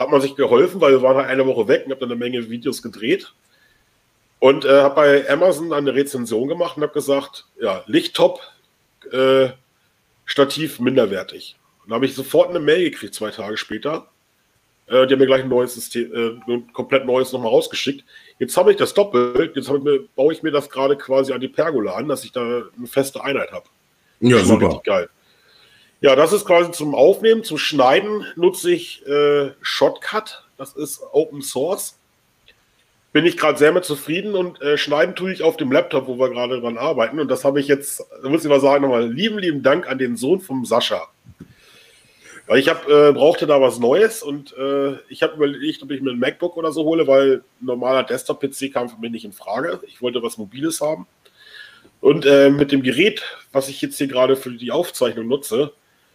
hat 0.00 0.10
man 0.10 0.20
sich 0.22 0.34
geholfen, 0.34 0.80
weil 0.80 0.92
wir 0.92 1.02
waren 1.02 1.18
halt 1.18 1.28
eine 1.28 1.46
Woche 1.46 1.68
weg 1.68 1.82
und 1.84 1.92
habe 1.92 2.00
dann 2.00 2.10
eine 2.10 2.18
Menge 2.18 2.48
Videos 2.48 2.82
gedreht. 2.82 3.34
Und 4.38 4.64
äh, 4.64 4.80
habe 4.80 4.94
bei 4.94 5.30
Amazon 5.30 5.72
eine 5.74 5.94
Rezension 5.94 6.48
gemacht 6.48 6.78
und 6.78 6.82
habe 6.82 6.94
gesagt, 6.94 7.46
ja, 7.60 7.84
Licht 7.86 8.16
top, 8.16 8.40
äh, 9.12 9.50
Stativ 10.24 10.80
minderwertig. 10.80 11.56
Und 11.84 11.92
habe 11.92 12.06
ich 12.06 12.14
sofort 12.14 12.48
eine 12.48 12.60
Mail 12.60 12.90
gekriegt, 12.90 13.14
zwei 13.14 13.30
Tage 13.30 13.58
später. 13.58 14.08
Äh, 14.86 15.06
die 15.06 15.12
haben 15.12 15.18
mir 15.20 15.26
gleich 15.26 15.42
ein 15.42 15.48
neues 15.48 15.74
System, 15.74 16.14
äh, 16.14 16.50
ein 16.50 16.72
komplett 16.72 17.04
neues 17.04 17.32
nochmal 17.32 17.50
rausgeschickt. 17.50 18.02
Jetzt 18.38 18.56
habe 18.56 18.70
ich 18.70 18.78
das 18.78 18.94
doppelt, 18.94 19.54
jetzt 19.54 19.68
ich 19.68 19.82
mir, 19.82 20.00
baue 20.16 20.32
ich 20.32 20.42
mir 20.42 20.50
das 20.50 20.70
gerade 20.70 20.96
quasi 20.96 21.34
an 21.34 21.40
die 21.40 21.48
Pergola 21.48 21.94
an, 21.94 22.08
dass 22.08 22.24
ich 22.24 22.32
da 22.32 22.40
eine 22.76 22.86
feste 22.86 23.22
Einheit 23.22 23.52
habe. 23.52 23.66
Ja, 24.20 24.38
super. 24.38 24.80
Geil. 24.82 25.10
Ja, 26.00 26.16
das 26.16 26.32
ist 26.32 26.46
quasi 26.46 26.70
zum 26.72 26.94
Aufnehmen, 26.94 27.44
zum 27.44 27.58
Schneiden 27.58 28.24
nutze 28.36 28.70
ich 28.70 29.06
äh, 29.06 29.50
Shotcut. 29.60 30.44
Das 30.56 30.74
ist 30.74 31.02
Open 31.12 31.42
Source 31.42 32.00
bin 33.12 33.26
ich 33.26 33.36
gerade 33.36 33.58
sehr 33.58 33.72
mit 33.72 33.84
zufrieden 33.84 34.34
und 34.34 34.62
äh, 34.62 34.78
schneiden 34.78 35.16
tue 35.16 35.32
ich 35.32 35.42
auf 35.42 35.56
dem 35.56 35.72
Laptop, 35.72 36.06
wo 36.06 36.18
wir 36.18 36.30
gerade 36.30 36.60
dran 36.60 36.78
arbeiten. 36.78 37.18
Und 37.18 37.28
das 37.28 37.44
habe 37.44 37.60
ich 37.60 37.66
jetzt, 37.66 38.04
muss 38.22 38.44
ich 38.44 38.50
mal 38.50 38.60
sagen, 38.60 38.82
nochmal 38.82 39.10
lieben, 39.10 39.38
lieben 39.38 39.62
Dank 39.62 39.88
an 39.88 39.98
den 39.98 40.16
Sohn 40.16 40.40
vom 40.40 40.64
Sascha. 40.64 41.08
Weil 42.46 42.58
ich 42.58 42.68
hab, 42.68 42.88
äh, 42.88 43.12
brauchte 43.12 43.46
da 43.46 43.60
was 43.60 43.78
Neues 43.78 44.22
und 44.22 44.56
äh, 44.56 44.94
ich 45.08 45.22
habe 45.22 45.34
überlegt, 45.34 45.82
ob 45.82 45.90
ich 45.90 46.00
mir 46.00 46.10
ein 46.10 46.18
MacBook 46.18 46.56
oder 46.56 46.72
so 46.72 46.84
hole, 46.84 47.06
weil 47.06 47.42
normaler 47.60 48.04
Desktop-PC 48.04 48.72
kam 48.72 48.88
für 48.88 48.98
mich 48.98 49.10
nicht 49.10 49.24
in 49.24 49.32
Frage. 49.32 49.80
Ich 49.86 50.02
wollte 50.02 50.22
was 50.22 50.38
Mobiles 50.38 50.80
haben. 50.80 51.06
Und 52.00 52.26
äh, 52.26 52.48
mit 52.50 52.72
dem 52.72 52.82
Gerät, 52.82 53.22
was 53.52 53.68
ich 53.68 53.82
jetzt 53.82 53.98
hier 53.98 54.08
gerade 54.08 54.36
für 54.36 54.50
die 54.50 54.70
Aufzeichnung 54.70 55.28
nutze, 55.28 55.72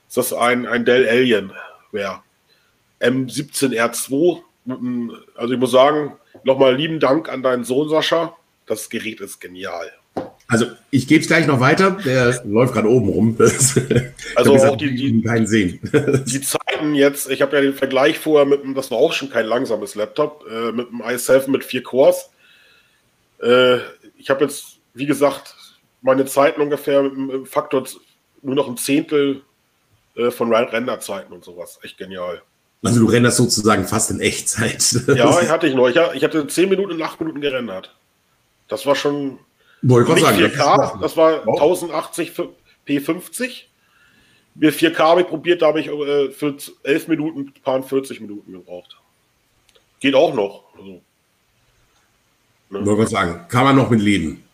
ist 0.08 0.18
das 0.18 0.34
ein, 0.34 0.66
ein 0.66 0.86
Dell 0.86 1.08
Alienware 1.08 2.22
M17R2. 3.02 4.42
Also 5.36 5.54
ich 5.54 5.60
muss 5.60 5.72
sagen, 5.72 6.14
Nochmal 6.46 6.76
lieben 6.76 7.00
Dank 7.00 7.28
an 7.28 7.42
deinen 7.42 7.64
Sohn 7.64 7.90
Sascha. 7.90 8.36
Das 8.68 8.90
Gerät 8.90 9.20
ist 9.20 9.42
genial. 9.42 9.92
Also 10.48 10.68
ich 10.92 11.08
gebe 11.08 11.22
es 11.22 11.28
gleich 11.28 11.48
noch 11.48 11.60
weiter. 11.60 11.98
Der 12.06 12.40
läuft 12.46 12.74
gerade 12.74 12.88
oben 12.88 13.10
rum. 13.10 13.38
Das, 13.40 13.80
also 14.36 14.56
auch 14.56 14.76
die, 14.76 14.94
die, 14.96 15.24
keinen 15.24 15.48
sehen. 15.48 15.80
die 16.28 16.42
Zeiten 16.42 16.94
jetzt, 16.94 17.32
ich 17.32 17.42
habe 17.42 17.56
ja 17.56 17.62
den 17.64 17.74
Vergleich 17.74 18.20
vorher 18.20 18.46
mit 18.46 18.64
dem, 18.64 18.76
das 18.76 18.92
war 18.92 19.00
auch 19.00 19.12
schon 19.12 19.32
kein 19.32 19.48
langsames 19.48 19.96
Laptop, 19.96 20.46
äh, 20.50 20.72
mit 20.72 20.90
dem 20.90 21.02
i7 21.02 21.50
mit 21.50 21.64
vier 21.64 21.82
Cores. 21.82 22.30
Äh, 23.42 23.78
ich 24.18 24.30
habe 24.30 24.44
jetzt, 24.44 24.78
wie 24.94 25.08
gesagt, 25.08 25.56
meine 26.04 26.26
Zeiten 26.26 26.62
ungefähr 26.62 27.02
mit 27.02 27.32
dem 27.32 27.46
Faktor 27.48 27.86
nur 28.44 28.56
noch 28.56 28.68
ein 28.68 28.78
Zehntel 28.78 29.42
äh, 30.16 30.32
von 30.32 30.54
Renderzeiten 30.54 31.34
und 31.34 31.44
sowas. 31.44 31.80
Echt 31.84 31.98
genial. 31.98 32.42
Also 32.84 33.00
du 33.00 33.08
renderst 33.08 33.38
sozusagen 33.38 33.88
fast 33.88 34.12
in 34.12 34.20
Echtzeit. 34.20 34.84
Ja, 35.16 35.36
hatte 35.50 35.68
ich 35.68 35.76
noch. 35.76 35.88
Ich, 35.88 35.96
ich 36.14 36.24
hatte 36.24 36.48
10 36.48 36.70
Minuten 36.70 36.92
und 36.92 37.02
8 37.02 37.20
Minuten 37.20 37.42
gerendert. 37.42 37.94
Das 38.68 38.86
war 38.86 38.96
schon 38.96 39.40
Wollte 39.82 40.14
nicht 40.14 40.24
sagen, 40.24 40.38
4K, 40.38 40.78
das, 40.78 41.02
das 41.02 41.18
war 41.18 41.46
wow. 41.46 41.62
1080 41.62 42.34
P50. 42.88 43.64
Mir 44.56 44.72
4K 44.72 44.98
habe 44.98 45.22
ich 45.22 45.28
probiert, 45.28 45.62
da 45.62 45.68
habe 45.68 45.82
ich 45.82 45.88
äh, 45.88 46.32
für 46.32 46.56
11 46.84 47.08
Minuten, 47.10 47.54
paar 47.64 47.84
40 47.84 48.22
Minuten 48.22 48.54
gebraucht. 48.54 48.98
Geht 50.00 50.16
auch 50.16 50.34
noch. 50.34 50.64
Also, 50.78 51.02
ne? 52.70 52.86
Wollte 52.86 53.08
sagen, 53.08 53.46
kann 53.50 53.66
man 53.66 53.76
noch 53.76 53.90
mit 53.90 54.02
leben. 54.02 54.45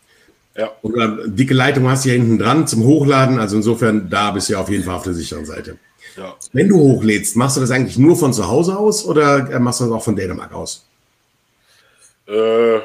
Ja. 0.61 0.71
Oder 0.83 1.27
dicke 1.27 1.55
Leitung 1.55 1.89
hast 1.89 2.05
du 2.05 2.09
hier 2.09 2.19
hinten 2.19 2.37
dran 2.37 2.67
zum 2.67 2.83
Hochladen, 2.83 3.39
also 3.39 3.55
insofern, 3.55 4.11
da 4.11 4.29
bist 4.29 4.47
du 4.47 4.53
ja 4.53 4.59
auf 4.59 4.69
jeden 4.69 4.83
Fall 4.83 4.93
auf 4.93 5.03
der 5.03 5.15
sicheren 5.15 5.43
Seite. 5.43 5.77
Ja. 6.15 6.35
Wenn 6.53 6.67
du 6.67 6.77
hochlädst, 6.77 7.35
machst 7.35 7.57
du 7.57 7.61
das 7.61 7.71
eigentlich 7.71 7.97
nur 7.97 8.15
von 8.15 8.31
zu 8.31 8.47
Hause 8.47 8.77
aus 8.77 9.03
oder 9.03 9.49
äh, 9.49 9.59
machst 9.59 9.79
du 9.79 9.85
das 9.85 9.93
auch 9.93 10.03
von 10.03 10.15
Dänemark 10.15 10.53
aus? 10.53 10.85
Äh, 12.27 12.77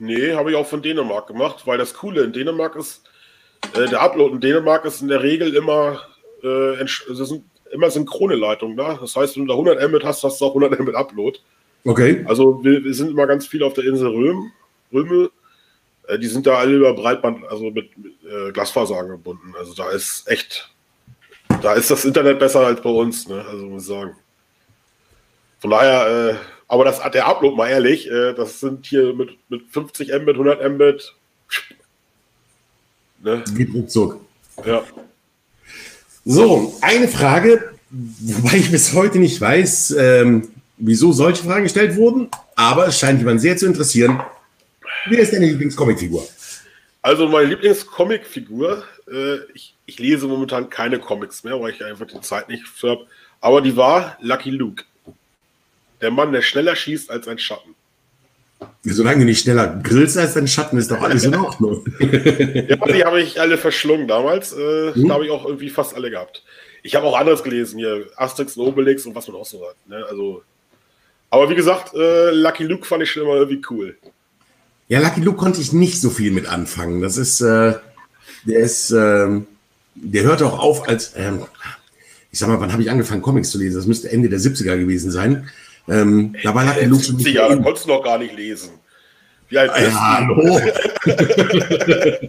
nee, 0.00 0.32
habe 0.34 0.50
ich 0.50 0.56
auch 0.56 0.66
von 0.66 0.82
Dänemark 0.82 1.28
gemacht, 1.28 1.62
weil 1.64 1.78
das 1.78 1.94
Coole 1.94 2.22
in 2.24 2.32
Dänemark 2.32 2.74
ist, 2.74 3.02
äh, 3.74 3.86
der 3.88 4.00
Upload 4.00 4.34
in 4.34 4.40
Dänemark 4.40 4.84
ist 4.84 5.00
in 5.00 5.06
der 5.06 5.22
Regel 5.22 5.54
immer, 5.54 6.00
äh, 6.42 6.84
sind 7.14 7.44
immer 7.70 7.88
synchrone 7.88 8.34
Leitungen. 8.34 8.74
Ne? 8.74 8.98
Das 9.00 9.14
heißt, 9.14 9.36
wenn 9.36 9.46
du 9.46 9.52
da 9.52 9.54
100 9.54 9.88
Mbit 9.88 10.02
hast, 10.02 10.24
hast 10.24 10.40
du 10.40 10.44
auch 10.44 10.56
100 10.56 10.80
Mbit 10.80 10.96
Upload. 10.96 11.38
Okay. 11.84 12.24
Also 12.26 12.64
wir, 12.64 12.82
wir, 12.82 12.94
sind 12.94 13.10
immer 13.10 13.28
ganz 13.28 13.46
viel 13.46 13.62
auf 13.62 13.74
der 13.74 13.84
Insel 13.84 14.08
Röm, 14.08 14.50
Röme. 14.92 15.30
Äh, 16.10 16.18
die 16.18 16.26
sind 16.26 16.46
da 16.46 16.56
alle 16.56 16.74
über 16.74 16.94
Breitband, 16.94 17.46
also 17.48 17.70
mit, 17.70 17.96
mit 17.96 18.12
äh, 18.24 18.52
Glasfaser 18.52 18.96
angebunden. 18.96 19.54
Also 19.58 19.74
da 19.74 19.90
ist 19.90 20.28
echt 20.28 20.70
da 21.62 21.74
ist 21.74 21.90
das 21.90 22.04
Internet 22.04 22.38
besser 22.38 22.60
als 22.60 22.80
bei 22.80 22.90
uns, 22.90 23.28
ne? 23.28 23.44
also 23.48 23.66
muss 23.66 23.82
ich 23.82 23.88
sagen. 23.88 24.16
Von 25.58 25.70
daher, 25.70 26.30
äh, 26.30 26.34
aber 26.68 26.84
das, 26.84 27.00
der 27.12 27.26
Upload 27.26 27.56
mal 27.56 27.68
ehrlich, 27.68 28.10
äh, 28.10 28.32
das 28.32 28.60
sind 28.60 28.86
hier 28.86 29.12
mit, 29.12 29.30
mit 29.50 29.62
50 29.70 30.08
Mbit, 30.08 30.36
100 30.36 30.70
Mbit. 30.72 31.14
Ne? 33.22 33.44
Geht 33.54 33.74
ruckzuck. 33.74 34.20
Ja. 34.64 34.82
So, 36.24 36.74
eine 36.80 37.08
Frage, 37.08 37.74
wobei 37.90 38.56
ich 38.56 38.70
bis 38.70 38.94
heute 38.94 39.18
nicht 39.18 39.40
weiß, 39.40 39.96
ähm, 39.98 40.48
wieso 40.78 41.12
solche 41.12 41.44
Fragen 41.44 41.64
gestellt 41.64 41.96
wurden, 41.96 42.28
aber 42.56 42.86
es 42.86 42.98
scheint 42.98 43.18
jemand 43.18 43.40
sehr 43.40 43.56
zu 43.56 43.66
interessieren. 43.66 44.22
Wer 45.06 45.18
ist 45.20 45.32
deine 45.32 45.46
Lieblingscomicfigur? 45.46 46.26
Also 47.02 47.28
meine 47.28 47.46
Lieblingscomicfigur, 47.46 48.84
äh, 49.10 49.36
ich, 49.54 49.74
ich, 49.86 49.98
lese 49.98 50.26
momentan 50.26 50.68
keine 50.68 50.98
Comics 50.98 51.44
mehr, 51.44 51.60
weil 51.60 51.72
ich 51.72 51.84
einfach 51.84 52.06
die 52.06 52.20
Zeit 52.20 52.48
nicht 52.48 52.64
habe. 52.82 53.06
Aber 53.40 53.62
die 53.62 53.76
war 53.76 54.18
Lucky 54.20 54.50
Luke. 54.50 54.84
Der 56.00 56.10
Mann, 56.10 56.32
der 56.32 56.42
schneller 56.42 56.76
schießt 56.76 57.10
als 57.10 57.26
ein 57.26 57.38
Schatten. 57.38 57.74
Solange 58.82 59.20
du 59.20 59.24
nicht 59.24 59.42
schneller 59.42 59.80
grillst 59.82 60.18
als 60.18 60.36
ein 60.36 60.46
Schatten, 60.46 60.76
ist 60.76 60.90
doch 60.90 61.00
alles 61.00 61.24
in 61.24 61.34
Ordnung. 61.34 61.84
ja, 62.00 62.76
die 62.76 63.04
habe 63.04 63.22
ich 63.22 63.40
alle 63.40 63.56
verschlungen 63.56 64.06
damals. 64.06 64.52
Äh, 64.52 64.94
hm? 64.94 65.08
Da 65.08 65.14
habe 65.14 65.24
ich 65.24 65.30
auch 65.30 65.46
irgendwie 65.46 65.70
fast 65.70 65.94
alle 65.94 66.10
gehabt. 66.10 66.42
Ich 66.82 66.94
habe 66.94 67.06
auch 67.06 67.18
anderes 67.18 67.42
gelesen 67.42 67.78
hier, 67.78 68.06
Asterix 68.16 68.56
und 68.56 68.66
Obelix 68.66 69.06
und 69.06 69.14
was 69.14 69.28
man 69.28 69.36
auch 69.38 69.46
so 69.46 69.66
hat. 69.66 69.76
Ne? 69.86 70.04
Also, 70.08 70.42
aber 71.30 71.48
wie 71.48 71.54
gesagt, 71.54 71.94
äh, 71.94 72.30
Lucky 72.32 72.64
Luke 72.64 72.86
fand 72.86 73.02
ich 73.02 73.10
schon 73.10 73.22
immer 73.22 73.34
irgendwie 73.34 73.62
cool. 73.70 73.96
Ja, 74.90 74.98
Lucky 74.98 75.20
Luke 75.20 75.38
konnte 75.38 75.60
ich 75.60 75.72
nicht 75.72 76.00
so 76.00 76.10
viel 76.10 76.32
mit 76.32 76.46
anfangen. 76.46 77.00
Das 77.00 77.16
ist, 77.16 77.40
äh, 77.40 77.74
der 78.44 78.58
ist, 78.58 78.90
äh, 78.90 79.28
der 79.94 80.22
hört 80.24 80.42
auch 80.42 80.58
auf 80.58 80.88
als, 80.88 81.12
ähm, 81.14 81.44
ich 82.32 82.40
sag 82.40 82.48
mal, 82.48 82.58
wann 82.58 82.72
habe 82.72 82.82
ich 82.82 82.90
angefangen, 82.90 83.22
Comics 83.22 83.50
zu 83.50 83.58
lesen? 83.58 83.76
Das 83.76 83.86
müsste 83.86 84.10
Ende 84.10 84.28
der 84.28 84.40
70er 84.40 84.76
gewesen 84.76 85.12
sein. 85.12 85.48
Ähm, 85.88 86.34
da 86.42 86.56
war 86.56 86.64
Lucky 86.64 86.86
Luke 86.86 87.04
schon 87.04 87.18
70er, 87.18 87.48
da 87.50 87.56
konntest 87.56 87.84
du 87.84 87.90
noch 87.90 88.02
gar 88.02 88.18
nicht 88.18 88.34
lesen. 88.34 88.70
Wie 89.48 89.58
alt 89.58 89.72
bist 89.72 89.86
ja, 89.86 90.18
hallo. 90.18 90.60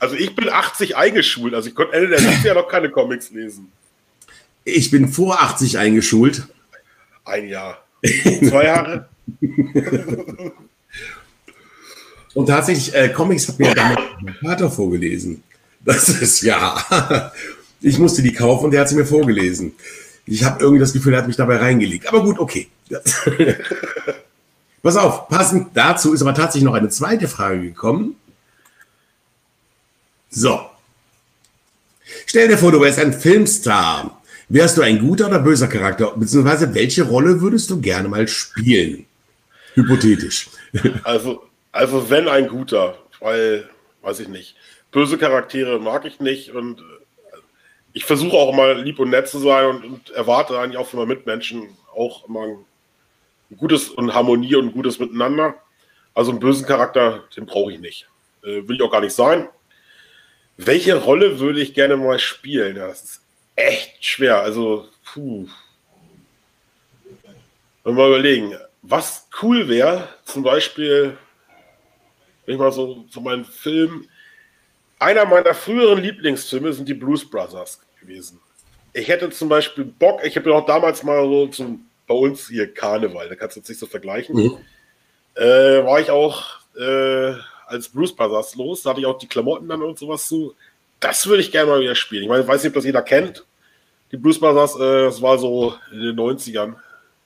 also 0.00 0.16
ich 0.16 0.34
bin 0.34 0.48
80 0.48 0.96
eingeschult, 0.96 1.54
also 1.54 1.68
ich 1.68 1.76
konnte 1.76 1.92
Ende 1.92 2.08
der 2.08 2.18
70er 2.18 2.54
noch 2.54 2.66
keine 2.66 2.90
Comics 2.90 3.30
lesen. 3.30 3.70
Ich 4.64 4.90
bin 4.90 5.08
vor 5.08 5.40
80 5.40 5.78
eingeschult. 5.78 6.48
Ein 7.24 7.46
Jahr. 7.46 7.86
Zwei 8.02 8.64
Jahre. 8.64 9.08
Und 12.36 12.48
tatsächlich, 12.48 12.94
äh, 12.94 13.08
Comics 13.08 13.48
hat 13.48 13.58
mir 13.58 13.74
damals 13.74 13.98
mein 14.20 14.34
Vater 14.34 14.70
vorgelesen. 14.70 15.42
Das 15.84 16.10
ist 16.10 16.42
ja. 16.42 17.32
Ich 17.82 17.98
musste 17.98 18.22
die 18.22 18.32
kaufen 18.32 18.64
und 18.64 18.70
der 18.70 18.80
hat 18.80 18.88
sie 18.88 18.96
mir 18.96 19.04
vorgelesen. 19.04 19.72
Ich 20.24 20.42
habe 20.44 20.60
irgendwie 20.60 20.80
das 20.80 20.94
Gefühl, 20.94 21.12
er 21.12 21.18
hat 21.20 21.26
mich 21.26 21.36
dabei 21.36 21.58
reingelegt. 21.58 22.08
Aber 22.08 22.22
gut, 22.22 22.38
okay. 22.38 22.68
Pass 24.82 24.96
auf, 24.96 25.28
passend 25.28 25.68
dazu 25.74 26.14
ist 26.14 26.22
aber 26.22 26.34
tatsächlich 26.34 26.64
noch 26.64 26.74
eine 26.74 26.88
zweite 26.88 27.28
Frage 27.28 27.60
gekommen. 27.60 28.16
So. 30.30 30.58
Stell 32.24 32.48
dir 32.48 32.58
vor, 32.58 32.72
du 32.72 32.80
wärst 32.80 32.98
ein 32.98 33.12
Filmstar. 33.12 34.22
Wärst 34.48 34.78
du 34.78 34.82
ein 34.82 34.98
guter 34.98 35.28
oder 35.28 35.38
böser 35.38 35.68
Charakter? 35.68 36.12
Beziehungsweise 36.16 36.74
welche 36.74 37.04
Rolle 37.04 37.40
würdest 37.42 37.68
du 37.70 37.80
gerne 37.80 38.08
mal 38.08 38.26
spielen? 38.26 39.06
Hypothetisch. 39.74 40.48
Also, 41.04 41.46
also 41.76 42.10
wenn 42.10 42.28
ein 42.28 42.48
guter, 42.48 42.98
weil, 43.20 43.68
weiß 44.02 44.20
ich 44.20 44.28
nicht, 44.28 44.56
böse 44.90 45.18
Charaktere 45.18 45.78
mag 45.78 46.04
ich 46.04 46.20
nicht 46.20 46.50
und 46.50 46.80
äh, 46.80 46.82
ich 47.92 48.04
versuche 48.04 48.36
auch 48.36 48.54
mal 48.54 48.80
lieb 48.80 48.98
und 48.98 49.10
nett 49.10 49.28
zu 49.28 49.38
sein 49.38 49.66
und, 49.66 49.84
und 49.84 50.10
erwarte 50.10 50.58
eigentlich 50.58 50.78
auch 50.78 50.86
von 50.86 51.00
meinen 51.00 51.08
Mitmenschen 51.08 51.76
auch 51.94 52.28
immer 52.28 52.42
ein, 52.42 52.64
gutes 53.56 53.90
und 53.90 54.12
Harmonie 54.12 54.56
und 54.56 54.66
ein 54.66 54.72
gutes 54.72 54.98
Miteinander. 54.98 55.54
Also 56.14 56.32
einen 56.32 56.40
bösen 56.40 56.66
Charakter, 56.66 57.24
den 57.36 57.46
brauche 57.46 57.72
ich 57.72 57.78
nicht. 57.78 58.08
Äh, 58.42 58.66
will 58.66 58.76
ich 58.76 58.82
auch 58.82 58.90
gar 58.90 59.00
nicht 59.00 59.14
sein. 59.14 59.48
Welche 60.56 60.96
Rolle 60.96 61.38
würde 61.38 61.60
ich 61.60 61.74
gerne 61.74 61.96
mal 61.96 62.18
spielen? 62.18 62.76
Das 62.76 63.04
ist 63.04 63.20
echt 63.54 64.04
schwer. 64.04 64.40
Also, 64.40 64.88
puh. 65.04 65.46
Mal 67.84 68.08
überlegen 68.08 68.56
was 68.88 69.28
cool 69.42 69.68
wäre, 69.68 70.08
zum 70.24 70.42
Beispiel, 70.42 71.16
wenn 72.46 72.54
ich 72.54 72.60
mal 72.60 72.72
so 72.72 73.02
zu 73.02 73.06
so 73.10 73.20
meinen 73.20 73.44
Film, 73.44 74.06
einer 74.98 75.26
meiner 75.26 75.54
früheren 75.54 76.02
Lieblingsfilme 76.02 76.72
sind 76.72 76.88
die 76.88 76.94
Blues 76.94 77.28
Brothers 77.28 77.80
gewesen. 78.00 78.40
Ich 78.92 79.08
hätte 79.08 79.28
zum 79.30 79.48
Beispiel 79.48 79.84
Bock, 79.84 80.20
ich 80.24 80.36
habe 80.36 80.48
ja 80.48 80.56
auch 80.56 80.64
damals 80.66 81.02
mal 81.02 81.22
so 81.24 81.48
zum, 81.48 81.86
bei 82.06 82.14
uns 82.14 82.48
hier 82.48 82.72
Karneval, 82.72 83.28
da 83.28 83.34
kannst 83.34 83.56
du 83.56 83.60
jetzt 83.60 83.68
nicht 83.68 83.78
so 83.78 83.86
vergleichen, 83.86 84.36
mhm. 84.36 84.56
äh, 85.34 85.84
war 85.84 86.00
ich 86.00 86.10
auch 86.10 86.60
äh, 86.78 87.34
als 87.66 87.88
Blues 87.88 88.14
Brothers 88.14 88.54
los, 88.54 88.82
da 88.82 88.90
hatte 88.90 89.00
ich 89.00 89.06
auch 89.06 89.18
die 89.18 89.26
Klamotten 89.26 89.68
dann 89.68 89.82
und 89.82 89.98
sowas 89.98 90.26
zu. 90.28 90.54
Das 90.98 91.26
würde 91.26 91.42
ich 91.42 91.52
gerne 91.52 91.70
mal 91.70 91.80
wieder 91.80 91.94
spielen. 91.94 92.22
Ich 92.22 92.28
meine, 92.28 92.42
ich 92.42 92.48
weiß 92.48 92.62
nicht, 92.62 92.70
ob 92.70 92.74
das 92.74 92.84
jeder 92.84 93.02
kennt. 93.02 93.44
Die 94.12 94.16
Blues 94.16 94.40
Brothers, 94.40 94.76
äh, 94.76 95.04
das 95.04 95.20
war 95.20 95.38
so 95.38 95.74
in 95.92 96.00
den 96.00 96.16
90ern. 96.16 96.76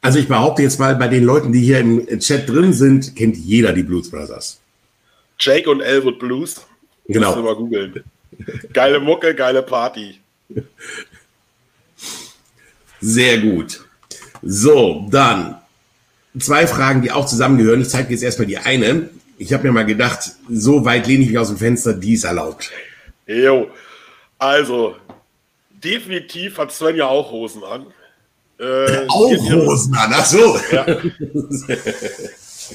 Also 0.02 0.18
ich 0.18 0.26
behaupte 0.26 0.62
jetzt 0.62 0.80
mal, 0.80 0.96
bei 0.96 1.08
den 1.08 1.24
Leuten, 1.24 1.52
die 1.52 1.60
hier 1.60 1.78
im 1.78 2.20
Chat 2.20 2.48
drin 2.48 2.72
sind, 2.72 3.14
kennt 3.14 3.36
jeder 3.36 3.72
die 3.72 3.82
Blues 3.82 4.10
Brothers. 4.10 4.59
Jake 5.40 5.68
und 5.68 5.80
Elwood 5.80 6.18
Blues. 6.18 6.66
Genau. 7.08 7.28
Musst 7.28 7.38
du 7.38 7.42
mal 7.42 7.56
googeln. 7.56 8.04
Geile 8.72 9.00
Mucke, 9.00 9.34
geile 9.34 9.62
Party. 9.62 10.20
Sehr 13.00 13.38
gut. 13.38 13.80
So, 14.42 15.06
dann 15.10 15.56
zwei 16.38 16.66
Fragen, 16.66 17.02
die 17.02 17.10
auch 17.10 17.26
zusammengehören. 17.26 17.80
Ich 17.80 17.88
zeige 17.88 18.10
jetzt 18.10 18.22
erstmal 18.22 18.46
die 18.46 18.58
eine. 18.58 19.10
Ich 19.38 19.52
habe 19.52 19.66
mir 19.66 19.72
mal 19.72 19.86
gedacht, 19.86 20.32
so 20.48 20.84
weit 20.84 21.06
lehne 21.06 21.24
ich 21.24 21.30
mich 21.30 21.38
aus 21.38 21.48
dem 21.48 21.56
Fenster, 21.56 21.94
die 21.94 22.14
ist 22.14 22.24
erlaubt. 22.24 22.70
Jo, 23.26 23.70
also 24.38 24.96
definitiv 25.70 26.58
hat 26.58 26.72
Sven 26.72 26.96
ja 26.96 27.06
auch 27.06 27.30
Hosen 27.32 27.64
an. 27.64 27.86
Äh, 28.58 29.06
auch 29.08 29.30
Hosen 29.30 29.94
an, 29.94 30.12
ach 30.14 30.26
so. 30.26 30.60
Ja. 30.70 30.86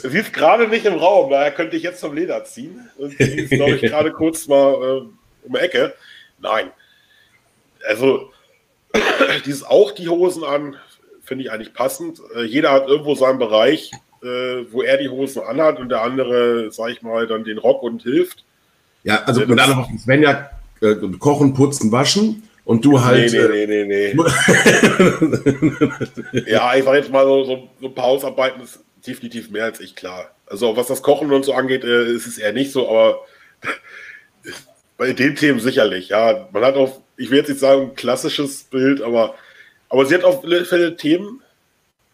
Sie 0.01 0.17
ist 0.17 0.33
gerade 0.33 0.67
nicht 0.67 0.85
im 0.85 0.95
Raum, 0.95 1.29
daher 1.29 1.51
könnte 1.51 1.77
ich 1.77 1.83
jetzt 1.83 1.99
zum 1.99 2.15
Leder 2.15 2.43
ziehen. 2.45 2.89
Und 2.97 3.17
sie 3.17 3.23
ist, 3.23 3.49
glaube 3.51 3.75
ich, 3.75 3.81
gerade 3.81 4.11
kurz 4.13 4.47
mal 4.47 4.73
äh, 4.73 5.45
um 5.45 5.53
die 5.53 5.59
Ecke. 5.59 5.93
Nein. 6.39 6.71
Also, 7.87 8.31
die 9.45 9.49
ist 9.49 9.67
auch 9.67 9.91
die 9.91 10.09
Hosen 10.09 10.43
an, 10.43 10.75
finde 11.23 11.43
ich 11.43 11.51
eigentlich 11.51 11.73
passend. 11.73 12.21
Äh, 12.35 12.43
jeder 12.43 12.71
hat 12.71 12.87
irgendwo 12.87 13.15
seinen 13.15 13.39
Bereich, 13.39 13.91
äh, 14.23 14.65
wo 14.71 14.81
er 14.81 14.97
die 14.97 15.09
Hosen 15.09 15.43
anhat 15.43 15.79
und 15.79 15.89
der 15.89 16.01
andere, 16.01 16.71
sag 16.71 16.91
ich 16.91 17.01
mal, 17.01 17.27
dann 17.27 17.43
den 17.43 17.57
Rock 17.57 17.83
und 17.83 18.03
hilft. 18.03 18.43
Ja, 19.03 19.23
also 19.25 19.41
mit 19.41 19.59
anderen 19.59 19.77
Worten, 19.77 19.99
Svenja 19.99 20.49
äh, 20.81 20.95
kochen, 21.19 21.53
putzen, 21.53 21.91
waschen 21.91 22.43
und 22.63 22.83
du 22.83 23.03
halt. 23.03 23.31
Nee, 23.31 23.65
nee, 23.65 23.85
nee, 23.85 23.85
nee. 23.85 24.15
nee. 26.31 26.51
ja, 26.51 26.75
ich 26.75 26.83
sag 26.83 26.95
jetzt 26.95 27.11
mal 27.11 27.25
so, 27.25 27.43
so, 27.43 27.69
so 27.79 27.87
ein 27.87 27.93
paar 27.93 28.05
Hausarbeiten 28.05 28.63
ist 28.63 28.79
definitiv 29.07 29.49
mehr 29.49 29.65
als 29.65 29.79
ich, 29.79 29.95
klar. 29.95 30.31
Also 30.47 30.75
was 30.77 30.87
das 30.87 31.01
Kochen 31.01 31.31
und 31.31 31.43
so 31.43 31.53
angeht, 31.53 31.83
äh, 31.83 32.05
ist 32.05 32.27
es 32.27 32.37
eher 32.37 32.53
nicht 32.53 32.71
so, 32.71 32.89
aber 32.89 33.25
bei 34.97 35.13
den 35.13 35.35
Themen 35.35 35.59
sicherlich, 35.59 36.09
ja. 36.09 36.47
Man 36.51 36.63
hat 36.63 36.75
auch, 36.75 37.01
ich 37.17 37.29
will 37.29 37.39
jetzt 37.39 37.49
nicht 37.49 37.59
sagen, 37.59 37.83
ein 37.83 37.95
klassisches 37.95 38.63
Bild, 38.63 39.01
aber, 39.01 39.35
aber 39.89 40.05
sie 40.05 40.15
hat 40.15 40.23
auf 40.23 40.43
alle 40.43 40.65
Fälle 40.65 40.95
Themen, 40.95 41.41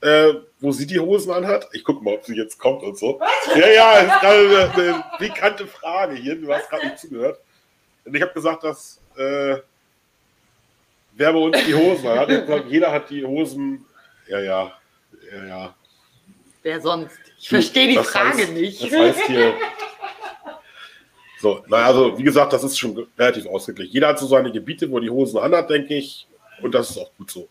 äh, 0.02 0.34
wo 0.60 0.72
sie 0.72 0.88
die 0.88 1.00
Hosen 1.00 1.32
anhat. 1.32 1.70
Ich 1.74 1.84
gucke 1.84 2.04
mal, 2.04 2.16
ob 2.16 2.26
sie 2.26 2.36
jetzt 2.36 2.58
kommt 2.58 2.84
und 2.84 2.98
so. 2.98 3.20
Was? 3.20 3.56
Ja, 3.56 3.68
ja, 3.68 4.00
ist 4.00 4.22
gerade 4.22 4.72
eine, 4.74 4.74
eine 4.74 5.04
pikante 5.18 5.68
Frage 5.68 6.16
hier. 6.16 6.36
Du 6.36 6.54
hast 6.54 6.70
gerade 6.70 6.88
nicht 6.88 7.00
zugehört. 7.00 7.40
Und 8.06 8.16
ich 8.16 8.22
habe 8.22 8.34
gesagt, 8.34 8.64
dass 8.64 9.00
äh, 9.16 9.58
wer 11.14 11.34
bei 11.34 11.40
uns 11.40 11.66
die 11.66 11.76
Hosen 11.76 12.10
hat. 12.10 12.30
Gesagt, 12.30 12.66
jeder 12.70 12.92
hat 12.92 13.10
die 13.10 13.26
Hosen. 13.26 13.86
Ja, 14.28 14.40
ja, 14.40 14.74
ja, 15.32 15.46
ja. 15.46 15.76
Wer 16.64 16.82
sonst? 16.82 17.18
Ich 17.40 17.50
verstehe 17.50 17.88
die 17.88 17.96
das 17.96 18.10
Frage 18.10 18.38
heißt, 18.38 18.54
nicht. 18.54 18.84
Das 18.84 18.92
heißt 18.92 19.22
hier. 19.28 19.54
So, 21.42 21.64
naja, 21.68 21.88
also 21.88 22.16
wie 22.20 22.24
gesagt, 22.24 22.54
das 22.54 22.64
ist 22.64 22.78
schon 22.78 23.08
relativ 23.18 23.48
ausgeglichen. 23.48 23.92
Jeder 23.92 24.10
hat 24.10 24.20
so 24.20 24.28
seine 24.28 24.52
Gebiete, 24.52 24.92
wo 24.92 25.00
die 25.00 25.10
Hosen 25.10 25.40
anhat, 25.40 25.72
denke 25.72 25.96
ich. 25.96 26.28
Und 26.62 26.76
das 26.76 26.92
ist 26.92 27.00
auch 27.00 27.10
gut 27.18 27.32
so. 27.32 27.48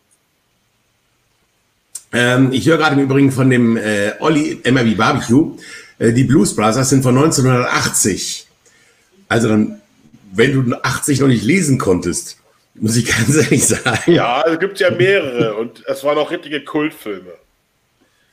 Ähm, 2.13 2.53
ich 2.53 2.65
höre 2.65 2.77
gerade 2.77 2.95
im 2.95 3.01
Übrigen 3.01 3.33
von 3.33 3.49
dem 3.49 3.75
äh, 3.75 4.13
Olli 4.21 4.61
MRV 4.63 4.95
Barbecue. 4.95 5.57
Äh, 5.99 6.13
die 6.13 6.23
Blues 6.23 6.55
Brothers 6.55 6.89
sind 6.89 7.03
von 7.03 7.17
1980. 7.17 8.47
Also 9.27 9.49
dann, 9.49 9.81
wenn 10.31 10.69
du 10.69 10.75
80 10.81 11.19
noch 11.19 11.27
nicht 11.27 11.43
lesen 11.43 11.77
konntest, 11.77 12.37
muss 12.75 12.95
ich 12.95 13.05
ganz 13.17 13.35
ehrlich 13.35 13.65
sagen. 13.65 14.11
Ja, 14.13 14.41
es 14.47 14.57
gibt 14.59 14.79
ja 14.79 14.91
mehrere 14.91 15.55
und 15.55 15.83
es 15.85 16.01
waren 16.05 16.17
auch 16.17 16.31
richtige 16.31 16.63
Kultfilme. 16.63 17.33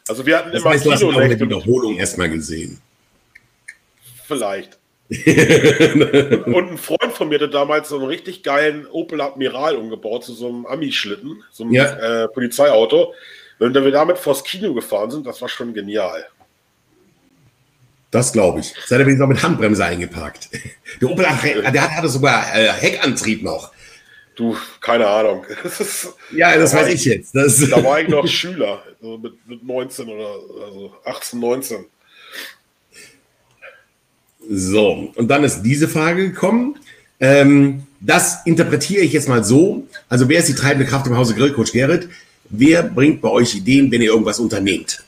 Also 0.08 0.26
wir 0.26 0.38
hatten 0.38 0.52
das 0.52 0.62
immer 0.62 0.70
heißt, 0.70 0.86
du 0.86 0.92
hast 0.92 1.04
auch 1.04 1.14
eine 1.14 1.38
Wiederholung 1.38 1.96
erstmal 1.96 2.30
gesehen. 2.30 2.80
Vielleicht. 4.26 4.78
und 5.10 6.70
ein 6.72 6.76
Freund 6.76 7.12
von 7.14 7.30
mir 7.30 7.36
hatte 7.36 7.48
damals 7.48 7.88
so 7.88 7.96
einen 7.96 8.06
richtig 8.06 8.42
geilen 8.42 8.86
Opel 8.88 9.22
Admiral 9.22 9.76
umgebaut 9.76 10.24
zu 10.24 10.34
so 10.34 10.48
einem 10.48 10.66
Ami-Schlitten, 10.66 11.42
so 11.50 11.64
einem 11.64 11.72
ja. 11.72 12.24
äh, 12.24 12.28
Polizeiauto. 12.28 13.14
Wenn 13.58 13.72
wir 13.72 13.90
damit 13.90 14.18
vors 14.18 14.44
Kino 14.44 14.74
gefahren 14.74 15.10
sind, 15.10 15.26
das 15.26 15.40
war 15.40 15.48
schon 15.48 15.72
genial. 15.72 16.26
Das 18.10 18.32
glaube 18.32 18.60
ich. 18.60 18.74
Seid 18.86 19.00
ihr 19.00 19.06
wenigstens 19.06 19.24
auch 19.24 19.28
mit 19.28 19.42
Handbremse 19.42 19.84
eingepackt. 19.84 20.50
Der 21.00 21.10
Opel 21.10 21.24
der 21.24 21.96
hatte 21.96 22.08
sogar 22.08 22.54
äh, 22.54 22.68
Heckantrieb 22.68 23.42
noch. 23.42 23.72
Du, 24.38 24.56
keine 24.80 25.04
Ahnung. 25.04 25.44
ja, 26.30 26.56
das 26.56 26.70
da 26.70 26.78
weiß 26.78 26.94
ich 26.94 27.04
jetzt. 27.06 27.34
Das 27.34 27.58
da 27.68 27.82
war 27.82 28.00
ich 28.00 28.06
noch 28.06 28.24
Schüler, 28.28 28.84
also 29.02 29.18
mit, 29.18 29.32
mit 29.48 29.66
19 29.66 30.08
oder 30.08 30.34
also 30.64 30.94
18, 31.04 31.40
19. 31.40 31.84
So, 34.48 35.12
und 35.16 35.26
dann 35.28 35.42
ist 35.42 35.62
diese 35.62 35.88
Frage 35.88 36.30
gekommen. 36.30 36.78
Ähm, 37.18 37.82
das 37.98 38.46
interpretiere 38.46 39.02
ich 39.02 39.12
jetzt 39.12 39.28
mal 39.28 39.42
so. 39.42 39.88
Also, 40.08 40.28
wer 40.28 40.38
ist 40.38 40.48
die 40.48 40.54
treibende 40.54 40.88
Kraft 40.88 41.08
im 41.08 41.16
Hause 41.16 41.34
Grillcoach 41.34 41.72
Gerrit? 41.72 42.08
Wer 42.48 42.84
bringt 42.84 43.20
bei 43.20 43.30
euch 43.30 43.56
Ideen, 43.56 43.90
wenn 43.90 44.02
ihr 44.02 44.10
irgendwas 44.10 44.38
unternehmt? 44.38 45.02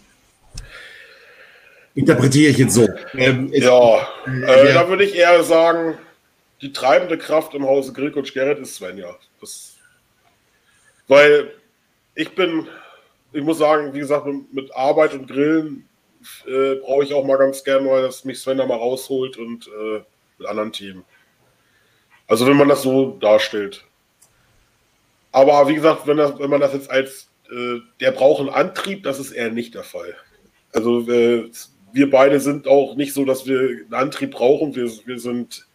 Interpretiere 1.95 2.51
ich 2.51 2.59
jetzt 2.59 2.74
so. 2.74 2.89
Ähm, 3.16 3.49
ja, 3.53 4.09
äh, 4.26 4.74
da 4.74 4.89
würde 4.89 5.05
ich 5.05 5.14
eher 5.14 5.45
sagen, 5.45 5.95
die 6.63 6.73
treibende 6.73 7.19
Kraft 7.19 7.55
im 7.55 7.65
Hause 7.65 7.93
Grillcoach 7.93 8.33
Gerrit 8.33 8.59
ist 8.59 8.77
Svenja. 8.77 9.17
Das, 9.41 9.77
weil 11.09 11.53
ich 12.15 12.35
bin, 12.35 12.69
ich 13.33 13.43
muss 13.43 13.59
sagen, 13.59 13.93
wie 13.95 14.01
gesagt, 14.01 14.27
mit 14.53 14.75
Arbeit 14.75 15.15
und 15.15 15.27
Grillen 15.27 15.89
äh, 16.47 16.77
brauche 16.77 17.05
ich 17.05 17.15
auch 17.15 17.25
mal 17.25 17.39
ganz 17.39 17.65
gerne 17.65 17.87
mal, 17.87 18.03
dass 18.03 18.25
mich 18.25 18.39
Svenja 18.39 18.67
mal 18.67 18.77
rausholt 18.77 19.37
und 19.37 19.67
äh, 19.69 20.03
mit 20.39 20.49
anderen 20.49 20.73
Themen. 20.73 21.05
Also 22.27 22.47
wenn 22.47 22.57
man 22.57 22.69
das 22.69 22.83
so 22.83 23.19
darstellt. 23.19 23.85
Aber 25.33 25.69
wie 25.69 25.75
gesagt, 25.75 26.07
wenn, 26.07 26.17
das, 26.17 26.39
wenn 26.39 26.51
man 26.51 26.61
das 26.61 26.73
jetzt 26.73 26.91
als 26.91 27.29
äh, 27.51 27.81
der 28.01 28.13
braucht 28.13 28.41
einen 28.41 28.49
Antrieb, 28.51 29.03
das 29.03 29.19
ist 29.19 29.33
eher 29.33 29.51
nicht 29.51 29.75
der 29.75 29.83
Fall. 29.83 30.17
Also 30.73 31.09
äh, 31.11 31.51
wir 31.93 32.11
beide 32.11 32.41
sind 32.41 32.69
auch 32.69 32.95
nicht 32.95 33.13
so, 33.13 33.25
dass 33.25 33.47
wir 33.47 33.61
einen 33.61 33.95
Antrieb 33.95 34.33
brauchen. 34.33 34.75
Wir, 34.75 34.91
wir 35.07 35.19
sind, 35.19 35.67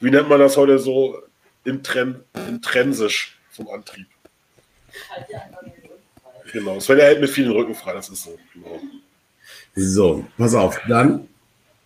wie 0.00 0.10
nennt 0.10 0.28
man 0.28 0.40
das 0.40 0.56
heute 0.56 0.78
so, 0.78 1.22
intren, 1.64 2.24
intrinsisch 2.48 3.38
vom 3.50 3.68
Antrieb. 3.68 4.06
Genau, 6.52 6.76
es 6.76 6.88
wäre 6.88 7.02
hält 7.02 7.20
mit 7.20 7.30
vielen 7.30 7.52
Rücken 7.52 7.74
frei, 7.74 7.92
das 7.92 8.08
ist 8.08 8.24
so. 8.24 8.38
Genau. 8.54 8.80
So, 9.76 10.24
pass 10.36 10.54
auf, 10.54 10.80
dann, 10.88 11.28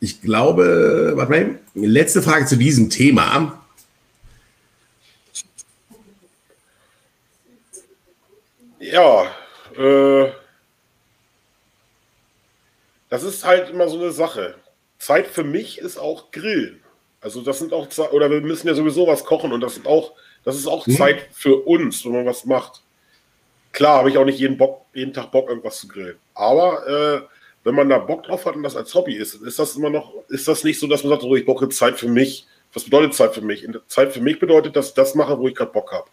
ich 0.00 0.22
glaube, 0.22 1.12
warte 1.16 1.30
mal, 1.30 1.58
letzte 1.74 2.22
Frage 2.22 2.46
zu 2.46 2.56
diesem 2.56 2.88
Thema. 2.88 3.60
Ja, 8.78 9.34
äh, 9.76 10.32
das 13.08 13.22
ist 13.22 13.44
halt 13.44 13.70
immer 13.70 13.88
so 13.88 13.98
eine 13.98 14.12
Sache. 14.12 14.56
Zeit 14.98 15.26
für 15.26 15.44
mich 15.44 15.78
ist 15.78 15.98
auch 15.98 16.30
Grillen. 16.30 16.83
Also 17.24 17.40
das 17.40 17.58
sind 17.58 17.72
auch 17.72 17.88
oder 18.12 18.30
wir 18.30 18.40
müssen 18.40 18.68
ja 18.68 18.74
sowieso 18.74 19.06
was 19.06 19.24
kochen 19.24 19.50
und 19.50 19.60
das 19.60 19.74
sind 19.74 19.86
auch, 19.86 20.12
das 20.44 20.56
ist 20.56 20.68
auch 20.68 20.86
hm. 20.86 20.94
Zeit 20.94 21.28
für 21.32 21.56
uns, 21.66 22.04
wenn 22.04 22.12
man 22.12 22.26
was 22.26 22.44
macht. 22.44 22.82
Klar, 23.72 23.98
habe 23.98 24.10
ich 24.10 24.18
auch 24.18 24.24
nicht 24.24 24.38
jeden 24.38 24.56
Bock, 24.56 24.82
jeden 24.94 25.12
Tag 25.12 25.32
Bock, 25.32 25.48
irgendwas 25.48 25.80
zu 25.80 25.88
grillen. 25.88 26.16
Aber 26.34 26.86
äh, 26.86 27.22
wenn 27.64 27.74
man 27.74 27.88
da 27.88 27.98
Bock 27.98 28.22
drauf 28.22 28.46
hat 28.46 28.54
und 28.54 28.62
das 28.62 28.76
als 28.76 28.94
Hobby 28.94 29.16
ist, 29.16 29.34
ist 29.34 29.58
das 29.58 29.74
immer 29.74 29.90
noch, 29.90 30.12
ist 30.28 30.46
das 30.46 30.62
nicht 30.62 30.78
so, 30.78 30.86
dass 30.86 31.02
man 31.02 31.10
sagt, 31.10 31.24
oh, 31.24 31.34
ich 31.34 31.44
brauche 31.44 31.68
Zeit 31.70 31.98
für 31.98 32.08
mich. 32.08 32.46
Was 32.72 32.84
bedeutet 32.84 33.14
Zeit 33.14 33.34
für 33.34 33.40
mich? 33.40 33.66
Zeit 33.88 34.12
für 34.12 34.20
mich 34.20 34.38
bedeutet, 34.38 34.76
dass 34.76 34.88
ich 34.88 34.94
das 34.94 35.14
mache, 35.14 35.38
wo 35.38 35.48
ich 35.48 35.54
gerade 35.54 35.72
Bock 35.72 35.92
habe 35.92 36.08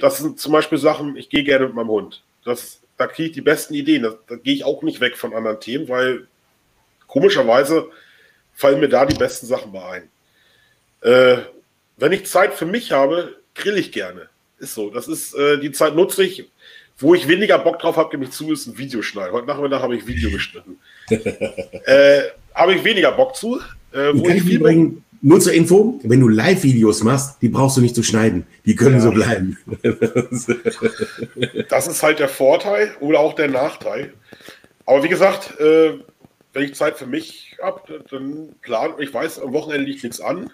das 0.00 0.18
sind 0.18 0.38
zum 0.38 0.52
Beispiel 0.52 0.78
Sachen, 0.78 1.16
ich 1.16 1.28
gehe 1.28 1.44
gerne 1.44 1.66
mit 1.66 1.74
meinem 1.74 1.88
Hund. 1.88 2.22
Das, 2.44 2.80
da 2.96 3.06
kriege 3.06 3.28
ich 3.28 3.34
die 3.34 3.40
besten 3.40 3.74
Ideen. 3.74 4.02
Da, 4.02 4.14
da 4.28 4.36
gehe 4.36 4.54
ich 4.54 4.64
auch 4.64 4.82
nicht 4.82 5.00
weg 5.00 5.16
von 5.16 5.34
anderen 5.34 5.60
Themen, 5.60 5.88
weil 5.88 6.28
komischerweise 7.06 7.88
fallen 8.54 8.80
mir 8.80 8.88
da 8.88 9.06
die 9.06 9.16
besten 9.16 9.46
Sachen 9.46 9.72
bei 9.72 9.84
ein. 9.84 10.08
Äh, 11.02 11.42
wenn 11.96 12.12
ich 12.12 12.26
Zeit 12.26 12.54
für 12.54 12.66
mich 12.66 12.92
habe, 12.92 13.36
grill 13.54 13.78
ich 13.78 13.92
gerne. 13.92 14.28
ist 14.58 14.74
so. 14.74 14.90
Das 14.90 15.08
ist, 15.08 15.34
äh, 15.34 15.58
die 15.58 15.72
Zeit 15.72 15.94
nutze 15.94 16.22
ich, 16.24 16.48
wo 16.98 17.14
ich 17.14 17.28
weniger 17.28 17.58
Bock 17.58 17.78
drauf 17.78 17.96
habe, 17.96 18.10
gebe 18.10 18.24
ich 18.24 18.30
zu, 18.30 18.52
ist 18.52 18.66
ein 18.66 18.78
Videoschneiden. 18.78 19.32
Heute 19.32 19.46
Nachmittag 19.46 19.82
habe 19.82 19.96
ich 19.96 20.06
Video 20.06 20.30
geschnitten. 20.30 20.78
äh, 21.10 22.22
habe 22.54 22.74
ich 22.74 22.84
weniger 22.84 23.12
Bock 23.12 23.34
zu. 23.34 23.60
Äh, 23.92 24.12
wo 24.14 24.28
ich 24.28 24.42
viel 24.42 24.60
bringen, 24.60 25.04
nur 25.24 25.38
zur 25.38 25.52
Info, 25.52 26.00
wenn 26.02 26.20
du 26.20 26.28
Live-Videos 26.28 27.04
machst, 27.04 27.40
die 27.42 27.48
brauchst 27.48 27.76
du 27.76 27.80
nicht 27.80 27.94
zu 27.94 28.02
schneiden. 28.02 28.44
Die 28.66 28.74
können 28.74 28.96
ja. 28.96 29.00
so 29.00 29.12
bleiben. 29.12 29.56
das 31.68 31.86
ist 31.86 32.02
halt 32.02 32.18
der 32.18 32.28
Vorteil 32.28 32.90
oder 32.98 33.20
auch 33.20 33.34
der 33.34 33.48
Nachteil. 33.48 34.12
Aber 34.84 35.04
wie 35.04 35.08
gesagt, 35.08 35.60
äh, 35.60 35.92
wenn 36.52 36.64
ich 36.64 36.74
Zeit 36.74 36.98
für 36.98 37.06
mich 37.06 37.56
habe, 37.62 38.04
dann 38.10 38.54
plan, 38.60 38.94
ich 38.98 39.12
weiß, 39.12 39.40
am 39.40 39.52
Wochenende 39.52 39.86
liegt 39.86 40.04
nichts 40.04 40.20
an. 40.20 40.50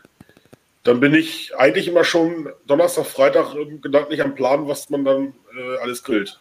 Dann 0.85 1.01
bin 1.01 1.15
ich 1.15 1.57
eigentlich 1.57 1.89
immer 1.89 2.05
schon 2.05 2.51
Donnerstag, 2.67 3.07
Freitag 3.07 3.55
gedanklich 3.83 4.23
am 4.23 4.35
Plan, 4.35 4.69
was 4.69 4.89
man 4.91 5.05
dann 5.05 5.35
äh, 5.57 5.77
alles 5.79 6.03
grillt. 6.03 6.41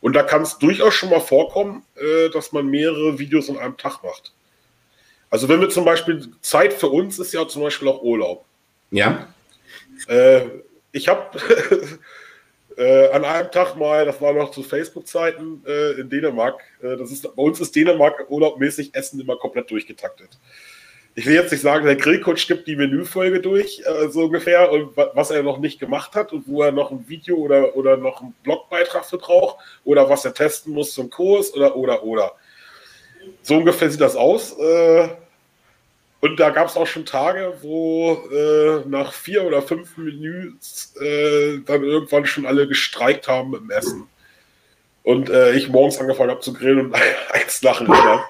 Und 0.00 0.14
da 0.14 0.22
kann 0.22 0.42
es 0.42 0.58
durchaus 0.58 0.94
schon 0.94 1.10
mal 1.10 1.20
vorkommen, 1.20 1.84
äh, 1.96 2.28
dass 2.30 2.52
man 2.52 2.66
mehrere 2.66 3.18
Videos 3.18 3.48
an 3.48 3.58
einem 3.58 3.76
Tag 3.76 4.02
macht. 4.02 4.32
Also 5.30 5.48
wenn 5.48 5.60
wir 5.60 5.70
zum 5.70 5.84
Beispiel, 5.84 6.28
Zeit 6.42 6.74
für 6.74 6.88
uns 6.88 7.18
ist 7.18 7.32
ja 7.32 7.48
zum 7.48 7.62
Beispiel 7.62 7.88
auch 7.88 8.02
Urlaub. 8.02 8.44
Ja. 8.90 9.28
Äh, 10.08 10.42
ich 10.92 11.08
habe 11.08 11.38
äh, 12.76 13.08
an 13.08 13.24
einem 13.24 13.50
Tag 13.50 13.76
mal, 13.76 14.04
das 14.04 14.20
war 14.20 14.32
noch 14.32 14.50
zu 14.50 14.62
Facebook-Zeiten 14.62 15.62
äh, 15.66 16.00
in 16.00 16.08
Dänemark, 16.08 16.62
äh, 16.82 16.96
das 16.96 17.10
ist, 17.10 17.22
bei 17.22 17.42
uns 17.42 17.60
ist 17.60 17.74
Dänemark 17.74 18.26
urlaubmäßig 18.28 18.94
Essen 18.94 19.20
immer 19.20 19.36
komplett 19.36 19.70
durchgetaktet. 19.70 20.38
Ich 21.14 21.26
will 21.26 21.34
jetzt 21.34 21.52
nicht 21.52 21.60
sagen, 21.60 21.84
der 21.84 21.96
Grillcoach 21.96 22.46
gibt 22.48 22.66
die 22.66 22.76
Menüfolge 22.76 23.40
durch, 23.40 23.82
äh, 23.84 24.08
so 24.08 24.24
ungefähr, 24.24 24.72
und 24.72 24.96
was 24.96 25.30
er 25.30 25.42
noch 25.42 25.58
nicht 25.58 25.78
gemacht 25.78 26.14
hat 26.14 26.32
und 26.32 26.48
wo 26.48 26.62
er 26.62 26.72
noch 26.72 26.90
ein 26.90 27.04
Video 27.06 27.36
oder, 27.36 27.76
oder 27.76 27.96
noch 27.96 28.22
einen 28.22 28.34
Blogbeitrag 28.42 29.04
für 29.04 29.18
braucht 29.18 29.58
oder 29.84 30.08
was 30.08 30.24
er 30.24 30.32
testen 30.32 30.72
muss 30.72 30.92
zum 30.94 31.10
Kurs 31.10 31.52
oder, 31.54 31.76
oder, 31.76 32.02
oder. 32.02 32.32
So 33.42 33.56
ungefähr 33.56 33.90
sieht 33.90 34.00
das 34.00 34.16
aus. 34.16 34.58
Äh, 34.58 35.08
und 36.22 36.38
da 36.38 36.50
gab 36.50 36.68
es 36.68 36.76
auch 36.76 36.86
schon 36.86 37.04
Tage, 37.04 37.52
wo 37.62 38.12
äh, 38.32 38.88
nach 38.88 39.12
vier 39.12 39.42
oder 39.42 39.60
fünf 39.60 39.96
Menüs 39.96 40.94
äh, 41.00 41.58
dann 41.66 41.82
irgendwann 41.82 42.26
schon 42.26 42.46
alle 42.46 42.68
gestreikt 42.68 43.26
haben 43.26 43.56
im 43.56 43.72
Essen. 43.72 44.06
Und 45.02 45.30
äh, 45.30 45.54
ich 45.54 45.68
morgens 45.68 45.98
angefangen 45.98 46.30
habe 46.30 46.38
zu 46.38 46.52
grillen 46.52 46.86
und 46.86 46.94
eins 47.32 47.60
lachen 47.62 47.86
stand. 47.86 48.22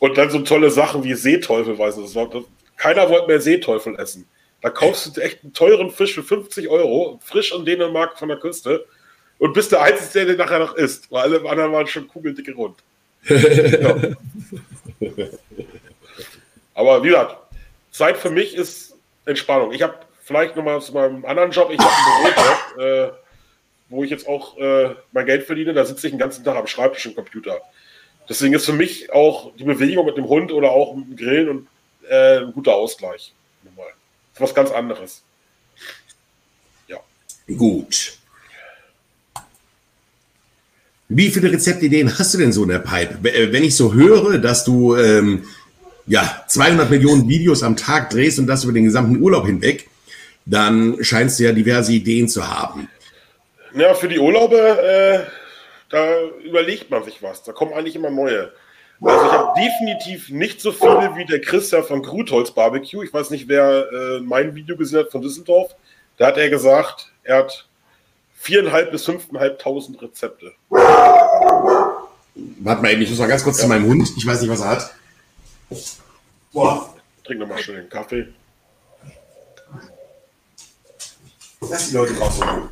Und 0.00 0.18
dann 0.18 0.28
so 0.28 0.40
tolle 0.40 0.72
Sachen 0.72 1.04
wie 1.04 1.14
Seeteufel, 1.14 1.78
weiß 1.78 1.98
ich, 1.98 2.12
das 2.12 2.44
keiner 2.76 3.08
wollte 3.08 3.28
mehr 3.28 3.40
Seeteufel 3.40 3.94
essen. 3.94 4.26
Da 4.60 4.70
kaufst 4.70 5.16
du 5.16 5.20
echt 5.20 5.44
einen 5.44 5.52
teuren 5.52 5.92
Fisch 5.92 6.14
für 6.14 6.24
50 6.24 6.68
Euro, 6.68 7.20
frisch 7.22 7.54
in 7.54 7.64
Dänemark 7.64 8.18
von 8.18 8.28
der 8.28 8.38
Küste, 8.38 8.86
und 9.38 9.52
bist 9.52 9.70
der 9.70 9.82
Einzige, 9.82 10.26
der 10.26 10.34
den 10.34 10.38
nachher 10.38 10.58
noch 10.58 10.74
isst, 10.74 11.12
weil 11.12 11.32
alle 11.32 11.48
anderen 11.48 11.70
waren 11.70 11.86
schon 11.86 12.08
kugeldicke 12.08 12.54
rund. 12.54 12.82
ja. 13.28 13.94
Aber 16.74 17.02
wie 17.02 17.08
gesagt, 17.08 17.36
Zeit 17.90 18.16
für 18.16 18.30
mich 18.30 18.54
ist 18.54 18.94
Entspannung. 19.24 19.72
Ich 19.72 19.82
habe 19.82 19.94
vielleicht 20.22 20.56
nochmal 20.56 20.80
zu 20.82 20.92
meinem 20.92 21.24
anderen 21.24 21.50
Job, 21.50 21.70
ich 21.70 21.78
habe 21.78 21.90
einen 21.90 22.34
Bürojob, 22.34 23.12
äh, 23.12 23.18
wo 23.88 24.04
ich 24.04 24.10
jetzt 24.10 24.26
auch 24.26 24.58
äh, 24.58 24.94
mein 25.12 25.26
Geld 25.26 25.44
verdiene, 25.44 25.72
da 25.72 25.84
sitze 25.84 26.06
ich 26.06 26.12
den 26.12 26.18
ganzen 26.18 26.44
Tag 26.44 26.56
am 26.56 26.66
Schreibtisch 26.66 27.06
im 27.06 27.14
Computer. 27.14 27.60
Deswegen 28.28 28.54
ist 28.54 28.64
für 28.64 28.72
mich 28.72 29.12
auch 29.12 29.52
die 29.56 29.64
Bewegung 29.64 30.06
mit 30.06 30.16
dem 30.16 30.28
Hund 30.28 30.50
oder 30.50 30.70
auch 30.70 30.94
mit 30.94 31.08
dem 31.08 31.16
Grillen 31.16 31.48
und, 31.48 31.68
äh, 32.08 32.38
ein 32.38 32.52
guter 32.52 32.74
Ausgleich. 32.74 33.32
Das 33.64 33.84
ist 34.34 34.40
was 34.40 34.54
ganz 34.54 34.70
anderes. 34.72 35.22
Ja. 36.88 36.98
Gut. 37.56 38.18
Wie 41.08 41.30
viele 41.30 41.52
Rezeptideen 41.52 42.18
hast 42.18 42.34
du 42.34 42.38
denn 42.38 42.52
so 42.52 42.64
in 42.64 42.70
der 42.70 42.80
Pipe? 42.80 43.18
Wenn 43.22 43.62
ich 43.62 43.76
so 43.76 43.94
höre, 43.94 44.38
dass 44.38 44.64
du 44.64 44.96
ähm, 44.96 45.46
ja, 46.06 46.44
200 46.48 46.90
Millionen 46.90 47.28
Videos 47.28 47.62
am 47.62 47.76
Tag 47.76 48.10
drehst 48.10 48.38
und 48.38 48.46
das 48.46 48.64
über 48.64 48.72
den 48.72 48.84
gesamten 48.84 49.20
Urlaub 49.20 49.46
hinweg, 49.46 49.88
dann 50.46 51.02
scheinst 51.02 51.38
du 51.38 51.44
ja 51.44 51.52
diverse 51.52 51.92
Ideen 51.92 52.28
zu 52.28 52.46
haben. 52.46 52.88
Ja, 53.74 53.94
für 53.94 54.08
die 54.08 54.18
Urlaube, 54.18 54.56
äh, 54.56 55.20
da 55.90 56.20
überlegt 56.44 56.90
man 56.90 57.04
sich 57.04 57.22
was. 57.22 57.42
Da 57.42 57.52
kommen 57.52 57.72
eigentlich 57.72 57.96
immer 57.96 58.10
neue. 58.10 58.52
Also 59.00 59.26
ich 59.26 59.32
habe 59.32 59.60
definitiv 59.60 60.30
nicht 60.30 60.60
so 60.60 60.72
viele 60.72 61.12
wie 61.16 61.24
der 61.24 61.40
Christian 61.40 61.82
von 61.82 62.02
Grutholz 62.02 62.52
Barbecue. 62.52 63.02
Ich 63.02 63.12
weiß 63.12 63.30
nicht, 63.30 63.48
wer 63.48 63.86
äh, 63.92 64.20
mein 64.20 64.54
Video 64.54 64.76
gesehen 64.76 65.00
hat 65.00 65.10
von 65.10 65.22
Düsseldorf. 65.22 65.74
Da 66.16 66.28
hat 66.28 66.36
er 66.36 66.48
gesagt, 66.48 67.10
er 67.24 67.38
hat 67.38 67.66
viereinhalb 68.38 68.92
bis 68.92 69.04
fünfeinhalbtausend 69.04 70.00
Rezepte. 70.00 70.52
Warte 70.70 72.82
mal 72.82 72.92
eben, 72.92 73.02
ich 73.02 73.10
muss 73.10 73.18
mal 73.18 73.26
ganz 73.26 73.42
kurz 73.42 73.58
ja. 73.58 73.62
zu 73.62 73.68
meinem 73.68 73.86
Hund. 73.86 74.08
Ich 74.16 74.26
weiß 74.26 74.40
nicht, 74.40 74.50
was 74.50 74.60
er 74.60 74.68
hat. 74.68 74.94
Boah. 76.52 76.94
Trink 77.24 77.40
nochmal 77.40 77.58
schnell 77.58 77.78
den 77.78 77.88
Kaffee. 77.88 78.28
Lass 81.60 81.88
die 81.88 81.96
Leute 81.96 82.14
draußen. 82.14 82.68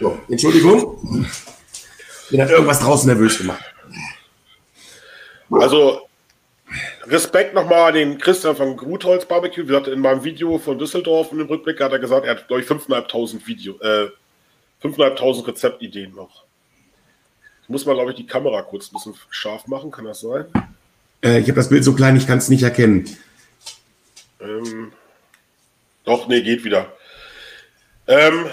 So, 0.00 0.18
Entschuldigung. 0.28 1.26
Den 2.30 2.42
hat 2.42 2.50
irgendwas 2.50 2.80
draußen 2.80 3.08
nervös 3.08 3.38
gemacht. 3.38 3.64
Also, 5.50 6.08
Respekt 7.04 7.54
nochmal 7.54 7.88
an 7.88 7.94
den 7.94 8.18
Christian 8.18 8.56
von 8.56 8.76
Grutholz 8.76 9.26
Barbecue. 9.26 9.62
Wie 9.62 9.68
gesagt, 9.68 9.86
in 9.88 10.00
meinem 10.00 10.24
Video 10.24 10.58
von 10.58 10.78
Düsseldorf 10.78 11.30
in 11.32 11.38
dem 11.38 11.46
Rückblick 11.46 11.80
hat 11.80 11.92
er 11.92 11.98
gesagt, 11.98 12.26
er 12.26 12.32
hat, 12.32 12.48
glaube 12.48 12.62
ich, 12.62 12.68
5.500 12.68 13.46
Video, 13.46 13.78
äh, 13.80 14.10
5.500 14.82 15.46
Rezeptideen 15.46 16.14
noch. 16.14 16.44
Ich 17.62 17.68
muss 17.68 17.86
mal, 17.86 17.94
glaube 17.94 18.10
ich, 18.10 18.16
die 18.16 18.26
Kamera 18.26 18.62
kurz 18.62 18.90
ein 18.90 18.94
bisschen 18.94 19.14
scharf 19.30 19.66
machen. 19.66 19.90
Kann 19.90 20.04
das 20.04 20.20
sein? 20.20 20.46
Äh, 21.22 21.40
ich 21.40 21.48
habe 21.48 21.56
das 21.56 21.68
Bild 21.68 21.84
so 21.84 21.94
klein, 21.94 22.16
ich 22.16 22.26
kann 22.26 22.38
es 22.38 22.48
nicht 22.48 22.62
erkennen. 22.62 23.16
Ähm, 24.40 24.92
doch, 26.04 26.28
nee, 26.28 26.42
geht 26.42 26.64
wieder. 26.64 26.92
Ähm, 28.06 28.46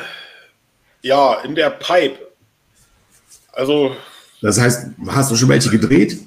ja, 1.02 1.42
in 1.42 1.56
der 1.56 1.70
Pipe. 1.70 2.20
Also. 3.52 3.96
Das 4.42 4.60
heißt, 4.60 4.88
hast 5.08 5.32
du 5.32 5.36
schon 5.36 5.50
welche 5.50 5.70
gedreht? 5.70 6.18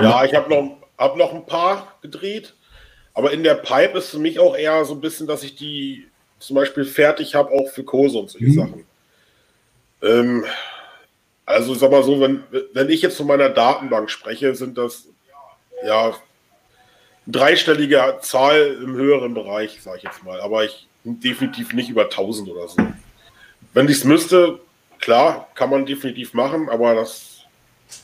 Ja, 0.00 0.24
ich 0.24 0.34
habe 0.34 0.48
noch, 0.48 0.76
hab 0.98 1.16
noch 1.16 1.34
ein 1.34 1.46
paar 1.46 1.94
gedreht. 2.02 2.54
Aber 3.14 3.32
in 3.32 3.42
der 3.42 3.54
Pipe 3.54 3.98
ist 3.98 4.10
für 4.10 4.18
mich 4.18 4.38
auch 4.38 4.56
eher 4.56 4.84
so 4.84 4.94
ein 4.94 5.00
bisschen, 5.00 5.26
dass 5.26 5.42
ich 5.42 5.56
die 5.56 6.06
zum 6.38 6.54
Beispiel 6.54 6.84
fertig 6.84 7.34
habe, 7.34 7.50
auch 7.50 7.70
für 7.70 7.82
Kurse 7.82 8.18
und 8.18 8.30
solche 8.30 8.48
mhm. 8.48 8.54
Sachen. 8.54 8.84
Ähm, 10.02 10.44
also 11.46 11.74
sag 11.74 11.92
mal 11.92 12.02
so, 12.02 12.20
wenn, 12.20 12.42
wenn 12.72 12.90
ich 12.90 13.00
jetzt 13.02 13.16
von 13.16 13.28
meiner 13.28 13.48
Datenbank 13.48 14.10
spreche, 14.10 14.54
sind 14.54 14.76
das 14.76 15.06
ja 15.86 16.14
dreistellige 17.26 18.18
Zahl 18.20 18.78
im 18.82 18.94
höheren 18.94 19.32
Bereich, 19.32 19.80
sage 19.80 19.98
ich 19.98 20.02
jetzt 20.02 20.24
mal. 20.24 20.40
Aber 20.40 20.64
ich 20.64 20.86
definitiv 21.04 21.72
nicht 21.72 21.88
über 21.88 22.04
1000 22.04 22.48
oder 22.48 22.68
so. 22.68 22.76
Wenn 23.72 23.86
ich 23.86 23.98
es 23.98 24.04
müsste, 24.04 24.58
klar, 24.98 25.48
kann 25.54 25.70
man 25.70 25.86
definitiv 25.86 26.34
machen, 26.34 26.68
aber 26.68 26.94
das, 26.94 27.42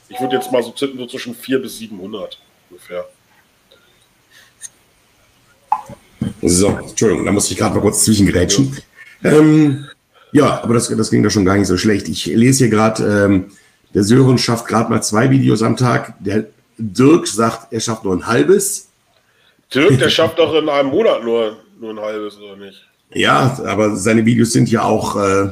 ich 0.08 0.20
würde 0.20 0.36
jetzt 0.36 0.52
mal 0.52 0.62
so 0.62 0.70
tippen, 0.70 0.98
so 0.98 1.06
zwischen 1.06 1.34
400 1.34 1.62
bis 1.62 1.78
700 1.78 2.38
ungefähr. 2.70 3.08
So, 6.42 6.68
Entschuldigung, 6.68 7.24
da 7.24 7.32
musste 7.32 7.52
ich 7.52 7.58
gerade 7.58 7.74
mal 7.74 7.80
kurz 7.80 8.04
zwischengrätschen. 8.04 8.76
Ähm, 9.24 9.88
ja, 10.32 10.62
aber 10.62 10.74
das, 10.74 10.88
das 10.88 11.10
ging 11.10 11.22
doch 11.22 11.30
schon 11.30 11.44
gar 11.44 11.56
nicht 11.56 11.66
so 11.66 11.76
schlecht. 11.76 12.08
Ich 12.08 12.26
lese 12.26 12.64
hier 12.64 12.70
gerade, 12.70 13.04
ähm, 13.04 13.52
der 13.94 14.02
Sören 14.02 14.38
schafft 14.38 14.66
gerade 14.66 14.90
mal 14.90 15.02
zwei 15.02 15.30
Videos 15.30 15.62
am 15.62 15.76
Tag. 15.76 16.14
Der 16.20 16.46
Dirk 16.78 17.26
sagt, 17.26 17.72
er 17.72 17.80
schafft 17.80 18.04
nur 18.04 18.14
ein 18.14 18.26
halbes. 18.26 18.88
Dirk, 19.74 19.98
der 19.98 20.08
schafft 20.10 20.38
doch 20.38 20.54
in 20.54 20.68
einem 20.68 20.88
Monat 20.88 21.22
nur, 21.22 21.58
nur 21.78 21.90
ein 21.90 22.00
halbes, 22.00 22.38
oder 22.38 22.56
nicht? 22.56 22.88
Ja, 23.12 23.58
aber 23.66 23.94
seine 23.96 24.24
Videos 24.24 24.52
sind 24.52 24.70
ja 24.70 24.82
auch 24.82 25.16
äh, 25.16 25.50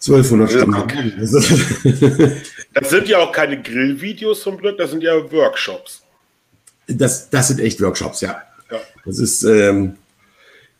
1200 0.00 0.50
Stunden. 0.50 2.40
Das 2.72 2.90
sind 2.90 3.08
ja 3.08 3.18
auch 3.18 3.32
keine 3.32 3.60
Grillvideos 3.60 4.42
zum 4.42 4.56
Glück, 4.56 4.78
das 4.78 4.90
sind 4.90 5.02
ja 5.02 5.12
Workshops. 5.32 6.02
Das, 6.86 7.28
das 7.28 7.48
sind 7.48 7.58
echt 7.58 7.80
Workshops, 7.80 8.20
ja. 8.20 8.42
ja. 8.70 8.78
Das 9.04 9.18
ist. 9.18 9.42
Ähm, 9.42 9.96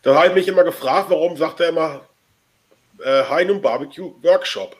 da 0.01 0.15
habe 0.15 0.27
ich 0.29 0.35
mich 0.35 0.47
immer 0.47 0.63
gefragt, 0.63 1.09
warum 1.09 1.35
sagt 1.35 1.59
er 1.59 1.69
immer 1.69 2.01
äh, 3.03 3.23
Heinum 3.29 3.61
Barbecue 3.61 4.13
Workshop? 4.21 4.75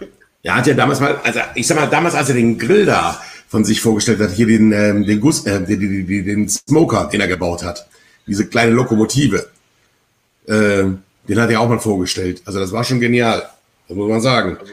Er 0.42 0.54
hat 0.54 0.66
ja 0.66 0.72
damals 0.72 1.00
mal, 1.00 1.20
also 1.22 1.38
ich 1.54 1.66
sag 1.66 1.76
mal, 1.76 1.86
damals, 1.86 2.14
als 2.14 2.30
er 2.30 2.34
den 2.34 2.58
Grill 2.58 2.86
da 2.86 3.20
von 3.46 3.62
sich 3.62 3.82
vorgestellt 3.82 4.20
hat, 4.20 4.30
hier 4.30 4.46
den, 4.46 4.72
ähm, 4.72 5.04
den, 5.04 5.20
Guss, 5.20 5.44
äh, 5.44 5.60
den, 5.60 6.06
den, 6.06 6.24
den 6.24 6.48
Smoker, 6.48 7.10
den 7.12 7.20
er 7.20 7.28
gebaut 7.28 7.62
hat, 7.62 7.86
diese 8.26 8.48
kleine 8.48 8.72
Lokomotive, 8.72 9.50
äh, 10.46 10.84
den 11.28 11.40
hat 11.40 11.50
er 11.50 11.60
auch 11.60 11.68
mal 11.68 11.78
vorgestellt. 11.78 12.40
Also 12.46 12.58
das 12.58 12.72
war 12.72 12.84
schon 12.84 13.00
genial, 13.00 13.50
das 13.86 13.96
muss 13.96 14.08
man 14.08 14.20
sagen. 14.22 14.56
Also, 14.58 14.72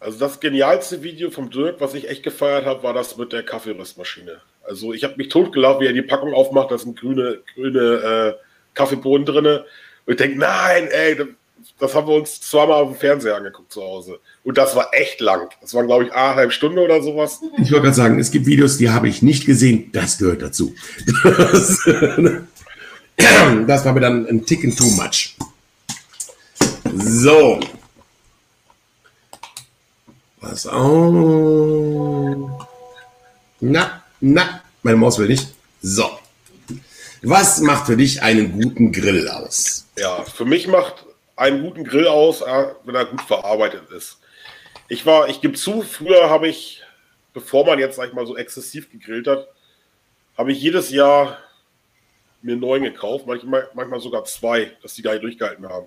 also 0.00 0.18
das 0.18 0.38
genialste 0.38 1.02
Video 1.02 1.30
vom 1.30 1.50
Dirk, 1.50 1.80
was 1.80 1.94
ich 1.94 2.08
echt 2.08 2.22
gefeiert 2.22 2.66
habe, 2.66 2.82
war 2.82 2.92
das 2.92 3.16
mit 3.16 3.32
der 3.32 3.44
Kaffeeröstmaschine. 3.44 4.40
Also 4.68 4.92
ich 4.92 5.04
habe 5.04 5.14
mich 5.16 5.28
totgelacht, 5.28 5.80
wie 5.80 5.86
er 5.86 5.92
die 5.92 6.02
Packung 6.02 6.34
aufmacht, 6.34 6.70
da 6.70 6.78
sind 6.78 6.98
grüne, 6.98 7.40
grüne 7.54 7.80
äh, 7.80 8.34
Kaffeebohnen 8.74 9.24
drin. 9.24 9.46
Und 9.46 9.64
ich 10.06 10.16
denke, 10.16 10.38
nein, 10.38 10.88
ey, 10.90 11.16
das 11.78 11.94
haben 11.94 12.06
wir 12.06 12.14
uns 12.14 12.40
zweimal 12.40 12.82
auf 12.82 12.90
dem 12.90 12.98
Fernseher 12.98 13.36
angeguckt 13.36 13.72
zu 13.72 13.82
Hause. 13.82 14.20
Und 14.44 14.58
das 14.58 14.76
war 14.76 14.90
echt 14.92 15.20
lang. 15.20 15.48
Das 15.60 15.74
war, 15.74 15.84
glaube 15.84 16.04
ich, 16.04 16.12
eine 16.12 16.36
halbe 16.36 16.52
Stunde 16.52 16.82
oder 16.82 17.02
sowas. 17.02 17.40
Ich 17.58 17.70
wollte 17.70 17.84
gerade 17.84 17.94
sagen, 17.94 18.18
es 18.18 18.30
gibt 18.30 18.46
Videos, 18.46 18.78
die 18.78 18.90
habe 18.90 19.08
ich 19.08 19.22
nicht 19.22 19.46
gesehen. 19.46 19.90
Das 19.92 20.18
gehört 20.18 20.42
dazu. 20.42 20.74
Das, 21.24 21.84
das 23.66 23.84
war 23.84 23.92
mir 23.92 24.00
dann 24.00 24.26
ein 24.26 24.46
Ticken 24.46 24.74
too 24.74 24.90
much. 24.90 25.36
So. 26.94 27.60
Was 30.40 30.66
auch. 30.66 32.48
Na, 33.60 33.97
na, 34.20 34.62
meine 34.82 34.96
Maus 34.96 35.18
will 35.18 35.28
nicht. 35.28 35.48
So. 35.80 36.18
Was 37.22 37.60
macht 37.60 37.86
für 37.86 37.96
dich 37.96 38.22
einen 38.22 38.52
guten 38.52 38.92
Grill 38.92 39.28
aus? 39.28 39.86
Ja, 39.96 40.24
für 40.24 40.44
mich 40.44 40.68
macht 40.68 41.04
einen 41.36 41.62
guten 41.62 41.84
Grill 41.84 42.06
aus, 42.06 42.40
wenn 42.84 42.94
er 42.94 43.04
gut 43.06 43.22
verarbeitet 43.22 43.90
ist. 43.90 44.18
Ich 44.88 45.04
war, 45.04 45.28
ich 45.28 45.40
gebe 45.40 45.54
zu, 45.54 45.82
früher 45.82 46.30
habe 46.30 46.48
ich, 46.48 46.82
bevor 47.34 47.66
man 47.66 47.78
jetzt, 47.78 47.96
sag 47.96 48.08
ich 48.08 48.14
mal, 48.14 48.26
so 48.26 48.36
exzessiv 48.36 48.90
gegrillt 48.90 49.26
hat, 49.26 49.48
habe 50.36 50.52
ich 50.52 50.60
jedes 50.60 50.90
Jahr 50.90 51.38
mir 52.42 52.52
einen 52.52 52.60
neuen 52.60 52.84
gekauft, 52.84 53.26
manchmal, 53.26 53.68
manchmal 53.74 54.00
sogar 54.00 54.24
zwei, 54.24 54.72
dass 54.82 54.94
die 54.94 55.02
gar 55.02 55.12
nicht 55.12 55.24
durchgehalten 55.24 55.68
haben. 55.68 55.86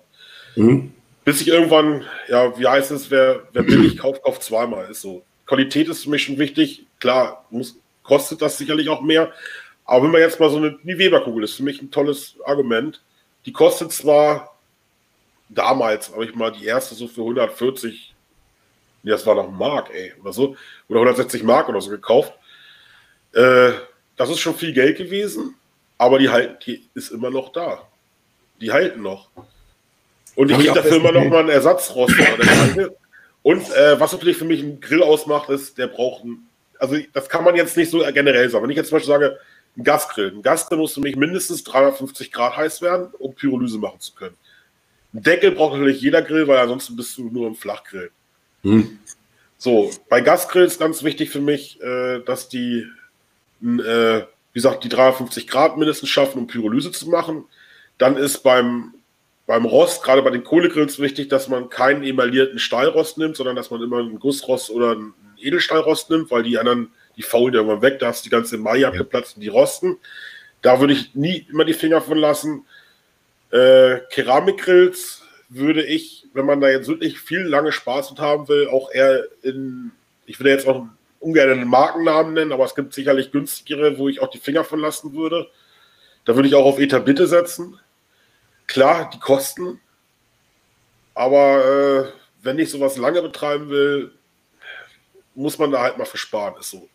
Mhm. 0.55 0.93
Bis 1.23 1.41
ich 1.41 1.47
irgendwann, 1.47 2.05
ja, 2.27 2.57
wie 2.59 2.67
heißt 2.67 2.91
es, 2.91 3.09
wer, 3.09 3.47
wer 3.53 3.63
billig 3.63 3.97
kauft, 3.97 4.23
kauft 4.23 4.43
zweimal, 4.43 4.89
ist 4.89 5.01
so. 5.01 5.23
Qualität 5.45 5.88
ist 5.88 6.03
für 6.03 6.09
mich 6.09 6.23
schon 6.23 6.38
wichtig. 6.38 6.86
Klar, 6.99 7.45
muss, 7.49 7.77
kostet 8.04 8.41
das 8.41 8.58
sicherlich 8.58 8.89
auch 8.89 9.02
mehr. 9.02 9.32
Aber 9.86 10.04
wenn 10.04 10.12
man 10.12 10.22
jetzt 10.22 10.39
mal 10.39 10.49
so 10.49 10.58
eine, 10.58 10.78
die 10.84 10.97
Weberkugel 10.97 11.43
ist 11.43 11.56
für 11.56 11.64
mich 11.64 11.82
ein 11.82 11.91
tolles 11.91 12.36
Argument. 12.45 13.02
Die 13.45 13.52
kostet 13.52 13.91
zwar 13.91 14.56
damals, 15.49 16.12
habe 16.12 16.26
ich 16.26 16.36
mal 16.36 16.52
die 16.52 16.66
erste 16.66 16.95
so 16.95 17.08
für 17.08 17.22
140, 17.22 18.14
nee, 19.04 19.12
das 19.12 19.26
war 19.26 19.36
noch 19.36 19.52
Mark, 19.52 19.89
ey, 19.93 20.14
oder 20.22 20.34
so, 20.34 20.56
oder 20.88 20.99
160 20.99 21.43
Mark 21.43 21.68
oder 21.70 21.82
so 21.82 21.89
gekauft. 21.89 22.34
Äh, 23.34 23.72
das 24.16 24.30
ist 24.30 24.39
schon 24.39 24.56
viel 24.56 24.74
Geld 24.74 24.97
gewesen, 24.97 25.56
aber 25.97 26.20
die, 26.20 26.30
halt, 26.30 26.66
die 26.66 26.88
ist 26.93 27.12
immer 27.12 27.30
noch 27.30 27.52
da. 27.52 27.88
Die 28.60 28.72
halten 28.72 29.02
noch. 29.02 29.30
Und 30.36 30.52
ich 30.52 30.58
kriege 30.58 30.74
dafür 30.74 30.97
immer 30.97 31.12
noch 31.12 31.26
mal 31.26 31.39
einen 31.39 31.49
Ersatzrost. 31.49 32.16
Und 33.43 33.70
äh, 33.72 33.99
was 33.99 34.12
natürlich 34.12 34.38
für 34.38 34.45
mich 34.45 34.62
ein 34.62 34.80
Grill 34.80 35.02
ausmacht, 35.02 35.49
ist, 35.49 35.78
der 35.78 35.88
braucht 35.88 36.24
ein, 36.24 36.47
also 36.82 36.97
das 37.13 37.29
kann 37.29 37.43
man 37.43 37.55
jetzt 37.55 37.77
nicht 37.77 37.91
so 37.91 37.99
generell 38.11 38.49
sagen. 38.49 38.63
Wenn 38.63 38.71
ich 38.71 38.77
jetzt 38.77 38.89
zum 38.89 38.95
Beispiel 38.97 39.13
sage, 39.13 39.39
ein 39.77 39.84
Gasgrill. 39.84 40.34
Ein 40.36 40.41
Gasgrill 40.41 40.79
muss 40.79 40.95
für 40.95 40.99
mich 40.99 41.15
mindestens 41.15 41.63
350 41.63 42.32
Grad 42.32 42.57
heiß 42.57 42.82
werden, 42.82 43.09
um 43.19 43.36
Pyrolyse 43.36 43.77
machen 43.77 43.99
zu 43.99 44.13
können. 44.13 44.36
Ein 45.13 45.23
Deckel 45.23 45.51
braucht 45.51 45.73
natürlich 45.73 46.01
jeder 46.01 46.23
Grill, 46.23 46.47
weil 46.47 46.57
ansonsten 46.57 46.95
bist 46.95 47.17
du 47.17 47.29
nur 47.29 47.47
im 47.47 47.55
Flachgrill. 47.55 48.09
Hm. 48.63 48.99
So, 49.57 49.91
bei 50.09 50.21
Gasgrills 50.21 50.79
ganz 50.79 51.03
wichtig 51.03 51.29
für 51.29 51.39
mich, 51.39 51.79
äh, 51.82 52.19
dass 52.21 52.49
die, 52.49 52.88
äh, 53.61 54.21
wie 54.21 54.25
gesagt, 54.53 54.84
die 54.84 54.89
350 54.89 55.47
Grad 55.47 55.77
mindestens 55.77 56.09
schaffen, 56.09 56.39
um 56.39 56.47
Pyrolyse 56.47 56.91
zu 56.91 57.09
machen. 57.09 57.45
Dann 57.99 58.17
ist 58.17 58.39
beim, 58.39 58.95
beim 59.45 59.65
Rost, 59.65 60.01
gerade 60.01 60.23
bei 60.23 60.32
den 60.32 60.43
Kohlegrills, 60.43 60.97
wichtig, 60.99 61.29
dass 61.29 61.47
man 61.47 61.69
keinen 61.69 62.03
emaillierten 62.03 62.57
Stahlrost 62.57 63.19
nimmt, 63.19 63.38
sondern 63.38 63.55
dass 63.55 63.69
man 63.69 63.84
immer 63.84 63.99
einen 63.99 64.19
Gussrost 64.19 64.71
oder 64.71 64.93
einen 64.93 65.13
Edelstahlrost 65.43 66.09
nimmt, 66.09 66.31
weil 66.31 66.43
die 66.43 66.57
anderen, 66.57 66.91
die 67.17 67.23
faulen 67.23 67.53
irgendwann 67.53 67.81
weg, 67.81 67.99
da 67.99 68.07
hast 68.07 68.25
du 68.25 68.29
die 68.29 68.35
ganze 68.35 68.57
Mai 68.57 68.85
abgeplatzt 68.85 69.35
und 69.35 69.41
die 69.41 69.47
rosten. 69.47 69.97
Da 70.61 70.79
würde 70.79 70.93
ich 70.93 71.15
nie 71.15 71.47
immer 71.49 71.65
die 71.65 71.73
Finger 71.73 72.01
von 72.01 72.17
lassen. 72.17 72.65
Äh, 73.51 73.99
Keramikgrills 74.11 75.23
würde 75.49 75.83
ich, 75.83 76.27
wenn 76.33 76.45
man 76.45 76.61
da 76.61 76.69
jetzt 76.69 76.87
wirklich 76.87 77.19
viel 77.19 77.41
lange 77.41 77.71
Spaß 77.71 78.11
mit 78.11 78.19
haben 78.19 78.47
will, 78.47 78.67
auch 78.69 78.91
eher 78.91 79.25
in, 79.41 79.91
ich 80.25 80.39
würde 80.39 80.51
jetzt 80.51 80.67
auch 80.67 80.87
ungern 81.19 81.49
einen 81.49 81.67
Markennamen 81.67 82.33
nennen, 82.33 82.51
aber 82.51 82.65
es 82.65 82.75
gibt 82.75 82.93
sicherlich 82.93 83.31
günstigere, 83.31 83.97
wo 83.97 84.07
ich 84.07 84.21
auch 84.21 84.29
die 84.29 84.39
Finger 84.39 84.63
von 84.63 84.79
lassen 84.79 85.13
würde. 85.13 85.49
Da 86.25 86.35
würde 86.35 86.47
ich 86.47 86.55
auch 86.55 86.65
auf 86.65 86.79
Etabitte 86.79 87.27
setzen. 87.27 87.79
Klar, 88.67 89.09
die 89.13 89.19
Kosten. 89.19 89.79
Aber 91.13 91.65
äh, 91.65 92.11
wenn 92.43 92.59
ich 92.59 92.69
sowas 92.69 92.97
lange 92.97 93.21
betreiben 93.21 93.69
will, 93.69 94.13
muss 95.36 95.57
man 95.57 95.71
da 95.71 95.82
halt 95.82 95.97
mal 95.97 96.05
versparen, 96.05 96.59
ist 96.59 96.71
so. 96.71 96.89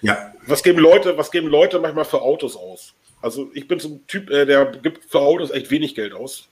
Ja. 0.00 0.32
Was 0.46 0.62
geben 0.62 0.78
Leute, 0.78 1.16
was 1.16 1.30
geben 1.30 1.48
Leute 1.48 1.78
manchmal 1.78 2.04
für 2.04 2.22
Autos 2.22 2.56
aus? 2.56 2.94
Also 3.20 3.50
ich 3.54 3.68
bin 3.68 3.78
so 3.78 3.88
ein 3.88 4.06
Typ, 4.06 4.30
äh, 4.30 4.44
der 4.44 4.66
gibt 4.66 5.04
für 5.04 5.20
Autos 5.20 5.50
echt 5.50 5.70
wenig 5.70 5.94
Geld 5.94 6.12
aus. 6.12 6.48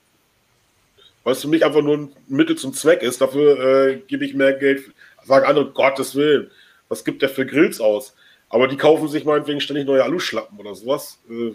Weil 1.24 1.32
es 1.34 1.42
für 1.42 1.48
mich 1.48 1.64
einfach 1.64 1.82
nur 1.82 1.98
ein 1.98 2.16
Mittel 2.28 2.56
zum 2.56 2.72
Zweck 2.72 3.02
ist. 3.02 3.20
Dafür 3.20 3.58
äh, 3.60 3.96
gebe 4.06 4.24
ich 4.24 4.34
mehr 4.34 4.54
Geld. 4.54 4.84
Sagen 5.24 5.44
andere, 5.46 5.70
Gottes 5.72 6.14
Willen, 6.14 6.50
was 6.88 7.04
gibt 7.04 7.22
der 7.22 7.28
für 7.28 7.44
Grills 7.44 7.80
aus? 7.80 8.14
Aber 8.48 8.68
die 8.68 8.76
kaufen 8.76 9.08
sich 9.08 9.24
meinetwegen 9.24 9.60
ständig 9.60 9.86
neue 9.86 10.02
Aluschlappen 10.02 10.58
oder 10.58 10.74
sowas. 10.74 11.18
Äh, 11.28 11.52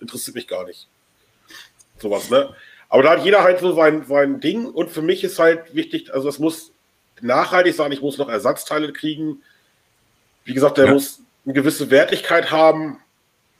interessiert 0.00 0.34
mich 0.34 0.48
gar 0.48 0.66
nicht. 0.66 0.88
Sowas, 1.98 2.30
ne? 2.30 2.54
Aber 2.88 3.02
da 3.02 3.10
hat 3.10 3.24
jeder 3.24 3.42
halt 3.42 3.60
so 3.60 3.74
sein, 3.74 4.04
sein 4.06 4.40
Ding. 4.40 4.66
Und 4.66 4.90
für 4.90 5.02
mich 5.02 5.22
ist 5.22 5.38
halt 5.38 5.74
wichtig, 5.74 6.12
also 6.12 6.28
es 6.28 6.38
muss 6.38 6.72
nachhaltig 7.20 7.74
sein, 7.74 7.92
ich 7.92 8.02
muss 8.02 8.18
noch 8.18 8.28
Ersatzteile 8.28 8.92
kriegen. 8.92 9.42
Wie 10.44 10.54
gesagt, 10.54 10.78
der 10.78 10.86
ja. 10.86 10.92
muss 10.92 11.20
eine 11.44 11.54
gewisse 11.54 11.90
Wertigkeit 11.90 12.50
haben 12.50 12.98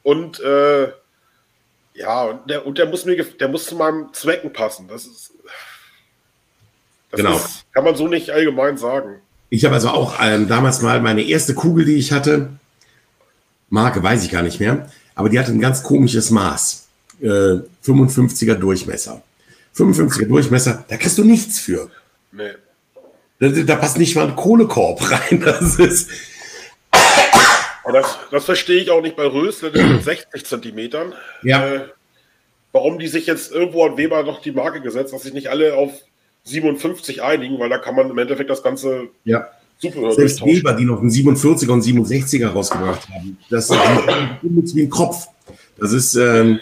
und 0.02 0.40
äh, 0.40 0.92
ja, 1.94 2.24
und 2.24 2.50
der, 2.50 2.66
und 2.66 2.78
der 2.78 2.86
muss 2.86 3.04
mir 3.04 3.16
der 3.24 3.48
muss 3.48 3.66
zu 3.66 3.76
meinem 3.76 4.12
Zwecken 4.12 4.52
passen. 4.52 4.86
Das 4.88 5.06
ist 5.06 5.32
das 7.10 7.20
genau. 7.20 7.36
Ist, 7.36 7.64
kann 7.72 7.84
man 7.84 7.96
so 7.96 8.08
nicht 8.08 8.30
allgemein 8.30 8.76
sagen. 8.76 9.20
Ich 9.48 9.64
habe 9.64 9.74
also 9.74 9.90
auch 9.90 10.16
ähm, 10.20 10.48
damals 10.48 10.82
mal 10.82 11.00
meine 11.00 11.22
erste 11.22 11.54
Kugel, 11.54 11.84
die 11.84 11.96
ich 11.96 12.12
hatte, 12.12 12.50
Marke 13.70 14.02
weiß 14.02 14.24
ich 14.24 14.30
gar 14.30 14.42
nicht 14.42 14.60
mehr, 14.60 14.90
aber 15.14 15.28
die 15.28 15.38
hatte 15.38 15.52
ein 15.52 15.60
ganz 15.60 15.82
komisches 15.82 16.30
Maß. 16.30 16.88
Äh, 17.20 17.60
55er 17.84 18.54
Durchmesser. 18.54 19.22
55er 19.74 20.26
Durchmesser, 20.26 20.84
da 20.88 20.96
kriegst 20.96 21.16
du 21.18 21.24
nichts 21.24 21.60
für. 21.60 21.90
Nee. 22.32 22.52
Da, 23.38 23.48
da, 23.48 23.76
passt 23.76 23.98
nicht 23.98 24.16
mal 24.16 24.28
ein 24.28 24.36
Kohlekorb 24.36 25.10
rein. 25.10 25.40
Das 25.44 25.78
ist. 25.78 26.10
Das, 27.92 28.18
das 28.30 28.44
verstehe 28.44 28.82
ich 28.82 28.90
auch 28.90 29.00
nicht 29.00 29.16
bei 29.16 29.26
Rösle 29.26 29.70
mit 29.70 30.02
60 30.02 30.44
Zentimetern. 30.44 31.14
Ja. 31.42 31.66
Äh, 31.66 31.80
warum 32.72 32.98
die 32.98 33.06
sich 33.06 33.26
jetzt 33.26 33.52
irgendwo 33.52 33.84
an 33.84 33.96
Weber 33.96 34.22
noch 34.24 34.42
die 34.42 34.52
Marke 34.52 34.80
gesetzt, 34.80 35.12
dass 35.12 35.22
sich 35.22 35.32
nicht 35.32 35.48
alle 35.48 35.74
auf 35.76 35.92
57 36.44 37.22
einigen, 37.22 37.58
weil 37.58 37.68
da 37.68 37.78
kann 37.78 37.94
man 37.94 38.10
im 38.10 38.18
Endeffekt 38.18 38.50
das 38.50 38.62
Ganze 38.62 39.08
ja. 39.24 39.48
super 39.78 40.12
Selbst 40.12 40.44
Weber, 40.44 40.72
die 40.74 40.84
noch 40.84 41.00
einen 41.00 41.10
47er 41.10 41.70
und 41.70 41.84
67er 41.84 42.48
rausgebracht 42.48 43.08
haben, 43.08 43.38
das 43.50 43.70
ist 43.70 44.74
wie 44.74 44.82
ein 44.82 44.90
Kopf. 44.90 45.26
Das 45.78 45.92
ist, 45.92 46.16
ähm, 46.16 46.60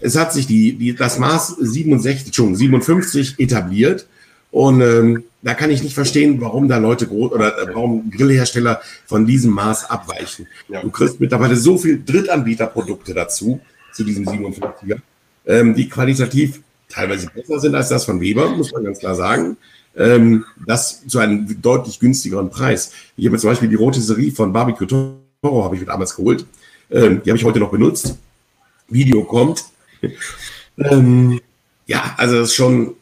es 0.00 0.16
hat 0.16 0.32
sich 0.32 0.46
die, 0.46 0.74
die, 0.74 0.94
das 0.94 1.18
Maß 1.18 1.56
67, 1.60 2.34
schon 2.34 2.54
57 2.54 3.38
etabliert 3.38 4.06
und 4.50 4.80
ähm, 4.80 5.24
da 5.42 5.54
kann 5.54 5.70
ich 5.70 5.82
nicht 5.82 5.94
verstehen, 5.94 6.40
warum 6.40 6.68
da 6.68 6.78
Leute 6.78 7.08
oder 7.10 7.58
äh, 7.58 7.74
warum 7.74 8.10
Grillhersteller 8.10 8.80
von 9.06 9.26
diesem 9.26 9.52
Maß 9.52 9.88
abweichen. 9.88 10.46
Ja. 10.68 10.82
Du 10.82 10.90
kriegst 10.90 11.20
mittlerweile 11.20 11.56
so 11.56 11.78
viel 11.78 12.02
Drittanbieterprodukte 12.04 13.14
dazu, 13.14 13.60
zu 13.92 14.04
diesem 14.04 14.26
57er, 14.26 14.98
ähm, 15.46 15.74
die 15.74 15.88
qualitativ 15.88 16.60
teilweise 16.88 17.28
besser 17.34 17.60
sind 17.60 17.74
als 17.74 17.88
das 17.88 18.04
von 18.04 18.20
Weber, 18.20 18.50
muss 18.50 18.72
man 18.72 18.84
ganz 18.84 18.98
klar 18.98 19.14
sagen. 19.14 19.56
Ähm, 19.96 20.44
das 20.66 21.06
zu 21.06 21.18
einem 21.18 21.60
deutlich 21.60 21.98
günstigeren 21.98 22.50
Preis. 22.50 22.92
Ich 23.16 23.26
habe 23.26 23.38
zum 23.38 23.50
Beispiel 23.50 23.68
die 23.68 23.74
rote 23.74 24.00
Serie 24.00 24.30
von 24.32 24.52
Barbecue 24.52 24.86
Toro, 24.86 25.64
habe 25.64 25.74
ich 25.74 25.80
mir 25.80 25.86
damals 25.86 26.14
geholt. 26.14 26.46
Ähm, 26.90 27.22
die 27.24 27.30
habe 27.30 27.38
ich 27.38 27.44
heute 27.44 27.58
noch 27.58 27.70
benutzt. 27.70 28.16
Video 28.88 29.24
kommt. 29.24 29.64
ähm, 30.78 31.40
ja, 31.86 32.14
also 32.16 32.36
das 32.36 32.50
ist 32.50 32.54
schon 32.54 32.94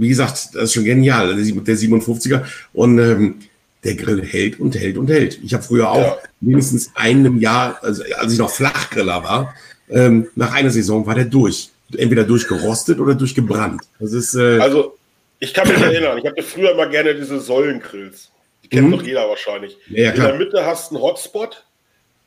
wie 0.00 0.08
gesagt, 0.08 0.50
das 0.54 0.64
ist 0.64 0.74
schon 0.74 0.84
genial, 0.84 1.34
der 1.34 1.44
57er. 1.44 2.44
Und 2.72 2.98
ähm, 2.98 3.40
der 3.84 3.94
Grill 3.94 4.22
hält 4.24 4.60
und 4.60 4.74
hält 4.78 4.98
und 4.98 5.08
hält. 5.08 5.38
Ich 5.42 5.54
habe 5.54 5.62
früher 5.62 5.90
auch 5.90 5.98
ja. 5.98 6.18
mindestens 6.40 6.90
einem 6.94 7.38
Jahr, 7.38 7.78
also 7.82 8.02
als 8.16 8.32
ich 8.32 8.38
noch 8.38 8.50
Flachgriller 8.50 9.22
war, 9.22 9.54
ähm, 9.88 10.28
nach 10.34 10.52
einer 10.52 10.70
Saison 10.70 11.06
war 11.06 11.14
der 11.14 11.24
durch. 11.24 11.70
Entweder 11.96 12.24
durchgerostet 12.24 13.00
oder 13.00 13.14
durchgebrannt. 13.14 13.82
Das 13.98 14.12
ist, 14.12 14.34
äh, 14.34 14.58
also, 14.58 14.96
ich 15.40 15.52
kann 15.52 15.66
mich 15.66 15.78
erinnern, 15.78 16.18
ich 16.18 16.24
hatte 16.24 16.42
früher 16.42 16.72
immer 16.72 16.86
gerne 16.86 17.14
diese 17.14 17.40
Säulengrills. 17.40 18.30
Die 18.62 18.68
kennt 18.68 18.88
mhm. 18.88 18.92
doch 18.92 19.02
jeder 19.02 19.28
wahrscheinlich. 19.28 19.76
Ja, 19.88 20.12
In 20.12 20.20
der 20.20 20.34
Mitte 20.34 20.64
hast 20.64 20.90
du 20.90 20.96
einen 20.96 21.02
Hotspot 21.02 21.64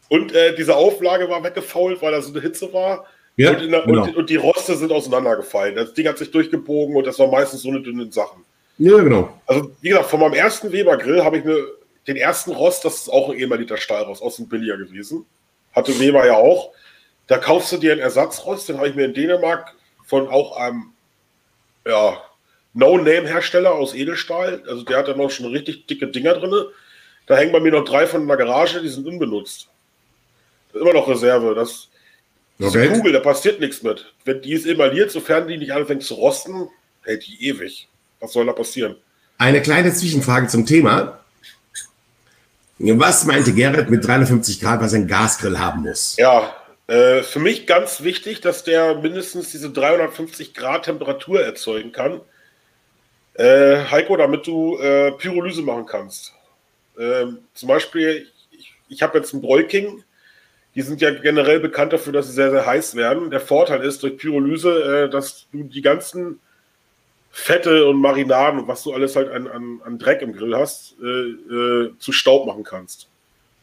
und 0.10 0.34
äh, 0.34 0.56
diese 0.56 0.76
Auflage 0.76 1.30
war 1.30 1.44
weggefault, 1.44 2.02
weil 2.02 2.12
da 2.12 2.22
so 2.22 2.32
eine 2.32 2.42
Hitze 2.42 2.74
war. 2.74 3.06
Ja, 3.36 3.52
und, 3.52 3.72
der, 3.72 3.82
genau. 3.82 4.04
und, 4.04 4.16
und, 4.16 4.30
die 4.30 4.36
Roste 4.36 4.76
sind 4.76 4.92
auseinandergefallen. 4.92 5.76
Das 5.76 5.94
Ding 5.94 6.08
hat 6.08 6.18
sich 6.18 6.30
durchgebogen 6.30 6.96
und 6.96 7.08
das 7.08 7.18
war 7.18 7.28
meistens 7.28 7.64
so 7.64 7.70
eine 7.70 7.82
dünne 7.82 8.12
Sachen. 8.12 8.44
Ja, 8.78 8.98
genau. 8.98 9.40
Also, 9.46 9.72
wie 9.82 9.90
gesagt, 9.90 10.10
von 10.10 10.20
meinem 10.20 10.34
ersten 10.34 10.72
Weber 10.72 10.98
Grill 10.98 11.24
habe 11.24 11.38
ich 11.38 11.44
mir 11.44 11.66
den 12.08 12.18
ersten 12.18 12.52
Rost, 12.52 12.86
das 12.86 12.96
ist 12.96 13.10
auch 13.10 13.30
ein 13.30 13.38
ehemaliger 13.38 13.78
Stahlrost, 13.78 14.22
aus 14.22 14.36
dem 14.36 14.48
Billiger 14.48 14.78
gewesen. 14.78 15.26
Hatte 15.74 16.00
Weber 16.00 16.26
ja 16.26 16.36
auch. 16.36 16.72
Da 17.28 17.38
kaufst 17.38 17.72
du 17.72 17.78
dir 17.78 17.94
einen 17.94 18.02
Ersatzrost, 18.02 18.70
den 18.70 18.78
habe 18.78 18.90
ich 18.90 18.96
mir 18.96 19.06
in 19.06 19.14
Dänemark 19.14 19.74
von 20.06 20.28
auch 20.28 20.58
einem 20.58 20.92
ja, 21.88 22.22
No-Name-Hersteller 22.74 23.74
aus 23.74 23.94
Edelstahl. 23.94 24.64
Also 24.68 24.84
der 24.84 24.98
hat 24.98 25.08
da 25.08 25.16
noch 25.16 25.30
schon 25.30 25.48
richtig 25.48 25.88
dicke 25.88 26.08
Dinger 26.08 26.34
drin. 26.34 26.66
Da 27.26 27.38
hängen 27.38 27.52
bei 27.52 27.60
mir 27.60 27.72
noch 27.72 27.86
drei 27.86 28.06
von 28.06 28.22
in 28.22 28.28
der 28.28 28.38
Garage, 28.38 28.82
die 28.82 28.90
sind 28.90 29.08
unbenutzt. 29.08 29.70
Immer 30.74 30.94
noch 30.94 31.08
Reserve. 31.08 31.56
Das, 31.56 31.90
das 32.60 32.76
okay. 32.76 32.90
Kugel, 32.90 33.14
da 33.14 33.20
passiert 33.20 33.60
nichts 33.60 33.82
mit. 33.84 34.14
Wenn 34.26 34.42
die 34.42 34.54
ist 34.54 34.66
emailliert, 34.66 35.12
sofern 35.12 35.48
die 35.48 35.58
nicht 35.58 35.74
anfängt 35.74 36.04
zu 36.04 36.14
rosten, 36.14 36.70
hält 37.04 37.26
die 37.26 37.48
ewig. 37.48 37.88
Was 38.20 38.34
soll 38.34 38.46
da 38.46 38.54
passieren? 38.54 38.96
Eine 39.38 39.62
kleine 39.62 39.94
Zwischenfrage 39.94 40.48
zum 40.48 40.66
Thema. 40.66 41.20
Was 42.80 43.26
meinte 43.26 43.54
Gerrit 43.54 43.90
mit 43.90 44.06
350 44.06 44.60
Grad, 44.60 44.82
was 44.82 44.94
ein 44.94 45.08
Gasgrill 45.08 45.60
haben 45.60 45.82
muss? 45.82 46.18
Ja, 46.18 46.56
äh, 46.88 47.24
für 47.24 47.40
mich 47.40 47.66
ganz 47.66 48.04
wichtig, 48.04 48.42
dass 48.42 48.64
der 48.64 48.96
mindestens 48.96 49.52
diese 49.52 49.72
350 49.72 50.54
Grad 50.54 50.86
Temperatur 50.86 51.42
erzeugen 51.42 51.92
kann. 51.92 52.22
Äh, 53.36 53.86
Heiko, 53.90 54.16
damit 54.18 54.46
du 54.46 54.78
äh, 54.78 55.12
Pyrolyse 55.12 55.62
machen 55.62 55.86
kannst. 55.86 56.34
Ähm, 57.00 57.40
zum 57.54 57.68
Beispiel, 57.68 58.28
ich, 58.52 58.74
ich 58.90 59.02
habe 59.02 59.18
jetzt 59.18 59.34
einen 59.34 59.42
Bräuking. 59.42 60.04
Die 60.76 60.82
sind 60.82 61.02
ja 61.02 61.12
generell 61.12 61.60
bekannt 61.60 61.94
dafür, 61.94 62.14
dass 62.14 62.28
sie 62.28 62.34
sehr, 62.34 62.52
sehr 62.52 62.66
heiß 62.66 62.96
werden. 62.96 63.30
Der 63.30 63.40
Vorteil 63.40 63.82
ist 63.82 64.02
durch 64.04 64.18
Pyrolyse, 64.18 65.06
äh, 65.06 65.10
dass 65.10 65.48
du 65.52 65.64
die 65.64 65.82
ganzen 65.82 66.40
Fette 67.36 67.88
und 67.88 68.00
Marinaden 68.00 68.60
und 68.60 68.68
was 68.68 68.84
du 68.84 68.94
alles 68.94 69.16
halt 69.16 69.30
an, 69.30 69.48
an, 69.48 69.82
an 69.84 69.98
Dreck 69.98 70.22
im 70.22 70.34
Grill 70.34 70.56
hast, 70.56 70.96
äh, 71.02 71.06
äh, 71.06 71.94
zu 71.98 72.12
Staub 72.12 72.46
machen 72.46 72.64
kannst. 72.64 73.10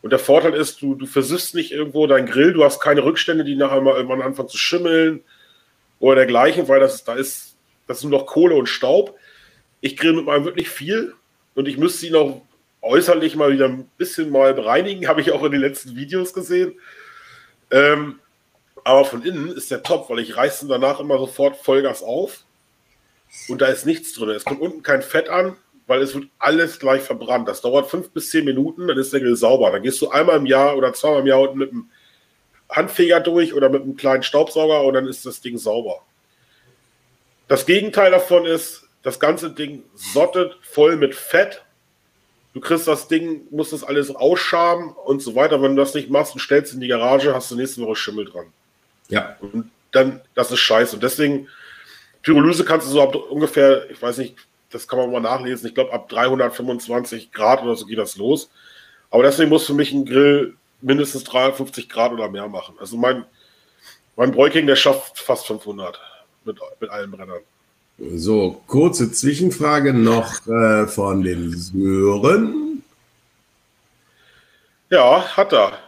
Und 0.03 0.11
der 0.11 0.19
Vorteil 0.19 0.55
ist, 0.55 0.83
du, 0.83 0.95
du 0.95 1.07
versiffst 1.07 1.55
nicht 1.55 1.73
irgendwo 1.73 2.07
deinen 2.07 2.27
Grill, 2.27 2.53
du 2.53 2.65
hast 2.65 2.81
keine 2.81 3.05
Rückstände, 3.05 3.45
die 3.45 3.55
nachher 3.55 3.81
mal 3.81 3.95
irgendwann 3.95 4.23
anfangen 4.23 4.49
zu 4.49 4.59
schimmeln 4.59 5.23
oder 5.99 6.17
dergleichen, 6.17 6.69
weil 6.69 6.81
das, 6.81 7.05
da 7.05 7.15
ist, 7.15 7.57
das 7.87 7.99
ist 7.99 8.05
nur 8.05 8.19
noch 8.19 8.27
Kohle 8.27 8.55
und 8.55 8.67
Staub. 8.67 9.17
Ich 9.81 9.97
grill 9.97 10.15
mit 10.15 10.25
meinem 10.25 10.47
wirklich 10.47 10.69
viel 10.69 11.15
und 11.55 11.69
ich 11.69 11.77
müsste 11.77 12.07
ihn 12.07 12.17
auch 12.17 12.43
äußerlich 12.83 13.37
mal 13.37 13.53
wieder 13.53 13.69
ein 13.69 13.89
bisschen 13.99 14.31
mal 14.31 14.55
bereinigen, 14.55 15.07
habe 15.09 15.21
ich 15.21 15.33
auch 15.33 15.45
in 15.45 15.53
den 15.53 15.61
letzten 15.61 15.97
Videos 15.97 16.33
gesehen. 16.33 16.75
Ähm, 17.71 18.19
aber 18.85 19.05
von 19.05 19.23
innen 19.23 19.53
ist 19.53 19.71
der 19.71 19.83
top, 19.83 20.09
weil 20.11 20.21
ich 20.21 20.37
reiße 20.37 20.67
danach 20.67 21.01
immer 21.01 21.19
sofort 21.19 21.57
Vollgas 21.57 22.03
auf 22.03 22.45
und 23.49 23.61
da 23.61 23.67
ist 23.67 23.87
nichts 23.87 24.13
drin. 24.15 24.31
Es 24.31 24.45
kommt 24.45 24.61
unten 24.61 24.83
kein 24.83 25.03
Fett 25.03 25.29
an, 25.29 25.57
weil 25.87 26.03
es 26.03 26.15
wird 26.15 26.29
alles 26.39 26.79
gleich 26.79 27.03
verbrannt. 27.03 27.49
Das 27.49 27.61
dauert 27.61 27.91
fünf 27.91 28.11
bis 28.11 28.31
zehn 28.31 28.45
Minuten, 28.45 28.89
dann 28.89 28.99
ist 28.99 29.13
der 29.13 29.21
Grill 29.21 29.37
sauber. 29.37 29.71
Dann 29.71 29.83
gehst 29.83 30.01
du 30.01 30.11
einmal 30.11 30.37
im 30.37 30.47
Jahr 30.47 30.77
oder 30.77 30.93
zweimal 30.93 31.21
im 31.21 31.27
Jahr 31.27 31.41
unten 31.41 31.59
mit 31.59 31.71
einem 31.71 31.91
Handfeger 32.71 33.21
durch 33.21 33.55
oder 33.55 33.69
mit 33.69 33.83
einem 33.83 33.97
kleinen 33.97 34.23
Staubsauger 34.23 34.83
und 34.83 34.95
dann 34.95 35.07
ist 35.07 35.27
das 35.27 35.41
Ding 35.41 35.59
sauber. 35.59 36.03
Das 37.49 37.67
Gegenteil 37.67 38.13
davon 38.13 38.47
ist, 38.47 38.89
das 39.03 39.19
ganze 39.19 39.51
Ding 39.51 39.83
sottet 39.95 40.57
voll 40.63 40.97
mit 40.97 41.15
Fett. 41.15 41.65
Du 42.53 42.61
kriegst 42.61 42.89
das 42.89 43.07
Ding, 43.07 43.43
musst 43.51 43.73
das 43.73 43.85
alles 43.85 44.15
ausschaben 44.15 44.91
und 44.91 45.23
so 45.23 45.35
weiter. 45.37 45.63
Wenn 45.63 45.77
du 45.77 45.83
das 45.83 45.95
nicht 45.95 46.11
machst 46.11 46.35
und 46.35 46.41
stellst 46.41 46.75
in 46.75 46.81
die 46.81 46.89
Garage, 46.89 47.35
hast 47.35 47.51
du 47.51 47.57
nächste 47.57 47.83
Woche 47.83 47.95
Schimmel 47.95 48.25
dran. 48.25 48.47
Ja. 49.09 49.37
Und 49.41 49.71
dann, 49.93 50.21
das 50.35 50.51
ist 50.51 50.59
scheiße. 50.61 50.97
Und 50.97 51.03
deswegen 51.03 51.49
Pyrolyse 52.23 52.65
kannst 52.65 52.89
du 52.89 52.93
so 52.93 53.03
ab 53.03 53.15
ungefähr, 53.15 53.89
ich 53.91 54.01
weiß 54.01 54.19
nicht, 54.19 54.37
das 54.71 54.87
kann 54.87 54.99
man 54.99 55.11
mal 55.11 55.21
nachlesen, 55.21 55.69
ich 55.69 55.75
glaube 55.75 55.93
ab 55.93 56.09
325 56.09 57.33
Grad 57.33 57.63
oder 57.63 57.77
so 57.77 57.87
geht 57.87 57.99
das 57.99 58.17
los. 58.17 58.51
Aber 59.11 59.23
deswegen 59.23 59.51
muss 59.51 59.67
für 59.67 59.75
mich 59.75 59.93
ein 59.93 60.05
Grill 60.05 60.55
mindestens 60.81 61.25
350 61.25 61.89
Grad 61.89 62.13
oder 62.13 62.29
mehr 62.29 62.49
machen. 62.49 62.77
Also 62.79 62.97
mein, 62.97 63.25
mein 64.17 64.33
Bräuking, 64.33 64.67
der 64.67 64.77
schafft 64.77 65.19
fast 65.19 65.47
500 65.47 66.01
mit, 66.45 66.59
mit 66.81 66.91
allen 66.91 67.11
Brennern. 67.11 67.41
So, 68.15 68.63
kurze 68.67 69.13
Zwischenfrage 69.13 69.93
noch 69.93 70.47
äh, 70.47 70.87
von 70.87 71.23
den 71.23 71.53
Sören. 71.57 72.83
Ja, 74.89 75.37
hat 75.37 75.53
er. 75.53 75.79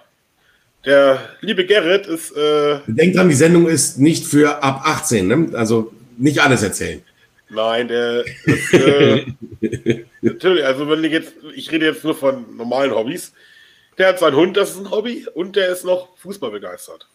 Der 0.84 1.20
liebe 1.40 1.64
Gerrit 1.64 2.06
ist. 2.06 2.32
Äh, 2.36 2.80
Denkt 2.86 3.16
dran, 3.16 3.30
die 3.30 3.34
Sendung 3.34 3.66
ist 3.66 3.98
nicht 3.98 4.26
für 4.26 4.62
ab 4.62 4.82
18, 4.84 5.26
ne? 5.26 5.50
Also 5.56 5.92
nicht 6.18 6.42
alles 6.42 6.62
erzählen. 6.62 7.02
Nein, 7.48 7.88
der 7.88 8.24
ist, 8.44 8.74
äh, 8.74 9.26
natürlich, 10.20 10.64
also 10.64 10.88
wenn 10.90 11.04
ich 11.04 11.12
jetzt, 11.12 11.32
ich 11.54 11.70
rede 11.70 11.86
jetzt 11.86 12.04
nur 12.04 12.14
von 12.14 12.56
normalen 12.56 12.92
Hobbys. 12.92 13.32
Der 13.98 14.08
hat 14.08 14.18
seinen 14.18 14.36
Hund, 14.36 14.56
das 14.56 14.70
ist 14.70 14.78
ein 14.78 14.90
Hobby, 14.90 15.26
und 15.34 15.54
der 15.56 15.68
ist 15.68 15.84
noch 15.84 16.16
Fußball 16.16 16.50
begeistert. 16.50 17.06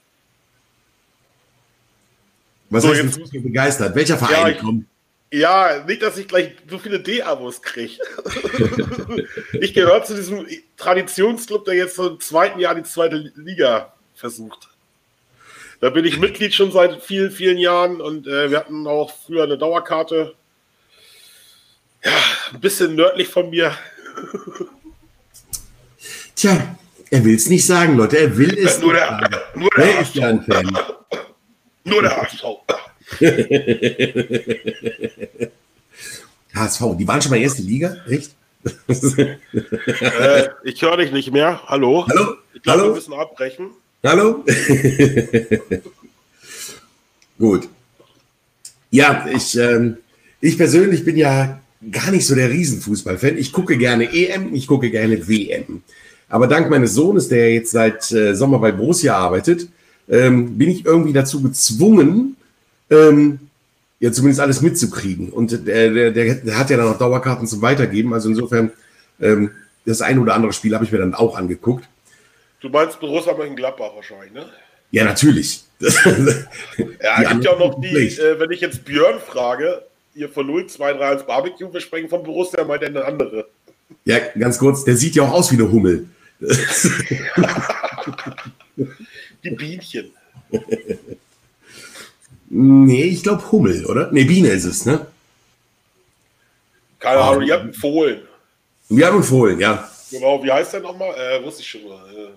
Was 2.70 2.84
so, 2.84 2.89
heißt 2.89 3.03
jetzt, 3.03 3.18
Fußball 3.18 3.41
begeistert? 3.41 3.95
Welcher 3.95 4.18
Verein 4.18 4.47
ja, 4.47 4.49
ich, 4.49 4.57
kommt? 4.59 4.86
Ja, 5.32 5.84
nicht, 5.86 6.01
dass 6.01 6.18
ich 6.18 6.28
gleich 6.28 6.55
so 6.70 6.80
viele 6.80 6.99
D-Abos 6.99 7.61
kriege. 7.61 7.93
ich 9.53 9.74
gehöre 9.74 10.03
zu 10.03 10.15
diesem 10.15 10.45
Traditionsclub, 10.78 11.65
der 11.65 11.76
jetzt 11.76 11.95
so 11.95 12.09
im 12.09 12.20
zweiten 12.20 12.59
Jahr 12.59 12.76
die 12.76 12.84
zweite 12.84 13.32
Liga 13.36 13.93
versucht. 14.15 14.70
Da 15.80 15.89
bin 15.89 16.05
ich 16.05 16.20
Mitglied 16.20 16.53
schon 16.53 16.72
seit 16.72 17.03
vielen, 17.03 17.32
vielen 17.32 17.57
Jahren 17.57 18.01
und 18.01 18.26
äh, 18.26 18.49
wir 18.49 18.57
hatten 18.57 18.88
auch 18.88 19.11
früher 19.26 19.43
eine 19.43 19.57
Dauerkarte. 19.57 20.34
Ja, 22.03 22.11
ein 22.53 22.61
bisschen 22.61 22.95
nördlich 22.95 23.28
von 23.28 23.49
mir. 23.49 23.78
Tja, 26.36 26.78
er 27.09 27.26
will 27.26 27.36
es 27.36 27.49
nicht 27.49 27.65
sagen, 27.65 27.97
Leute. 27.97 28.18
Er 28.18 28.38
will 28.38 28.57
es 28.57 28.80
nur 28.80 28.93
der, 28.93 29.07
sagen. 29.07 29.36
Nur 29.55 29.70
der 29.76 29.95
er 29.95 30.01
ist 30.01 30.15
ja 30.15 30.30
ein 30.30 30.41
Fan. 30.43 30.78
Nur 31.88 32.01
der 32.01 32.17
HSV. 32.17 32.43
HSV, 36.53 36.81
die 36.97 37.07
waren 37.07 37.21
schon 37.21 37.31
mal 37.31 37.38
erste 37.38 37.61
Liga, 37.61 37.95
echt? 38.09 38.31
äh, 39.17 39.38
ich 40.63 40.81
höre 40.81 40.97
dich 40.97 41.13
nicht 41.13 41.31
mehr. 41.31 41.61
Hallo? 41.67 42.05
Hallo? 42.09 42.33
Ich 42.53 42.61
glaube, 42.61 42.81
Hallo? 42.81 42.91
wir 42.91 42.95
müssen 42.95 43.13
abbrechen. 43.13 43.69
Hallo? 44.03 44.43
Gut. 47.39 47.69
Ja, 48.89 49.25
ich, 49.33 49.57
ähm, 49.57 49.95
ich 50.41 50.57
persönlich 50.57 51.05
bin 51.05 51.15
ja 51.15 51.61
gar 51.91 52.11
nicht 52.11 52.27
so 52.27 52.35
der 52.35 52.49
Riesenfußballfan. 52.49 53.38
Ich 53.38 53.53
gucke 53.53 53.77
gerne 53.77 54.11
EM, 54.11 54.53
ich 54.53 54.67
gucke 54.67 54.89
gerne 54.89 55.25
WM. 55.27 55.83
Aber 56.27 56.47
dank 56.47 56.69
meines 56.69 56.93
Sohnes, 56.93 57.29
der 57.29 57.53
jetzt 57.53 57.71
seit 57.71 58.11
äh, 58.11 58.35
Sommer 58.35 58.59
bei 58.59 58.73
Borussia 58.73 59.15
arbeitet, 59.15 59.69
ähm, 60.10 60.58
bin 60.58 60.70
ich 60.70 60.86
irgendwie 60.86 61.14
dazu 61.14 61.41
gezwungen, 61.41 62.38
ähm, 62.89 63.39
ja 63.99 64.12
zumindest 64.12 64.39
alles 64.39 64.62
mitzukriegen. 64.62 65.30
Und 65.30 65.68
der, 65.68 65.91
der, 65.91 66.12
der, 66.12 66.58
hat 66.58 66.70
ja 66.70 66.78
dann 66.78 66.88
auch 66.88 66.97
Dauerkarten 66.97 67.47
zum 67.47 67.62
Weitergeben. 67.62 68.14
Also 68.14 68.30
insofern, 68.30 68.72
ähm, 69.20 69.51
das 69.86 70.01
ein 70.01 70.20
oder 70.20 70.36
andere 70.36 70.53
Spiel 70.53 70.74
habe 70.74 70.86
ich 70.86 70.91
mir 70.91 70.99
dann 70.99 71.14
auch 71.14 71.38
angeguckt. 71.38 71.88
Du 72.60 72.70
meinst 72.70 72.99
Borussia 72.99 73.34
Mönchengladbach 73.34 73.95
wahrscheinlich, 73.95 74.34
ne? 74.34 74.45
Ja, 74.91 75.03
natürlich. 75.03 75.64
ja, 75.80 75.89
es 75.89 77.30
gibt 77.30 77.43
ja 77.43 77.51
auch 77.51 77.60
noch 77.60 77.82
die, 77.82 77.88
äh, 77.88 78.39
wenn 78.39 78.51
ich 78.51 78.62
jetzt 78.62 78.86
Björn 78.86 79.20
frage, 79.20 79.84
ihr 80.16 80.30
von 80.30 80.47
0, 80.47 80.68
2, 80.68 80.93
3 80.93 81.05
als 81.05 81.26
Barbecue, 81.26 81.72
wir 81.72 81.82
sprechen 81.82 82.10
von 82.10 82.24
Borussia, 82.24 82.64
meint 82.64 82.82
er 82.82 82.89
eine 82.89 83.05
andere. 83.05 83.47
Ja, 84.05 84.18
ganz 84.39 84.58
kurz, 84.58 84.84
der 84.84 84.95
sieht 84.95 85.16
ja 85.16 85.24
auch 85.24 85.34
aus 85.34 85.51
wie 85.51 85.55
eine 85.55 85.72
Hummel. 85.72 86.08
die 89.43 89.51
Bienchen. 89.51 90.11
nee, 92.49 93.03
ich 93.03 93.23
glaube 93.23 93.51
Hummel, 93.51 93.85
oder? 93.85 94.11
Nee, 94.11 94.23
Biene 94.23 94.49
ist 94.49 94.65
es, 94.65 94.85
ne? 94.85 95.05
Keine 96.99 97.19
Ahnung, 97.19 97.43
ah, 97.43 97.45
ihr 97.45 97.53
habt 97.53 97.63
einen 97.63 97.73
Fohlen. 97.73 98.21
Wir 98.89 99.07
haben 99.07 99.15
einen 99.15 99.23
Fohlen, 99.23 99.59
ja. 99.59 99.89
Genau, 100.09 100.43
wie 100.43 100.51
heißt 100.51 100.73
der 100.73 100.79
nochmal? 100.81 101.13
Äh, 101.15 101.43
wusste 101.43 101.61
ich 101.61 101.69
schon 101.69 101.88
mal. 101.88 102.09
Äh. 102.15 102.29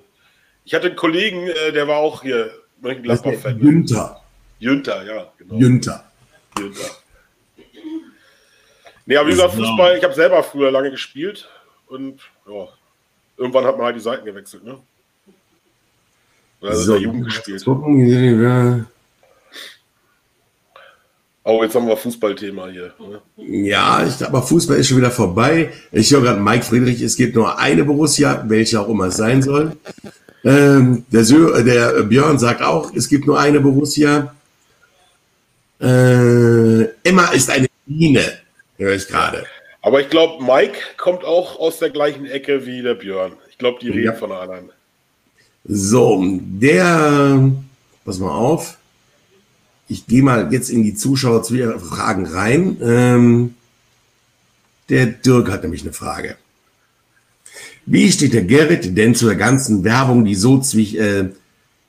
Ich 0.64 0.74
hatte 0.74 0.88
einen 0.88 0.96
Kollegen, 0.96 1.46
äh, 1.46 1.72
der 1.72 1.86
war 1.88 1.98
auch 1.98 2.22
hier 2.22 2.50
Mönchengladbach-Fan. 2.80 3.58
Günther. 3.58 4.20
Günther, 4.60 5.04
ja, 5.04 5.32
genau. 5.38 5.58
Günther. 5.58 6.04
Günther. 6.54 6.90
Nee, 9.06 9.16
aber 9.16 9.28
wie 9.28 9.32
gesagt, 9.32 9.54
Fußball, 9.54 9.96
ich 9.96 10.04
habe 10.04 10.14
selber 10.14 10.42
früher 10.42 10.70
lange 10.70 10.90
gespielt 10.90 11.48
und 11.88 12.20
ja, 12.46 12.68
irgendwann 13.36 13.64
hat 13.64 13.76
man 13.76 13.86
halt 13.86 13.96
die 13.96 14.00
Seiten 14.00 14.24
gewechselt, 14.24 14.62
ne? 14.64 14.78
Oder 16.60 16.76
so, 16.76 16.96
Jugend 16.96 17.24
gespielt. 17.24 17.64
Gucken, 17.64 18.86
Oh, 21.42 21.62
jetzt 21.64 21.74
haben 21.74 21.88
wir 21.88 21.96
Fußballthema 21.96 22.68
hier. 22.68 22.92
Ne? 22.98 23.20
Ja, 23.66 24.06
ich, 24.06 24.24
aber 24.24 24.42
Fußball 24.42 24.76
ist 24.76 24.88
schon 24.88 24.98
wieder 24.98 25.10
vorbei. 25.10 25.70
Ich 25.90 26.12
höre 26.12 26.20
gerade 26.20 26.40
Mike 26.40 26.64
Friedrich, 26.64 27.00
es 27.00 27.16
gibt 27.16 27.34
nur 27.34 27.58
eine 27.58 27.82
Borussia, 27.82 28.44
welche 28.46 28.78
auch 28.78 28.88
immer 28.88 29.06
es 29.06 29.16
sein 29.16 29.42
soll. 29.42 29.72
Ähm, 30.44 31.04
der, 31.10 31.24
Sö 31.24 31.62
der 31.64 32.02
Björn 32.02 32.38
sagt 32.38 32.62
auch, 32.62 32.94
es 32.94 33.08
gibt 33.08 33.26
nur 33.26 33.40
eine 33.40 33.58
Borussia. 33.58 34.34
Äh, 35.80 36.82
Emma 37.02 37.28
ist 37.32 37.50
eine 37.50 37.68
Biene, 37.86 38.22
höre 38.76 38.94
ich 38.94 39.08
gerade. 39.08 39.46
Aber 39.82 40.02
ich 40.02 40.10
glaube, 40.10 40.44
Mike 40.44 40.78
kommt 40.98 41.24
auch 41.24 41.58
aus 41.58 41.78
der 41.78 41.88
gleichen 41.88 42.26
Ecke 42.26 42.66
wie 42.66 42.82
der 42.82 42.94
Björn. 42.94 43.32
Ich 43.50 43.56
glaube, 43.56 43.78
die 43.80 43.88
reden 43.88 44.04
ja. 44.04 44.12
von 44.12 44.30
anderen. 44.30 44.70
So, 45.72 46.20
der, 46.42 47.52
pass 48.04 48.18
mal 48.18 48.32
auf. 48.32 48.76
Ich 49.86 50.04
gehe 50.08 50.20
mal 50.20 50.52
jetzt 50.52 50.68
in 50.68 50.82
die 50.82 50.96
Zuschauerfragen 50.96 52.26
rein. 52.26 52.76
Ähm, 52.82 53.54
der 54.88 55.06
Dirk 55.06 55.48
hat 55.48 55.62
nämlich 55.62 55.82
eine 55.82 55.92
Frage. 55.92 56.36
Wie 57.86 58.10
steht 58.10 58.32
der 58.32 58.42
Gerrit 58.42 58.98
denn 58.98 59.14
zu 59.14 59.26
der 59.26 59.36
ganzen 59.36 59.84
Werbung, 59.84 60.24
die 60.24 60.34
so, 60.34 60.58
zwie, 60.58 60.98
äh, 60.98 61.28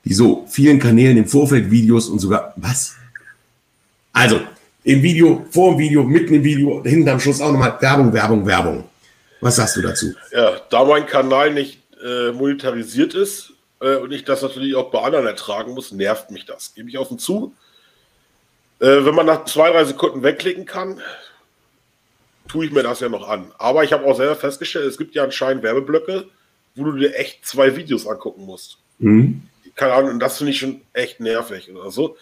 die 0.04 0.14
so 0.14 0.46
vielen 0.48 0.78
Kanälen 0.78 1.16
im 1.16 1.26
Vorfeld 1.26 1.72
Videos 1.72 2.08
und 2.08 2.20
sogar, 2.20 2.54
was? 2.54 2.94
Also, 4.12 4.42
im 4.84 5.02
Video, 5.02 5.44
vor 5.50 5.72
dem 5.72 5.80
Video, 5.80 6.04
mitten 6.04 6.34
im 6.34 6.44
Video, 6.44 6.84
hinten 6.84 7.08
am 7.08 7.18
Schluss 7.18 7.40
auch 7.40 7.50
nochmal 7.50 7.78
Werbung, 7.80 8.12
Werbung, 8.12 8.46
Werbung. 8.46 8.84
Was 9.40 9.56
sagst 9.56 9.74
du 9.74 9.82
dazu? 9.82 10.14
Ja, 10.30 10.60
da 10.70 10.84
mein 10.84 11.04
Kanal 11.04 11.52
nicht 11.52 11.80
äh, 12.00 12.30
monetarisiert 12.30 13.14
ist 13.14 13.51
äh, 13.82 13.96
und 13.96 14.12
ich 14.12 14.24
das 14.24 14.42
natürlich 14.42 14.74
auch 14.76 14.90
bei 14.90 15.02
anderen 15.02 15.26
ertragen 15.26 15.74
muss, 15.74 15.92
nervt 15.92 16.30
mich 16.30 16.46
das. 16.46 16.74
Gebe 16.74 16.88
ich 16.88 16.98
offen 16.98 17.18
zu. 17.18 17.54
Äh, 18.80 19.04
wenn 19.04 19.14
man 19.14 19.26
nach 19.26 19.44
zwei, 19.44 19.70
drei 19.70 19.84
Sekunden 19.84 20.22
wegklicken 20.22 20.64
kann, 20.64 21.00
tue 22.48 22.66
ich 22.66 22.72
mir 22.72 22.82
das 22.82 23.00
ja 23.00 23.08
noch 23.08 23.28
an. 23.28 23.52
Aber 23.58 23.84
ich 23.84 23.92
habe 23.92 24.04
auch 24.04 24.16
selber 24.16 24.36
festgestellt, 24.36 24.86
es 24.86 24.98
gibt 24.98 25.14
ja 25.14 25.24
anscheinend 25.24 25.62
Werbeblöcke, 25.62 26.28
wo 26.74 26.84
du 26.84 26.92
dir 26.92 27.14
echt 27.14 27.46
zwei 27.46 27.76
Videos 27.76 28.06
angucken 28.06 28.44
musst. 28.44 28.78
Mhm. 28.98 29.42
Keine 29.74 29.94
Ahnung, 29.94 30.10
und 30.10 30.20
das 30.20 30.38
finde 30.38 30.52
ich 30.52 30.58
schon 30.58 30.82
echt 30.92 31.20
nervig 31.20 31.70
oder 31.70 31.90
so. 31.90 32.16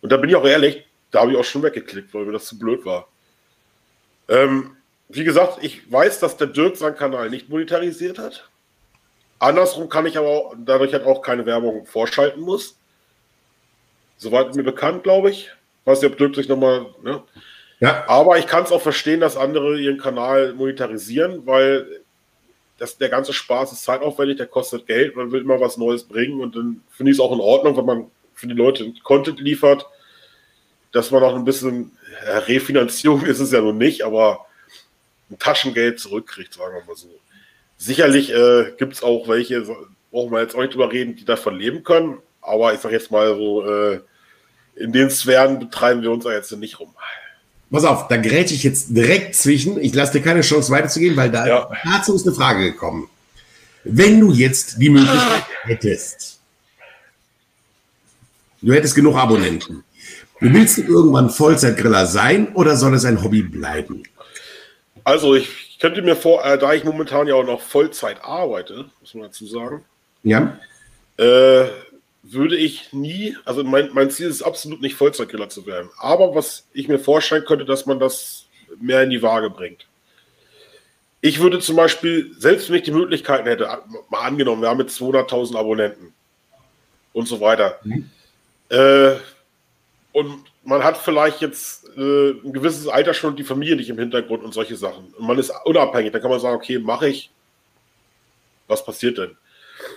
Und 0.00 0.12
da 0.12 0.16
bin 0.16 0.30
ich 0.30 0.36
auch 0.36 0.44
ehrlich, 0.44 0.84
da 1.10 1.20
habe 1.20 1.32
ich 1.32 1.38
auch 1.38 1.44
schon 1.44 1.62
weggeklickt, 1.62 2.12
weil 2.14 2.24
mir 2.24 2.32
das 2.32 2.46
zu 2.46 2.58
blöd 2.58 2.84
war. 2.84 3.08
Ähm, 4.28 4.76
wie 5.08 5.24
gesagt, 5.24 5.58
ich 5.62 5.90
weiß, 5.90 6.20
dass 6.20 6.36
der 6.36 6.46
Dirk 6.46 6.76
seinen 6.76 6.96
Kanal 6.96 7.30
nicht 7.30 7.48
monetarisiert 7.48 8.18
hat. 8.18 8.49
Andersrum 9.40 9.88
kann 9.88 10.06
ich 10.06 10.16
aber 10.16 10.28
auch, 10.28 10.54
dadurch 10.56 10.92
halt 10.92 11.04
auch 11.04 11.22
keine 11.22 11.46
Werbung 11.46 11.86
vorschalten 11.86 12.42
muss. 12.42 12.78
Soweit 14.18 14.54
mir 14.54 14.62
bekannt, 14.62 15.02
glaube 15.02 15.30
ich. 15.30 15.50
Weiß 15.86 16.00
nicht, 16.00 16.12
ob 16.12 16.18
Dirk 16.18 16.36
sich 16.36 16.48
nochmal. 16.48 16.86
Ne? 17.02 17.22
Ja. 17.80 18.04
Aber 18.06 18.38
ich 18.38 18.46
kann 18.46 18.64
es 18.64 18.70
auch 18.70 18.82
verstehen, 18.82 19.20
dass 19.20 19.38
andere 19.38 19.80
ihren 19.80 19.98
Kanal 19.98 20.52
monetarisieren, 20.52 21.46
weil 21.46 22.02
das, 22.76 22.98
der 22.98 23.08
ganze 23.08 23.32
Spaß 23.32 23.72
ist 23.72 23.82
zeitaufwendig, 23.82 24.36
der 24.36 24.46
kostet 24.46 24.86
Geld, 24.86 25.16
man 25.16 25.32
will 25.32 25.40
immer 25.40 25.60
was 25.60 25.78
Neues 25.78 26.04
bringen 26.04 26.40
und 26.40 26.56
dann 26.56 26.82
finde 26.90 27.12
ich 27.12 27.16
es 27.16 27.20
auch 27.20 27.32
in 27.32 27.40
Ordnung, 27.40 27.76
wenn 27.76 27.84
man 27.84 28.10
für 28.34 28.46
die 28.46 28.54
Leute 28.54 28.92
Content 29.02 29.40
liefert, 29.40 29.86
dass 30.92 31.10
man 31.10 31.22
auch 31.22 31.34
ein 31.34 31.44
bisschen 31.44 31.96
ja, 32.26 32.38
Refinanzierung 32.38 33.22
ist 33.26 33.40
es 33.40 33.52
ja 33.52 33.60
noch 33.60 33.72
nicht, 33.72 34.02
aber 34.02 34.46
ein 35.30 35.38
Taschengeld 35.38 36.00
zurückkriegt, 36.00 36.54
sagen 36.54 36.74
wir 36.74 36.84
mal 36.84 36.96
so. 36.96 37.08
Sicherlich 37.82 38.30
äh, 38.30 38.72
gibt 38.76 38.92
es 38.92 39.02
auch 39.02 39.26
welche, 39.26 39.62
brauchen 40.10 40.32
wir 40.32 40.42
jetzt 40.42 40.54
auch 40.54 40.60
nicht 40.60 40.74
drüber 40.74 40.92
reden, 40.92 41.16
die 41.16 41.24
davon 41.24 41.56
leben 41.56 41.82
können, 41.82 42.18
aber 42.42 42.74
ich 42.74 42.80
sage 42.80 42.94
jetzt 42.94 43.10
mal 43.10 43.34
so, 43.34 43.66
äh, 43.66 44.00
in 44.76 44.92
den 44.92 45.08
Sphären 45.08 45.58
betreiben 45.58 46.02
wir 46.02 46.10
uns 46.10 46.24
da 46.24 46.32
jetzt 46.32 46.52
nicht 46.52 46.78
rum. 46.78 46.94
Pass 47.70 47.84
auf, 47.86 48.06
da 48.08 48.18
grätsche 48.18 48.54
ich 48.54 48.64
jetzt 48.64 48.88
direkt 48.90 49.34
zwischen. 49.34 49.80
Ich 49.80 49.94
lasse 49.94 50.12
dir 50.12 50.20
keine 50.20 50.42
Chance 50.42 50.70
weiterzugehen, 50.70 51.16
weil 51.16 51.30
da 51.30 51.46
ja. 51.46 51.70
dazu 51.84 52.14
ist 52.14 52.26
eine 52.26 52.36
Frage 52.36 52.70
gekommen. 52.70 53.08
Wenn 53.84 54.20
du 54.20 54.30
jetzt 54.30 54.76
die 54.78 54.90
Möglichkeit 54.90 55.44
hättest, 55.62 56.38
du 58.60 58.74
hättest 58.74 58.94
genug 58.94 59.16
Abonnenten, 59.16 59.84
willst 60.40 60.76
du 60.76 60.82
irgendwann 60.82 61.30
Vollzeitgriller 61.30 62.04
sein 62.04 62.54
oder 62.54 62.76
soll 62.76 62.92
es 62.92 63.06
ein 63.06 63.22
Hobby 63.24 63.40
bleiben? 63.40 64.02
Also 65.02 65.34
ich 65.34 65.48
könnte 65.80 66.02
mir 66.02 66.16
vor, 66.16 66.44
äh, 66.44 66.58
da 66.58 66.72
ich 66.72 66.84
momentan 66.84 67.26
ja 67.26 67.34
auch 67.34 67.44
noch 67.44 67.60
Vollzeit 67.60 68.22
arbeite, 68.22 68.86
muss 69.00 69.14
man 69.14 69.24
dazu 69.24 69.46
sagen. 69.46 69.84
Ja. 70.22 70.58
Äh, 71.16 71.68
würde 72.22 72.56
ich 72.56 72.92
nie, 72.92 73.36
also 73.44 73.64
mein, 73.64 73.90
mein 73.92 74.10
Ziel 74.10 74.28
ist 74.28 74.42
absolut 74.42 74.82
nicht 74.82 74.94
Vollzeitgriller 74.94 75.48
zu 75.48 75.66
werden. 75.66 75.90
Aber 75.98 76.34
was 76.34 76.66
ich 76.72 76.86
mir 76.86 76.98
vorstellen 76.98 77.44
könnte, 77.44 77.64
dass 77.64 77.86
man 77.86 77.98
das 77.98 78.46
mehr 78.80 79.02
in 79.02 79.10
die 79.10 79.22
Waage 79.22 79.50
bringt. 79.50 79.86
Ich 81.22 81.40
würde 81.40 81.58
zum 81.58 81.76
Beispiel, 81.76 82.34
selbst 82.38 82.68
wenn 82.68 82.76
ich 82.76 82.82
die 82.82 82.92
Möglichkeiten 82.92 83.46
hätte, 83.46 83.66
mal 84.08 84.20
angenommen, 84.20 84.62
wir 84.62 84.68
haben 84.68 84.80
jetzt 84.80 85.00
200.000 85.00 85.56
Abonnenten 85.56 86.12
und 87.12 87.26
so 87.26 87.40
weiter. 87.40 87.78
Mhm. 87.84 88.10
Äh, 88.68 89.16
und 90.12 90.49
man 90.62 90.84
hat 90.84 90.98
vielleicht 90.98 91.40
jetzt 91.40 91.88
äh, 91.96 92.30
ein 92.30 92.52
gewisses 92.52 92.86
Alter 92.86 93.14
schon 93.14 93.36
die 93.36 93.44
Familie 93.44 93.76
nicht 93.76 93.88
im 93.88 93.98
Hintergrund 93.98 94.42
und 94.42 94.52
solche 94.52 94.76
Sachen. 94.76 95.12
Und 95.14 95.26
man 95.26 95.38
ist 95.38 95.52
unabhängig, 95.64 96.12
dann 96.12 96.20
kann 96.20 96.30
man 96.30 96.40
sagen, 96.40 96.56
okay, 96.56 96.78
mache 96.78 97.08
ich. 97.08 97.30
Was 98.68 98.84
passiert 98.84 99.18
denn? 99.18 99.36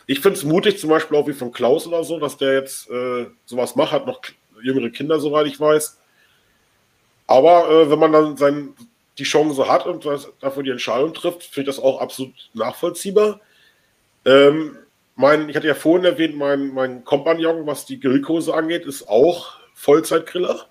Ich 0.08 0.22
finde 0.22 0.38
es 0.38 0.44
mutig, 0.44 0.80
zum 0.80 0.90
Beispiel 0.90 1.18
auch 1.18 1.28
wie 1.28 1.34
von 1.34 1.52
Klaus 1.52 1.86
oder 1.86 2.04
so, 2.04 2.20
dass 2.20 2.38
der 2.38 2.54
jetzt 2.54 2.90
äh, 2.90 3.28
sowas 3.46 3.76
macht, 3.76 3.92
hat 3.92 4.08
noch 4.08 4.22
jüngere 4.62 4.90
Kinder, 4.90 5.20
soweit 5.20 5.48
ich 5.48 5.60
weiß. 5.60 6.00
Aber 7.28 7.70
äh, 7.70 7.90
wenn 7.90 8.00
man 8.00 8.14
dann 8.14 8.38
sein, 8.38 8.74
die 9.18 9.24
Chance 9.24 9.68
hat 9.68 9.86
und 9.86 10.06
das, 10.06 10.30
dafür 10.40 10.64
die 10.64 10.72
Entscheidung 10.72 11.14
trifft, 11.14 11.44
finde 11.44 11.70
ich 11.70 11.76
das 11.76 11.84
auch 11.84 12.02
absolut 12.02 12.34
nachvollziehbar. 12.54 13.42
Ähm, 14.26 14.78
mein, 15.16 15.50
ich 15.50 15.56
hatte 15.56 15.68
ja 15.68 15.76
vorhin 15.76 16.06
erwähnt, 16.06 16.36
mein, 16.36 16.74
mein 16.74 17.04
Kompagnon, 17.04 17.68
was 17.68 17.86
die 17.86 18.00
Grillkurse 18.00 18.54
angeht, 18.54 18.86
ist 18.86 19.08
auch 19.08 19.63
Vollzeitgriller. 19.74 20.68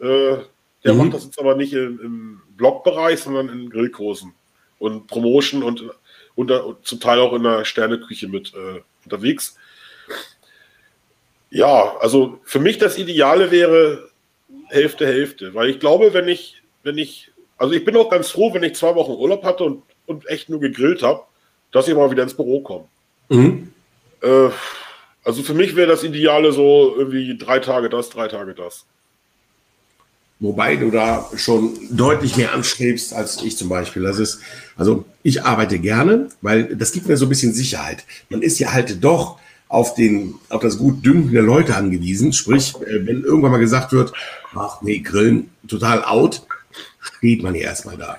Äh, 0.00 0.36
der 0.84 0.94
mhm. 0.94 0.98
macht 0.98 1.14
das 1.14 1.24
jetzt 1.24 1.38
aber 1.38 1.54
nicht 1.54 1.72
im, 1.72 2.00
im 2.00 2.42
Blogbereich, 2.56 3.20
sondern 3.20 3.48
in 3.48 3.70
Grillkursen 3.70 4.34
und 4.78 5.06
Promotion 5.06 5.62
und 5.62 5.84
und, 6.34 6.50
und 6.50 6.86
zum 6.86 7.00
Teil 7.00 7.20
auch 7.20 7.32
in 7.32 7.42
der 7.42 7.64
Sterneküche 7.64 8.28
mit 8.28 8.52
äh, 8.54 8.80
unterwegs. 9.04 9.56
Ja, 11.50 11.96
also 11.98 12.38
für 12.44 12.60
mich 12.60 12.78
das 12.78 12.98
Ideale 12.98 13.50
wäre 13.50 14.08
Hälfte, 14.68 15.06
Hälfte, 15.06 15.54
weil 15.54 15.68
ich 15.68 15.80
glaube, 15.80 16.14
wenn 16.14 16.28
ich, 16.28 16.62
wenn 16.82 16.96
ich, 16.96 17.30
also 17.58 17.74
ich 17.74 17.84
bin 17.84 17.96
auch 17.96 18.08
ganz 18.08 18.30
froh, 18.30 18.54
wenn 18.54 18.62
ich 18.62 18.74
zwei 18.74 18.94
Wochen 18.94 19.12
Urlaub 19.12 19.44
hatte 19.44 19.64
und, 19.64 19.82
und 20.06 20.26
echt 20.28 20.48
nur 20.48 20.60
gegrillt 20.60 21.02
habe, 21.02 21.22
dass 21.70 21.88
ich 21.88 21.94
mal 21.94 22.10
wieder 22.10 22.22
ins 22.22 22.34
Büro 22.34 22.60
komme. 22.60 22.86
Mhm. 23.28 23.72
Äh, 24.22 24.48
also 25.24 25.42
für 25.42 25.54
mich 25.54 25.76
wäre 25.76 25.88
das 25.88 26.04
Ideale 26.04 26.52
so 26.52 26.94
irgendwie 26.96 27.36
drei 27.38 27.58
Tage 27.58 27.88
das, 27.88 28.10
drei 28.10 28.28
Tage 28.28 28.54
das. 28.54 28.84
Wobei 30.40 30.74
du 30.74 30.90
da 30.90 31.30
schon 31.36 31.78
deutlich 31.90 32.36
mehr 32.36 32.52
anstrebst 32.52 33.14
als 33.14 33.40
ich 33.42 33.56
zum 33.56 33.68
Beispiel. 33.68 34.02
Das 34.02 34.18
ist, 34.18 34.40
also 34.76 35.04
ich 35.22 35.44
arbeite 35.44 35.78
gerne, 35.78 36.30
weil 36.40 36.74
das 36.74 36.90
gibt 36.90 37.06
mir 37.06 37.16
so 37.16 37.26
ein 37.26 37.28
bisschen 37.28 37.54
Sicherheit. 37.54 38.04
Man 38.28 38.42
ist 38.42 38.58
ja 38.58 38.72
halt 38.72 39.04
doch 39.04 39.38
auf 39.68 39.94
den, 39.94 40.34
auf 40.48 40.60
das 40.60 40.78
gut 40.78 41.06
Dünken 41.06 41.32
der 41.32 41.42
Leute 41.42 41.76
angewiesen. 41.76 42.32
Sprich, 42.32 42.74
äh, 42.80 43.06
wenn 43.06 43.22
irgendwann 43.22 43.52
mal 43.52 43.58
gesagt 43.58 43.92
wird, 43.92 44.12
ach 44.54 44.82
nee, 44.82 44.98
Grillen 44.98 45.50
total 45.68 46.04
out, 46.04 46.42
steht 47.00 47.44
man 47.44 47.54
ja 47.54 47.62
erstmal 47.62 47.96
da. 47.96 48.16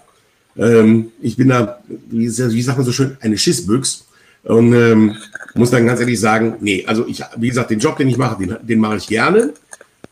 Ähm, 0.56 1.12
ich 1.22 1.36
bin 1.36 1.50
da, 1.50 1.82
wie, 1.88 2.26
wie 2.28 2.62
sagt 2.62 2.78
man 2.78 2.86
so 2.86 2.94
schön, 2.94 3.18
eine 3.20 3.38
Schissbüchs 3.38 4.06
und 4.44 4.74
ähm, 4.74 5.18
muss 5.56 5.72
dann 5.72 5.86
ganz 5.86 6.00
ehrlich 6.00 6.20
sagen, 6.20 6.56
nee, 6.62 6.84
also 6.88 7.06
ich, 7.08 7.22
wie 7.38 7.50
gesagt, 7.50 7.70
den 7.70 7.80
Job, 7.80 7.98
den 7.98 8.08
ich 8.08 8.18
mache, 8.18 8.44
den, 8.44 8.58
den 8.62 8.80
mache 8.80 8.98
ich 8.98 9.08
gerne. 9.08 9.54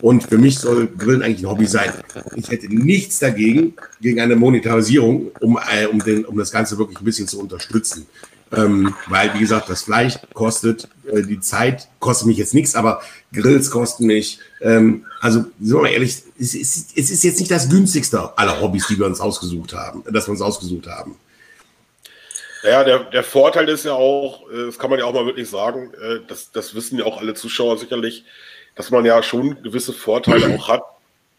Und 0.01 0.23
für 0.23 0.37
mich 0.37 0.57
soll 0.57 0.87
Grillen 0.87 1.21
eigentlich 1.21 1.45
ein 1.45 1.49
Hobby 1.49 1.67
sein. 1.67 1.91
Ich 2.35 2.49
hätte 2.49 2.67
nichts 2.73 3.19
dagegen, 3.19 3.75
gegen 4.01 4.19
eine 4.19 4.35
Monetarisierung, 4.35 5.27
um, 5.39 5.59
äh, 5.71 5.85
um, 5.85 5.99
den, 5.99 6.25
um 6.25 6.37
das 6.37 6.51
Ganze 6.51 6.77
wirklich 6.77 6.99
ein 6.99 7.05
bisschen 7.05 7.27
zu 7.27 7.39
unterstützen. 7.39 8.07
Ähm, 8.53 8.93
weil, 9.07 9.33
wie 9.35 9.39
gesagt, 9.39 9.69
das 9.69 9.83
Fleisch 9.83 10.19
kostet, 10.33 10.89
äh, 11.05 11.21
die 11.21 11.39
Zeit 11.39 11.87
kostet 11.99 12.27
mich 12.27 12.37
jetzt 12.37 12.53
nichts, 12.53 12.75
aber 12.75 13.01
Grills 13.31 13.69
kosten 13.71 14.07
mich. 14.07 14.39
Ähm, 14.59 15.05
also, 15.21 15.45
sind 15.61 15.77
wir 15.77 15.81
mal 15.83 15.91
ehrlich, 15.91 16.23
es 16.37 16.55
ist, 16.55 16.97
es 16.97 17.11
ist 17.11 17.23
jetzt 17.23 17.39
nicht 17.39 17.51
das 17.51 17.69
günstigste 17.69 18.37
aller 18.37 18.59
Hobbys, 18.59 18.87
die 18.87 18.97
wir 18.97 19.05
uns 19.05 19.21
ausgesucht 19.21 19.73
haben, 19.73 20.03
dass 20.11 20.27
wir 20.27 20.31
uns 20.31 20.41
ausgesucht 20.41 20.87
haben. 20.87 21.15
Ja, 22.63 22.83
der, 22.83 22.99
der 23.05 23.23
Vorteil 23.23 23.67
ist 23.69 23.85
ja 23.85 23.93
auch, 23.93 24.49
äh, 24.51 24.65
das 24.67 24.77
kann 24.77 24.89
man 24.89 24.99
ja 24.99 25.05
auch 25.05 25.13
mal 25.13 25.25
wirklich 25.25 25.49
sagen, 25.49 25.93
äh, 25.93 26.19
das, 26.27 26.51
das 26.51 26.75
wissen 26.75 26.99
ja 26.99 27.05
auch 27.05 27.19
alle 27.19 27.33
Zuschauer 27.33 27.77
sicherlich, 27.77 28.23
dass 28.75 28.91
man 28.91 29.05
ja 29.05 29.21
schon 29.23 29.61
gewisse 29.63 29.93
Vorteile 29.93 30.55
auch 30.55 30.67
hat 30.67 30.83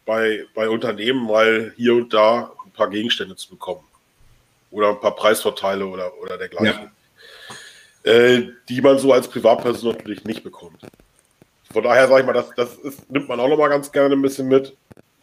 bei, 0.05 0.44
bei 0.55 0.69
Unternehmen, 0.69 1.28
weil 1.28 1.73
hier 1.77 1.94
und 1.94 2.12
da 2.12 2.53
ein 2.65 2.73
paar 2.73 2.90
Gegenstände 2.90 3.36
zu 3.36 3.51
bekommen. 3.51 3.85
Oder 4.70 4.90
ein 4.90 5.01
paar 5.01 5.15
Preisvorteile 5.15 5.86
oder, 5.86 6.12
oder 6.20 6.39
dergleichen. 6.39 6.90
Ja. 8.05 8.11
Äh, 8.11 8.49
die 8.69 8.81
man 8.81 8.99
so 8.99 9.12
als 9.12 9.28
Privatperson 9.28 9.94
natürlich 9.94 10.24
nicht 10.24 10.43
bekommt. 10.43 10.81
Von 11.73 11.85
daher 11.85 12.09
sage 12.09 12.20
ich 12.20 12.27
mal, 12.27 12.32
das, 12.32 12.51
das 12.57 12.74
ist, 12.77 13.11
nimmt 13.11 13.28
man 13.28 13.39
auch 13.39 13.49
noch 13.49 13.59
mal 13.59 13.69
ganz 13.69 13.93
gerne 13.93 14.15
ein 14.15 14.23
bisschen 14.23 14.49
mit. 14.49 14.77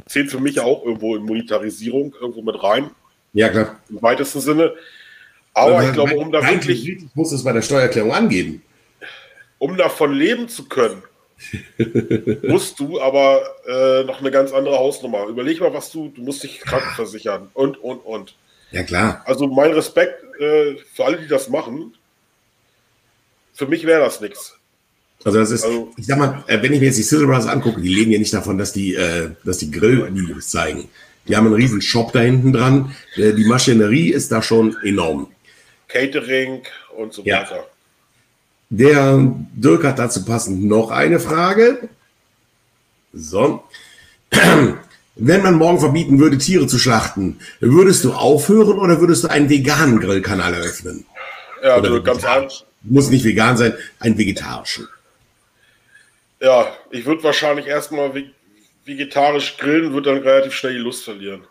Zählt 0.06 0.32
für 0.32 0.40
mich 0.40 0.60
auch 0.60 0.84
irgendwo 0.86 1.16
in 1.16 1.24
Monetarisierung 1.24 2.16
irgendwo 2.20 2.42
mit 2.42 2.62
rein. 2.64 2.90
Ja, 3.34 3.50
klar. 3.50 3.80
Im 3.90 4.02
weitesten 4.02 4.40
Sinne. 4.40 4.74
Aber, 5.60 5.84
ich 5.84 5.94
glaube, 5.94 6.16
um 6.16 6.32
da 6.32 6.48
wirklich. 6.48 6.88
Ich 6.88 7.04
muss 7.16 7.32
es 7.32 7.44
bei 7.44 7.54
der 7.54 7.62
Steuererklärung 7.62 8.14
angeben. 8.14 8.62
Um 9.58 9.78
davon 9.78 10.14
leben 10.14 10.48
zu 10.48 10.68
können, 10.70 11.02
musst 12.44 12.80
du 12.80 13.00
aber 13.02 13.42
äh, 13.68 14.04
noch 14.04 14.20
eine 14.20 14.32
ganz 14.32 14.52
andere 14.52 14.78
Hausnummer. 14.78 15.28
Überleg 15.28 15.60
mal, 15.60 15.74
was 15.74 15.92
du, 15.92 16.10
du 16.10 16.22
musst 16.22 16.44
dich 16.44 16.60
krankenversichern 16.60 17.50
und, 17.54 17.78
und, 17.78 18.00
und. 18.00 18.36
Ja, 18.72 18.84
klar. 18.84 19.22
Also 19.26 19.48
mein 19.48 19.72
Respekt 19.72 20.24
äh, 20.40 20.76
für 20.94 21.06
alle, 21.06 21.18
die 21.18 21.28
das 21.28 21.50
machen. 21.50 21.94
Für 23.54 23.68
mich 23.68 23.86
wäre 23.86 24.02
das 24.02 24.22
nichts. 24.22 24.56
Also 25.24 25.38
das 25.38 25.52
ist, 25.52 25.66
also, 25.66 25.92
ich 25.98 26.06
sag 26.06 26.18
mal, 26.18 26.44
äh, 26.48 26.62
wenn 26.62 26.72
ich 26.72 26.80
mir 26.80 26.88
jetzt 26.88 26.98
die 26.98 27.04
Sizzle 27.04 27.28
Brothers 27.28 27.48
angucke, 27.48 27.82
die 27.82 27.94
leben 27.94 28.12
ja 28.12 28.20
nicht 28.20 28.34
davon, 28.34 28.58
dass 28.58 28.72
die, 28.72 28.96
äh, 28.96 29.32
dass 29.44 29.58
die 29.58 29.70
Grillvideos 29.70 30.50
zeigen. 30.50 30.88
Die 31.28 31.36
haben 31.36 31.46
einen 31.46 31.56
riesen 31.56 31.82
Shop 31.82 32.14
da 32.14 32.20
hinten 32.20 32.54
dran. 32.54 32.96
Äh, 33.16 33.34
die 33.34 33.46
Maschinerie 33.46 34.12
ist 34.12 34.32
da 34.32 34.42
schon 34.42 34.78
enorm. 34.84 35.28
Catering 35.90 36.64
und 36.96 37.14
so 37.14 37.24
ja. 37.24 37.42
weiter. 37.42 37.68
Der 38.70 39.20
Dirk 39.54 39.84
hat 39.84 40.00
dazu 40.00 40.24
passend 40.24 40.64
noch 40.64 40.92
eine 40.92 41.20
Frage. 41.20 41.90
So. 43.12 43.64
Wenn 45.22 45.42
man 45.42 45.56
morgen 45.56 45.80
verbieten 45.80 46.20
würde, 46.20 46.38
Tiere 46.38 46.68
zu 46.68 46.80
schlachten, 46.80 47.40
würdest 47.60 48.06
du 48.06 48.14
aufhören 48.14 48.80
oder 48.80 49.02
würdest 49.02 49.26
du 49.26 49.28
einen 49.28 49.50
veganen 49.50 50.00
Grillkanal 50.00 50.54
eröffnen? 50.54 51.06
Ja, 51.62 51.76
also 51.76 52.02
ganz 52.02 52.24
einfach. 52.24 52.64
Muss 52.84 53.10
nicht 53.10 53.26
vegan 53.26 53.58
sein, 53.58 53.74
einen 54.00 54.18
vegetarischen. 54.18 54.88
Ja, 56.40 56.74
ich 56.90 57.06
würde 57.06 57.22
wahrscheinlich 57.24 57.66
erstmal 57.66 58.14
vegetarisch 58.86 59.58
grillen, 59.58 59.92
würde 59.92 60.14
dann 60.14 60.24
relativ 60.24 60.54
schnell 60.54 60.74
die 60.74 60.80
Lust 60.80 61.04
verlieren. 61.04 61.44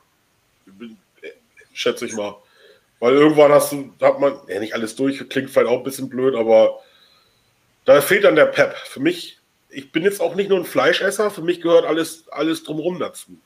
Schätze 1.74 2.06
ich 2.06 2.14
mal. 2.14 2.36
Weil 3.00 3.14
irgendwann 3.14 3.52
hast 3.52 3.72
du, 3.72 3.92
hat 4.02 4.18
man, 4.20 4.34
ja 4.48 4.60
nicht 4.60 4.74
alles 4.74 4.96
durch, 4.96 5.28
klingt 5.28 5.50
vielleicht 5.50 5.68
auch 5.68 5.78
ein 5.78 5.84
bisschen 5.84 6.08
blöd, 6.08 6.34
aber 6.34 6.80
da 7.84 8.00
fehlt 8.00 8.24
dann 8.24 8.36
der 8.36 8.46
Pep. 8.46 8.74
Für 8.76 9.00
mich, 9.00 9.38
ich 9.70 9.92
bin 9.92 10.02
jetzt 10.02 10.20
auch 10.20 10.34
nicht 10.34 10.50
nur 10.50 10.58
ein 10.58 10.64
Fleischesser, 10.64 11.30
für 11.30 11.42
mich 11.42 11.60
gehört 11.60 11.84
alles, 11.84 12.28
alles 12.30 12.64
drumherum 12.64 12.98
dazu. 12.98 13.38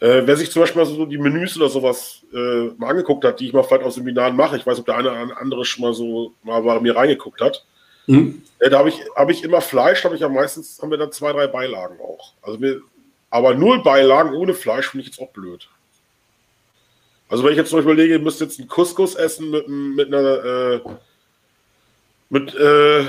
Äh, 0.00 0.22
wer 0.24 0.36
sich 0.36 0.50
zum 0.50 0.62
Beispiel 0.62 0.82
mal 0.82 0.88
so 0.88 1.06
die 1.06 1.18
Menüs 1.18 1.56
oder 1.56 1.68
sowas 1.68 2.22
äh, 2.32 2.70
mal 2.76 2.90
angeguckt 2.90 3.24
hat, 3.24 3.40
die 3.40 3.46
ich 3.46 3.52
mal 3.52 3.62
vielleicht 3.62 3.84
auf 3.84 3.92
Seminaren 3.92 4.36
mache, 4.36 4.56
ich 4.56 4.66
weiß, 4.66 4.78
ob 4.78 4.86
der 4.86 4.96
eine 4.96 5.10
oder 5.10 5.40
andere 5.40 5.64
schon 5.64 5.82
mal 5.82 5.94
so 5.94 6.34
mal 6.42 6.62
bei 6.62 6.80
mir 6.80 6.96
reingeguckt 6.96 7.40
hat, 7.40 7.64
Mhm. 8.06 8.42
Ja, 8.60 8.68
da 8.70 8.78
habe 8.78 8.88
ich, 8.88 9.00
hab 9.14 9.30
ich 9.30 9.42
immer 9.42 9.60
Fleisch, 9.60 10.02
da 10.02 10.06
habe 10.06 10.16
ich 10.16 10.20
ja 10.20 10.28
meistens, 10.28 10.80
haben 10.80 10.90
wir 10.90 10.98
dann 10.98 11.12
zwei, 11.12 11.32
drei 11.32 11.46
Beilagen 11.46 12.00
auch. 12.00 12.34
Also 12.42 12.60
wir, 12.60 12.80
aber 13.30 13.54
null 13.54 13.82
Beilagen 13.82 14.34
ohne 14.34 14.54
Fleisch 14.54 14.88
finde 14.88 15.02
ich 15.02 15.14
jetzt 15.14 15.20
auch 15.20 15.32
blöd. 15.32 15.68
Also 17.28 17.42
wenn 17.42 17.52
ich 17.52 17.56
jetzt 17.56 17.70
zum 17.70 17.78
Beispiel 17.78 17.92
überlege, 17.92 18.14
ihr 18.14 18.20
müsst 18.20 18.40
jetzt 18.40 18.58
einen 18.58 18.68
Couscous 18.68 19.14
essen 19.14 19.50
mit, 19.50 19.68
mit 19.68 20.08
einer 20.08 20.44
äh, 20.44 20.80
mit 22.30 22.54
äh, 22.54 23.04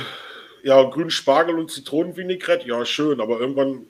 ja, 0.64 0.84
grünen 0.84 1.12
Spargel 1.12 1.56
und 1.56 1.72
Zitronenvinaigrette, 1.72 2.68
ja 2.68 2.86
schön, 2.86 3.20
aber 3.22 3.40
irgendwann 3.40 3.82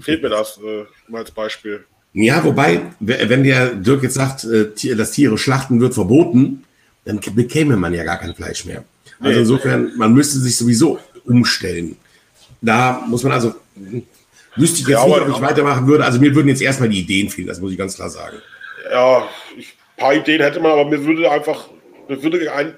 fehlt 0.00 0.22
mir 0.22 0.30
das 0.30 0.58
äh, 0.58 0.84
mal 1.08 1.18
als 1.18 1.30
Beispiel. 1.30 1.84
Ja, 2.14 2.44
wobei, 2.44 2.92
wenn 3.00 3.44
der 3.44 3.74
Dirk 3.74 4.02
jetzt 4.02 4.14
sagt, 4.14 4.44
äh, 4.44 4.70
das 4.94 5.12
Tiere 5.12 5.38
schlachten 5.38 5.80
wird 5.80 5.94
verboten, 5.94 6.64
dann 7.04 7.20
bekäme 7.34 7.76
man 7.76 7.94
ja 7.94 8.04
gar 8.04 8.18
kein 8.18 8.34
Fleisch 8.34 8.64
mehr. 8.64 8.84
Also 9.20 9.40
insofern, 9.40 9.92
man 9.96 10.12
müsste 10.12 10.38
sich 10.38 10.56
sowieso 10.56 10.98
umstellen. 11.24 11.96
Da 12.60 13.04
muss 13.08 13.22
man 13.22 13.32
also, 13.32 13.54
wüsste 14.56 14.80
ich 14.80 14.88
jetzt 14.88 14.98
ja, 14.98 15.06
nicht, 15.06 15.20
ob 15.20 15.28
ich 15.28 15.40
weitermachen 15.40 15.86
würde. 15.86 16.04
Also 16.04 16.20
mir 16.20 16.34
würden 16.34 16.48
jetzt 16.48 16.62
erstmal 16.62 16.88
die 16.88 17.00
Ideen 17.00 17.28
fehlen, 17.28 17.48
das 17.48 17.60
muss 17.60 17.72
ich 17.72 17.78
ganz 17.78 17.94
klar 17.94 18.10
sagen. 18.10 18.36
Ja, 18.92 19.26
ein 19.56 19.64
paar 19.96 20.14
Ideen 20.14 20.42
hätte 20.42 20.60
man, 20.60 20.72
aber 20.72 20.84
mir 20.84 21.02
würde 21.04 21.30
einfach, 21.30 21.68
mir 22.08 22.22
würde 22.22 22.52
ein, 22.52 22.74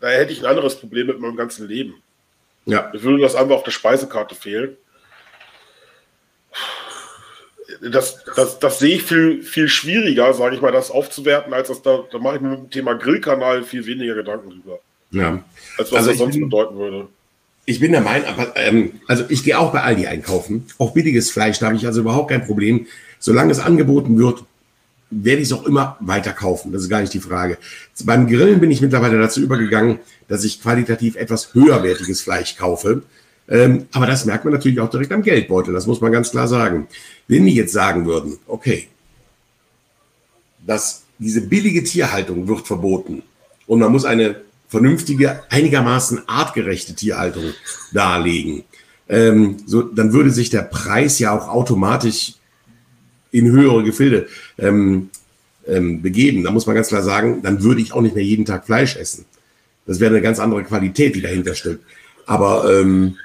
da 0.00 0.08
hätte 0.08 0.32
ich 0.32 0.40
ein 0.40 0.46
anderes 0.46 0.76
Problem 0.76 1.06
mit 1.06 1.18
meinem 1.18 1.36
ganzen 1.36 1.66
Leben. 1.66 1.94
Ja. 2.66 2.90
Mir 2.92 3.02
würde 3.02 3.22
das 3.22 3.34
einfach 3.34 3.56
auf 3.56 3.62
der 3.62 3.70
Speisekarte 3.70 4.34
fehlen. 4.34 4.76
Das, 7.80 8.22
das, 8.36 8.58
das 8.58 8.78
sehe 8.78 8.96
ich 8.96 9.02
viel, 9.02 9.42
viel 9.42 9.68
schwieriger, 9.68 10.34
sage 10.34 10.56
ich 10.56 10.60
mal, 10.60 10.72
das 10.72 10.90
aufzuwerten, 10.90 11.54
als 11.54 11.68
das 11.68 11.80
da, 11.80 12.04
da 12.10 12.18
mache 12.18 12.36
ich 12.36 12.42
mir 12.42 12.50
mit 12.50 12.58
dem 12.58 12.70
Thema 12.70 12.94
Grillkanal 12.94 13.62
viel 13.62 13.86
weniger 13.86 14.14
Gedanken 14.14 14.50
drüber. 14.50 14.80
Ja. 15.10 15.42
Als 15.78 15.90
was 15.90 15.98
also 15.98 16.10
das 16.10 16.18
sonst 16.18 16.34
bin, 16.34 16.50
bedeuten 16.50 16.76
würde. 16.76 17.08
Ich 17.64 17.80
bin 17.80 17.92
der 17.92 18.02
Meinung, 18.02 18.28
ähm, 18.56 19.00
also 19.06 19.24
ich 19.30 19.42
gehe 19.42 19.58
auch 19.58 19.72
bei 19.72 19.82
Aldi 19.82 20.06
einkaufen. 20.06 20.66
Auch 20.76 20.92
billiges 20.92 21.30
Fleisch, 21.30 21.58
da 21.58 21.66
habe 21.66 21.76
ich 21.76 21.86
also 21.86 22.00
überhaupt 22.00 22.30
kein 22.30 22.44
Problem. 22.44 22.86
Solange 23.18 23.52
es 23.52 23.60
angeboten 23.60 24.18
wird, 24.18 24.44
werde 25.22 25.42
ich 25.42 25.48
es 25.48 25.52
auch 25.52 25.64
immer 25.64 25.96
weiter 26.00 26.32
kaufen. 26.32 26.72
Das 26.72 26.82
ist 26.82 26.88
gar 26.88 27.00
nicht 27.00 27.14
die 27.14 27.20
Frage. 27.20 27.58
Beim 28.04 28.26
Grillen 28.26 28.60
bin 28.60 28.70
ich 28.70 28.80
mittlerweile 28.80 29.18
dazu 29.18 29.40
übergegangen, 29.40 29.98
dass 30.28 30.44
ich 30.44 30.60
qualitativ 30.60 31.16
etwas 31.16 31.54
höherwertiges 31.54 32.20
Fleisch 32.22 32.56
kaufe. 32.56 33.02
Ähm, 33.48 33.86
aber 33.92 34.06
das 34.06 34.24
merkt 34.24 34.44
man 34.44 34.54
natürlich 34.54 34.80
auch 34.80 34.90
direkt 34.90 35.12
am 35.12 35.22
Geldbeutel. 35.22 35.74
Das 35.74 35.86
muss 35.86 36.00
man 36.00 36.12
ganz 36.12 36.30
klar 36.30 36.48
sagen. 36.48 36.88
Wenn 37.28 37.46
die 37.46 37.54
jetzt 37.54 37.72
sagen 37.72 38.06
würden, 38.06 38.38
okay, 38.46 38.88
dass 40.66 41.02
diese 41.18 41.42
billige 41.42 41.84
Tierhaltung 41.84 42.48
wird 42.48 42.66
verboten 42.66 43.22
und 43.66 43.80
man 43.80 43.92
muss 43.92 44.04
eine 44.04 44.36
vernünftige, 44.68 45.42
einigermaßen 45.50 46.22
artgerechte 46.26 46.94
Tierhaltung 46.94 47.52
darlegen, 47.92 48.64
ähm, 49.08 49.58
so, 49.66 49.82
dann 49.82 50.12
würde 50.12 50.30
sich 50.30 50.50
der 50.50 50.62
Preis 50.62 51.18
ja 51.18 51.36
auch 51.36 51.48
automatisch 51.48 52.34
in 53.34 53.50
höhere 53.50 53.82
Gefilde 53.82 54.28
ähm, 54.58 55.10
ähm, 55.66 56.02
begeben. 56.02 56.44
Da 56.44 56.52
muss 56.52 56.66
man 56.66 56.76
ganz 56.76 56.88
klar 56.88 57.02
sagen, 57.02 57.42
dann 57.42 57.62
würde 57.62 57.80
ich 57.80 57.92
auch 57.92 58.00
nicht 58.00 58.14
mehr 58.14 58.24
jeden 58.24 58.44
Tag 58.44 58.64
Fleisch 58.66 58.96
essen. 58.96 59.24
Das 59.86 59.98
wäre 59.98 60.14
eine 60.14 60.22
ganz 60.22 60.38
andere 60.38 60.62
Qualität, 60.62 61.16
die 61.16 61.20
dahinter 61.20 61.54
steckt. 61.54 61.80
Aber 62.26 62.70
ähm, 62.72 63.16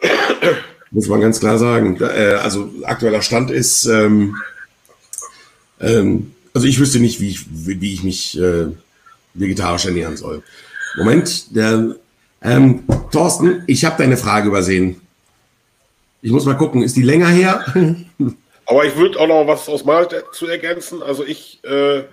muss 0.90 1.08
man 1.08 1.20
ganz 1.20 1.38
klar 1.38 1.58
sagen, 1.58 1.98
äh, 2.00 2.38
also 2.42 2.72
aktueller 2.84 3.20
Stand 3.20 3.50
ist, 3.50 3.84
ähm, 3.84 4.36
ähm, 5.80 6.32
also 6.54 6.66
ich 6.66 6.80
wüsste 6.80 6.98
nicht, 6.98 7.20
wie 7.20 7.28
ich, 7.28 7.46
wie 7.50 7.92
ich 7.92 8.02
mich 8.02 8.38
äh, 8.40 8.66
vegetarisch 9.34 9.84
ernähren 9.84 10.16
soll. 10.16 10.42
Moment, 10.96 11.54
der, 11.54 11.94
ähm, 12.40 12.84
Thorsten, 13.12 13.64
ich 13.66 13.84
habe 13.84 13.98
deine 13.98 14.16
Frage 14.16 14.48
übersehen. 14.48 15.00
Ich 16.22 16.32
muss 16.32 16.46
mal 16.46 16.56
gucken, 16.56 16.82
ist 16.82 16.96
die 16.96 17.02
länger 17.02 17.28
her? 17.28 17.64
Aber 18.68 18.84
ich 18.84 18.96
würde 18.96 19.18
auch 19.18 19.26
noch 19.26 19.46
was 19.46 19.66
aus 19.68 19.84
meiner 19.86 20.30
zu 20.30 20.46
ergänzen. 20.46 21.02
Also 21.02 21.24
ich 21.24 21.64
äh, 21.64 22.04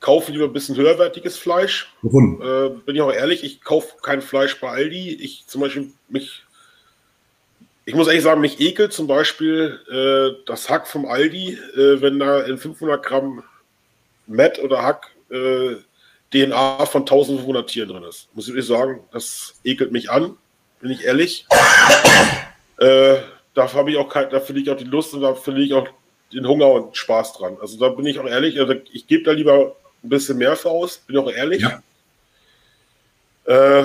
kaufe 0.00 0.32
lieber 0.32 0.46
ein 0.46 0.52
bisschen 0.52 0.76
höherwertiges 0.76 1.38
Fleisch. 1.38 1.94
Warum? 2.02 2.42
Äh, 2.42 2.70
bin 2.84 2.96
ich 2.96 3.00
auch 3.00 3.12
ehrlich, 3.12 3.44
ich 3.44 3.62
kaufe 3.62 3.94
kein 4.02 4.20
Fleisch 4.20 4.60
bei 4.60 4.68
Aldi. 4.68 5.14
Ich 5.14 5.46
zum 5.46 5.60
Beispiel 5.60 5.92
mich, 6.08 6.42
ich 7.84 7.94
muss 7.94 8.08
ehrlich 8.08 8.24
sagen, 8.24 8.40
mich 8.40 8.58
ekelt 8.58 8.92
zum 8.92 9.06
Beispiel 9.06 9.78
äh, 9.88 10.42
das 10.44 10.68
Hack 10.68 10.88
vom 10.88 11.06
Aldi, 11.06 11.56
äh, 11.76 12.00
wenn 12.02 12.18
da 12.18 12.40
in 12.42 12.58
500 12.58 13.00
Gramm 13.04 13.44
Met 14.26 14.58
oder 14.58 14.82
Hack 14.82 15.12
äh, 15.30 15.76
DNA 16.32 16.84
von 16.86 17.02
1500 17.02 17.70
Tieren 17.70 17.90
drin 17.90 18.02
ist. 18.02 18.28
Muss 18.34 18.48
ich 18.48 18.66
sagen, 18.66 19.04
das 19.12 19.54
ekelt 19.62 19.92
mich 19.92 20.10
an, 20.10 20.36
bin 20.80 20.90
ich 20.90 21.04
ehrlich. 21.04 21.46
äh, 22.78 23.18
da 23.54 23.72
habe 23.72 23.90
ich 23.90 23.96
auch 23.96 24.08
kein, 24.08 24.30
da 24.30 24.40
finde 24.40 24.62
ich 24.62 24.70
auch 24.70 24.76
die 24.76 24.84
Lust 24.84 25.14
und 25.14 25.22
da 25.22 25.34
finde 25.34 25.62
ich 25.62 25.72
auch 25.72 25.88
den 26.32 26.46
Hunger 26.46 26.68
und 26.68 26.96
Spaß 26.96 27.34
dran. 27.34 27.56
Also 27.60 27.78
da 27.78 27.88
bin 27.90 28.06
ich 28.06 28.18
auch 28.18 28.26
ehrlich, 28.26 28.58
also 28.60 28.74
ich 28.92 29.06
gebe 29.06 29.24
da 29.24 29.32
lieber 29.32 29.76
ein 30.02 30.08
bisschen 30.08 30.38
mehr 30.38 30.56
für 30.56 30.70
aus, 30.70 30.98
bin 30.98 31.16
auch 31.16 31.30
ehrlich. 31.30 31.62
Ja. 31.62 31.82
Äh, 33.80 33.84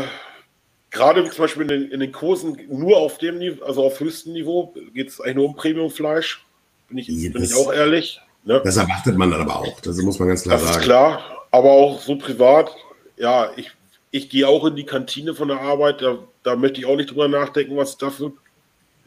Gerade 0.91 1.23
zum 1.29 1.43
Beispiel 1.43 1.61
in 1.63 1.67
den, 1.67 1.91
in 1.91 1.99
den, 1.99 2.11
Kursen 2.11 2.57
nur 2.67 2.97
auf 2.97 3.19
dem 3.19 3.37
Niveau, 3.37 3.63
also 3.63 3.83
auf 3.83 3.99
höchstem 3.99 4.33
Niveau, 4.33 4.73
geht 4.93 5.09
es 5.09 5.21
eigentlich 5.21 5.35
nur 5.35 5.45
um 5.45 5.55
Premiumfleisch. 5.55 6.43
Bin 6.87 6.97
ich, 6.97 7.07
ja, 7.07 7.29
bin 7.29 7.43
ich 7.43 7.53
auch 7.53 7.71
ehrlich. 7.71 8.19
Ne? 8.43 8.59
Das 8.63 8.77
erwartet 8.77 9.15
man 9.15 9.29
dann 9.29 9.41
aber 9.41 9.59
auch. 9.59 9.79
Das 9.81 9.97
muss 9.97 10.17
man 10.17 10.29
ganz 10.29 10.41
klar 10.41 10.57
das 10.57 10.65
sagen. 10.65 10.79
Ist 10.79 10.85
klar 10.85 11.39
aber 11.51 11.71
auch 11.71 12.01
so 12.01 12.15
privat, 12.15 12.75
ja, 13.17 13.51
ich, 13.55 13.71
ich 14.11 14.29
gehe 14.29 14.47
auch 14.47 14.65
in 14.65 14.75
die 14.75 14.85
Kantine 14.85 15.33
von 15.33 15.47
der 15.47 15.61
Arbeit, 15.61 16.01
da, 16.01 16.17
da 16.43 16.55
möchte 16.55 16.79
ich 16.79 16.85
auch 16.85 16.95
nicht 16.95 17.11
drüber 17.11 17.27
nachdenken, 17.27 17.77
was 17.77 17.97
dafür 17.97 18.33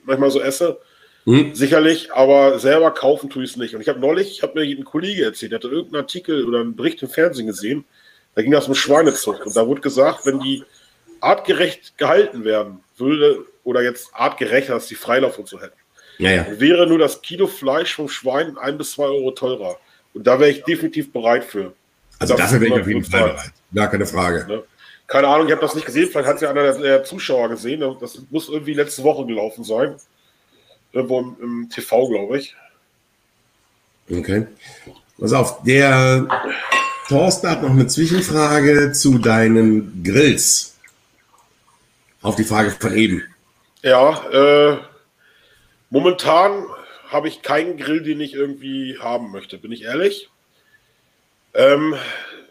manchmal 0.04 0.30
so 0.30 0.40
esse. 0.40 0.78
Mhm. 1.24 1.54
Sicherlich, 1.54 2.12
aber 2.12 2.58
selber 2.58 2.90
kaufen 2.90 3.30
tue 3.30 3.44
ich 3.44 3.50
es 3.50 3.56
nicht. 3.56 3.74
Und 3.74 3.80
ich 3.80 3.88
habe 3.88 4.00
neulich, 4.00 4.30
ich 4.30 4.42
habe 4.42 4.58
mir 4.58 4.76
ein 4.76 4.84
Kollege 4.84 5.24
erzählt, 5.24 5.52
der 5.52 5.58
hatte 5.58 5.68
irgendeinen 5.68 6.02
Artikel 6.02 6.44
oder 6.44 6.60
einen 6.60 6.74
Bericht 6.74 7.02
im 7.02 7.08
Fernsehen 7.08 7.46
gesehen, 7.46 7.84
da 8.34 8.42
ging 8.42 8.52
das 8.52 8.66
um 8.66 8.74
Schweinezucht. 8.74 9.42
Und 9.42 9.56
da 9.56 9.66
wurde 9.66 9.80
gesagt, 9.80 10.26
wenn 10.26 10.40
die 10.40 10.64
artgerecht 11.20 11.96
gehalten 11.98 12.44
werden 12.44 12.80
würde, 12.96 13.44
oder 13.64 13.82
jetzt 13.82 14.10
artgerecht, 14.12 14.68
dass 14.68 14.88
die 14.88 14.94
Freilauf 14.94 15.38
und 15.38 15.48
so 15.48 15.60
hätten, 15.60 15.76
ja, 16.18 16.30
ja. 16.30 16.46
wäre 16.58 16.86
nur 16.86 16.98
das 16.98 17.22
Kilo 17.22 17.46
Fleisch 17.46 17.94
vom 17.94 18.08
Schwein 18.08 18.56
ein 18.58 18.78
bis 18.78 18.92
zwei 18.92 19.04
Euro 19.04 19.30
teurer. 19.30 19.78
Und 20.14 20.26
da 20.26 20.38
wäre 20.38 20.50
ich 20.50 20.64
definitiv 20.64 21.12
bereit 21.12 21.44
für. 21.44 21.72
Also 22.18 22.36
dafür 22.36 22.60
wäre 22.60 22.74
ich 22.74 22.80
auf 22.80 22.88
jeden 22.88 23.04
Fall 23.04 23.30
bereit. 23.30 23.52
Gar 23.74 23.88
keine 23.88 24.06
Frage. 24.06 24.46
Ne? 24.46 24.62
Keine 25.06 25.28
Ahnung, 25.28 25.46
ich 25.46 25.52
habe 25.52 25.60
das 25.60 25.74
nicht 25.74 25.86
gesehen. 25.86 26.08
Vielleicht 26.08 26.28
hat 26.28 26.36
es 26.36 26.42
ja 26.42 26.50
einer 26.50 26.72
der 26.72 27.04
Zuschauer 27.04 27.48
gesehen. 27.50 27.80
Das 28.00 28.18
muss 28.30 28.48
irgendwie 28.48 28.74
letzte 28.74 29.02
Woche 29.02 29.26
gelaufen 29.26 29.64
sein. 29.64 29.96
Irgendwo 30.92 31.20
im, 31.20 31.36
im 31.40 31.70
TV, 31.70 32.08
glaube 32.08 32.38
ich. 32.38 32.56
Okay. 34.10 34.46
Pass 35.18 35.32
auf, 35.32 35.62
der 35.62 36.26
Thorsten 37.08 37.48
hat 37.48 37.62
noch 37.62 37.70
eine 37.70 37.86
Zwischenfrage 37.86 38.92
zu 38.92 39.18
deinen 39.18 40.02
Grills. 40.02 40.76
Auf 42.22 42.36
die 42.36 42.44
Frage 42.44 42.70
von 42.70 42.96
eben. 42.96 43.22
Ja, 43.82 44.22
äh, 44.30 44.78
momentan 45.90 46.64
habe 47.08 47.28
ich 47.28 47.42
keinen 47.42 47.76
Grill, 47.76 48.02
den 48.02 48.20
ich 48.20 48.34
irgendwie 48.34 48.98
haben 48.98 49.30
möchte, 49.30 49.58
bin 49.58 49.72
ich 49.72 49.82
ehrlich. 49.82 50.30
Ähm, 51.54 51.94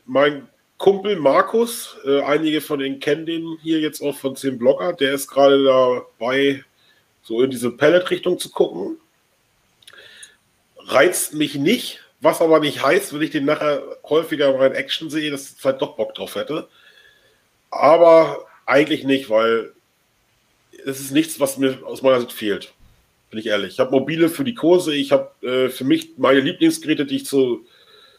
mein 0.05 0.47
Kumpel 0.81 1.15
Markus, 1.15 1.95
äh, 2.07 2.21
einige 2.21 2.59
von 2.59 2.79
denen 2.79 2.99
kennen 2.99 3.27
den 3.27 3.55
hier 3.61 3.79
jetzt 3.79 4.01
auch 4.01 4.15
von 4.17 4.35
10 4.35 4.57
Blogger, 4.57 4.93
der 4.93 5.13
ist 5.13 5.27
gerade 5.27 5.63
dabei, 5.63 6.65
so 7.21 7.43
in 7.43 7.51
diese 7.51 7.69
Pellet-Richtung 7.69 8.39
zu 8.39 8.49
gucken. 8.49 8.97
Reizt 10.79 11.35
mich 11.35 11.53
nicht, 11.53 11.99
was 12.19 12.41
aber 12.41 12.59
nicht 12.59 12.83
heißt, 12.83 13.13
wenn 13.13 13.21
ich 13.21 13.29
den 13.29 13.45
nachher 13.45 13.83
häufiger 14.05 14.57
mal 14.57 14.71
in 14.71 14.73
Action 14.73 15.11
sehe, 15.11 15.29
dass 15.29 15.51
ich 15.51 15.57
vielleicht 15.59 15.83
doch 15.83 15.95
Bock 15.97 16.15
drauf 16.15 16.33
hätte. 16.33 16.67
Aber 17.69 18.47
eigentlich 18.65 19.03
nicht, 19.03 19.29
weil 19.29 19.73
es 20.83 20.99
ist 20.99 21.11
nichts, 21.11 21.39
was 21.39 21.59
mir 21.59 21.77
aus 21.85 22.01
meiner 22.01 22.21
Sicht 22.21 22.33
fehlt. 22.33 22.73
Bin 23.29 23.39
ich 23.39 23.45
ehrlich. 23.45 23.73
Ich 23.73 23.79
habe 23.79 23.91
mobile 23.91 24.29
für 24.29 24.43
die 24.43 24.55
Kurse, 24.55 24.95
ich 24.95 25.11
habe 25.11 25.29
äh, 25.47 25.69
für 25.69 25.83
mich 25.83 26.13
meine 26.17 26.39
Lieblingsgeräte, 26.39 27.05
die 27.05 27.17
ich 27.17 27.27
zu, 27.27 27.67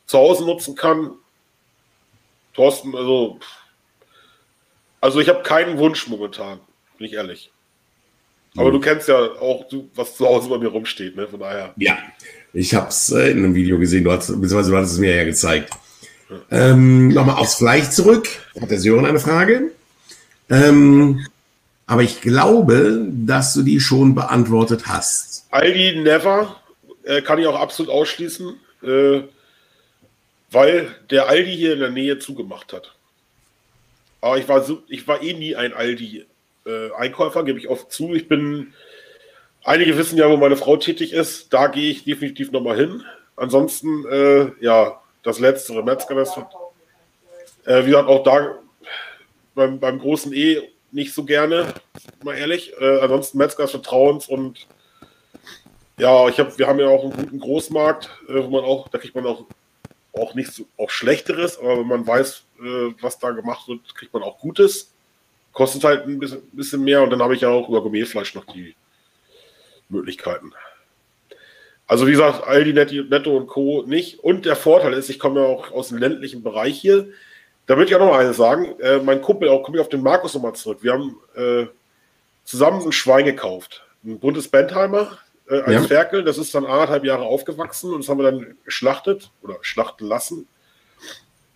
zu 0.07 0.17
Hause 0.17 0.45
nutzen 0.45 0.77
kann. 0.77 1.17
Thorsten, 2.55 2.95
also, 2.95 3.39
also 5.01 5.21
ich 5.21 5.29
habe 5.29 5.43
keinen 5.43 5.79
Wunsch 5.79 6.07
momentan, 6.09 6.61
bin 6.99 7.07
ich 7.07 7.15
ehrlich. 7.15 7.51
Aber 8.57 8.69
mhm. 8.69 8.75
du 8.75 8.81
kennst 8.81 9.09
ja 9.09 9.17
auch, 9.17 9.65
was 9.95 10.17
zu 10.17 10.27
Hause 10.27 10.49
bei 10.49 10.59
mir 10.59 10.69
rumsteht, 10.69 11.17
ne? 11.17 11.27
Von 11.27 11.41
daher. 11.41 11.73
Ja, 11.77 11.99
ich 12.53 12.75
habe 12.75 12.89
es 12.89 13.11
äh, 13.11 13.31
in 13.31 13.39
einem 13.39 13.55
Video 13.55 13.79
gesehen, 13.79 14.05
du 14.05 14.13
hast, 14.13 14.29
beziehungsweise 14.29 14.71
du 14.71 14.77
hattest 14.77 14.95
es 14.95 14.99
mir 14.99 15.17
ja 15.17 15.25
gezeigt. 15.25 15.73
Ähm, 16.51 17.09
Nochmal 17.09 17.37
aufs 17.37 17.57
Fleisch 17.57 17.91
zurück. 17.91 18.29
Hat 18.61 18.71
der 18.71 18.81
Sören 18.81 19.07
eine 19.07 19.21
Frage? 19.21 19.73
Ähm, 20.51 21.27
aber 21.87 22.03
ich 22.03 22.21
glaube, 22.21 23.07
dass 23.11 23.55
du 23.55 23.63
die 23.63 23.81
schon 23.81 24.15
beantwortet 24.15 24.87
hast. 24.87 25.47
Aldi 25.51 26.01
Never 26.01 26.57
äh, 27.05 27.23
kann 27.23 27.39
ich 27.39 27.47
auch 27.47 27.59
absolut 27.59 27.91
ausschließen. 27.91 28.55
Äh, 28.83 29.23
weil 30.53 30.95
der 31.11 31.29
Aldi 31.29 31.57
hier 31.57 31.73
in 31.73 31.81
der 31.81 31.91
Nähe 31.91 32.19
zugemacht 32.19 32.73
hat. 32.73 32.95
Aber 34.21 34.39
ich 34.39 34.49
war, 34.49 34.63
so, 34.63 34.83
ich 34.89 35.09
war 35.09 35.23
eh 35.23 35.33
nie 35.35 35.57
ein 35.57 35.73
Aldi-Einkäufer, 35.73 37.41
äh, 37.41 37.45
gebe 37.45 37.59
ich 37.59 37.69
oft 37.69 37.91
zu. 37.91 38.15
Ich 38.15 38.29
bin, 38.29 38.73
einige 39.65 39.97
wissen 39.97 40.17
ja, 40.19 40.31
wo 40.31 40.37
meine 40.37 40.57
Frau 40.57 40.77
tätig 40.77 41.13
ist, 41.13 41.53
da 41.53 41.67
gehe 41.67 41.91
ich 41.91 42.05
definitiv 42.05 42.53
nochmal 42.53 42.77
hin. 42.77 43.03
Ansonsten, 43.37 44.07
äh, 44.07 44.53
ja, 44.61 45.01
das 45.23 45.41
letztere, 45.41 45.83
Metzger, 45.83 46.15
das, 46.15 46.37
äh, 47.65 47.83
wie 47.83 47.91
gesagt, 47.91 48.09
auch 48.09 48.23
da 48.23 48.59
beim, 49.55 49.81
beim 49.81 49.99
großen 49.99 50.33
E 50.33 50.63
nicht 50.93 51.15
so 51.15 51.25
gerne, 51.25 51.75
mal 52.23 52.37
ehrlich. 52.37 52.73
Äh, 52.79 53.01
ansonsten 53.01 53.39
Metzger 53.39 53.67
Vertrauens 53.67 54.29
und 54.29 54.67
ja, 55.99 56.29
ich 56.29 56.39
habe, 56.39 56.57
wir 56.59 56.67
haben 56.67 56.79
ja 56.79 56.89
auch 56.89 57.05
einen 57.05 57.13
guten 57.13 57.41
Großmarkt, 57.41 58.11
äh, 58.29 58.35
wo 58.35 58.49
man 58.49 58.65
auch, 58.65 58.89
da 58.89 58.99
kriegt 58.99 59.15
man 59.15 59.27
auch 59.27 59.47
auch 60.13 60.35
nicht 60.35 60.53
so, 60.53 60.67
auch 60.77 60.91
Schlechteres, 60.91 61.59
aber 61.59 61.79
wenn 61.79 61.87
man 61.87 62.07
weiß, 62.07 62.45
äh, 62.61 62.95
was 63.01 63.19
da 63.19 63.31
gemacht 63.31 63.69
wird, 63.69 63.95
kriegt 63.95 64.13
man 64.13 64.23
auch 64.23 64.39
Gutes. 64.39 64.93
Kostet 65.53 65.85
halt 65.85 66.07
ein 66.07 66.19
bisschen, 66.19 66.43
bisschen 66.53 66.85
mehr 66.85 67.03
und 67.03 67.11
dann 67.11 67.23
habe 67.23 67.35
ich 67.35 67.43
ja 67.43 67.49
auch 67.49 67.69
über 67.69 67.83
Gourmetfleisch 67.83 68.35
noch 68.35 68.47
die 68.47 68.75
Möglichkeiten. 69.89 70.53
Also 71.87 72.07
wie 72.07 72.13
gesagt, 72.13 72.47
Aldi, 72.47 72.73
Netto 72.73 73.37
und 73.37 73.49
Co. 73.49 73.85
nicht. 73.87 74.21
Und 74.21 74.47
der 74.47 74.57
Vorteil 74.57 74.95
ist, 74.95 75.11
ich 75.11 75.19
komme 75.19 75.41
ja 75.41 75.47
auch 75.47 75.73
aus 75.73 75.89
dem 75.89 75.99
ländlichen 75.99 76.43
Bereich 76.43 76.81
hier. 76.81 77.09
Da 77.67 77.77
würde 77.77 77.91
ich 77.91 77.95
auch 77.95 78.01
noch 78.01 78.17
eines 78.17 78.37
sagen. 78.37 78.79
Äh, 78.81 78.99
mein 78.99 79.21
Kumpel, 79.21 79.49
auch 79.49 79.63
komme 79.63 79.77
ich 79.77 79.81
auf 79.83 79.89
den 79.89 80.03
Markus 80.03 80.35
nochmal 80.35 80.55
zurück. 80.55 80.79
Wir 80.83 80.93
haben 80.95 81.17
äh, 81.35 81.67
zusammen 82.45 82.83
ein 82.83 82.93
Schwein 82.93 83.25
gekauft. 83.25 83.85
Ein 84.05 84.19
buntes 84.19 84.49
Bentheimer, 84.49 85.19
äh, 85.49 85.61
als 85.61 85.75
ja. 85.75 85.83
Ferkel. 85.83 86.25
Das 86.25 86.39
ist 86.39 86.55
dann 86.55 86.65
anderthalb 86.65 87.05
Jahre 87.05 87.25
aufgewachsen 87.25 87.93
und 87.93 88.01
das 88.01 88.09
haben 88.09 88.19
wir 88.19 88.31
dann 88.31 88.57
geschlachtet 88.65 89.31
oder 89.43 89.57
schlachten 89.61 90.07
lassen. 90.07 90.49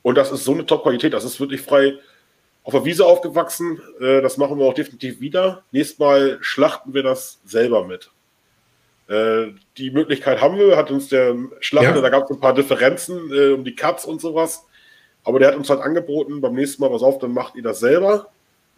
Und 0.02 0.16
das 0.16 0.30
ist 0.30 0.44
so 0.44 0.52
eine 0.52 0.66
Top-Qualität. 0.66 1.12
Das 1.12 1.24
ist 1.24 1.40
wirklich 1.40 1.62
frei 1.62 1.98
auf 2.62 2.72
der 2.72 2.84
Wiese 2.84 3.06
aufgewachsen. 3.06 3.80
Äh, 4.00 4.22
das 4.22 4.36
machen 4.36 4.58
wir 4.58 4.66
auch 4.66 4.74
definitiv 4.74 5.20
wieder. 5.20 5.64
Nächstes 5.72 5.98
Mal 5.98 6.38
schlachten 6.40 6.94
wir 6.94 7.02
das 7.02 7.40
selber 7.44 7.84
mit. 7.84 8.10
Äh, 9.08 9.52
die 9.76 9.90
Möglichkeit 9.90 10.40
haben 10.40 10.58
wir, 10.58 10.76
hat 10.76 10.90
uns 10.90 11.08
der 11.08 11.36
Schlachter, 11.60 11.96
ja. 11.96 12.00
da 12.00 12.08
gab 12.08 12.24
es 12.24 12.30
ein 12.30 12.40
paar 12.40 12.54
Differenzen 12.54 13.32
äh, 13.32 13.52
um 13.52 13.64
die 13.64 13.74
Cuts 13.74 14.04
und 14.04 14.20
sowas. 14.20 14.66
Aber 15.22 15.38
der 15.38 15.48
hat 15.48 15.56
uns 15.56 15.70
halt 15.70 15.80
angeboten, 15.80 16.40
beim 16.40 16.54
nächsten 16.54 16.82
Mal, 16.82 16.92
was 16.92 17.02
auf, 17.02 17.18
dann 17.18 17.32
macht 17.32 17.56
ihr 17.56 17.62
das 17.62 17.80
selber 17.80 18.28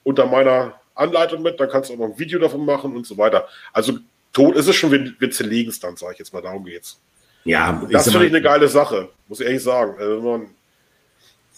unter 0.05 0.27
meiner 0.27 0.81
Anleitung 0.95 1.43
mit, 1.43 1.61
dann 1.61 1.69
kannst 1.69 1.91
du 1.91 1.95
auch 1.95 1.99
noch 1.99 2.07
ein 2.07 2.19
Video 2.19 2.39
davon 2.39 2.65
machen 2.65 2.97
und 2.97 3.07
so 3.07 3.19
weiter. 3.19 3.49
Also 3.73 3.99
tot 4.39 4.57
ist 4.57 4.69
es 4.69 4.77
schon, 4.77 4.93
wir, 4.93 5.13
wir 5.19 5.31
zerlegen 5.31 5.71
es 5.71 5.81
dann, 5.81 5.97
sage 5.97 6.13
ich 6.13 6.19
jetzt 6.21 6.33
mal, 6.33 6.43
darum 6.43 6.65
geht's. 6.65 7.01
Ja, 7.45 7.85
das 7.91 8.11
finde 8.11 8.27
ich 8.27 8.33
eine 8.33 8.43
geile 8.43 8.69
Sache, 8.69 9.09
muss 9.27 9.41
ich 9.41 9.47
ehrlich 9.47 9.63
sagen. 9.63 9.97
Also 9.99 10.17
wenn 10.17 10.25
man 10.25 10.51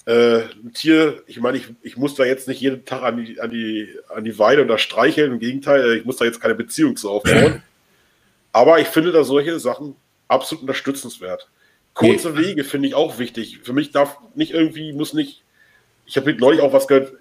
äh, 0.06 0.44
ein 0.64 0.72
Tier, 0.72 1.22
ich 1.26 1.40
meine, 1.40 1.58
ich, 1.58 1.68
ich 1.82 1.96
muss 1.96 2.14
da 2.14 2.24
jetzt 2.24 2.48
nicht 2.48 2.60
jeden 2.60 2.84
Tag 2.84 3.02
an 3.02 3.18
die, 3.18 3.40
an 3.40 3.50
die, 3.50 3.88
an 4.08 4.24
die 4.24 4.38
Weide 4.38 4.64
oder 4.64 4.78
streicheln, 4.78 5.32
im 5.32 5.38
Gegenteil, 5.40 5.96
ich 5.96 6.04
muss 6.04 6.16
da 6.16 6.24
jetzt 6.24 6.40
keine 6.40 6.54
Beziehung 6.54 6.96
zu 6.96 7.10
aufbauen. 7.10 7.62
Aber 8.52 8.80
ich 8.80 8.88
finde 8.88 9.12
da 9.12 9.24
solche 9.24 9.60
Sachen 9.60 9.94
absolut 10.26 10.62
unterstützenswert. 10.62 11.48
Kurze 11.92 12.30
nee. 12.30 12.48
Wege 12.48 12.64
finde 12.64 12.88
ich 12.88 12.94
auch 12.94 13.18
wichtig. 13.18 13.58
Für 13.62 13.72
mich 13.72 13.90
darf 13.90 14.16
nicht 14.34 14.52
irgendwie, 14.52 14.92
muss 14.92 15.12
nicht, 15.12 15.42
ich 16.06 16.16
habe 16.16 16.32
neulich 16.34 16.60
auch 16.60 16.72
was 16.72 16.88
gehört, 16.88 17.12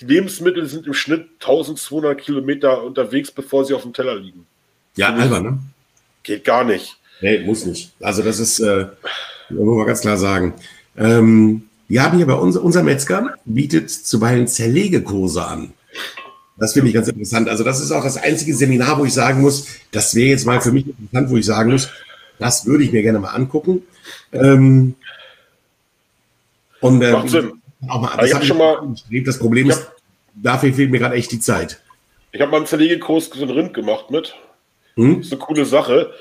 die 0.00 0.06
Lebensmittel 0.06 0.66
sind 0.66 0.86
im 0.86 0.94
Schnitt 0.94 1.28
1200 1.40 2.20
Kilometer 2.20 2.82
unterwegs, 2.82 3.30
bevor 3.30 3.64
sie 3.64 3.74
auf 3.74 3.82
dem 3.82 3.94
Teller 3.94 4.16
liegen. 4.16 4.46
Ja, 4.96 5.14
albern, 5.14 5.42
ne? 5.42 5.58
Geht 6.22 6.44
gar 6.44 6.64
nicht. 6.64 6.96
Nee, 7.20 7.40
muss 7.40 7.64
nicht. 7.64 7.92
Also 8.00 8.22
das 8.22 8.38
ist, 8.38 8.58
äh, 8.60 8.86
muss 9.50 9.76
man 9.76 9.86
ganz 9.86 10.00
klar 10.00 10.16
sagen. 10.16 10.54
Ähm, 10.96 11.68
wir 11.88 12.02
haben 12.02 12.16
hier 12.16 12.26
bei 12.26 12.34
uns, 12.34 12.56
unser 12.56 12.82
Metzger 12.82 13.34
bietet 13.44 13.90
zuweilen 13.90 14.48
Zerlegekurse 14.48 15.44
an. 15.46 15.72
Das 16.58 16.72
finde 16.72 16.88
ich 16.88 16.94
ganz 16.94 17.08
interessant. 17.08 17.48
Also 17.48 17.64
das 17.64 17.80
ist 17.80 17.92
auch 17.92 18.02
das 18.02 18.16
einzige 18.16 18.54
Seminar, 18.54 18.98
wo 18.98 19.04
ich 19.04 19.12
sagen 19.12 19.42
muss, 19.42 19.66
das 19.92 20.14
wäre 20.14 20.30
jetzt 20.30 20.46
mal 20.46 20.60
für 20.60 20.72
mich 20.72 20.86
interessant, 20.86 21.30
wo 21.30 21.36
ich 21.36 21.46
sagen 21.46 21.70
muss, 21.70 21.90
das 22.38 22.66
würde 22.66 22.84
ich 22.84 22.92
mir 22.92 23.02
gerne 23.02 23.18
mal 23.18 23.30
angucken. 23.30 23.82
Ähm, 24.32 24.94
und 26.80 27.02
äh, 27.02 27.12
auch 27.88 28.00
mal, 28.00 28.16
das, 28.16 28.32
ich 28.32 28.48
schon 28.48 28.58
mal, 28.58 28.94
das 29.24 29.38
Problem 29.38 29.70
ist, 29.70 29.86
dafür 30.34 30.72
fehlt 30.72 30.90
mir 30.90 30.98
gerade 30.98 31.14
echt 31.14 31.30
die 31.32 31.40
Zeit. 31.40 31.80
Ich 32.32 32.40
habe 32.40 32.50
mal 32.50 32.58
einen 32.58 32.66
Zerlegekurs 32.66 33.30
so 33.32 33.42
einen 33.42 33.50
Rind 33.50 33.74
gemacht 33.74 34.10
mit. 34.10 34.34
Hm? 34.96 35.18
Das 35.18 35.26
ist 35.26 35.32
eine 35.32 35.42
coole 35.42 35.64
Sache. 35.64 36.12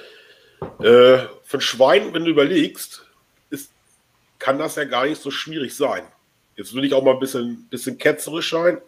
Äh, 0.79 1.27
für 1.43 1.57
ein 1.57 1.61
Schwein, 1.61 2.13
wenn 2.13 2.25
du 2.25 2.31
überlegst, 2.31 3.05
ist, 3.49 3.71
kann 4.39 4.59
das 4.59 4.75
ja 4.75 4.83
gar 4.85 5.05
nicht 5.05 5.21
so 5.21 5.31
schwierig 5.31 5.75
sein. 5.75 6.03
Jetzt 6.55 6.73
will 6.73 6.85
ich 6.85 6.93
auch 6.93 7.03
mal 7.03 7.13
ein 7.13 7.19
bisschen, 7.19 7.67
bisschen 7.69 7.97
ketzerisch 7.97 8.51
sein. 8.51 8.79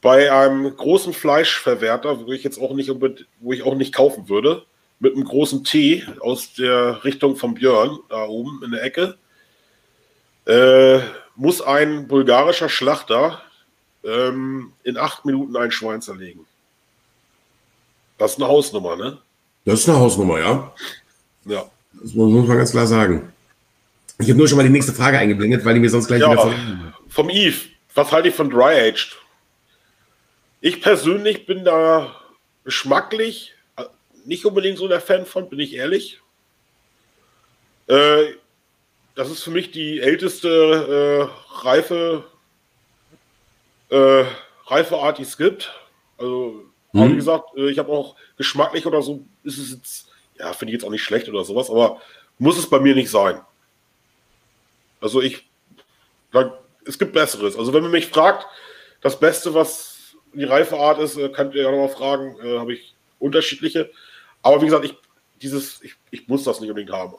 Bei 0.00 0.32
einem 0.32 0.76
großen 0.76 1.12
Fleischverwerter, 1.12 2.26
wo 2.26 2.32
ich 2.32 2.44
jetzt 2.44 2.60
auch 2.60 2.74
nicht, 2.74 2.90
wo 3.40 3.52
ich 3.52 3.62
auch 3.62 3.74
nicht 3.74 3.94
kaufen 3.94 4.28
würde, 4.28 4.64
mit 4.98 5.14
einem 5.14 5.24
großen 5.24 5.64
T 5.64 6.04
aus 6.20 6.54
der 6.54 7.04
Richtung 7.04 7.36
von 7.36 7.54
Björn, 7.54 7.98
da 8.08 8.26
oben 8.26 8.62
in 8.64 8.70
der 8.70 8.82
Ecke, 8.82 9.18
äh, 10.46 11.00
muss 11.34 11.60
ein 11.60 12.08
bulgarischer 12.08 12.68
Schlachter 12.68 13.42
ähm, 14.04 14.72
in 14.84 14.96
acht 14.96 15.24
Minuten 15.24 15.56
ein 15.56 15.70
Schwein 15.70 16.00
zerlegen. 16.00 16.46
Das 18.18 18.32
ist 18.32 18.38
eine 18.38 18.48
Hausnummer, 18.48 18.96
ne? 18.96 19.18
Das 19.64 19.80
ist 19.80 19.88
eine 19.88 19.98
Hausnummer, 19.98 20.38
ja. 20.38 20.72
Ja. 21.44 21.70
Das 21.92 22.14
muss 22.14 22.46
man 22.46 22.58
ganz 22.58 22.70
klar 22.70 22.86
sagen. 22.86 23.32
Ich 24.18 24.28
habe 24.28 24.38
nur 24.38 24.48
schon 24.48 24.56
mal 24.56 24.64
die 24.64 24.70
nächste 24.70 24.92
Frage 24.92 25.18
eingeblendet, 25.18 25.64
weil 25.64 25.74
die 25.74 25.80
mir 25.80 25.90
sonst 25.90 26.06
gleich 26.06 26.20
ja, 26.20 26.30
wieder 26.30 26.40
verlieren. 26.40 26.94
Vom 27.08 27.30
Eve, 27.30 27.56
was 27.94 28.12
halte 28.12 28.28
ich 28.28 28.34
von 28.34 28.50
Dry 28.50 28.88
Aged? 28.88 29.16
Ich 30.60 30.80
persönlich 30.80 31.46
bin 31.46 31.64
da 31.64 32.14
geschmacklich 32.64 33.52
äh, 33.76 33.84
nicht 34.24 34.44
unbedingt 34.44 34.78
so 34.78 34.88
der 34.88 35.00
Fan 35.00 35.26
von, 35.26 35.48
bin 35.48 35.60
ich 35.60 35.74
ehrlich. 35.74 36.20
Äh, 37.88 38.34
das 39.14 39.30
ist 39.30 39.42
für 39.42 39.50
mich 39.50 39.70
die 39.70 40.00
älteste 40.00 41.30
äh, 41.30 41.64
reife, 41.66 42.24
äh, 43.90 44.24
reife 44.66 44.96
Art, 44.98 45.18
die 45.18 45.22
es 45.22 45.36
gibt. 45.36 45.72
Also 46.18 46.65
Mhm. 46.96 47.02
Aber 47.02 47.10
wie 47.12 47.16
gesagt, 47.16 47.56
äh, 47.56 47.70
ich 47.70 47.78
habe 47.78 47.92
auch 47.92 48.16
geschmacklich 48.36 48.86
oder 48.86 49.02
so, 49.02 49.24
ist 49.44 49.58
es 49.58 49.70
jetzt, 49.70 50.08
ja, 50.38 50.52
finde 50.52 50.72
ich 50.72 50.78
jetzt 50.78 50.86
auch 50.86 50.90
nicht 50.90 51.04
schlecht 51.04 51.28
oder 51.28 51.44
sowas, 51.44 51.70
aber 51.70 52.00
muss 52.38 52.58
es 52.58 52.68
bei 52.68 52.80
mir 52.80 52.94
nicht 52.94 53.10
sein. 53.10 53.40
Also 55.00 55.22
ich, 55.22 55.48
es 56.84 56.98
gibt 56.98 57.12
Besseres. 57.12 57.56
Also 57.56 57.72
wenn 57.72 57.82
man 57.82 57.92
mich 57.92 58.08
fragt, 58.08 58.46
das 59.02 59.18
Beste, 59.18 59.54
was 59.54 60.16
die 60.32 60.44
reife 60.44 60.76
Art 60.76 60.98
ist, 60.98 61.16
äh, 61.16 61.28
könnt 61.28 61.54
ihr 61.54 61.62
ja 61.62 61.70
nochmal 61.70 61.88
fragen, 61.88 62.36
äh, 62.42 62.58
habe 62.58 62.74
ich 62.74 62.94
unterschiedliche. 63.18 63.90
Aber 64.42 64.60
wie 64.60 64.66
gesagt, 64.66 64.84
ich, 64.84 64.94
dieses, 65.40 65.82
ich, 65.82 65.94
ich 66.10 66.28
muss 66.28 66.44
das 66.44 66.60
nicht 66.60 66.70
unbedingt 66.70 66.92
haben. 66.92 67.14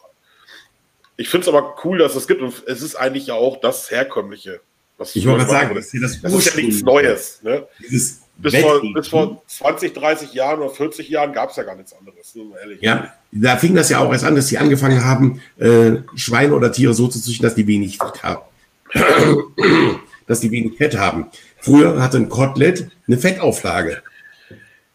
Ich 1.18 1.30
finde 1.30 1.50
es 1.50 1.54
aber 1.54 1.76
cool, 1.84 1.98
dass 1.98 2.16
es 2.16 2.28
gibt 2.28 2.42
und 2.42 2.64
es 2.68 2.82
ist 2.82 2.96
eigentlich 2.96 3.28
ja 3.28 3.34
auch 3.34 3.60
das 3.60 3.90
Herkömmliche. 3.90 4.62
Was 4.98 5.16
ich 5.16 5.28
wollte 5.28 5.46
sagen, 5.46 5.76
das, 5.76 5.92
das, 5.92 6.22
das 6.22 6.34
ist 6.34 6.56
ja 6.56 6.62
nichts 6.62 6.82
Neues. 6.82 7.42
Ne? 7.44 7.68
Dieses 7.80 8.22
bis 8.38 8.56
vor, 8.56 8.82
bis 8.94 9.08
vor 9.08 9.44
20, 9.48 9.94
30 9.94 10.34
Jahren 10.34 10.60
oder 10.60 10.70
40 10.70 11.10
Jahren 11.10 11.34
gab 11.34 11.50
es 11.50 11.56
ja 11.56 11.64
gar 11.64 11.76
nichts 11.76 11.94
anderes. 11.94 12.36
Ehrlich. 12.62 12.82
Ja, 12.82 13.14
da 13.32 13.58
fing 13.58 13.76
das 13.76 13.90
ja 13.90 14.00
auch 14.00 14.12
erst 14.12 14.26
an, 14.26 14.36
dass 14.36 14.48
sie 14.48 14.58
angefangen 14.58 15.04
haben, 15.04 15.42
äh, 15.58 16.02
Schweine 16.16 16.54
oder 16.54 16.72
Tiere 16.72 16.94
so 16.94 17.08
zu 17.08 17.20
züchten, 17.22 17.44
dass 17.44 17.56
die 17.56 17.68
wenig 17.68 17.98
Fett 17.98 18.24
haben. 18.24 18.42
dass 20.28 20.40
die 20.40 20.52
wenig 20.52 20.78
Fett 20.78 20.98
haben. 20.98 21.28
Früher 21.60 22.02
hatte 22.02 22.18
ein 22.18 22.30
Kotelett 22.30 22.90
eine 23.08 23.18
Fettauflage. 23.18 24.04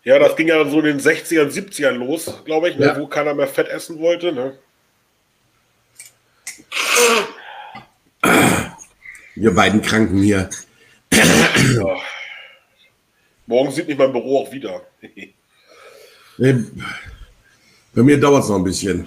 Ja, 0.04 0.18
das 0.18 0.36
ging 0.36 0.48
ja 0.48 0.68
so 0.68 0.80
in 0.80 0.84
den 0.84 1.00
60ern, 1.00 1.50
70ern 1.50 1.92
los, 1.92 2.32
glaube 2.44 2.70
ich, 2.70 2.76
ne, 2.76 2.86
ja. 2.86 2.98
wo 2.98 3.06
keiner 3.06 3.34
mehr 3.34 3.46
Fett 3.46 3.68
essen 3.68 3.98
wollte. 4.00 4.32
Ne? 4.32 4.58
Wir 9.34 9.54
beiden 9.54 9.80
Kranken 9.80 10.22
hier. 10.22 10.50
Ja. 11.12 11.96
Morgen 13.52 13.70
sieht 13.70 13.86
mich 13.86 13.98
mein 13.98 14.10
Büro 14.10 14.40
auch 14.40 14.50
wieder. 14.50 14.80
Bei 16.38 18.02
mir 18.02 18.18
dauert 18.18 18.44
es 18.44 18.48
noch 18.48 18.56
ein 18.56 18.64
bisschen. 18.64 19.06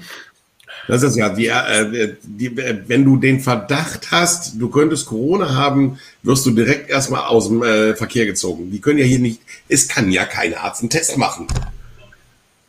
Das 0.88 1.02
ist 1.02 1.16
ja, 1.16 1.30
die, 1.30 1.48
äh, 1.48 2.16
die, 2.22 2.56
wenn 2.56 3.04
du 3.04 3.18
den 3.18 3.40
Verdacht 3.40 4.12
hast, 4.12 4.62
du 4.62 4.70
könntest 4.70 5.08
Corona 5.08 5.56
haben, 5.56 6.00
wirst 6.22 6.46
du 6.46 6.52
direkt 6.52 6.92
erstmal 6.92 7.24
aus 7.24 7.48
dem 7.48 7.64
äh, 7.64 7.96
Verkehr 7.96 8.28
gezogen. 8.28 8.70
Die 8.70 8.80
können 8.80 9.00
ja 9.00 9.06
hier 9.06 9.18
nicht, 9.18 9.42
es 9.68 9.88
kann 9.88 10.12
ja 10.12 10.26
kein 10.26 10.54
Arzt 10.54 10.82
einen 10.82 10.92
Test 10.92 11.18
machen. 11.18 11.48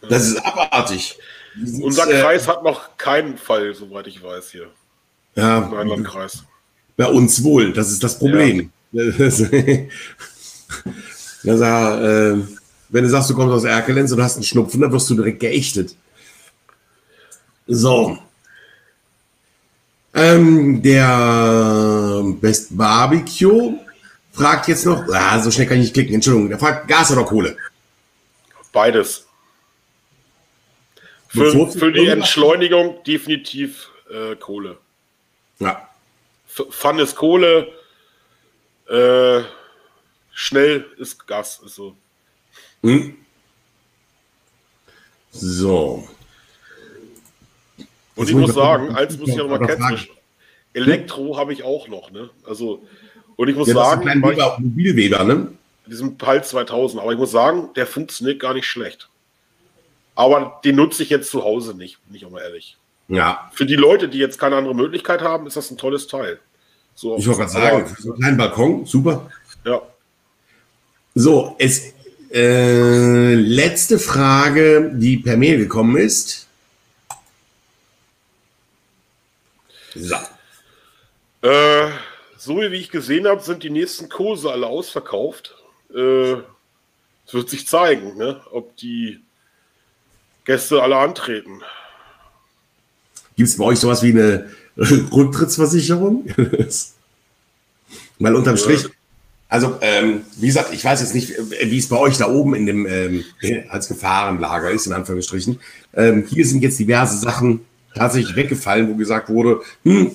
Das 0.09 0.27
ist 0.27 0.39
abartig. 0.39 1.19
Sind, 1.63 1.85
Unser 1.85 2.09
äh, 2.09 2.23
Kreis 2.23 2.49
hat 2.49 2.65
noch 2.65 2.97
keinen 2.97 3.37
Fall, 3.37 3.75
soweit 3.75 4.07
ich 4.07 4.23
weiß, 4.23 4.51
hier. 4.51 4.69
Ja. 5.35 5.59
Rheinland-Kreis. 5.59 6.45
Bei 6.97 7.07
uns 7.07 7.45
wohl, 7.45 7.75
das 7.75 7.93
ist 7.93 8.03
das 8.03 8.19
Problem. 8.19 8.71
Ja. 8.93 9.03
das, 11.47 11.61
äh, 11.61 12.37
wenn 12.89 13.05
du 13.05 13.11
sagst, 13.11 13.31
du 13.31 13.35
kommst 13.35 13.55
aus 13.55 13.65
Erkelenz 13.65 14.13
und 14.13 14.23
hast 14.23 14.37
einen 14.37 14.45
Schnupfen, 14.45 14.81
dann 14.81 14.93
wirst 14.93 15.09
du 15.11 15.15
direkt 15.15 15.41
geächtet. 15.41 15.97
So. 17.67 18.19
Ähm, 20.15 20.83
der 20.83 22.23
Best 22.41 22.77
Barbecue 22.77 23.79
fragt 24.33 24.69
jetzt 24.69 24.87
noch, 24.87 25.05
ah, 25.13 25.41
so 25.41 25.51
schnell 25.51 25.67
kann 25.67 25.77
ich 25.79 25.85
nicht 25.85 25.95
klicken, 25.95 26.15
Entschuldigung, 26.15 26.49
der 26.49 26.59
fragt 26.59 26.89
Gas 26.89 27.11
oder 27.13 27.25
Kohle? 27.25 27.57
Beides. 28.73 29.27
Für, 31.29 31.71
für 31.71 31.93
die 31.93 32.07
Entschleunigung 32.07 33.03
definitiv 33.05 33.91
äh, 34.11 34.37
Kohle. 34.37 34.79
Ja. 35.59 35.89
Fun 36.47 36.99
ist 36.99 37.15
Kohle, 37.17 37.69
äh, 38.89 39.43
schnell 40.37 40.85
ist 40.99 41.27
Gas. 41.27 41.61
Ist 41.65 41.75
so. 41.75 41.97
Hm. 42.83 43.17
So. 45.33 46.07
Und 48.15 48.29
ich 48.29 48.35
muss 48.35 48.55
sagen, 48.55 48.95
eins 48.95 49.19
muss 49.19 49.31
ich 49.31 49.41
auch 49.41 49.49
mal 49.49 49.67
kennen, 49.67 50.07
Elektro 50.73 51.37
habe 51.39 51.53
ich 51.53 51.65
auch 51.65 51.89
noch, 51.89 52.11
ne? 52.11 52.31
Also, 52.45 52.83
und 53.37 53.49
ich 53.49 53.57
muss 53.57 53.69
ja, 53.69 53.75
sagen, 53.75 54.09
ein 54.09 54.23
Weber, 54.23 54.59
Mobilweber, 54.61 55.25
ne? 55.25 55.53
Diesen 55.87 56.19
PAL 56.19 56.45
2000, 56.45 57.03
aber 57.03 57.13
ich 57.13 57.19
muss 57.19 57.31
sagen, 57.31 57.71
der 57.75 57.87
funktioniert 57.87 58.41
gar 58.41 58.55
nicht 58.55 58.67
schlecht. 58.67 59.09
Aber 60.15 60.61
den 60.65 60.77
nutze 60.77 61.03
ich 61.03 61.11
jetzt 61.11 61.31
zu 61.31 61.45
Hause 61.45 61.77
nicht, 61.77 61.99
bin 62.07 62.17
ich 62.17 62.27
auch 62.27 62.31
mal 62.31 62.43
ehrlich. 62.43 62.77
Ja. 63.09 63.51
Für 63.55 63.67
die 63.67 63.77
Leute, 63.77 64.09
die 64.09 64.19
jetzt 64.19 64.39
keine 64.39 64.57
andere 64.57 64.75
Möglichkeit 64.75 65.23
haben, 65.23 65.47
ist 65.47 65.57
das 65.57 65.71
ein 65.71 65.79
tolles 65.79 66.07
Teil. 66.07 66.41
So, 66.95 67.17
ich 67.17 67.27
wollte 67.27 67.41
gerade 67.41 67.53
sagen, 67.53 67.87
für 67.87 68.03
so 68.03 68.13
einen 68.13 68.21
kleinen 68.21 68.37
Balkon, 68.37 68.87
super. 68.87 69.31
Ja. 69.65 69.83
So, 71.19 71.57
es 71.59 71.95
äh, 72.31 73.35
letzte 73.35 73.99
Frage, 73.99 74.93
die 74.93 75.17
per 75.17 75.39
Mail 75.39 75.57
gekommen 75.57 75.97
ist. 75.97 76.47
So. 79.95 80.17
Äh, 81.41 81.89
so 82.37 82.59
wie 82.59 82.67
ich 82.67 82.91
gesehen 82.91 83.27
habe, 83.27 83.43
sind 83.43 83.63
die 83.63 83.71
nächsten 83.71 84.11
Kurse 84.11 84.51
alle 84.53 84.67
ausverkauft. 84.67 85.55
Äh, 85.95 86.33
es 86.33 87.33
wird 87.33 87.49
sich 87.49 87.67
zeigen, 87.67 88.19
ne, 88.19 88.43
ob 88.51 88.77
die 88.77 89.21
Gäste 90.45 90.83
alle 90.83 90.99
antreten. 90.99 91.63
Gibt 93.39 93.49
es 93.49 93.57
bei 93.57 93.65
euch 93.65 93.79
sowas 93.79 94.03
wie 94.03 94.11
eine 94.11 94.51
Rücktrittsversicherung? 94.77 96.27
Weil 98.19 98.35
unterm 98.35 98.59
Strich, 98.59 98.87
also 99.49 99.79
ähm, 99.81 100.23
wie 100.39 100.49
gesagt, 100.49 100.75
ich 100.75 100.85
weiß 100.85 101.01
jetzt 101.01 101.15
nicht, 101.15 101.33
wie 101.63 101.79
es 101.79 101.89
bei 101.89 101.99
euch 101.99 102.17
da 102.17 102.29
oben 102.29 102.55
in 102.55 102.67
dem 102.67 102.87
ähm, 102.87 103.25
als 103.69 103.89
Gefahrenlager 103.89 104.71
ist, 104.71 104.87
in 104.87 104.93
Anführungsstrichen. 104.93 105.61
Ähm, 105.95 106.25
hier 106.29 106.45
sind 106.45 106.63
jetzt 106.63 106.79
diverse 106.79 107.17
Sachen 107.17 107.61
tatsächlich 107.95 108.35
weggefallen, 108.37 108.89
wo 108.89 108.97
gesagt 108.97 109.29
wurde, 109.29 109.61
hm, 109.85 110.11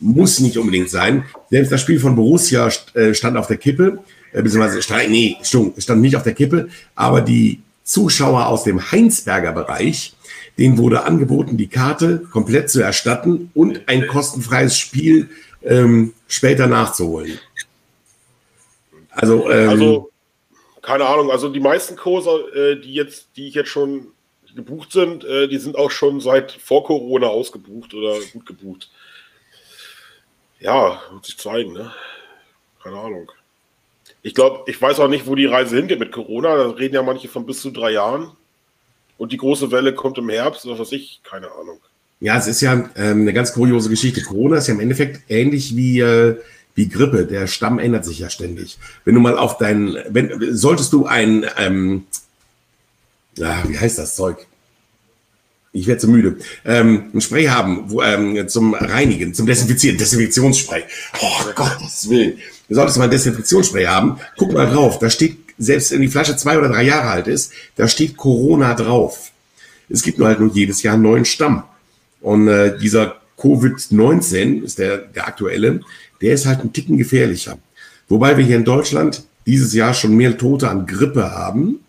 muss 0.00 0.38
nicht 0.40 0.58
unbedingt 0.58 0.90
sein. 0.90 1.24
Selbst 1.50 1.72
das 1.72 1.80
Spiel 1.80 1.98
von 1.98 2.14
Borussia 2.14 2.70
äh, 2.94 3.14
stand 3.14 3.36
auf 3.36 3.48
der 3.48 3.56
Kippe, 3.56 3.98
äh, 4.32 4.42
beziehungsweise 4.42 4.80
stand, 4.80 5.10
nee, 5.10 5.36
stand 5.42 6.00
nicht 6.00 6.16
auf 6.16 6.22
der 6.22 6.34
Kippe, 6.34 6.68
aber 6.94 7.20
die 7.20 7.62
Zuschauer 7.82 8.46
aus 8.46 8.64
dem 8.64 8.92
Heinsberger 8.92 9.52
Bereich, 9.52 10.14
denen 10.56 10.78
wurde 10.78 11.04
angeboten, 11.04 11.56
die 11.56 11.68
Karte 11.68 12.22
komplett 12.30 12.70
zu 12.70 12.80
erstatten 12.80 13.50
und 13.54 13.88
ein 13.88 14.06
kostenfreies 14.06 14.78
Spiel 14.78 15.30
ähm, 15.64 16.12
später 16.26 16.66
nachzuholen. 16.66 17.38
Also, 19.20 19.50
ähm, 19.50 19.68
also, 19.68 20.10
keine 20.80 21.06
Ahnung, 21.06 21.30
also 21.30 21.48
die 21.48 21.60
meisten 21.60 21.96
Kurse, 21.96 22.30
äh, 22.54 22.80
die 22.80 22.94
jetzt, 22.94 23.30
die 23.36 23.48
ich 23.48 23.54
jetzt 23.54 23.68
schon 23.68 24.08
gebucht 24.54 24.92
sind, 24.92 25.24
äh, 25.24 25.48
die 25.48 25.58
sind 25.58 25.76
auch 25.76 25.90
schon 25.90 26.20
seit 26.20 26.52
vor 26.52 26.84
Corona 26.84 27.26
ausgebucht 27.26 27.94
oder 27.94 28.16
gut 28.32 28.46
gebucht. 28.46 28.90
Ja, 30.60 31.02
wird 31.10 31.26
sich 31.26 31.36
zeigen, 31.36 31.72
ne? 31.72 31.92
Keine 32.82 32.96
Ahnung. 32.96 33.30
Ich 34.22 34.34
glaube, 34.34 34.70
ich 34.70 34.80
weiß 34.80 35.00
auch 35.00 35.08
nicht, 35.08 35.26
wo 35.26 35.34
die 35.34 35.46
Reise 35.46 35.76
hingeht 35.76 35.98
mit 35.98 36.12
Corona. 36.12 36.56
Da 36.56 36.70
reden 36.70 36.94
ja 36.94 37.02
manche 37.02 37.28
von 37.28 37.44
bis 37.44 37.60
zu 37.60 37.70
drei 37.70 37.92
Jahren. 37.92 38.32
Und 39.16 39.32
die 39.32 39.36
große 39.36 39.70
Welle 39.72 39.94
kommt 39.94 40.18
im 40.18 40.28
Herbst 40.28 40.64
oder 40.64 40.74
was 40.74 40.86
weiß 40.86 40.92
ich, 40.92 41.20
keine 41.24 41.50
Ahnung. 41.50 41.80
Ja, 42.20 42.36
es 42.36 42.46
ist 42.46 42.60
ja 42.60 42.72
ähm, 42.96 43.22
eine 43.22 43.32
ganz 43.32 43.52
kuriose 43.52 43.90
Geschichte. 43.90 44.22
Corona 44.22 44.58
ist 44.58 44.68
ja 44.68 44.74
im 44.74 44.80
Endeffekt 44.80 45.22
ähnlich 45.28 45.76
wie, 45.76 46.00
äh, 46.00 46.40
wie 46.78 46.88
Grippe. 46.88 47.26
Der 47.26 47.48
Stamm 47.48 47.80
ändert 47.80 48.04
sich 48.04 48.20
ja 48.20 48.30
ständig. 48.30 48.78
Wenn 49.04 49.16
du 49.16 49.20
mal 49.20 49.36
auf 49.36 49.58
deinen, 49.58 49.98
wenn, 50.08 50.54
solltest 50.56 50.92
du 50.92 51.06
ein, 51.06 51.44
ähm, 51.58 52.04
ja, 53.36 53.64
wie 53.66 53.76
heißt 53.76 53.98
das 53.98 54.14
Zeug? 54.14 54.46
Ich 55.72 55.88
werde 55.88 56.00
zu 56.00 56.08
müde. 56.08 56.38
Ähm, 56.64 57.10
ein 57.12 57.20
Spray 57.20 57.46
haben 57.46 57.90
wo, 57.90 58.00
ähm, 58.00 58.48
zum 58.48 58.74
Reinigen, 58.74 59.34
zum 59.34 59.46
Desinfizieren, 59.46 59.98
Desinfektionsspray. 59.98 60.84
Oh 61.20 61.52
Gottes 61.54 62.08
Willen. 62.08 62.38
Du 62.68 62.76
solltest 62.76 62.96
mal 62.96 63.04
ein 63.04 63.10
Desinfektionsspray 63.10 63.84
haben. 63.84 64.18
Guck 64.36 64.52
mal 64.52 64.70
drauf, 64.70 65.00
da 65.00 65.10
steht, 65.10 65.36
selbst 65.58 65.90
wenn 65.90 66.00
die 66.00 66.08
Flasche 66.08 66.36
zwei 66.36 66.58
oder 66.58 66.68
drei 66.68 66.84
Jahre 66.84 67.08
alt 67.08 67.26
ist, 67.26 67.52
da 67.74 67.88
steht 67.88 68.16
Corona 68.16 68.74
drauf. 68.74 69.32
Es 69.88 70.02
gibt 70.02 70.18
nur 70.18 70.28
halt 70.28 70.38
nur 70.38 70.54
jedes 70.54 70.82
Jahr 70.82 70.94
einen 70.94 71.02
neuen 71.02 71.24
Stamm. 71.24 71.64
Und 72.20 72.46
äh, 72.46 72.78
dieser 72.78 73.16
Covid-19 73.38 74.62
ist 74.62 74.78
der, 74.78 74.98
der 74.98 75.26
aktuelle, 75.26 75.80
der 76.20 76.34
ist 76.34 76.46
halt 76.46 76.60
ein 76.60 76.72
Ticken 76.72 76.98
gefährlicher. 76.98 77.58
Wobei 78.08 78.36
wir 78.36 78.44
hier 78.44 78.56
in 78.56 78.64
Deutschland 78.64 79.22
dieses 79.46 79.72
Jahr 79.74 79.94
schon 79.94 80.16
mehr 80.16 80.36
Tote 80.36 80.68
an 80.68 80.86
Grippe 80.86 81.30
haben 81.30 81.84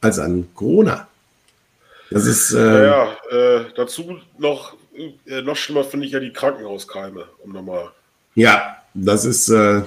als 0.00 0.18
an 0.18 0.48
Corona. 0.54 1.08
Das 2.10 2.26
ist. 2.26 2.52
Äh, 2.52 2.86
ja, 2.86 3.16
äh, 3.30 3.64
dazu 3.74 4.18
noch, 4.38 4.76
äh, 5.26 5.42
noch 5.42 5.56
schlimmer 5.56 5.84
finde 5.84 6.06
ich 6.06 6.12
ja 6.12 6.20
die 6.20 6.32
Krankenhauskeime, 6.32 7.24
um 7.44 7.52
nochmal. 7.52 7.90
Ja, 8.34 8.76
das 8.94 9.24
ist. 9.24 9.48
Äh, 9.48 9.82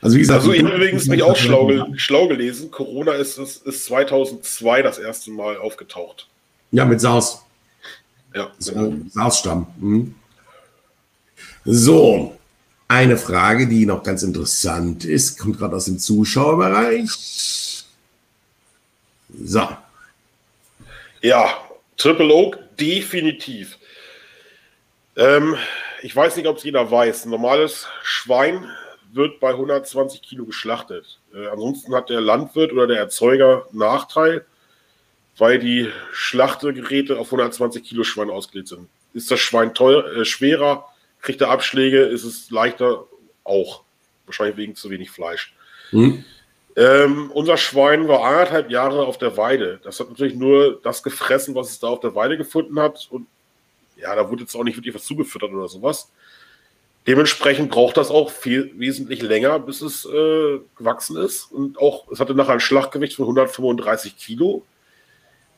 also, 0.00 0.16
wie 0.16 0.20
gesagt. 0.20 0.40
Also, 0.40 0.52
ich 0.52 0.60
übrigens 0.60 1.06
mich 1.06 1.22
auch 1.22 1.36
schlau, 1.36 1.70
schlau 1.96 2.28
gelesen. 2.28 2.70
Corona 2.70 3.12
ist, 3.12 3.38
ist, 3.38 3.66
ist 3.66 3.84
2002 3.86 4.82
das 4.82 4.98
erste 4.98 5.30
Mal 5.30 5.56
aufgetaucht. 5.56 6.28
Ja, 6.70 6.84
mit 6.84 7.00
SARS. 7.00 7.44
Ja. 8.34 8.50
Genau. 8.64 8.94
SARS-Stamm. 9.10 9.66
Mhm. 9.78 10.14
So. 11.64 12.34
Eine 12.90 13.18
Frage, 13.18 13.68
die 13.68 13.84
noch 13.84 14.02
ganz 14.02 14.22
interessant 14.22 15.04
ist, 15.04 15.38
kommt 15.38 15.58
gerade 15.58 15.76
aus 15.76 15.84
dem 15.84 15.98
Zuschauerbereich. 15.98 17.84
So. 19.44 19.68
Ja, 21.20 21.58
Triple 21.98 22.32
Oak 22.32 22.58
definitiv. 22.78 23.78
Ähm, 25.16 25.56
ich 26.00 26.16
weiß 26.16 26.36
nicht, 26.36 26.46
ob 26.46 26.56
es 26.56 26.64
jeder 26.64 26.90
weiß. 26.90 27.26
Ein 27.26 27.30
normales 27.30 27.88
Schwein 28.02 28.64
wird 29.12 29.40
bei 29.40 29.50
120 29.50 30.22
Kilo 30.22 30.46
geschlachtet. 30.46 31.20
Äh, 31.34 31.48
ansonsten 31.48 31.94
hat 31.94 32.08
der 32.08 32.20
Landwirt 32.20 32.72
oder 32.72 32.86
der 32.86 32.98
Erzeuger 32.98 33.66
Nachteil, 33.72 34.46
weil 35.38 35.58
die 35.58 35.90
Schlachtegeräte 36.12 37.18
auf 37.18 37.28
120 37.28 37.82
Kilo 37.82 38.04
Schwein 38.04 38.30
ausgelegt 38.30 38.68
sind. 38.68 38.88
Ist 39.14 39.30
das 39.30 39.40
Schwein 39.40 39.74
teuer, 39.74 40.04
äh, 40.12 40.24
schwerer, 40.24 40.86
kriegt 41.20 41.40
er 41.40 41.50
Abschläge, 41.50 42.02
ist 42.02 42.24
es 42.24 42.50
leichter 42.50 43.06
auch. 43.44 43.82
Wahrscheinlich 44.26 44.56
wegen 44.56 44.74
zu 44.74 44.90
wenig 44.90 45.10
Fleisch. 45.10 45.54
Mhm. 45.90 46.24
Ähm, 46.76 47.30
unser 47.32 47.56
Schwein 47.56 48.06
war 48.06 48.22
anderthalb 48.22 48.70
Jahre 48.70 49.06
auf 49.06 49.18
der 49.18 49.36
Weide. 49.36 49.80
Das 49.82 49.98
hat 49.98 50.10
natürlich 50.10 50.34
nur 50.34 50.80
das 50.82 51.02
gefressen, 51.02 51.54
was 51.54 51.70
es 51.70 51.80
da 51.80 51.88
auf 51.88 52.00
der 52.00 52.14
Weide 52.14 52.36
gefunden 52.36 52.78
hat. 52.78 53.08
Und 53.10 53.26
ja, 53.96 54.14
da 54.14 54.30
wurde 54.30 54.42
jetzt 54.42 54.54
auch 54.54 54.64
nicht 54.64 54.76
wirklich 54.76 54.94
was 54.94 55.04
zugefüttert 55.04 55.50
oder 55.50 55.68
sowas. 55.68 56.12
Dementsprechend 57.06 57.70
braucht 57.70 57.96
das 57.96 58.10
auch 58.10 58.30
viel, 58.30 58.70
wesentlich 58.78 59.22
länger, 59.22 59.58
bis 59.58 59.80
es 59.80 60.04
äh, 60.04 60.60
gewachsen 60.76 61.16
ist. 61.16 61.50
Und 61.50 61.78
auch, 61.78 62.06
es 62.12 62.20
hatte 62.20 62.34
nachher 62.34 62.52
ein 62.52 62.60
Schlaggewicht 62.60 63.16
von 63.16 63.24
135 63.24 64.16
Kilo. 64.16 64.62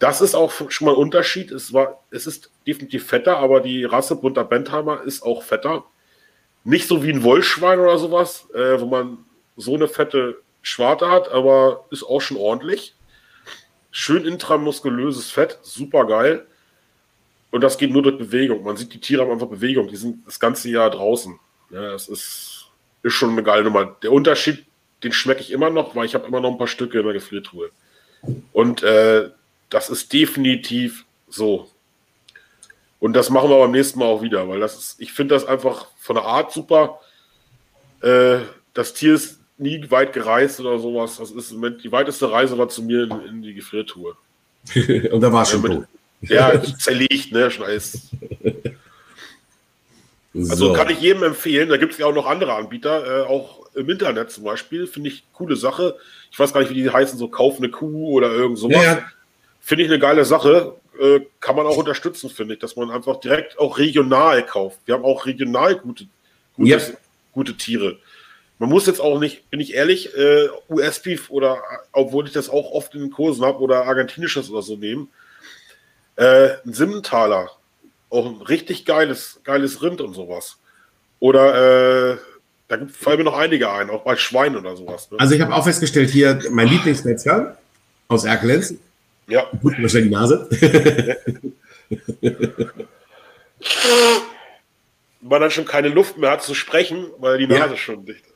Das 0.01 0.23
ist 0.23 0.35
auch 0.35 0.51
schon 0.71 0.87
mal 0.87 0.93
ein 0.93 0.97
Unterschied. 0.97 1.53
Es, 1.53 1.73
war, 1.75 2.03
es 2.11 2.27
ist 2.27 2.51
definitiv 2.67 3.07
fetter, 3.07 3.37
aber 3.37 3.61
die 3.61 3.85
Rasse 3.85 4.17
bunter 4.17 4.45
Bentheimer 4.45 5.03
ist 5.03 5.23
auch 5.23 5.43
fetter. 5.43 5.85
Nicht 6.65 6.89
so 6.89 7.05
wie 7.05 7.13
ein 7.13 7.23
Wollschwein 7.23 7.79
oder 7.79 7.99
sowas, 7.99 8.49
äh, 8.55 8.81
wo 8.81 8.87
man 8.87 9.19
so 9.57 9.75
eine 9.75 9.89
fette 9.89 10.41
Schwarte 10.63 11.11
hat, 11.11 11.31
aber 11.31 11.85
ist 11.91 12.03
auch 12.03 12.21
schon 12.21 12.39
ordentlich. 12.39 12.95
Schön 13.91 14.25
intramuskulöses 14.25 15.31
Fett, 15.31 15.59
super 15.63 16.07
geil. 16.07 16.47
Und 17.51 17.61
das 17.61 17.77
geht 17.77 17.91
nur 17.91 18.03
durch 18.03 18.17
Bewegung. 18.17 18.63
Man 18.63 18.79
sieht, 18.79 18.95
die 18.95 19.01
Tiere 19.01 19.23
haben 19.23 19.33
einfach 19.33 19.49
Bewegung. 19.49 19.89
Die 19.89 19.97
sind 19.97 20.27
das 20.27 20.41
ganze 20.41 20.71
Jahr 20.71 20.89
draußen. 20.91 21.39
Ja, 21.71 21.91
das 21.91 22.09
ist, 22.09 22.71
ist 23.03 23.13
schon 23.13 23.31
eine 23.31 23.43
geile 23.43 23.65
Nummer. 23.65 23.97
Der 24.03 24.13
Unterschied, 24.13 24.65
den 25.03 25.13
schmecke 25.13 25.43
ich 25.43 25.51
immer 25.51 25.69
noch, 25.69 25.95
weil 25.95 26.07
ich 26.07 26.15
habe 26.15 26.27
immer 26.27 26.41
noch 26.41 26.53
ein 26.53 26.59
paar 26.59 26.69
Stücke 26.69 27.01
in 27.01 27.05
der 27.05 27.13
Gefriertruhe. 27.13 27.71
Und 28.53 28.83
äh, 28.83 29.31
das 29.71 29.89
ist 29.89 30.13
definitiv 30.13 31.05
so. 31.29 31.69
Und 32.99 33.15
das 33.15 33.31
machen 33.31 33.49
wir 33.49 33.59
beim 33.59 33.71
nächsten 33.71 33.99
Mal 33.99 34.07
auch 34.07 34.23
wieder, 34.23 34.47
weil 34.49 34.61
das 34.61 34.77
ist, 34.77 35.01
ich 35.01 35.13
finde 35.13 35.35
das 35.35 35.47
einfach 35.47 35.87
von 35.99 36.17
der 36.17 36.25
Art 36.25 36.53
super. 36.53 37.01
Äh, 38.03 38.41
das 38.75 38.93
Tier 38.93 39.15
ist 39.15 39.41
nie 39.57 39.91
weit 39.91 40.13
gereist 40.13 40.61
oder 40.61 40.79
sowas. 40.79 41.17
Das 41.17 41.31
ist 41.31 41.51
die 41.53 41.93
weiteste 41.93 42.31
Reise 42.31 42.59
war 42.59 42.69
zu 42.69 42.83
mir 42.83 43.05
in, 43.05 43.21
in 43.27 43.43
die 43.43 43.55
Gefriertruhe. 43.55 44.17
Und 45.13 45.21
da 45.21 45.33
war 45.33 45.47
schon 45.47 45.87
ja, 46.23 46.53
Ja, 46.53 46.63
zerlegt, 46.79 47.33
ne? 47.33 47.51
Scheiß. 47.51 48.11
Also 50.35 50.69
so. 50.69 50.73
kann 50.75 50.91
ich 50.91 51.01
jedem 51.01 51.23
empfehlen. 51.23 51.69
Da 51.69 51.79
gibt 51.79 51.93
es 51.93 51.99
ja 51.99 52.07
auch 52.07 52.15
noch 52.15 52.27
andere 52.27 52.55
Anbieter, 52.55 53.23
äh, 53.23 53.27
auch 53.27 53.67
im 53.75 53.89
Internet 53.89 54.31
zum 54.31 54.45
Beispiel. 54.45 54.87
Finde 54.87 55.09
ich 55.09 55.25
coole 55.33 55.57
Sache. 55.57 55.97
Ich 56.31 56.39
weiß 56.39 56.53
gar 56.53 56.61
nicht, 56.61 56.71
wie 56.71 56.83
die 56.83 56.91
heißen, 56.91 57.19
so 57.19 57.29
Kauf 57.29 57.59
eine 57.59 57.71
Kuh 57.71 58.13
oder 58.13 58.31
irgend 58.31 58.59
sowas. 58.59 58.77
Ja, 58.77 58.95
ja. 58.95 59.03
Finde 59.71 59.85
ich 59.85 59.91
eine 59.93 60.01
geile 60.01 60.25
Sache. 60.25 60.75
Äh, 61.01 61.21
kann 61.39 61.55
man 61.55 61.65
auch 61.65 61.77
unterstützen, 61.77 62.29
finde 62.29 62.55
ich, 62.55 62.61
dass 62.61 62.75
man 62.75 62.91
einfach 62.91 63.21
direkt 63.21 63.57
auch 63.57 63.79
regional 63.79 64.45
kauft. 64.45 64.81
Wir 64.85 64.95
haben 64.97 65.05
auch 65.05 65.27
regional 65.27 65.77
gute, 65.77 66.07
gutes, 66.57 66.89
ja. 66.89 66.95
gute 67.31 67.57
Tiere. 67.57 67.97
Man 68.59 68.69
muss 68.69 68.89
jetzt 68.89 69.01
auch 69.01 69.21
nicht, 69.21 69.49
bin 69.49 69.61
ich 69.61 69.75
ehrlich, 69.75 70.13
äh, 70.17 70.49
US-Beef 70.69 71.31
oder, 71.31 71.59
obwohl 71.93 72.27
ich 72.27 72.33
das 72.33 72.49
auch 72.49 72.73
oft 72.73 72.97
in 72.97 73.03
den 73.03 73.11
Kursen 73.13 73.45
habe, 73.45 73.61
oder 73.61 73.85
argentinisches 73.85 74.51
oder 74.51 74.63
so 74.63 74.75
nehmen. 74.75 75.09
Äh, 76.17 76.49
ein 76.67 76.73
Simmentaler, 76.73 77.53
auch 78.11 78.27
ein 78.27 78.43
richtig 78.43 78.85
geiles, 78.87 79.39
geiles 79.45 79.83
Rind 79.83 80.01
und 80.01 80.15
sowas. 80.15 80.57
Oder 81.21 82.15
äh, 82.15 82.17
da 82.67 82.79
fallen 82.89 83.19
mir 83.19 83.25
noch 83.25 83.39
einige 83.39 83.71
ein, 83.71 83.89
auch 83.89 84.03
bei 84.03 84.17
Schweinen 84.17 84.57
oder 84.57 84.75
sowas. 84.75 85.13
Ne? 85.13 85.21
Also 85.21 85.37
ich 85.37 85.41
habe 85.41 85.55
auch 85.55 85.63
festgestellt, 85.63 86.11
hier 86.11 86.41
mein 86.51 86.67
Lieblingsmetzger 86.67 87.57
aus 88.09 88.25
Erkelenz, 88.25 88.75
ja. 89.31 89.47
Gut, 89.62 89.78
mir 89.78 89.89
schnell 89.89 90.05
die 90.05 90.11
Nase. 90.11 90.48
Man 95.23 95.40
dann 95.40 95.51
schon 95.51 95.66
keine 95.66 95.89
Luft 95.89 96.19
mehr 96.19 96.31
hat 96.31 96.43
zu 96.43 96.55
sprechen, 96.55 97.07
weil 97.19 97.39
die 97.39 97.47
Nase 97.47 97.70
ja. 97.74 97.77
schon 97.77 98.05
dicht 98.07 98.24
ist. 98.24 98.35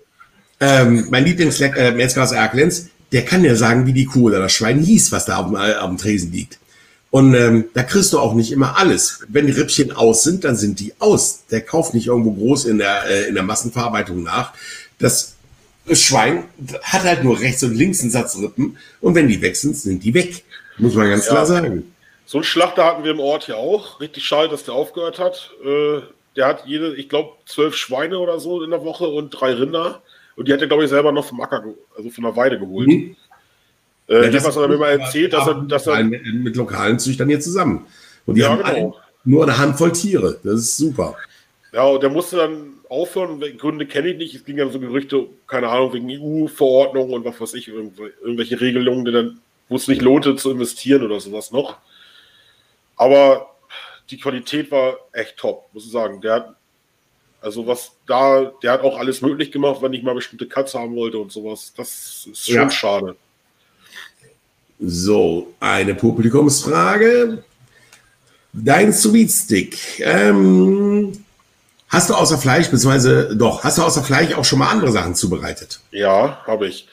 Ähm, 0.61 1.07
mein 1.11 1.25
Lieblingsmetzger 1.25 2.23
aus 2.23 2.33
Erkelenz, 2.33 2.89
der 3.13 3.25
kann 3.25 3.43
dir 3.43 3.57
sagen, 3.57 3.87
wie 3.87 3.93
die 3.93 4.07
Kuh 4.07 4.27
oder 4.27 4.39
das 4.39 4.53
Schwein 4.53 4.81
hieß, 4.81 5.13
was 5.13 5.25
da 5.25 5.39
auf 5.39 5.47
dem, 5.47 5.57
auf 5.57 5.89
dem 5.89 5.99
Tresen 5.99 6.33
liegt. 6.33 6.59
Und 7.11 7.35
ähm, 7.35 7.67
da 7.75 7.85
kriegst 7.85 8.13
du 8.13 8.19
auch 8.19 8.35
nicht 8.35 8.51
immer 8.51 8.77
alles. 8.77 9.21
Wenn 9.29 9.47
die 9.47 9.53
Rippchen 9.53 9.93
aus 9.93 10.25
sind, 10.25 10.43
dann 10.43 10.57
sind 10.57 10.81
die 10.81 10.95
aus. 10.99 11.45
Der 11.51 11.61
kauft 11.61 11.95
nicht 11.95 12.09
irgendwo 12.09 12.33
groß 12.33 12.65
in 12.65 12.79
der, 12.79 13.05
äh, 13.09 13.29
in 13.29 13.35
der 13.35 13.45
Massenverarbeitung 13.45 14.23
nach. 14.23 14.53
Das 14.99 15.35
Schwein 15.93 16.45
hat 16.83 17.05
halt 17.05 17.23
nur 17.23 17.39
rechts 17.39 17.63
und 17.63 17.75
links 17.75 18.01
einen 18.01 18.11
Satz 18.11 18.37
Rippen 18.39 18.79
und 19.01 19.15
wenn 19.15 19.29
die 19.29 19.43
weg 19.43 19.55
sind, 19.55 19.77
sind 19.77 20.03
die 20.03 20.15
weg. 20.15 20.45
Muss 20.79 20.95
man 20.95 21.11
ganz 21.11 21.27
ja. 21.27 21.33
klar 21.33 21.47
sagen. 21.47 21.95
So 22.27 22.39
einen 22.39 22.45
Schlachter 22.45 22.85
hatten 22.85 23.05
wir 23.05 23.11
im 23.11 23.21
Ort 23.21 23.45
hier 23.45 23.59
auch. 23.59 24.01
Richtig 24.01 24.25
schade, 24.25 24.49
dass 24.49 24.65
der 24.65 24.75
aufgehört 24.75 25.19
hat. 25.19 25.51
Äh, 25.65 26.01
der 26.37 26.47
hat 26.47 26.65
jede, 26.67 26.95
ich 26.97 27.09
glaube, 27.09 27.33
zwölf 27.47 27.77
Schweine 27.77 28.19
oder 28.19 28.41
so 28.41 28.63
in 28.63 28.71
der 28.71 28.85
Woche 28.85 29.07
und 29.07 29.31
drei 29.31 29.53
Rinder. 29.53 30.03
Und 30.37 30.49
die 30.49 30.53
hat 30.53 30.61
er, 30.61 30.67
glaube 30.67 30.85
ich, 30.85 30.91
selber 30.91 31.13
noch 31.13 31.27
vom 31.27 31.41
Acker, 31.41 31.63
also 31.97 32.11
von 32.11 32.25
der 32.25 32.35
Weide 32.35 32.59
geholt. 32.59 32.89
Mhm. 32.89 33.17
Äh, 34.09 34.25
ja, 34.25 34.31
das 34.31 34.45
hat 34.45 34.57
er 34.57 34.69
mir 34.69 34.77
mal 34.77 34.99
erzählt, 34.99 35.33
dass 35.33 35.47
er, 35.47 35.55
dass 35.63 35.87
er 35.87 36.03
mit, 36.03 36.23
mit 36.27 36.57
lokalen 36.57 36.99
Züchtern 36.99 37.29
hier 37.29 37.41
zusammen. 37.41 37.87
Und 38.27 38.35
die 38.35 38.41
ja, 38.41 38.51
haben 38.51 38.63
genau. 38.63 38.97
nur 39.25 39.45
eine 39.45 39.57
Handvoll 39.57 39.93
Tiere. 39.93 40.39
Das 40.43 40.55
ist 40.55 40.77
super. 40.77 41.17
Ja, 41.73 41.85
und 41.85 42.03
der 42.03 42.11
musste 42.11 42.37
dann 42.37 42.75
aufhören. 42.89 43.43
Gründe 43.59 43.87
kenne 43.87 44.09
ich 44.09 44.19
nicht. 44.19 44.35
Es 44.35 44.45
ging 44.45 44.59
ja 44.59 44.69
so 44.69 44.79
Gerüchte, 44.79 45.27
keine 45.47 45.69
Ahnung, 45.69 45.93
wegen 45.93 46.11
EU-Verordnungen 46.11 47.15
und 47.15 47.25
was 47.25 47.41
weiß 47.41 47.55
ich, 47.55 47.69
irgendwelche 47.69 48.61
Regelungen, 48.61 49.05
die 49.05 49.13
dann 49.13 49.41
wo 49.69 49.77
es 49.77 49.89
nicht 49.89 50.03
lohnte 50.03 50.37
zu 50.37 50.51
investieren 50.51 51.03
oder 51.03 51.21
sowas 51.21 51.51
noch. 51.51 51.77
Aber 52.97 53.55
die 54.11 54.19
Qualität 54.19 54.71
war 54.71 54.97
echt 55.13 55.37
top, 55.37 55.69
muss 55.73 55.87
ich 55.87 55.93
sagen. 55.93 56.21
Der 56.21 56.35
hat, 56.35 56.55
also 57.41 57.67
was 57.67 57.93
da, 58.07 58.53
der 58.63 58.73
hat 58.73 58.83
auch 58.83 58.99
alles 58.99 59.21
möglich 59.23 59.51
gemacht, 59.51 59.81
wenn 59.81 59.93
ich 59.93 60.03
mal 60.03 60.15
bestimmte 60.15 60.47
Katze 60.47 60.79
haben 60.79 60.95
wollte 60.95 61.19
und 61.19 61.33
sowas. 61.33 61.73
Das 61.77 62.29
ist 62.31 62.47
schon 62.47 62.55
ja. 62.55 62.71
schade. 62.71 63.17
So, 64.81 65.55
eine 65.61 65.95
Publikumsfrage. 65.95 67.43
Dein 68.53 68.93
Sweet 68.93 69.31
Stick. 69.31 70.01
Ähm, 70.01 71.25
hast 71.89 72.11
du 72.11 72.15
außer 72.15 72.39
Fleisch, 72.39 72.71
beziehungsweise 72.71 73.35
doch, 73.37 73.65
hast 73.65 73.79
du 73.79 73.83
außer 73.83 74.05
Fleisch 74.05 74.35
auch 74.35 74.45
schon 74.45 74.59
mal 74.59 74.71
andere 74.71 74.93
Sachen 74.93 75.15
zubereitet? 75.15 75.81
Ja, 75.91 76.43
habe 76.47 76.69
ich. 76.69 76.89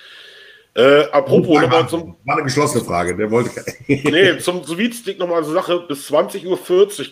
Äh, 0.74 1.04
apropos, 1.12 1.62
oh, 1.62 1.72
war, 1.72 1.88
zum, 1.88 2.16
war 2.24 2.36
eine 2.36 2.46
geschlossene 2.46 2.84
Frage, 2.84 3.16
der 3.16 3.30
wollte. 3.30 3.64
nee, 3.88 4.38
zum 4.38 4.64
Sweet-Stick 4.64 5.20
nochmal 5.20 5.44
eine 5.44 5.52
Sache. 5.52 5.84
Bis 5.88 6.10
20.40 6.10 6.48
Uhr 6.48 6.58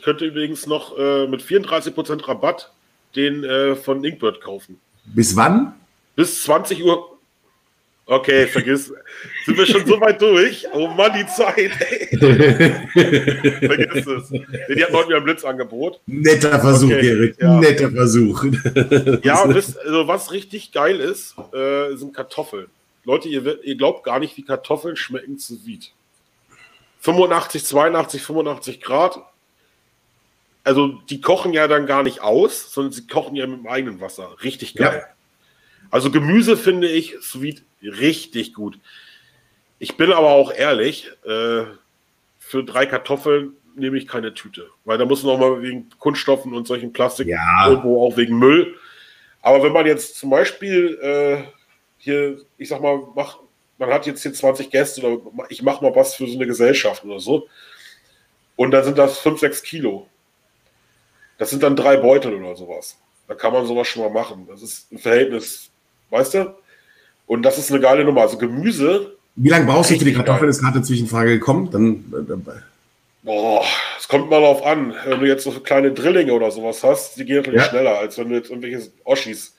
könnt 0.01 0.21
ihr 0.21 0.27
übrigens 0.27 0.65
noch 0.65 0.97
äh, 0.97 1.27
mit 1.27 1.41
34% 1.41 2.27
Rabatt 2.27 2.71
den 3.15 3.43
äh, 3.43 3.75
von 3.75 4.03
Inkbird 4.03 4.39
kaufen. 4.39 4.79
Bis 5.05 5.35
wann? 5.35 5.73
Bis 6.15 6.43
20 6.43 6.83
Uhr. 6.85 7.17
Okay, 8.05 8.47
vergiss. 8.47 8.93
Sind 9.45 9.57
wir 9.57 9.65
schon 9.65 9.85
so 9.85 9.99
weit 9.99 10.21
durch? 10.21 10.65
Oh 10.73 10.87
Mann, 10.87 11.11
die 11.13 11.27
Zeit. 11.27 11.71
vergiss 13.59 14.07
es. 14.07 14.29
Die 14.29 14.83
hat 14.83 14.93
heute 14.93 15.09
wieder 15.09 15.17
ein 15.17 15.23
Blitzangebot. 15.25 15.99
Netter 16.07 16.59
Versuch, 16.59 16.91
okay, 16.91 17.09
Erik. 17.09 17.35
Ja. 17.39 17.59
Netter 17.59 17.91
Versuch. 17.91 18.45
ja, 19.21 19.43
und 19.43 19.55
das, 19.55 19.77
also 19.77 20.07
was 20.07 20.31
richtig 20.31 20.71
geil 20.71 20.99
ist, 20.99 21.35
äh, 21.53 21.95
sind 21.97 22.15
Kartoffeln. 22.15 22.67
Leute, 23.09 23.27
ihr, 23.27 23.63
ihr 23.63 23.75
glaubt 23.75 24.03
gar 24.03 24.19
nicht, 24.19 24.37
wie 24.37 24.43
Kartoffeln 24.43 24.95
schmecken 24.95 25.39
zu 25.39 25.65
Vide. 25.65 25.87
85, 26.99 27.65
82, 27.65 28.21
85 28.21 28.81
Grad. 28.81 29.19
Also 30.63 30.89
die 31.09 31.19
kochen 31.19 31.51
ja 31.51 31.67
dann 31.67 31.87
gar 31.87 32.03
nicht 32.03 32.21
aus, 32.21 32.71
sondern 32.71 32.93
sie 32.93 33.07
kochen 33.07 33.35
ja 33.35 33.47
mit 33.47 33.61
dem 33.61 33.67
eigenen 33.67 33.99
Wasser. 33.99 34.35
Richtig 34.43 34.75
geil. 34.75 35.05
Ja. 35.07 35.15
Also 35.89 36.11
Gemüse 36.11 36.55
finde 36.55 36.87
ich 36.87 37.15
sweet 37.19 37.63
richtig 37.81 38.53
gut. 38.53 38.77
Ich 39.79 39.97
bin 39.97 40.11
aber 40.11 40.29
auch 40.29 40.53
ehrlich, 40.53 41.09
äh, 41.25 41.63
für 42.37 42.63
drei 42.63 42.85
Kartoffeln 42.85 43.53
nehme 43.75 43.97
ich 43.97 44.07
keine 44.07 44.35
Tüte, 44.35 44.69
weil 44.85 44.99
da 44.99 45.05
muss 45.05 45.23
man 45.23 45.39
mal 45.39 45.63
wegen 45.63 45.89
Kunststoffen 45.97 46.53
und 46.53 46.67
solchen 46.67 46.93
Plastik 46.93 47.29
ja. 47.29 47.69
irgendwo 47.69 48.05
auch 48.05 48.17
wegen 48.17 48.37
Müll. 48.37 48.75
Aber 49.41 49.63
wenn 49.63 49.73
man 49.73 49.87
jetzt 49.87 50.17
zum 50.17 50.29
Beispiel 50.29 50.99
äh, 51.01 51.58
hier, 51.99 52.41
ich 52.57 52.69
sag 52.69 52.81
mal, 52.81 52.99
mach, 53.15 53.37
man 53.77 53.89
hat 53.91 54.07
jetzt 54.07 54.23
hier 54.23 54.33
20 54.33 54.69
Gäste 54.69 55.01
oder 55.01 55.21
ich 55.49 55.61
mache 55.61 55.83
mal 55.83 55.95
was 55.95 56.15
für 56.15 56.27
so 56.27 56.35
eine 56.35 56.47
Gesellschaft 56.47 57.03
oder 57.05 57.19
so. 57.19 57.47
Und 58.55 58.71
dann 58.71 58.83
sind 58.83 58.97
das 58.97 59.19
5, 59.19 59.39
6 59.39 59.63
Kilo. 59.63 60.07
Das 61.37 61.49
sind 61.49 61.63
dann 61.63 61.75
drei 61.75 61.97
Beutel 61.97 62.33
oder 62.33 62.55
sowas. 62.55 62.97
Da 63.27 63.35
kann 63.35 63.53
man 63.53 63.65
sowas 63.65 63.87
schon 63.87 64.03
mal 64.03 64.09
machen. 64.09 64.47
Das 64.49 64.61
ist 64.61 64.91
ein 64.91 64.97
Verhältnis, 64.97 65.69
weißt 66.09 66.33
du? 66.33 66.55
Und 67.27 67.43
das 67.43 67.57
ist 67.57 67.71
eine 67.71 67.79
geile 67.79 68.03
Nummer. 68.03 68.21
Also 68.21 68.37
Gemüse. 68.37 69.15
Wie 69.35 69.49
lange 69.49 69.65
brauchst 69.65 69.91
du 69.91 69.97
für 69.97 70.03
die 70.03 70.13
Kartoffeln? 70.13 70.49
Ist 70.49 70.61
gerade 70.61 70.75
eine 70.75 70.83
Zwischenfrage 70.83 71.31
gekommen. 71.31 71.69
Dann, 71.71 72.51
Boah, 73.23 73.63
es 73.97 74.07
kommt 74.07 74.29
mal 74.29 74.41
drauf 74.41 74.65
an. 74.65 74.93
Wenn 75.05 75.19
du 75.19 75.27
jetzt 75.27 75.43
so 75.43 75.51
kleine 75.51 75.91
Drillinge 75.91 76.33
oder 76.33 76.51
sowas 76.51 76.83
hast, 76.83 77.17
die 77.17 77.25
gehen 77.25 77.37
natürlich 77.37 77.61
ja. 77.61 77.69
schneller, 77.69 77.99
als 77.99 78.17
wenn 78.17 78.29
du 78.29 78.35
jetzt 78.35 78.49
irgendwelche 78.49 78.91
Oschis 79.05 79.55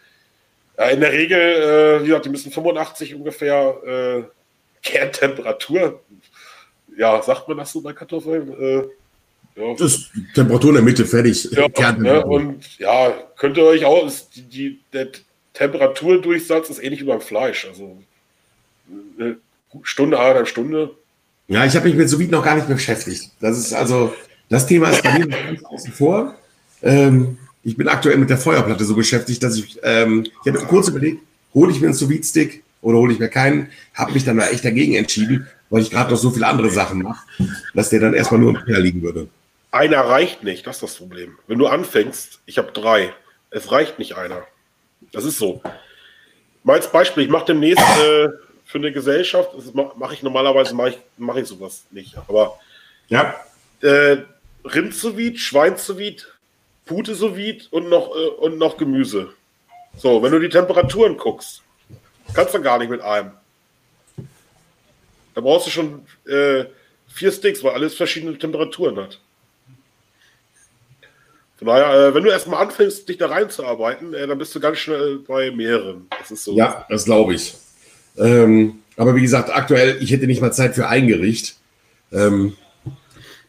ja, 0.80 0.88
in 0.88 1.00
der 1.00 1.12
Regel, 1.12 1.38
äh, 1.38 2.02
wie 2.02 2.06
gesagt, 2.06 2.24
die 2.24 2.30
müssen 2.30 2.50
85 2.50 3.14
ungefähr 3.14 3.76
äh, 3.86 4.22
Kerntemperatur. 4.82 6.00
Ja, 6.96 7.20
sagt 7.22 7.48
man 7.48 7.58
das 7.58 7.72
so 7.72 7.82
bei 7.82 7.92
Kartoffeln? 7.92 8.50
Äh, 8.58 8.76
ja. 9.60 9.74
Das 9.76 9.92
ist 9.92 10.10
Temperatur 10.34 10.70
in 10.70 10.76
der 10.76 10.84
Mitte, 10.84 11.04
fertig. 11.04 11.50
Ja, 11.52 11.92
ne, 11.92 12.24
und 12.24 12.78
ja, 12.78 13.12
könnt 13.36 13.58
ihr 13.58 13.64
euch 13.64 13.84
auch, 13.84 14.06
ist 14.06 14.34
die, 14.34 14.42
die, 14.42 14.80
der 14.94 15.08
Temperaturdurchsatz 15.52 16.70
ist 16.70 16.82
ähnlich 16.82 17.02
wie 17.02 17.06
beim 17.06 17.20
Fleisch. 17.20 17.66
Also 17.66 17.98
eine 19.18 19.36
Stunde, 19.82 20.18
eineinhalb 20.18 20.48
Stunde. 20.48 20.92
Ja, 21.48 21.66
ich 21.66 21.76
habe 21.76 21.88
mich 21.88 21.96
mit 21.96 22.08
so 22.08 22.16
noch 22.16 22.42
gar 22.42 22.54
nicht 22.54 22.68
mehr 22.68 22.76
beschäftigt. 22.76 23.32
Das 23.40 23.58
ist 23.58 23.74
also, 23.74 24.14
das 24.48 24.66
Thema 24.66 24.88
ist 24.88 25.02
bei 25.02 25.18
mir 25.18 25.26
ganz 25.26 25.62
außen 25.62 25.92
vor. 25.92 26.36
Ähm, 26.82 27.36
Ich 27.62 27.76
bin 27.76 27.88
aktuell 27.88 28.16
mit 28.16 28.30
der 28.30 28.38
Feuerplatte 28.38 28.84
so 28.84 28.94
beschäftigt, 28.94 29.42
dass 29.42 29.56
ich, 29.56 29.78
ähm, 29.82 30.24
ich 30.24 30.52
hatte 30.52 30.64
kurz 30.66 30.88
überlegt, 30.88 31.22
hole 31.54 31.70
ich 31.70 31.80
mir 31.80 31.88
einen 31.88 31.94
sous 31.94 32.10
stick 32.28 32.62
oder 32.82 32.98
hole 32.98 33.12
ich 33.12 33.18
mir 33.18 33.28
keinen, 33.28 33.68
habe 33.94 34.12
mich 34.12 34.24
dann 34.24 34.38
da 34.38 34.48
echt 34.48 34.64
dagegen 34.64 34.94
entschieden, 34.94 35.46
weil 35.68 35.82
ich 35.82 35.90
gerade 35.90 36.10
noch 36.10 36.18
so 36.18 36.30
viele 36.30 36.46
andere 36.46 36.70
Sachen 36.70 37.02
mache, 37.02 37.26
dass 37.74 37.90
der 37.90 38.00
dann 38.00 38.14
erstmal 38.14 38.40
nur 38.40 38.50
im 38.50 38.64
Keller 38.64 38.80
liegen 38.80 39.02
würde. 39.02 39.28
Einer 39.72 40.00
reicht 40.00 40.42
nicht, 40.42 40.66
das 40.66 40.76
ist 40.76 40.82
das 40.82 40.94
Problem. 40.94 41.38
Wenn 41.46 41.58
du 41.58 41.66
anfängst, 41.66 42.40
ich 42.46 42.58
habe 42.58 42.72
drei, 42.72 43.12
es 43.50 43.70
reicht 43.70 43.98
nicht 43.98 44.16
einer. 44.16 44.42
Das 45.12 45.24
ist 45.24 45.38
so. 45.38 45.62
Mal 46.64 46.74
als 46.74 46.90
Beispiel, 46.90 47.24
ich 47.24 47.30
mache 47.30 47.46
demnächst 47.46 47.80
äh, 47.80 48.28
für 48.64 48.78
eine 48.78 48.92
Gesellschaft, 48.92 49.50
das 49.56 49.72
mache 49.74 50.14
ich 50.14 50.22
normalerweise, 50.22 50.74
mache 50.74 50.90
ich, 50.90 50.98
mach 51.16 51.36
ich 51.36 51.46
sowas 51.46 51.84
nicht, 51.90 52.16
aber 52.16 52.58
ja. 53.08 53.34
äh, 53.82 54.18
Rind 54.64 54.94
sous 54.94 55.14
Schwein 55.36 55.76
sous 55.76 55.96
Pute 56.90 57.14
sous 57.14 57.32
und 57.70 57.88
noch, 57.88 58.10
äh, 58.16 58.26
und 58.40 58.58
noch 58.58 58.76
Gemüse. 58.76 59.28
So, 59.96 60.24
wenn 60.24 60.32
du 60.32 60.40
die 60.40 60.48
Temperaturen 60.48 61.16
guckst, 61.16 61.62
kannst 62.34 62.52
du 62.52 62.60
gar 62.60 62.78
nicht 62.78 62.90
mit 62.90 63.00
einem. 63.00 63.30
Da 65.36 65.40
brauchst 65.40 65.68
du 65.68 65.70
schon 65.70 66.02
äh, 66.26 66.64
vier 67.06 67.30
Sticks, 67.30 67.62
weil 67.62 67.74
alles 67.74 67.94
verschiedene 67.94 68.36
Temperaturen 68.36 68.96
hat. 68.96 69.20
Von 71.58 71.68
daher, 71.68 72.08
äh, 72.08 72.14
wenn 72.14 72.24
du 72.24 72.30
erstmal 72.30 72.60
anfängst, 72.60 73.08
dich 73.08 73.18
da 73.18 73.28
reinzuarbeiten, 73.28 74.12
äh, 74.12 74.26
dann 74.26 74.38
bist 74.38 74.52
du 74.56 74.58
ganz 74.58 74.78
schnell 74.78 75.18
bei 75.18 75.52
mehreren. 75.52 76.08
Das 76.18 76.32
ist 76.32 76.42
so. 76.42 76.56
Ja, 76.56 76.86
das 76.88 77.04
glaube 77.04 77.34
ich. 77.34 77.54
Ähm, 78.18 78.80
aber 78.96 79.14
wie 79.14 79.22
gesagt, 79.22 79.48
aktuell, 79.50 80.02
ich 80.02 80.10
hätte 80.10 80.26
nicht 80.26 80.40
mal 80.40 80.52
Zeit 80.52 80.74
für 80.74 80.88
ein 80.88 81.06
Gericht. 81.06 81.54
Ähm, 82.10 82.56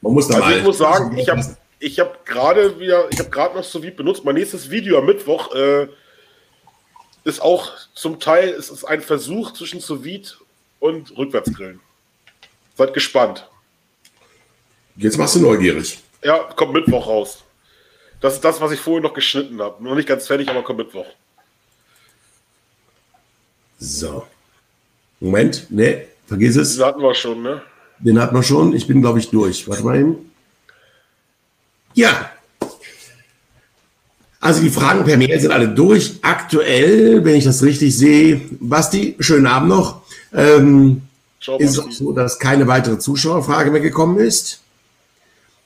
man 0.02 0.14
muss 0.14 0.28
da 0.28 0.36
also 0.36 0.46
mal. 0.46 0.58
Ich 0.60 0.64
muss 0.64 0.78
sagen, 0.78 1.18
ich 1.18 1.28
habe 1.28 1.44
ich 1.82 2.00
hab 2.00 2.26
gerade 2.26 2.80
wieder, 2.80 3.10
ich 3.12 3.20
habe 3.20 3.30
gerade 3.30 3.56
noch 3.56 3.64
so 3.64 3.82
wie 3.82 3.92
benutzt. 3.92 4.24
Mein 4.24 4.36
nächstes 4.36 4.70
Video 4.70 5.00
am 5.00 5.08
Mittwoch 5.08 5.54
äh, 5.54 5.88
ist 7.24 7.42
auch 7.42 7.72
zum 7.96 8.20
Teil, 8.20 8.50
es 8.50 8.70
ist 8.70 8.86
ein 8.86 9.02
Versuch 9.02 9.52
zwischen 9.54 9.80
sous 9.82 10.38
und 10.80 11.18
Rückwärtsgrillen. 11.18 11.80
Seid 12.76 12.94
gespannt. 12.94 13.48
Jetzt 14.96 15.18
machst 15.18 15.36
du 15.36 15.40
neugierig. 15.40 16.00
Ja, 16.24 16.38
kommt 16.56 16.74
Mittwoch 16.74 17.08
raus. 17.08 17.44
Das 18.20 18.36
ist 18.36 18.46
das, 18.46 18.62
was 18.62 18.72
ich 18.72 18.80
vorher 18.80 19.02
noch 19.02 19.16
geschnitten 19.16 19.60
habe. 19.60 19.84
Noch 19.84 19.96
nicht 19.96 20.08
ganz 20.08 20.28
fertig, 20.28 20.50
aber 20.50 20.62
kommt 20.62 20.80
Mittwoch. 20.80 21.08
So. 23.80 24.28
Moment, 25.20 25.72
ne, 25.72 26.06
vergiss 26.28 26.56
es. 26.56 26.76
Den 26.76 26.86
hatten 26.86 27.02
wir 27.02 27.16
schon, 27.16 27.42
ne? 27.42 27.64
Den 27.98 28.22
hatten 28.22 28.36
wir 28.36 28.44
schon. 28.44 28.76
Ich 28.76 28.86
bin, 28.86 29.02
glaube 29.02 29.18
ich, 29.18 29.30
durch. 29.30 29.68
Warte 29.68 29.84
mal 29.84 30.00
eben. 30.00 30.31
Ja. 31.94 32.32
Also 34.40 34.62
die 34.62 34.70
Fragen 34.70 35.04
per 35.04 35.18
Mail 35.18 35.40
sind 35.40 35.52
alle 35.52 35.70
durch. 35.70 36.16
Aktuell, 36.22 37.24
wenn 37.24 37.36
ich 37.36 37.44
das 37.44 37.62
richtig 37.62 37.96
sehe, 37.96 38.42
Basti, 38.60 39.16
schönen 39.20 39.46
Abend 39.46 39.70
noch. 39.70 40.02
Ähm, 40.34 41.04
Ciao, 41.40 41.58
ist 41.58 41.72
es 41.72 41.80
auch 41.80 41.92
so, 41.92 42.12
dass 42.12 42.40
keine 42.40 42.68
weitere 42.68 42.98
Zuschauerfrage 42.98 43.72
mehr 43.72 43.82
gekommen 43.82 44.18
ist. 44.18 44.62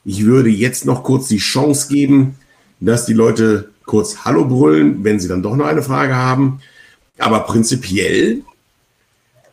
Ich 0.03 0.25
würde 0.25 0.49
jetzt 0.49 0.85
noch 0.85 1.03
kurz 1.03 1.27
die 1.29 1.37
Chance 1.37 1.87
geben, 1.87 2.35
dass 2.79 3.05
die 3.05 3.13
Leute 3.13 3.69
kurz 3.85 4.25
Hallo 4.25 4.45
brüllen, 4.45 5.03
wenn 5.03 5.19
sie 5.19 5.27
dann 5.27 5.41
doch 5.41 5.55
noch 5.55 5.65
eine 5.65 5.81
Frage 5.81 6.15
haben. 6.15 6.59
Aber 7.17 7.41
prinzipiell 7.41 8.41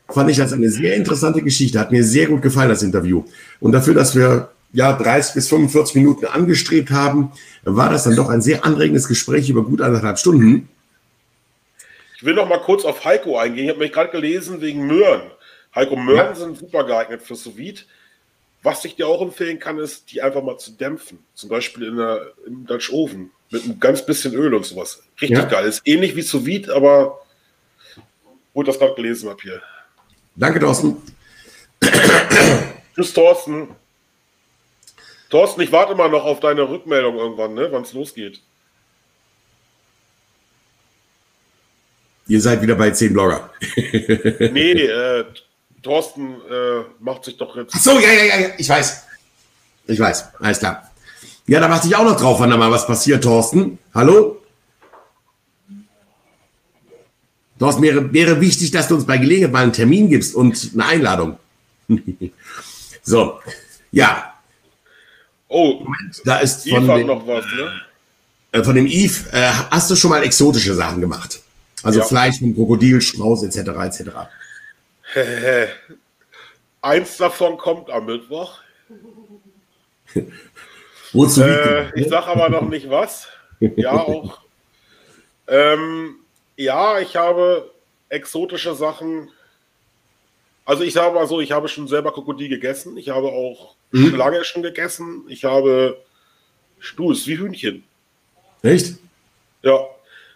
fand 0.09 0.31
ich 0.31 0.37
das 0.37 0.53
eine 0.53 0.71
sehr 0.71 0.97
interessante 0.97 1.43
Geschichte. 1.43 1.79
Hat 1.79 1.93
mir 1.93 2.05
sehr 2.05 2.27
gut 2.27 2.43
gefallen, 2.43 2.69
das 2.69 2.83
Interview. 2.83 3.25
Und 3.61 3.73
dafür, 3.73 3.95
dass 3.95 4.15
wir 4.15 4.51
ja 4.73 4.93
30 4.93 5.35
bis 5.35 5.49
45 5.49 5.97
Minuten 5.97 6.27
angestrebt 6.27 6.91
haben, 6.91 7.33
war 7.63 7.91
das 7.91 8.05
dann 8.05 8.17
doch 8.17 8.29
ein 8.29 8.43
sehr 8.43 8.65
anregendes 8.65 9.09
Gespräch 9.09 9.49
über 9.49 9.65
gut 9.65 9.81
anderthalb 9.81 10.19
Stunden. 10.19 10.69
Ich 12.17 12.25
will 12.25 12.35
noch 12.35 12.49
mal 12.49 12.61
kurz 12.61 12.85
auf 12.85 13.05
Heiko 13.05 13.37
eingehen. 13.37 13.65
Ich 13.65 13.71
habe 13.71 13.81
mich 13.81 13.93
gerade 13.93 14.11
gelesen 14.11 14.61
wegen 14.61 14.87
Möhren. 14.87 15.23
Heiko, 15.75 15.97
Möhren 15.97 16.29
ja. 16.29 16.35
sind 16.35 16.59
super 16.59 16.85
geeignet 16.85 17.23
für 17.23 17.35
sous 17.35 17.55
-Vide. 17.55 17.83
Was 18.63 18.85
ich 18.85 18.95
dir 18.95 19.09
auch 19.09 19.21
empfehlen 19.21 19.59
kann, 19.59 19.79
ist, 19.79 20.13
die 20.13 20.23
einfach 20.23 20.43
mal 20.43 20.57
zu 20.57 20.71
dämpfen. 20.71 21.19
Zum 21.35 21.49
Beispiel 21.49 21.89
in 21.89 21.97
der, 21.97 22.33
im 22.47 22.65
Dutch 22.65 22.93
Oven 22.93 23.33
mit 23.51 23.65
ein 23.67 23.81
ganz 23.81 24.07
bisschen 24.07 24.35
Öl 24.35 24.55
und 24.55 24.65
sowas. 24.65 25.03
Richtig 25.21 25.39
ja. 25.39 25.45
geil. 25.47 25.67
Ist 25.67 25.83
ähnlich 25.85 26.15
wie 26.15 26.23
sous 26.23 26.69
aber 26.69 27.19
wo 28.55 28.63
ich 28.63 28.67
das 28.67 28.79
gerade 28.79 28.95
gelesen 28.95 29.29
habe 29.29 29.41
hier. 29.43 29.63
Danke, 30.37 30.61
Thorsten. 30.61 30.97
Tschüss, 32.95 33.13
Thorsten. 33.13 33.69
Thorsten, 35.33 35.63
ich 35.63 35.73
warte 35.73 35.95
mal 35.95 36.11
noch 36.11 36.25
auf 36.25 36.41
deine 36.41 36.69
Rückmeldung 36.69 37.17
irgendwann, 37.17 37.55
ne, 37.55 37.69
wann 37.71 37.85
es 37.85 37.95
losgeht. 37.95 38.43
Ihr 42.29 42.39
seid 42.39 42.61
wieder 42.61 42.75
bei 42.75 42.91
10 42.91 43.15
Blogger. 43.15 43.49
nee, 44.53 44.73
äh, 44.73 45.25
Thorsten 45.83 46.35
äh, 46.35 46.83
macht 47.01 47.25
sich 47.25 47.39
doch 47.39 47.57
jetzt. 47.57 47.73
Ach 47.75 47.81
so, 47.81 47.99
ja, 47.99 48.13
ja, 48.13 48.41
ja, 48.41 48.49
ich 48.59 48.69
weiß. 48.69 49.05
Ich 49.87 49.99
weiß, 49.99 50.35
alles 50.39 50.59
klar. 50.59 50.91
Ja, 51.47 51.61
da 51.61 51.71
warte 51.71 51.89
ich 51.89 51.97
auch 51.97 52.05
noch 52.05 52.21
drauf, 52.21 52.39
wann 52.39 52.51
da 52.51 52.59
mal 52.59 52.71
was 52.71 52.87
passiert, 52.87 53.25
Thorsten. 53.25 53.79
Hallo? 53.95 54.43
Thorsten, 57.59 57.83
wäre, 57.83 58.13
wäre 58.13 58.39
wichtig, 58.43 58.71
dass 58.71 58.89
du 58.89 58.97
uns 58.97 59.07
bei 59.07 59.17
Gelegenheit 59.17 59.53
mal 59.53 59.63
einen 59.63 59.73
Termin 59.73 60.11
gibst 60.11 60.35
und 60.35 60.73
eine 60.75 60.85
Einladung. 60.85 61.39
so, 63.03 63.41
ja. 63.93 64.32
Oh, 65.55 65.75
Moment, 65.81 66.23
da 66.25 66.39
ist 66.39 66.67
von 66.67 66.87
dem, 66.87 67.07
noch 67.07 67.27
was, 67.27 67.45
ne? 67.45 67.83
Äh, 68.53 68.65
von 68.65 68.75
dem 68.75 68.87
Eve, 68.87 69.31
äh, 69.33 69.51
hast 69.71 69.91
du 69.91 69.97
schon 69.97 70.09
mal 70.09 70.23
exotische 70.23 70.75
Sachen 70.75 71.03
gemacht? 71.03 71.43
Also 71.83 71.99
ja. 71.99 72.07
Fleisch 72.07 72.41
mit 72.41 72.57
Krokodil, 72.57 73.03
Strauß 73.03 73.43
etc. 73.43 73.69
etc. 73.69 74.11
Eins 76.81 77.19
davon 77.19 77.59
kommt 77.59 77.91
am 77.91 78.07
Mittwoch. 78.07 78.61
Wozu 81.13 81.43
äh, 81.43 82.01
ich 82.01 82.09
sage 82.09 82.27
aber 82.29 82.49
noch 82.49 82.69
nicht 82.69 82.89
was. 82.89 83.29
Ja, 83.77 83.93
auch. 83.93 84.41
ähm, 85.47 86.17
ja, 86.57 86.99
ich 86.99 87.15
habe 87.15 87.71
exotische 88.09 88.75
Sachen. 88.75 89.31
Also 90.65 90.83
ich 90.83 90.95
sage 90.95 91.15
mal 91.15 91.29
so, 91.29 91.41
ich 91.41 91.53
habe 91.53 91.69
schon 91.69 91.87
selber 91.87 92.13
Krokodil 92.13 92.49
gegessen. 92.49 92.97
Ich 92.97 93.11
habe 93.11 93.29
auch 93.29 93.77
mhm. 93.93 94.09
Schlange 94.09 94.45
schon 94.45 94.63
gegessen. 94.63 95.23
Ich 95.29 95.45
habe 95.45 95.99
Stuß 96.81 97.27
wie 97.27 97.39
Hühnchen. 97.39 97.85
Echt? 98.63 98.97
Ja. 99.63 99.79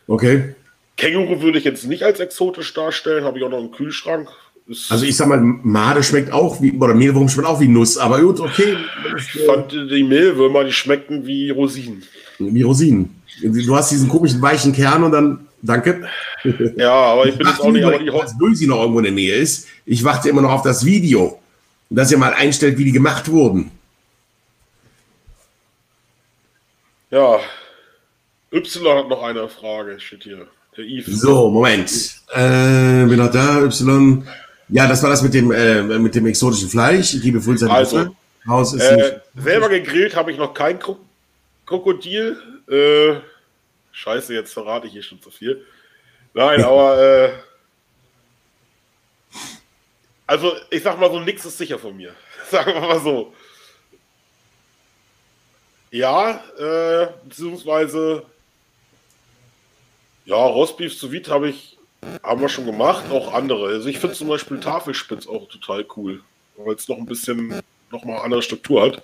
Okay. 0.06 0.54
Känguru 0.96 1.42
würde 1.42 1.58
ich 1.58 1.64
jetzt 1.64 1.86
nicht 1.86 2.02
als 2.02 2.20
exotisch 2.20 2.72
darstellen, 2.72 3.24
habe 3.24 3.38
ich 3.38 3.44
auch 3.44 3.50
noch 3.50 3.60
im 3.60 3.70
Kühlschrank. 3.70 4.28
Ist 4.68 4.90
also 4.90 5.04
ich 5.04 5.16
sag 5.16 5.28
mal, 5.28 5.40
Made 5.40 6.02
schmeckt 6.02 6.32
auch 6.32 6.60
wie, 6.60 6.72
oder 6.72 6.94
Mehlwurm 6.94 7.28
schmeckt 7.28 7.48
auch 7.48 7.60
wie 7.60 7.68
Nuss, 7.68 7.98
aber 7.98 8.20
gut, 8.20 8.40
okay. 8.40 8.76
Ich 9.16 9.44
fand 9.44 9.72
die 9.72 10.02
Mehlwürmer, 10.02 10.64
die 10.64 10.72
schmeckten 10.72 11.26
wie 11.26 11.50
Rosinen. 11.50 12.02
Wie 12.38 12.62
Rosinen. 12.62 13.22
Du 13.42 13.76
hast 13.76 13.90
diesen 13.90 14.08
komischen 14.08 14.42
weichen 14.42 14.72
Kern 14.72 15.04
und 15.04 15.12
dann, 15.12 15.46
danke. 15.62 16.08
Ja, 16.76 16.92
aber 16.92 17.26
ich 17.26 17.36
bin 17.36 17.46
jetzt 17.46 17.60
auch 17.60 17.70
nicht, 17.70 17.84
aber 17.84 17.98
die 17.98 18.10
Als 18.10 18.36
Bösi 18.36 18.66
noch 18.66 18.80
irgendwo 18.80 18.98
in 18.98 19.04
der 19.04 19.12
Nähe 19.12 19.36
ist. 19.36 19.68
Ich 19.84 20.02
warte 20.02 20.28
immer 20.28 20.42
noch 20.42 20.50
auf 20.50 20.62
das 20.62 20.84
Video, 20.84 21.38
dass 21.90 22.10
ihr 22.10 22.18
mal 22.18 22.34
einstellt, 22.34 22.78
wie 22.78 22.84
die 22.84 22.92
gemacht 22.92 23.30
wurden. 23.30 23.70
Ja, 27.10 27.40
Y 28.52 28.98
hat 28.98 29.08
noch 29.08 29.22
eine 29.22 29.48
Frage, 29.48 29.98
steht 30.00 30.24
hier. 30.24 30.46
Der 30.76 30.84
Yves. 30.84 31.20
So, 31.20 31.50
Moment. 31.50 31.90
Äh, 32.32 33.06
bin 33.06 33.16
noch 33.16 33.30
da, 33.30 33.62
Y. 33.62 34.26
Ja, 34.68 34.88
das 34.88 35.02
war 35.02 35.10
das 35.10 35.22
mit 35.22 35.32
dem, 35.34 35.52
äh, 35.52 35.82
mit 35.82 36.14
dem 36.14 36.26
exotischen 36.26 36.68
Fleisch. 36.68 37.14
Ich 37.14 37.22
gebe 37.22 37.40
Fullzeit 37.40 37.70
also, 37.70 38.14
Haus 38.46 38.74
ist 38.74 38.82
äh, 38.82 39.20
selber 39.36 39.68
gegrillt 39.68 40.14
habe 40.14 40.30
ich 40.30 40.38
noch 40.38 40.54
kein 40.54 40.78
Krok 40.78 41.00
Krokodil. 41.66 42.36
Äh, 42.68 43.20
scheiße, 43.92 44.34
jetzt 44.34 44.52
verrate 44.52 44.86
ich 44.86 44.92
hier 44.92 45.02
schon 45.02 45.20
zu 45.20 45.30
viel. 45.30 45.64
Nein, 46.34 46.62
aber 46.64 47.00
äh, 47.00 47.32
also 50.26 50.52
ich 50.70 50.82
sag 50.82 50.98
mal 50.98 51.10
so, 51.10 51.20
nichts 51.20 51.44
ist 51.44 51.58
sicher 51.58 51.78
von 51.78 51.96
mir. 51.96 52.14
Sagen 52.50 52.74
wir 52.74 52.80
mal 52.80 53.00
so. 53.00 53.34
Ja, 55.90 56.42
äh, 56.58 57.08
beziehungsweise 57.24 58.24
ja, 60.26 60.36
Rostbeef 60.36 60.92
sous 60.92 61.12
vide 61.12 61.30
habe 61.30 61.50
ich, 61.50 61.78
haben 62.22 62.40
wir 62.40 62.48
schon 62.48 62.66
gemacht, 62.66 63.04
auch 63.10 63.32
andere. 63.32 63.68
Also 63.68 63.88
ich 63.88 63.98
finde 63.98 64.16
zum 64.16 64.28
Beispiel 64.28 64.58
Tafelspitz 64.58 65.26
auch 65.26 65.48
total 65.48 65.86
cool, 65.96 66.20
weil 66.56 66.74
es 66.74 66.88
noch 66.88 66.98
ein 66.98 67.06
bisschen, 67.06 67.62
noch 67.92 68.04
mal 68.04 68.18
andere 68.18 68.42
Struktur 68.42 68.82
hat. 68.82 69.02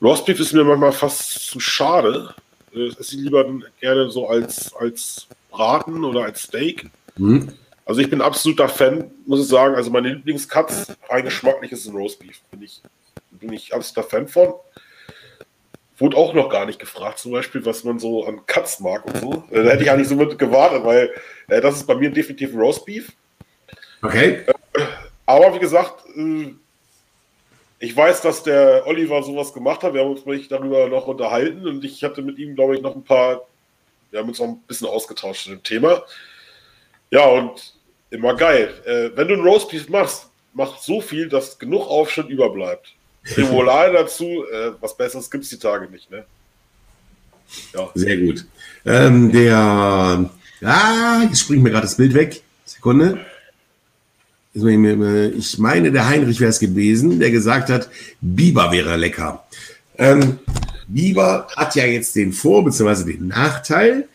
Rostbeef 0.00 0.38
ist 0.38 0.52
mir 0.52 0.62
manchmal 0.62 0.92
fast 0.92 1.48
zu 1.48 1.58
schade. 1.58 2.34
Ich 2.70 2.98
esse 2.98 3.16
lieber 3.16 3.44
gerne 3.80 4.10
so 4.10 4.28
als, 4.28 4.72
als 4.74 5.26
Braten 5.50 6.04
oder 6.04 6.22
als 6.22 6.44
Steak. 6.44 6.88
Mhm. 7.16 7.52
Also 7.88 8.02
ich 8.02 8.10
bin 8.10 8.20
absoluter 8.20 8.68
Fan, 8.68 9.10
muss 9.24 9.40
ich 9.40 9.48
sagen. 9.48 9.74
Also 9.74 9.90
meine 9.90 10.10
Lieblingskatz, 10.10 10.92
rein 11.08 11.24
geschmacklich 11.24 11.72
ist 11.72 11.86
ein 11.86 11.96
Roastbeef. 11.96 12.42
Bin 12.50 12.60
ich, 12.60 12.82
bin 13.30 13.50
ich 13.50 13.74
absoluter 13.74 14.06
Fan 14.06 14.28
von. 14.28 14.52
wurde 15.96 16.18
auch 16.18 16.34
noch 16.34 16.50
gar 16.50 16.66
nicht 16.66 16.78
gefragt, 16.78 17.18
zum 17.18 17.32
Beispiel, 17.32 17.64
was 17.64 17.84
man 17.84 17.98
so 17.98 18.26
an 18.26 18.44
Cuts 18.44 18.80
mag 18.80 19.06
und 19.06 19.16
so. 19.16 19.44
Da 19.50 19.62
hätte 19.62 19.84
ich 19.84 19.90
eigentlich 19.90 20.06
so 20.06 20.16
mit 20.16 20.38
gewartet, 20.38 20.84
weil 20.84 21.10
äh, 21.48 21.62
das 21.62 21.76
ist 21.76 21.86
bei 21.86 21.94
mir 21.94 22.10
definitiv 22.10 22.54
Roastbeef. 22.54 23.10
Okay. 24.02 24.44
Äh, 24.46 24.52
aber 25.24 25.54
wie 25.54 25.58
gesagt, 25.58 26.04
äh, 26.14 26.52
ich 27.78 27.96
weiß, 27.96 28.20
dass 28.20 28.42
der 28.42 28.86
Oliver 28.86 29.22
sowas 29.22 29.54
gemacht 29.54 29.82
hat. 29.82 29.94
Wir 29.94 30.02
haben 30.02 30.10
uns 30.10 30.48
darüber 30.48 30.88
noch 30.90 31.06
unterhalten 31.06 31.66
und 31.66 31.82
ich 31.82 32.04
hatte 32.04 32.20
mit 32.20 32.38
ihm, 32.38 32.54
glaube 32.54 32.76
ich, 32.76 32.82
noch 32.82 32.94
ein 32.94 33.04
paar, 33.04 33.46
wir 34.10 34.20
haben 34.20 34.28
uns 34.28 34.40
noch 34.40 34.48
ein 34.48 34.60
bisschen 34.66 34.88
ausgetauscht 34.88 35.44
zu 35.44 35.50
dem 35.50 35.62
Thema. 35.62 36.02
Ja, 37.10 37.24
und 37.24 37.77
immer 38.10 38.34
geil. 38.34 38.70
Äh, 38.84 39.10
wenn 39.16 39.28
du 39.28 39.34
ein 39.34 39.40
Roastbeef 39.40 39.88
machst, 39.88 40.26
mach 40.54 40.78
so 40.78 41.00
viel, 41.00 41.28
dass 41.28 41.58
genug 41.58 41.88
Aufschnitt 41.88 42.28
überbleibt. 42.28 42.94
Remoulade 43.36 43.92
dazu, 43.98 44.44
äh, 44.50 44.72
was 44.80 44.96
Besseres 44.96 45.30
gibt 45.30 45.44
es 45.44 45.50
die 45.50 45.58
Tage 45.58 45.90
nicht, 45.90 46.10
ne? 46.10 46.24
Ja. 47.74 47.90
Sehr 47.94 48.16
gut. 48.18 48.44
Ähm, 48.84 49.32
der, 49.32 50.30
ah, 50.62 51.22
jetzt 51.22 51.40
springt 51.40 51.62
mir 51.62 51.70
gerade 51.70 51.86
das 51.86 51.96
Bild 51.96 52.12
weg. 52.14 52.42
Sekunde. 52.64 53.24
Ich 54.52 55.58
meine, 55.58 55.92
der 55.92 56.08
Heinrich 56.08 56.40
wäre 56.40 56.50
es 56.50 56.58
gewesen, 56.58 57.20
der 57.20 57.30
gesagt 57.30 57.70
hat, 57.70 57.88
Biber 58.20 58.72
wäre 58.72 58.96
lecker. 58.96 59.46
Ähm, 59.96 60.40
Biber 60.88 61.46
hat 61.56 61.74
ja 61.76 61.84
jetzt 61.84 62.16
den 62.16 62.32
Vor- 62.32 62.64
bzw. 62.64 63.12
den 63.12 63.28
Nachteil, 63.28 64.08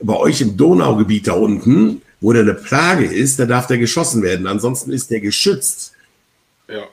bei 0.00 0.14
euch 0.14 0.40
im 0.40 0.56
Donaugebiet 0.56 1.28
da 1.28 1.32
unten, 1.32 2.02
wo 2.20 2.32
der 2.32 2.42
eine 2.42 2.54
Plage 2.54 3.06
ist, 3.06 3.38
da 3.38 3.46
darf 3.46 3.66
der 3.66 3.78
geschossen 3.78 4.22
werden. 4.22 4.46
Ansonsten 4.46 4.92
ist 4.92 5.10
der 5.10 5.20
geschützt. 5.20 5.92
Ja. 6.68 6.84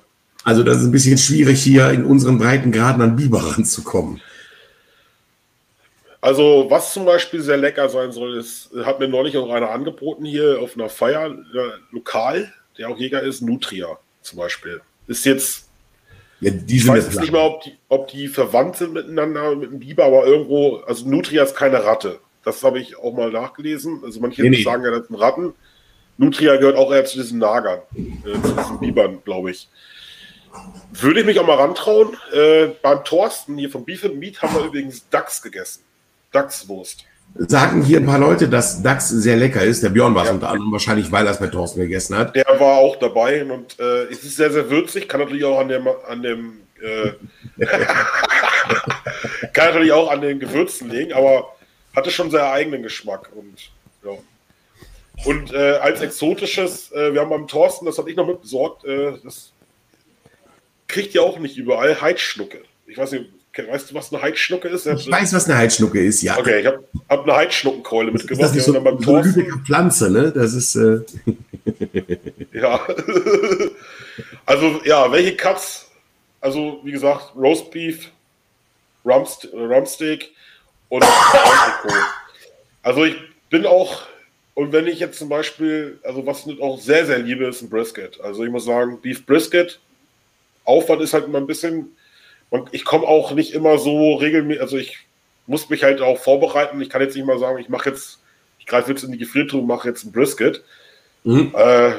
Also 0.44 0.64
das 0.64 0.78
ist 0.78 0.86
ein 0.86 0.92
bisschen 0.92 1.18
schwierig, 1.18 1.62
hier 1.62 1.90
in 1.90 2.06
unseren 2.06 2.38
Breitengraden 2.38 3.02
an 3.02 3.16
Biber 3.16 3.40
ranzukommen. 3.40 4.22
Also, 6.22 6.66
was 6.70 6.92
zum 6.92 7.06
Beispiel 7.06 7.42
sehr 7.42 7.58
lecker 7.58 7.88
sein 7.88 8.12
soll, 8.12 8.38
ist, 8.38 8.72
hat 8.84 9.00
mir 9.00 9.08
neulich 9.08 9.38
auch 9.38 9.48
einer 9.52 9.70
angeboten 9.70 10.26
hier 10.26 10.60
auf 10.60 10.76
einer 10.76 10.90
Feier, 10.90 11.28
äh, 11.28 11.70
lokal, 11.92 12.52
der 12.80 12.90
auch 12.90 12.98
Jäger 12.98 13.22
ist, 13.22 13.42
Nutria 13.42 14.00
zum 14.24 14.40
Beispiel. 14.40 14.82
Ist 15.06 15.24
jetzt, 15.26 15.70
ja, 16.42 16.52
ich 16.68 16.88
weiß 16.88 17.06
jetzt 17.06 17.22
nicht 17.22 17.32
mal, 17.32 17.46
ob 17.46 17.62
die, 17.62 17.78
ob 17.90 18.08
die 18.08 18.28
verwandt 18.28 18.78
sind 18.78 18.94
miteinander, 18.94 19.56
mit 19.56 19.72
dem 19.72 19.80
Biber, 19.80 20.06
aber 20.06 20.26
irgendwo, 20.26 20.78
also 20.88 21.08
Nutria 21.08 21.44
ist 21.44 21.56
keine 21.56 21.84
Ratte. 21.84 22.20
Das 22.46 22.64
habe 22.64 22.80
ich 22.80 22.98
auch 22.98 23.14
mal 23.14 23.32
nachgelesen. 23.32 24.02
Also 24.06 24.22
manche 24.22 24.44
nee, 24.44 24.50
nee. 24.50 24.64
sagen 24.64 24.84
ja, 24.84 24.92
das 24.92 25.08
sind 25.08 25.16
Ratten. 25.16 25.54
Nutria 26.18 26.56
gehört 26.56 26.78
auch 26.78 26.94
eher 26.94 27.04
zu 27.04 27.18
diesen 27.18 27.40
Nagern, 27.40 27.80
äh, 27.96 28.42
zu 28.42 28.54
diesen 28.54 28.80
Bibern, 28.80 29.20
glaube 29.26 29.52
ich. 29.52 29.68
Würde 30.94 31.20
ich 31.20 31.26
mich 31.26 31.40
auch 31.40 31.48
mal 31.48 31.58
rantrauen. 31.58 32.16
Äh, 32.32 32.68
beim 32.82 33.04
Thorsten 33.04 33.58
hier 33.58 33.70
von 33.70 33.84
Beef 33.84 34.06
and 34.06 34.18
Meat 34.18 34.42
haben 34.42 34.56
wir 34.56 34.66
übrigens 34.66 35.10
Dachs 35.10 35.42
gegessen. 35.42 35.82
Dachswurst. 36.32 37.04
Sagen 37.38 37.82
hier 37.82 38.00
ein 38.00 38.06
paar 38.06 38.20
Leute, 38.20 38.48
dass 38.48 38.82
Dachs 38.82 39.10
sehr 39.10 39.36
lecker 39.36 39.62
ist. 39.62 39.84
Der 39.84 39.90
Björn 39.90 40.16
war 40.16 40.24
es 40.24 40.30
ja. 40.30 40.36
unter 40.36 40.50
anderem 40.50 40.72
wahrscheinlich, 40.72 41.12
weil 41.12 41.26
er 41.26 41.32
es 41.32 41.40
bei 41.40 41.48
Thorsten 41.48 41.82
gegessen 41.82 42.16
hat. 42.16 42.34
Der 42.36 42.46
war 42.46 42.78
auch 42.78 42.96
dabei 42.96 43.44
und 43.44 43.78
äh, 43.80 44.04
es 44.04 44.24
ist 44.24 44.38
sehr, 44.38 44.52
sehr 44.52 44.70
würzig. 44.70 45.10
Kann 45.10 45.20
natürlich 45.20 45.44
auch 45.44 45.60
an 45.60 45.68
dem, 45.68 45.88
an 46.08 46.22
dem 46.22 46.54
äh, 46.82 47.12
kann 49.54 49.68
natürlich 49.68 49.92
auch 49.92 50.10
an 50.12 50.22
den 50.22 50.40
Gewürzen 50.40 50.90
liegen, 50.90 51.12
aber 51.12 51.56
hatte 51.96 52.12
schon 52.12 52.32
sehr 52.32 52.52
eigenen 52.52 52.84
Geschmack 52.84 53.30
und 53.36 53.72
ja. 54.04 54.18
Und 55.24 55.54
äh, 55.54 55.78
als 55.78 56.02
exotisches, 56.02 56.92
äh, 56.92 57.14
wir 57.14 57.22
haben 57.22 57.30
beim 57.30 57.48
Thorsten, 57.48 57.86
das 57.86 57.98
habe 57.98 58.10
ich 58.10 58.18
noch 58.18 58.28
mitbesorgt, 58.28 58.84
äh, 58.84 59.14
das 59.24 59.52
kriegt 60.88 61.16
ihr 61.16 61.24
auch 61.24 61.40
nicht 61.40 61.58
überall 61.58 62.02
Heidschnucke. 62.02 62.62
Ich 62.86 62.98
weiß 62.98 63.14
nicht, 63.14 63.26
weißt 63.58 63.92
du, 63.92 63.96
was 63.96 64.14
eine 64.14 64.22
Heidschnucke 64.22 64.68
ist? 64.68 64.86
Ich 64.86 65.10
weiß, 65.10 65.34
was 65.34 65.46
eine 65.46 65.58
Heidschnucke 65.58 66.04
ist, 66.04 66.22
ja. 66.22 66.38
Okay, 66.38 66.60
ich 66.60 66.68
habe 66.68 66.84
hab 67.10 67.24
eine 67.24 67.36
Heidschnuckenkeule 67.36 68.12
mitgebracht. 68.12 68.50
Das 68.50 68.56
ist 68.56 68.66
so, 68.66 68.82
beim 68.82 69.02
so 69.02 69.16
eine 69.16 69.62
Pflanze, 69.66 70.12
ne? 70.12 70.32
Das 70.32 70.54
ist. 70.54 70.76
Äh 70.76 71.00
ja. 72.54 72.86
also, 74.46 74.82
ja, 74.84 75.12
welche 75.12 75.36
Cuts? 75.36 75.90
Also, 76.42 76.82
wie 76.84 76.92
gesagt, 76.92 77.34
Roastbeef, 77.36 78.12
Rumst 79.06 79.48
Rumsteak 79.54 80.32
und 80.90 81.06
Also, 82.84 83.06
ich 83.06 83.16
bin 83.50 83.66
auch. 83.66 84.04
Und 84.54 84.72
wenn 84.72 84.88
ich 84.88 85.00
jetzt 85.00 85.20
zum 85.20 85.28
Beispiel, 85.28 86.00
also 86.04 86.26
was 86.26 86.48
ich 86.48 86.62
auch 86.62 86.80
sehr, 86.80 87.06
sehr 87.06 87.20
liebe, 87.20 87.46
ist 87.46 87.62
ein 87.62 87.70
Brisket. 87.70 88.22
Also 88.22 88.46
ich 88.46 88.50
muss 88.50 88.64
sagen, 88.64 89.02
Beef 89.02 89.26
Brisket 89.26 89.80
Aufwand 90.66 91.02
ist 91.02 91.14
halt 91.14 91.26
immer 91.26 91.38
ein 91.38 91.48
bisschen, 91.48 91.96
und 92.50 92.70
ich 92.74 92.86
komme 92.86 93.08
auch 93.08 93.32
nicht 93.32 93.54
immer 93.54 93.78
so 93.78 94.16
regelmäßig, 94.16 94.62
also 94.62 94.78
ich 94.78 94.98
muss 95.48 95.70
mich 95.70 95.84
halt 95.84 96.02
auch 96.02 96.18
vorbereiten. 96.18 96.82
Ich 96.82 96.90
kann 96.90 97.02
jetzt 97.02 97.16
nicht 97.16 97.26
mal 97.26 97.40
sagen, 97.40 97.60
ich 97.60 97.70
mache 97.70 97.90
jetzt, 97.90 98.20
ich 98.60 98.66
greife 98.66 98.92
jetzt 98.92 99.04
in 99.04 99.12
die 99.12 99.18
Gefriertruhe 99.18 99.62
und 99.62 99.68
mache 99.68 99.88
jetzt 99.88 100.04
ein 100.04 100.12
Brisket. 100.12 100.64
Mhm. 101.24 101.54
Äh, 101.56 101.94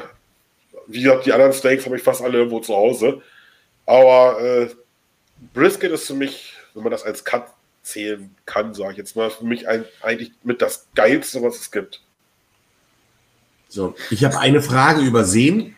wie 0.87 1.01
gesagt, 1.01 1.25
die 1.25 1.33
anderen 1.33 1.53
Steaks 1.53 1.85
habe 1.85 1.95
ich 1.97 2.03
fast 2.03 2.21
alle 2.21 2.37
irgendwo 2.37 2.59
zu 2.59 2.75
Hause. 2.75 3.21
Aber 3.85 4.41
äh, 4.41 4.67
Brisket 5.53 5.91
ist 5.91 6.07
für 6.07 6.13
mich, 6.13 6.53
wenn 6.73 6.83
man 6.83 6.91
das 6.91 7.03
als 7.03 7.23
Cut 7.23 7.47
zählen 7.87 8.35
kann, 8.45 8.73
sage 8.73 8.91
ich 8.91 8.97
jetzt 8.97 9.15
mal, 9.15 9.29
für 9.29 9.45
mich 9.45 9.67
ein, 9.67 9.85
eigentlich 10.01 10.31
mit 10.43 10.61
das 10.61 10.87
Geilste, 10.95 11.41
was 11.41 11.59
es 11.59 11.71
gibt. 11.71 12.01
So, 13.69 13.95
ich 14.09 14.23
habe 14.23 14.39
eine 14.39 14.61
Frage 14.61 15.01
übersehen 15.01 15.75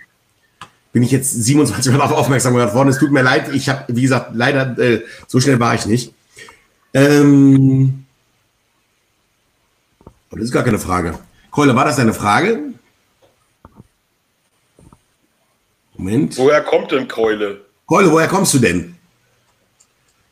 bin 0.91 1.03
ich 1.03 1.11
jetzt 1.11 1.31
27 1.31 1.91
Mal 1.91 1.99
darauf 1.99 2.17
aufmerksam 2.17 2.53
gemacht 2.53 2.73
worden. 2.73 2.89
Es 2.89 2.97
tut 2.97 3.11
mir 3.11 3.21
leid, 3.21 3.53
ich 3.53 3.69
habe, 3.69 3.85
wie 3.95 4.01
gesagt, 4.01 4.31
leider, 4.33 4.77
äh, 4.79 5.03
so 5.27 5.39
schnell 5.39 5.59
war 5.59 5.75
ich 5.75 5.85
nicht. 5.85 6.13
Ähm, 6.93 8.05
aber 10.29 10.39
das 10.39 10.45
ist 10.49 10.51
gar 10.51 10.63
keine 10.63 10.79
Frage. 10.79 11.19
Keule, 11.51 11.75
war 11.75 11.85
das 11.85 11.99
eine 11.99 12.13
Frage? 12.13 12.73
Moment. 15.95 16.37
Woher 16.37 16.61
kommt 16.61 16.91
denn 16.91 17.07
Keule? 17.07 17.65
Keule, 17.85 18.11
woher 18.11 18.27
kommst 18.27 18.53
du 18.53 18.59
denn? 18.59 18.95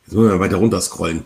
Jetzt 0.06 0.14
müssen 0.14 0.30
wir 0.30 0.40
weiter 0.40 0.56
runter 0.56 0.80
scrollen. 0.80 1.24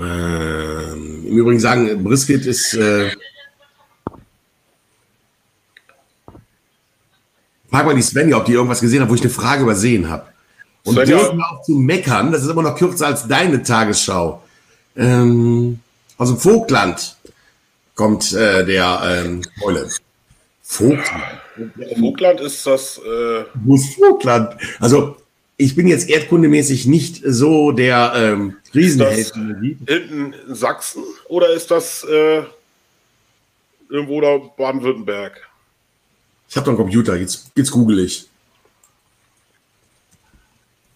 Ähm, 0.00 1.26
Im 1.26 1.36
Übrigen 1.36 1.60
sagen, 1.60 2.02
Brisket 2.04 2.46
ist 2.46 2.74
äh, 2.74 3.10
Frag 7.70 7.84
mal 7.84 7.94
die 7.94 8.02
Svenja, 8.02 8.36
ob 8.36 8.46
die 8.46 8.52
irgendwas 8.52 8.80
gesehen 8.80 9.02
hat, 9.02 9.10
wo 9.10 9.14
ich 9.14 9.20
eine 9.20 9.30
Frage 9.30 9.62
übersehen 9.62 10.08
habe. 10.08 10.24
Und 10.84 10.94
Svenja. 10.94 11.18
dürfen 11.18 11.42
auch 11.42 11.62
zu 11.62 11.72
meckern, 11.72 12.32
das 12.32 12.42
ist 12.42 12.50
immer 12.50 12.62
noch 12.62 12.76
kürzer 12.76 13.06
als 13.08 13.28
deine 13.28 13.62
Tagesschau. 13.62 14.42
Ähm, 14.96 15.80
aus 16.16 16.28
dem 16.28 16.38
Vogtland 16.38 17.16
kommt 17.94 18.32
äh, 18.32 18.64
der 18.64 19.00
ähm, 19.04 19.42
Keule. 19.60 19.88
Vogtland. 20.62 21.24
Vogtland 21.98 22.40
ist 22.40 22.66
das. 22.66 22.98
Äh 22.98 23.44
Wo 23.54 23.74
ist 23.74 23.94
Vogtland? 23.94 24.56
Also, 24.80 25.16
ich 25.60 25.74
bin 25.74 25.88
jetzt 25.88 26.08
erdkundemäßig 26.08 26.86
nicht 26.86 27.20
so 27.26 27.72
der 27.72 28.12
ähm, 28.14 28.56
Riesenheld. 28.72 29.34
Hinten 29.34 30.32
in 30.32 30.54
Sachsen 30.54 31.02
oder 31.28 31.50
ist 31.50 31.72
das 31.72 32.04
äh, 32.04 32.44
irgendwo 33.90 34.20
da 34.20 34.38
Baden-Württemberg? 34.38 35.48
Ich 36.48 36.56
habe 36.56 36.64
doch 36.64 36.70
einen 36.70 36.78
Computer, 36.78 37.16
jetzt, 37.16 37.50
jetzt 37.56 37.72
google 37.72 37.98
ich. 37.98 38.28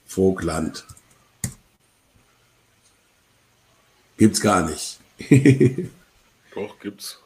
Vogtland. 0.07 0.87
Gibt's 4.17 4.41
gar 4.41 4.71
nicht. 4.71 5.01
doch, 6.55 6.79
gibt's. 6.79 7.19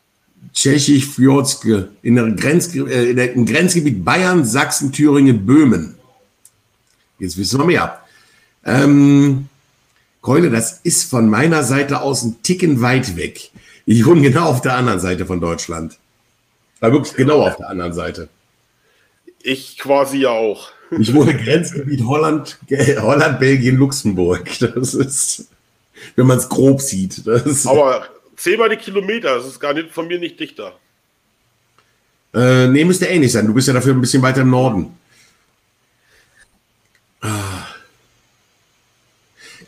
Tschechisch 0.55 1.07
Fjordske 1.07 1.91
in 2.03 2.15
der 2.15 2.31
Grenz, 2.31 2.75
äh, 2.75 3.11
in 3.11 3.17
der, 3.17 3.35
im 3.35 3.45
Grenzgebiet 3.45 4.03
Bayern, 4.03 4.45
Sachsen, 4.47 4.91
Thüringen, 4.91 5.45
Böhmen. 5.45 5.96
Jetzt 7.19 7.37
wissen 7.37 7.59
wir 7.61 7.67
mehr. 7.67 8.01
Ähm, 8.65 9.49
Keule, 10.21 10.51
das 10.51 10.81
ist 10.83 11.09
von 11.09 11.29
meiner 11.31 11.63
Seite 11.63 12.01
aus 12.01 12.25
ein 12.25 12.43
Ticken 12.43 12.83
weit 12.83 13.17
weg. 13.17 13.51
Ich 13.87 14.05
wohne 14.05 14.23
genau 14.23 14.47
auf 14.47 14.61
der 14.61 14.75
anderen 14.75 14.99
Seite 14.99 15.25
von 15.25 15.41
Deutschland. 15.41 15.99
War 16.81 16.93
wirklich 16.93 17.15
genau 17.15 17.47
auf 17.47 17.57
der 17.57 17.69
anderen 17.71 17.93
Seite. 17.93 18.29
Ich 19.43 19.79
quasi 19.79 20.19
ja 20.19 20.31
auch. 20.31 20.71
Ich 21.01 21.13
wohne 21.13 21.37
Grenzgebiet 21.37 22.05
Holland, 22.05 22.59
Holland, 22.71 23.41
Belgien, 23.41 23.77
Luxemburg. 23.77 24.49
Das 24.61 24.95
ist, 24.95 25.49
wenn 26.15 26.27
man 26.27 26.39
es 26.39 26.49
grob 26.49 26.81
sieht. 26.81 27.23
Aber 27.65 28.07
zähl 28.37 28.57
mal 28.57 28.69
die 28.69 28.77
Kilometer, 28.77 29.35
das 29.35 29.47
ist 29.47 29.59
gar 29.59 29.75
nicht 29.75 29.91
von 29.91 30.07
mir 30.07 30.21
nicht 30.21 30.39
dichter. 30.39 30.75
Äh, 32.33 32.69
nee, 32.69 32.85
müsste 32.85 33.07
ähnlich 33.07 33.33
sein. 33.33 33.49
Du 33.49 33.55
bist 33.55 33.67
ja 33.67 33.75
dafür 33.75 33.95
ein 33.95 34.01
bisschen 34.01 34.23
weiter 34.23 34.43
im 34.43 34.51
Norden. 34.51 34.96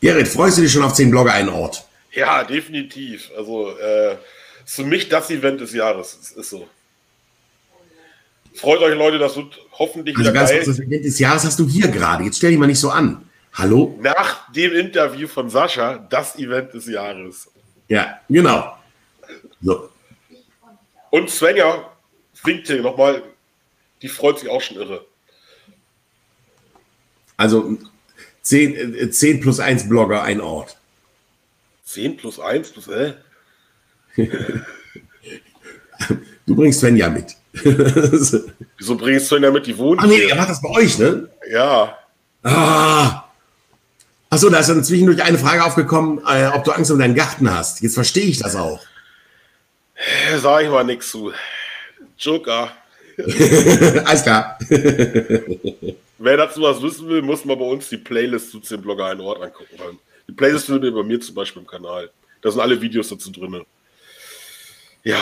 Gerrit, 0.01 0.29
freust 0.29 0.59
du 0.59 0.62
dich 0.62 0.73
schon 0.73 0.83
auf 0.83 0.95
10 0.95 1.11
Blogger 1.11 1.33
einen 1.33 1.49
Ort? 1.49 1.85
Ja, 2.12 2.45
definitiv. 2.45 3.31
Also, 3.37 3.77
äh, 3.79 4.16
ist 4.65 4.77
für 4.77 4.85
mich 4.85 5.09
das 5.09 5.31
Event 5.31 5.61
des 5.61 5.73
Jahres. 5.73 6.16
Das 6.19 6.33
ist 6.33 6.51
so. 6.51 6.69
Freut 8.55 8.81
euch, 8.81 8.95
Leute, 8.95 9.19
das 9.19 9.37
wird 9.37 9.59
hoffentlich 9.73 10.16
also 10.16 10.33
ganz 10.33 10.51
geil. 10.51 10.62
Kurz, 10.65 10.77
das 10.77 10.87
Event 10.87 11.05
des 11.05 11.19
Jahres 11.19 11.45
hast 11.45 11.59
du 11.59 11.69
hier 11.69 11.89
gerade. 11.89 12.25
Jetzt 12.25 12.39
stell 12.39 12.51
dich 12.51 12.59
mal 12.59 12.66
nicht 12.66 12.81
so 12.81 12.91
an. 12.91 13.29
Hallo? 13.55 13.99
Nach 14.01 14.53
dem 14.53 14.73
Interview 14.75 15.27
von 15.27 15.49
Sascha, 15.49 15.99
das 16.11 16.37
Event 16.37 16.75
des 16.75 16.87
Jahres. 16.87 17.49
Ja, 17.89 18.20
genau. 18.29 18.77
So. 19.62 19.89
Und 21.11 21.31
Svenja 21.31 21.91
winkt 22.45 22.66
hier 22.66 22.83
nochmal, 22.83 23.23
die 24.03 24.09
freut 24.09 24.39
sich 24.39 24.49
auch 24.49 24.61
schon 24.61 24.77
irre. 24.77 25.05
Also 27.37 27.79
10, 28.49 29.12
10 29.12 29.37
äh, 29.37 29.41
plus 29.41 29.61
1 29.61 29.89
Blogger, 29.89 30.23
ein 30.23 30.41
Ort. 30.41 30.77
10 31.85 32.16
plus 32.16 32.41
1 32.41 32.70
plus, 32.70 32.89
äh? 32.89 33.15
du 36.47 36.57
bringst 36.57 36.81
Svenja 36.81 37.11
mit. 37.11 37.37
Wieso 37.53 38.97
bringst 38.97 39.31
du 39.31 39.37
Svenja 39.37 39.51
mit? 39.51 39.66
Die 39.66 39.77
wohnt 39.77 40.01
Ach 40.03 40.07
nee, 40.07 40.27
er 40.27 40.37
macht 40.37 40.49
das 40.49 40.62
bei 40.62 40.70
euch, 40.70 40.99
ne? 40.99 41.29
Ja. 41.51 41.99
Ah. 42.43 43.25
Achso, 44.31 44.49
da 44.51 44.59
ist 44.59 44.69
dann 44.69 44.85
zwischendurch 44.85 45.23
eine 45.23 45.39
Frage 45.39 45.65
aufgekommen, 45.65 46.20
äh, 46.27 46.47
ob 46.49 46.65
du 46.65 46.73
Angst 46.73 46.91
um 46.91 46.99
deinen 46.99 47.15
Garten 47.15 47.51
hast. 47.51 47.83
Jetzt 47.83 47.95
verstehe 47.95 48.27
ich 48.27 48.39
das 48.39 48.57
auch. 48.57 48.81
Sag 50.41 50.62
ich 50.62 50.70
mal 50.70 50.85
nichts 50.85 51.11
zu. 51.11 51.33
Joker. 52.19 52.73
Alles 54.05 54.23
klar. 54.23 54.59
Wer 56.19 56.36
dazu 56.36 56.62
was 56.62 56.82
wissen 56.82 57.09
will, 57.09 57.23
muss 57.23 57.45
mal 57.45 57.57
bei 57.57 57.65
uns 57.65 57.89
die 57.89 57.97
Playlist 57.97 58.51
zu 58.51 58.61
10 58.61 58.81
Blogger 58.82 59.07
einen 59.07 59.20
Ort 59.20 59.43
angucken. 59.43 59.99
Die 60.28 60.32
Playlist 60.32 60.66
findet 60.66 60.85
ihr 60.85 60.93
bei 60.93 61.03
mir 61.03 61.20
zum 61.20 61.35
Beispiel 61.35 61.62
im 61.62 61.69
Kanal. 61.69 62.11
Da 62.43 62.51
sind 62.51 62.61
alle 62.61 62.81
Videos 62.81 63.09
dazu 63.09 63.31
drin. 63.31 63.65
Ja. 65.05 65.19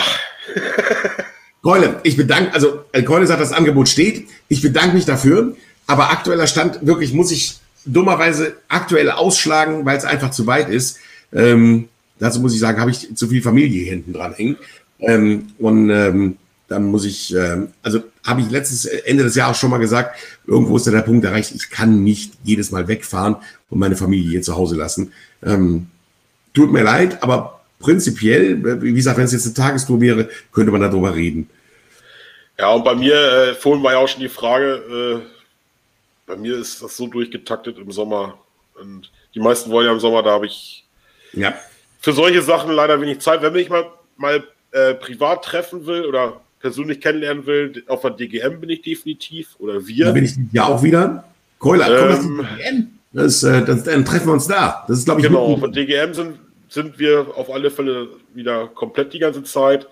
Keule, 1.63 2.01
ich 2.05 2.17
bedanke, 2.17 2.53
also 2.55 2.85
äh, 2.93 3.03
Keule 3.03 3.27
sagt, 3.27 3.41
das 3.41 3.53
Angebot 3.53 3.89
steht. 3.89 4.29
Ich 4.49 4.63
bedanke 4.63 4.95
mich 4.95 5.05
dafür. 5.05 5.57
Aber 5.87 6.11
aktueller 6.11 6.47
Stand, 6.47 6.87
wirklich 6.87 7.13
muss 7.13 7.31
ich 7.31 7.57
dummerweise 7.85 8.57
aktuell 8.69 9.11
ausschlagen, 9.11 9.85
weil 9.85 9.97
es 9.97 10.05
einfach 10.05 10.31
zu 10.31 10.47
weit 10.47 10.69
ist. 10.69 10.99
Ähm, 11.33 11.89
dazu 12.19 12.41
muss 12.41 12.55
ich 12.55 12.61
sagen, 12.61 12.81
habe 12.81 12.91
ich 12.91 13.15
zu 13.15 13.29
viel 13.29 13.43
Familie 13.43 13.85
hinten 13.85 14.13
dran 14.13 14.35
hängen. 14.35 14.57
Ähm, 14.99 15.49
und 15.59 15.91
ähm, 15.91 16.37
dann 16.69 16.87
muss 16.87 17.05
ich, 17.05 17.35
ähm, 17.35 17.73
also 17.83 18.03
habe 18.25 18.41
ich 18.41 18.51
letztes 18.51 18.85
Ende 18.87 19.25
des 19.25 19.37
Jahres 19.37 19.59
schon 19.59 19.71
mal 19.71 19.79
gesagt, 19.79 20.19
irgendwo 20.47 20.77
ist 20.77 20.87
da 20.87 20.91
der 20.91 21.03
Punkt 21.03 21.25
erreicht, 21.25 21.53
ich 21.55 21.71
kann 21.71 22.03
nicht 22.03 22.35
jedes 22.43 22.71
Mal 22.73 22.89
wegfahren 22.89 23.37
und 23.71 23.79
meine 23.79 23.97
Familie 23.97 24.31
hier 24.31 24.43
zu 24.43 24.57
Hause 24.57 24.77
lassen. 24.77 25.13
Ähm, 25.45 25.89
tut 26.55 26.73
mir 26.73 26.83
leid, 26.83 27.23
aber 27.23 27.61
prinzipiell, 27.79 28.83
wie 28.83 28.95
gesagt, 28.95 29.19
wenn 29.19 29.25
es 29.25 29.33
jetzt 29.33 29.47
eine 29.47 29.55
Tagestour 29.55 30.01
wäre, 30.01 30.29
könnte 30.53 30.73
man 30.73 30.81
darüber 30.81 31.15
reden. 31.15 31.49
Ja, 32.59 32.71
und 32.73 32.85
bei 32.85 32.95
mir, 32.95 33.15
äh, 33.15 33.55
vorhin 33.55 33.85
war 33.85 33.93
ja 33.93 33.99
auch 33.99 34.09
schon 34.09 34.23
die 34.23 34.29
Frage, 34.29 35.23
äh, 35.23 35.37
bei 36.27 36.37
mir 36.37 36.57
ist 36.57 36.83
das 36.83 36.97
so 36.97 37.07
durchgetaktet 37.07 37.79
im 37.79 37.93
Sommer. 37.93 38.39
Und 38.75 39.11
die 39.35 39.41
meisten 39.41 39.71
wollen 39.71 39.87
ja 39.87 39.93
im 39.93 40.01
Sommer, 40.01 40.23
da 40.23 40.31
habe 40.31 40.47
ich 40.47 40.85
ja. 41.33 41.55
für 42.01 42.13
solche 42.13 42.43
Sachen 42.43 42.73
leider 42.73 43.01
wenig 43.01 43.21
Zeit. 43.21 43.43
Wenn 43.43 43.53
mich 43.53 43.69
mal, 43.69 43.91
mal 44.17 44.43
äh, 44.73 44.95
privat 44.95 45.45
treffen 45.45 45.87
will 45.87 46.07
oder 46.07 46.41
persönlich 46.67 47.01
kennenlernen 47.01 47.47
will, 47.47 47.85
auf 47.87 48.01
der 48.01 48.11
DGM 48.11 48.59
bin 48.61 48.71
ich 48.71 48.83
definitiv. 48.83 49.55
Oder 49.61 49.87
wir. 49.87 50.07
Da 50.07 50.11
bin 50.11 50.25
ich 50.25 50.35
ja 50.51 50.65
auch 50.65 50.83
wieder. 50.83 51.23
Keuler, 51.61 52.11
ähm, 52.11 52.17
komm, 52.21 52.47
DGM. 52.59 52.87
Das, 53.13 53.45
äh, 53.45 53.65
das, 53.65 53.85
dann 53.85 54.05
treffen 54.05 54.27
wir 54.27 54.33
uns 54.33 54.49
da. 54.49 54.85
Das 54.89 54.99
ist, 54.99 55.05
glaube 55.05 55.21
ich, 55.21 55.29
genau. 55.29 55.57
Von 55.57 55.73
DGM 55.73 56.13
sind, 56.13 56.41
sind 56.69 56.99
wir 56.99 57.29
auf 57.37 57.53
alle 57.53 57.71
Fälle 57.71 58.09
wieder 58.35 58.67
komplett 58.67 59.13
die 59.13 59.21
ganze 59.21 59.45
Zeit. 59.45 59.87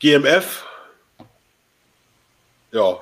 GMF. 0.00 0.66
Ja. 2.72 2.98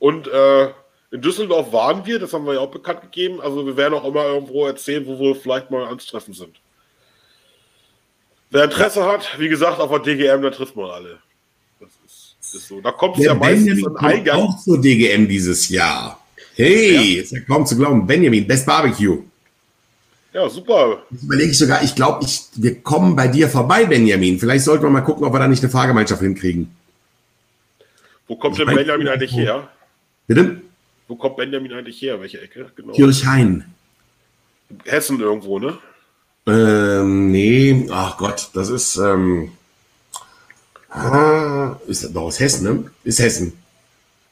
Und 0.00 0.26
äh, 0.26 0.64
in 1.12 1.22
Düsseldorf 1.22 1.72
waren 1.72 2.04
wir, 2.04 2.18
das 2.18 2.32
haben 2.32 2.46
wir 2.46 2.54
ja 2.54 2.60
auch 2.60 2.72
bekannt 2.72 3.02
gegeben. 3.02 3.40
Also 3.40 3.64
wir 3.64 3.76
werden 3.76 3.94
auch 3.94 4.04
immer 4.04 4.24
irgendwo 4.24 4.66
erzählen, 4.66 5.06
wo 5.06 5.20
wir 5.20 5.36
vielleicht 5.36 5.70
mal 5.70 5.86
ans 5.86 6.06
Treffen 6.06 6.34
sind. 6.34 6.56
Wer 8.50 8.64
Interesse 8.64 9.06
hat, 9.06 9.38
wie 9.38 9.48
gesagt, 9.48 9.78
auf 9.78 9.90
der 9.90 10.00
DGM, 10.00 10.42
da 10.42 10.50
trifft 10.50 10.74
man 10.74 10.90
alle. 10.90 11.20
Ist, 12.54 12.68
so. 12.68 12.80
Da 12.80 12.92
kommt 12.92 13.18
es 13.18 13.24
ja 13.24 13.34
meistens 13.34 13.86
Eingang. 13.96 14.36
auch 14.36 14.58
zur 14.58 14.80
DGM 14.80 15.28
dieses 15.28 15.68
Jahr. 15.68 16.20
Hey, 16.54 17.16
ja. 17.16 17.22
ist 17.22 17.32
ja 17.32 17.40
kaum 17.40 17.66
zu 17.66 17.76
glauben. 17.76 18.06
Benjamin, 18.06 18.46
Best 18.46 18.66
Barbecue. 18.66 19.18
Ja, 20.32 20.48
super. 20.48 21.02
Jetzt 21.10 21.22
überlege 21.24 21.50
ich 21.50 21.58
sogar, 21.58 21.82
ich 21.82 21.94
glaube, 21.94 22.24
ich, 22.24 22.42
wir 22.54 22.80
kommen 22.80 23.16
bei 23.16 23.28
dir 23.28 23.48
vorbei, 23.48 23.86
Benjamin. 23.86 24.38
Vielleicht 24.38 24.64
sollten 24.64 24.84
wir 24.84 24.90
mal 24.90 25.00
gucken, 25.00 25.24
ob 25.24 25.32
wir 25.32 25.38
da 25.38 25.48
nicht 25.48 25.62
eine 25.62 25.70
Fahrgemeinschaft 25.70 26.20
hinkriegen. 26.20 26.74
Wo 28.26 28.36
kommt 28.36 28.58
denn 28.58 28.66
Benjamin 28.66 29.08
eigentlich 29.08 29.32
her? 29.32 29.68
Bitte? 30.26 30.60
Wo 31.06 31.16
kommt 31.16 31.38
Benjamin 31.38 31.72
eigentlich 31.72 32.00
her? 32.02 32.20
Welche 32.20 32.40
Ecke? 32.42 32.70
Genau. 32.76 32.92
Kirchhain. 32.92 33.64
Hessen 34.84 35.18
irgendwo, 35.20 35.58
ne? 35.58 35.78
Ähm, 36.46 37.30
nee, 37.30 37.88
ach 37.90 38.16
Gott, 38.18 38.50
das 38.54 38.68
ist, 38.68 38.96
ähm, 38.96 39.52
ah, 40.90 41.76
ist 41.86 42.14
doch 42.14 42.22
aus 42.22 42.40
Hessen, 42.40 42.64
ne? 42.64 42.90
Ist 43.04 43.18
Hessen. 43.18 43.52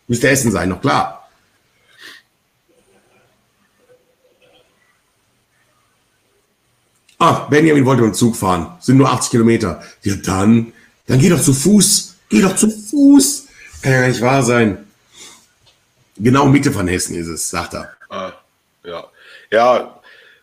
Müsste 0.08 0.28
Hessen 0.28 0.52
sein, 0.52 0.68
noch 0.68 0.80
klar. 0.80 1.28
Ach, 7.18 7.48
Benjamin 7.48 7.86
wollte 7.86 8.02
mit 8.02 8.12
dem 8.12 8.14
Zug 8.14 8.36
fahren. 8.36 8.76
Sind 8.80 8.98
nur 8.98 9.10
80 9.10 9.30
Kilometer. 9.30 9.82
Ja, 10.02 10.14
dann, 10.16 10.72
dann 11.06 11.18
geh 11.18 11.30
doch 11.30 11.40
zu 11.40 11.54
Fuß. 11.54 12.16
Geh 12.28 12.42
doch 12.42 12.54
zu 12.54 12.68
Fuß. 12.70 13.46
Kann 13.82 13.92
ja 13.92 14.00
gar 14.00 14.08
nicht 14.08 14.20
wahr 14.20 14.42
sein. 14.42 14.86
Genau 16.18 16.46
Mitte 16.46 16.72
von 16.72 16.88
Hessen 16.88 17.16
ist 17.16 17.28
es, 17.28 17.48
sagt 17.50 17.74
er. 17.74 17.92
Ah, 18.10 18.32
ja. 18.84 19.04
Ja, 19.50 20.00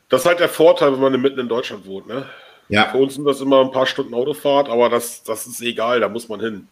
das 0.10 0.22
ist 0.22 0.28
halt 0.28 0.40
der 0.40 0.50
Vorteil, 0.50 0.94
wenn 0.94 1.00
man 1.00 1.22
mitten 1.22 1.40
in 1.40 1.48
Deutschland 1.48 1.86
wohnt. 1.86 2.08
Ne? 2.08 2.28
Ja. 2.70 2.90
Für 2.90 2.98
uns 2.98 3.16
sind 3.16 3.26
das 3.26 3.42
immer 3.42 3.62
ein 3.62 3.72
paar 3.72 3.86
Stunden 3.86 4.14
Autofahrt, 4.14 4.70
aber 4.70 4.90
das, 4.90 5.24
das 5.24 5.46
ist 5.48 5.62
egal, 5.62 6.00
da 6.00 6.10
muss 6.10 6.30
man 6.30 6.40
hin. 6.40 6.68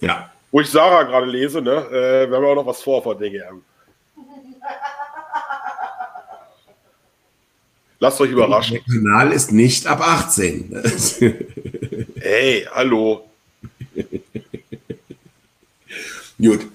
Ja. 0.00 0.30
Wo 0.50 0.60
ich 0.60 0.70
Sarah 0.70 1.02
gerade 1.02 1.26
lese, 1.26 1.60
ne? 1.60 1.86
Äh, 1.90 2.28
wir 2.30 2.36
haben 2.36 2.44
ja 2.44 2.50
auch 2.50 2.54
noch 2.56 2.66
was 2.66 2.82
vor 2.82 3.02
vor 3.02 3.16
DGM. 3.18 3.62
Lasst 7.98 8.20
euch 8.20 8.30
überraschen. 8.30 8.78
Der 8.86 8.94
Kanal 8.94 9.32
ist 9.32 9.52
nicht 9.52 9.86
ab 9.86 10.00
18. 10.00 10.82
hey, 12.20 12.66
hallo. 12.72 13.28
Gut. 16.38 16.66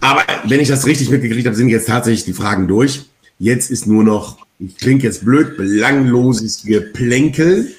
Aber 0.00 0.22
wenn 0.44 0.60
ich 0.60 0.68
das 0.68 0.86
richtig 0.86 1.10
mitgekriegt 1.10 1.46
habe, 1.46 1.56
sind 1.56 1.68
jetzt 1.68 1.86
tatsächlich 1.86 2.24
die 2.24 2.32
Fragen 2.32 2.66
durch. 2.68 3.06
Jetzt 3.38 3.70
ist 3.70 3.86
nur 3.86 4.02
noch, 4.04 4.38
ich 4.58 4.76
klinge 4.76 5.02
jetzt 5.02 5.24
blöd, 5.24 5.56
belangloses 5.56 6.62
Geplänkel. 6.62 7.74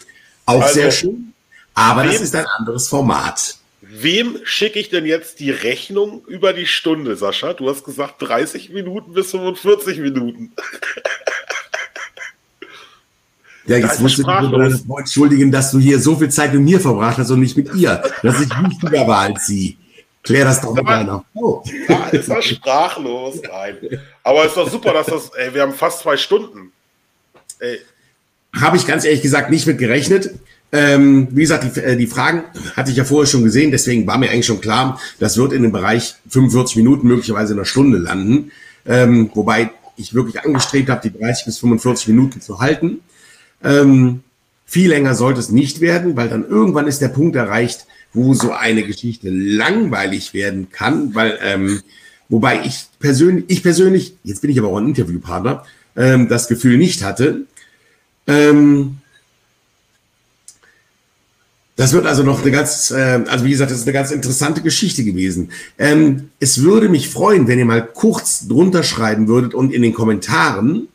Auch 0.46 0.62
also, 0.62 0.74
sehr 0.74 0.92
schön. 0.92 1.34
Aber 1.74 2.04
wem, 2.04 2.12
das 2.12 2.22
ist 2.22 2.36
ein 2.36 2.46
anderes 2.58 2.88
Format. 2.88 3.58
Wem 3.82 4.40
schicke 4.44 4.80
ich 4.80 4.90
denn 4.90 5.06
jetzt 5.06 5.40
die 5.40 5.52
Rechnung 5.52 6.24
über 6.28 6.54
die 6.54 6.66
Stunde, 6.66 7.16
Sascha? 7.16 7.54
Du 7.54 7.70
hast 7.70 7.84
gesagt 7.84 8.22
30 8.22 8.70
Minuten 8.70 9.14
bis 9.14 9.32
45 9.32 10.00
Minuten. 10.00 10.52
Ja, 13.66 13.78
jetzt 13.78 14.00
musst 14.00 14.18
du 14.18 14.24
dich 14.24 14.82
entschuldigen, 14.98 15.52
dass 15.52 15.72
du 15.72 15.80
hier 15.80 16.00
so 16.00 16.16
viel 16.16 16.30
Zeit 16.30 16.54
mit 16.54 16.62
mir 16.64 16.80
verbracht 16.80 17.18
hast 17.18 17.32
und 17.32 17.42
nicht 17.42 17.58
mit 17.58 17.74
ihr. 17.76 18.02
Dass 18.24 18.40
ich 18.40 18.50
wichtiger 18.50 19.08
war 19.08 19.20
als 19.20 19.46
sie. 19.46 19.78
Klär 20.28 20.44
das 20.44 20.60
doch 20.60 20.74
mit 20.74 20.86
einer 20.86 21.24
Frau. 21.34 21.64
Ja, 21.88 22.08
ist 22.10 22.30
das 22.30 22.44
sprachlos? 22.44 23.40
Nein. 23.42 23.78
Aber 24.24 24.46
ist 24.46 24.58
doch 24.58 24.70
super, 24.70 24.92
dass 24.92 25.08
das, 25.08 25.32
ey, 25.38 25.54
wir 25.54 25.62
haben 25.62 25.74
fast 25.74 26.02
zwei 26.02 26.18
Stunden. 26.18 26.74
Habe 28.54 28.76
ich 28.76 28.86
ganz 28.86 29.06
ehrlich 29.06 29.22
gesagt 29.22 29.50
nicht 29.50 29.66
mit 29.68 29.78
gerechnet. 29.78 30.32
Ähm, 30.74 31.30
wie 31.32 31.42
gesagt, 31.42 31.64
die, 31.64 31.80
äh, 31.80 31.96
die, 31.96 32.08
Fragen 32.08 32.44
hatte 32.76 32.92
ich 32.92 32.98
ja 32.98 33.06
vorher 33.06 33.26
schon 33.26 33.46
gesehen, 33.46 33.72
deswegen 33.72 34.06
war 34.06 34.18
mir 34.18 34.30
eigentlich 34.30 34.46
schon 34.46 34.60
klar, 34.60 35.00
das 35.18 35.38
wird 35.38 35.54
in 35.54 35.64
dem 35.64 35.72
Bereich 35.72 36.16
45 36.28 36.76
Minuten, 36.76 37.08
möglicherweise 37.08 37.54
in 37.54 37.60
einer 37.60 37.66
Stunde 37.66 37.98
landen. 37.98 38.52
Ähm, 38.86 39.32
wobei 39.34 39.72
ich 39.96 40.14
wirklich 40.14 40.44
angestrebt 40.44 40.90
habe, 40.90 41.10
die 41.10 41.18
30 41.18 41.46
bis 41.46 41.60
45 41.60 42.10
Minuten 42.10 42.42
zu 42.42 42.60
halten. 42.60 43.00
Ähm, 43.64 44.24
viel 44.66 44.90
länger 44.90 45.16
sollte 45.16 45.40
es 45.40 45.50
nicht 45.50 45.80
werden, 45.80 46.18
weil 46.18 46.28
dann 46.28 46.46
irgendwann 46.46 46.88
ist 46.88 47.00
der 47.00 47.08
Punkt 47.08 47.38
erreicht, 47.38 47.88
wo 48.14 48.34
so 48.34 48.52
eine 48.52 48.84
Geschichte 48.84 49.30
langweilig 49.30 50.34
werden 50.34 50.70
kann, 50.72 51.14
weil, 51.14 51.38
ähm, 51.44 51.82
wobei 52.30 52.66
ich 52.66 52.86
persönlich, 53.00 53.46
ich 53.48 53.64
persönlich, 53.64 54.16
jetzt 54.24 54.42
bin 54.42 54.52
ich 54.52 54.60
aber 54.60 54.70
auch 54.70 54.78
ein 54.78 54.88
Interviewpartner, 54.88 55.66
ähm, 55.96 56.28
das 56.28 56.48
Gefühl 56.48 56.78
nicht 56.78 57.04
hatte. 57.04 57.42
Ähm, 58.28 58.98
das 61.78 61.94
wird 61.94 62.08
also 62.08 62.24
noch 62.24 62.42
eine 62.42 62.50
ganz, 62.50 62.90
äh, 62.90 63.24
also 63.28 63.46
wie 63.46 63.52
gesagt, 63.52 63.70
das 63.70 63.78
ist 63.78 63.86
eine 63.86 63.94
ganz 63.94 64.10
interessante 64.10 64.62
Geschichte 64.64 65.04
gewesen. 65.04 65.52
Ähm, 65.78 66.32
es 66.40 66.64
würde 66.64 66.90
mich 66.90 67.10
freuen, 67.10 67.48
wenn 67.48 67.60
ihr 67.60 67.66
mal 67.66 67.86
kurz 67.86 68.48
drunter 68.48 68.82
schreiben 68.82 69.28
würdet 69.28 69.54
und 69.54 69.72
in 69.72 69.84
den 69.84 69.94
Kommentaren, 69.94 70.88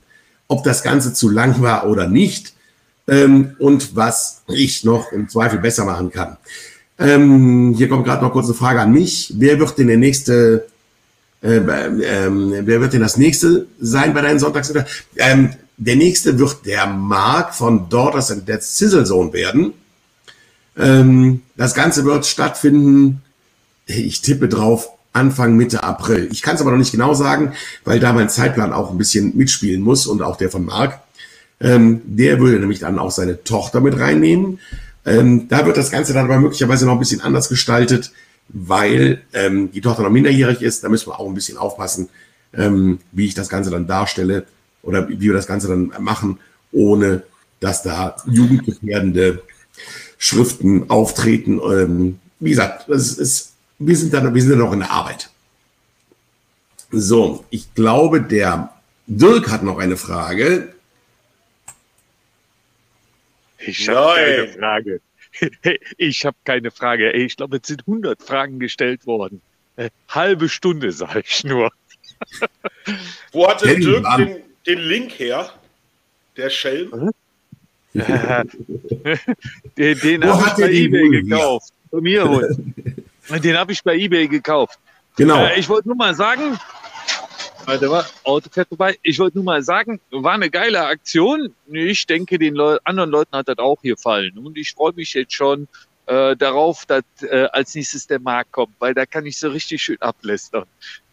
ob 0.48 0.64
das 0.64 0.82
Ganze 0.82 1.14
zu 1.14 1.28
lang 1.28 1.62
war 1.62 1.86
oder 1.88 2.08
nicht 2.08 2.54
ähm, 3.06 3.54
und 3.60 3.94
was 3.94 4.42
ich 4.48 4.82
noch 4.82 5.12
im 5.12 5.28
Zweifel 5.28 5.60
besser 5.60 5.84
machen 5.84 6.10
kann. 6.10 6.36
Ähm, 7.02 7.74
hier 7.76 7.88
kommt 7.88 8.04
gerade 8.04 8.22
noch 8.22 8.32
kurz 8.32 8.46
eine 8.46 8.54
Frage 8.54 8.80
an 8.80 8.92
mich. 8.92 9.34
Wer 9.36 9.58
wird 9.58 9.76
denn 9.78 9.88
der 9.88 9.98
nächste 9.98 10.66
Äh, 11.42 11.56
ähm, 11.56 12.54
wer 12.66 12.80
wird 12.80 12.92
denn 12.92 13.00
das 13.00 13.16
nächste 13.16 13.66
sein 13.80 14.14
bei 14.14 14.20
deinen 14.22 14.38
Sonntags? 14.38 14.72
Ähm, 15.16 15.50
der 15.76 15.96
nächste 15.96 16.38
wird 16.38 16.64
der 16.66 16.86
Mark 16.86 17.52
von 17.54 17.88
Daughters 17.88 18.30
and 18.30 18.46
Dead 18.46 18.62
Sizzle 18.62 19.04
Zone 19.04 19.32
werden. 19.32 19.72
Ähm, 20.78 21.42
das 21.56 21.74
Ganze 21.74 22.04
wird 22.04 22.26
stattfinden, 22.26 23.22
ich 23.86 24.22
tippe 24.22 24.46
drauf, 24.46 24.88
Anfang, 25.12 25.56
Mitte 25.56 25.82
April. 25.82 26.28
Ich 26.30 26.42
kann 26.42 26.54
es 26.54 26.60
aber 26.60 26.70
noch 26.70 26.78
nicht 26.78 26.92
genau 26.92 27.12
sagen, 27.12 27.54
weil 27.84 27.98
da 27.98 28.12
mein 28.12 28.28
Zeitplan 28.30 28.72
auch 28.72 28.92
ein 28.92 28.98
bisschen 28.98 29.36
mitspielen 29.36 29.82
muss 29.82 30.06
und 30.06 30.22
auch 30.22 30.36
der 30.36 30.48
von 30.48 30.64
Marc. 30.64 31.00
Ähm, 31.60 32.02
der 32.04 32.38
würde 32.38 32.60
nämlich 32.60 32.78
dann 32.78 33.00
auch 33.00 33.10
seine 33.10 33.42
Tochter 33.42 33.80
mit 33.80 33.98
reinnehmen. 33.98 34.60
Ähm, 35.04 35.48
da 35.48 35.66
wird 35.66 35.76
das 35.76 35.90
Ganze 35.90 36.12
dann 36.12 36.26
aber 36.26 36.38
möglicherweise 36.38 36.86
noch 36.86 36.92
ein 36.92 36.98
bisschen 36.98 37.20
anders 37.20 37.48
gestaltet, 37.48 38.12
weil 38.48 39.22
ähm, 39.32 39.72
die 39.72 39.80
Tochter 39.80 40.02
noch 40.02 40.10
minderjährig 40.10 40.62
ist. 40.62 40.84
Da 40.84 40.88
müssen 40.88 41.08
wir 41.08 41.18
auch 41.18 41.26
ein 41.26 41.34
bisschen 41.34 41.58
aufpassen, 41.58 42.08
ähm, 42.54 43.00
wie 43.10 43.26
ich 43.26 43.34
das 43.34 43.48
Ganze 43.48 43.70
dann 43.70 43.86
darstelle 43.86 44.46
oder 44.82 45.08
wie 45.08 45.20
wir 45.20 45.32
das 45.32 45.46
Ganze 45.46 45.68
dann 45.68 45.92
machen, 45.98 46.38
ohne 46.70 47.22
dass 47.60 47.82
da 47.82 48.16
jugendgefährdende 48.26 49.42
Schriften 50.18 50.90
auftreten. 50.90 51.60
Ähm, 51.60 52.18
wie 52.40 52.50
gesagt, 52.50 52.88
es 52.88 53.16
ist, 53.16 53.52
wir 53.78 53.96
sind 53.96 54.12
dann, 54.12 54.34
wir 54.34 54.42
sind 54.42 54.52
dann 54.52 54.60
noch 54.60 54.72
in 54.72 54.80
der 54.80 54.90
Arbeit. 54.90 55.30
So, 56.90 57.44
ich 57.50 57.74
glaube, 57.74 58.20
der 58.20 58.70
Dirk 59.06 59.50
hat 59.50 59.62
noch 59.62 59.78
eine 59.78 59.96
Frage. 59.96 60.71
Ich 63.66 63.88
habe 63.88 64.14
keine 64.16 64.48
Frage. 64.48 65.00
Ich 65.96 66.24
habe 66.24 66.36
keine 66.44 66.70
Frage. 66.70 67.12
Ich 67.12 67.36
glaube, 67.36 67.58
es 67.62 67.66
sind 67.66 67.82
100 67.82 68.22
Fragen 68.22 68.58
gestellt 68.58 69.06
worden. 69.06 69.40
Äh, 69.76 69.90
halbe 70.08 70.48
Stunde, 70.48 70.92
sage 70.92 71.22
ich 71.26 71.44
nur. 71.44 71.70
Wo 73.32 73.48
hat 73.48 73.64
denn 73.64 73.80
Dirk 73.80 74.04
den, 74.16 74.42
den 74.66 74.78
Link 74.78 75.12
her? 75.18 75.52
Der 76.36 76.50
Schelm? 76.50 77.10
den 77.94 78.04
den 79.76 80.24
habe 80.24 80.46
ich 80.46 80.54
bei 80.54 80.70
eBay 80.70 81.08
gekauft. 81.08 81.72
Von 81.90 82.02
mir 82.02 82.28
holen. 82.28 82.74
Den 83.42 83.56
habe 83.56 83.72
ich 83.72 83.84
bei 83.84 83.94
eBay 83.94 84.26
gekauft. 84.26 84.78
Genau. 85.16 85.44
Äh, 85.44 85.58
ich 85.58 85.68
wollte 85.68 85.88
nur 85.88 85.96
mal 85.96 86.14
sagen, 86.14 86.58
Warte 87.64 87.88
mal, 87.88 88.04
Auto 88.24 88.48
fährt 88.50 88.68
vorbei. 88.68 88.98
Ich 89.02 89.18
wollte 89.18 89.38
nur 89.38 89.44
mal 89.44 89.62
sagen, 89.62 90.00
war 90.10 90.32
eine 90.32 90.50
geile 90.50 90.84
Aktion. 90.86 91.54
Ich 91.70 92.06
denke, 92.06 92.38
den 92.38 92.54
Leu 92.54 92.78
anderen 92.84 93.10
Leuten 93.10 93.36
hat 93.36 93.48
das 93.48 93.58
auch 93.58 93.80
gefallen. 93.82 94.38
Und 94.38 94.58
ich 94.58 94.72
freue 94.72 94.92
mich 94.94 95.14
jetzt 95.14 95.32
schon 95.32 95.68
äh, 96.06 96.36
darauf, 96.36 96.84
dass 96.86 97.04
äh, 97.22 97.48
als 97.52 97.74
nächstes 97.74 98.06
der 98.06 98.20
Markt 98.20 98.52
kommt, 98.52 98.74
weil 98.80 98.94
da 98.94 99.06
kann 99.06 99.24
ich 99.26 99.38
so 99.38 99.48
richtig 99.48 99.82
schön 99.82 100.00
ablästern. 100.00 100.64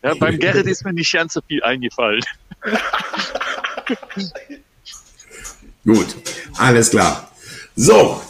Ja, 0.03 0.13
beim 0.15 0.39
Gerrit 0.41 0.65
ist 0.65 0.83
mir 0.83 0.93
nicht 0.93 1.11
ganz 1.11 1.33
so 1.33 1.41
viel 1.47 1.63
eingefallen. 1.63 2.23
Gut, 5.85 6.15
alles 6.57 6.89
klar. 6.89 7.31
So, 7.75 8.21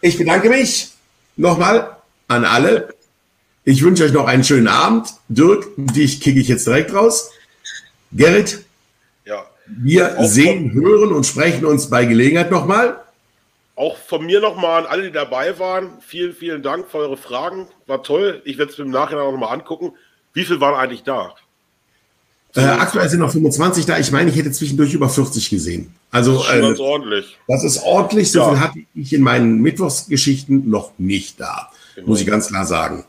ich 0.00 0.18
bedanke 0.18 0.48
mich 0.50 0.90
nochmal 1.36 1.96
an 2.28 2.44
alle. 2.44 2.94
Ich 3.64 3.82
wünsche 3.82 4.04
euch 4.04 4.12
noch 4.12 4.26
einen 4.26 4.44
schönen 4.44 4.68
Abend. 4.68 5.08
Dirk, 5.28 5.68
dich 5.76 6.20
kicke 6.20 6.40
ich 6.40 6.48
jetzt 6.48 6.66
direkt 6.66 6.92
raus. 6.92 7.30
Gerrit, 8.12 8.64
ja. 9.24 9.46
wir 9.66 10.18
auch 10.18 10.24
sehen, 10.24 10.72
von, 10.72 10.82
hören 10.82 11.12
und 11.12 11.24
sprechen 11.24 11.64
uns 11.64 11.88
bei 11.88 12.04
Gelegenheit 12.04 12.50
nochmal. 12.50 13.00
Auch 13.76 13.96
von 13.96 14.26
mir 14.26 14.40
nochmal 14.40 14.82
an 14.82 14.86
alle, 14.86 15.04
die 15.04 15.12
dabei 15.12 15.58
waren. 15.58 15.92
Vielen, 16.00 16.34
vielen 16.34 16.62
Dank 16.62 16.90
für 16.90 16.98
eure 16.98 17.16
Fragen. 17.16 17.66
War 17.86 18.02
toll. 18.02 18.42
Ich 18.44 18.58
werde 18.58 18.72
es 18.72 18.78
mir 18.78 18.84
im 18.84 18.90
Nachhinein 18.90 19.24
auch 19.24 19.32
nochmal 19.32 19.54
angucken. 19.54 19.92
Wie 20.34 20.44
viel 20.44 20.60
waren 20.60 20.74
eigentlich 20.74 21.02
da? 21.02 21.34
Äh, 22.56 22.62
aktuell 22.62 23.08
sind 23.08 23.20
noch 23.20 23.30
25 23.30 23.86
da. 23.86 23.98
Ich 23.98 24.10
meine, 24.10 24.30
ich 24.30 24.36
hätte 24.36 24.50
zwischendurch 24.50 24.92
über 24.92 25.08
40 25.08 25.50
gesehen. 25.50 25.94
Also, 26.10 26.38
das 26.38 26.48
ist, 26.48 26.54
äh, 26.54 26.60
ganz 26.60 26.80
ordentlich. 26.80 27.38
Das 27.46 27.64
ist 27.64 27.82
ordentlich. 27.84 28.32
So 28.32 28.40
ja. 28.40 28.50
viel 28.50 28.60
hatte 28.60 28.78
ich 28.94 29.12
in 29.12 29.22
meinen 29.22 29.60
Mittwochsgeschichten 29.60 30.68
noch 30.68 30.92
nicht 30.98 31.40
da. 31.40 31.70
Genau. 31.94 32.08
Muss 32.08 32.20
ich 32.20 32.26
ganz 32.26 32.48
klar 32.48 32.66
sagen. 32.66 33.04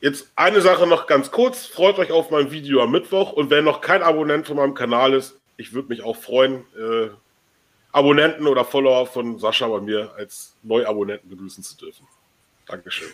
Jetzt 0.00 0.28
eine 0.36 0.60
Sache 0.60 0.86
noch 0.86 1.06
ganz 1.06 1.30
kurz. 1.30 1.66
Freut 1.66 1.98
euch 1.98 2.10
auf 2.10 2.30
mein 2.30 2.50
Video 2.50 2.82
am 2.82 2.92
Mittwoch. 2.92 3.32
Und 3.32 3.50
wer 3.50 3.62
noch 3.62 3.80
kein 3.80 4.02
Abonnent 4.02 4.46
von 4.46 4.56
meinem 4.56 4.74
Kanal 4.74 5.14
ist, 5.14 5.36
ich 5.56 5.72
würde 5.72 5.88
mich 5.88 6.02
auch 6.02 6.16
freuen, 6.16 6.64
äh, 6.76 7.08
Abonnenten 7.92 8.46
oder 8.46 8.64
Follower 8.64 9.06
von 9.06 9.38
Sascha 9.38 9.66
bei 9.66 9.80
mir 9.80 10.12
als 10.16 10.52
Neuabonnenten 10.62 11.30
begrüßen 11.30 11.64
zu 11.64 11.76
dürfen. 11.78 12.06
Dankeschön. 12.68 13.08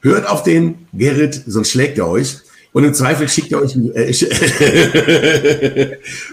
Hört 0.00 0.26
auf 0.26 0.42
den 0.42 0.88
Gerrit, 0.92 1.42
sonst 1.46 1.70
schlägt 1.70 1.98
er 1.98 2.08
euch. 2.08 2.38
Und 2.72 2.82
im 2.82 2.92
Zweifel 2.92 3.28
schickt 3.28 3.52
er 3.52 3.62
euch, 3.62 3.76
äh, 3.76 4.10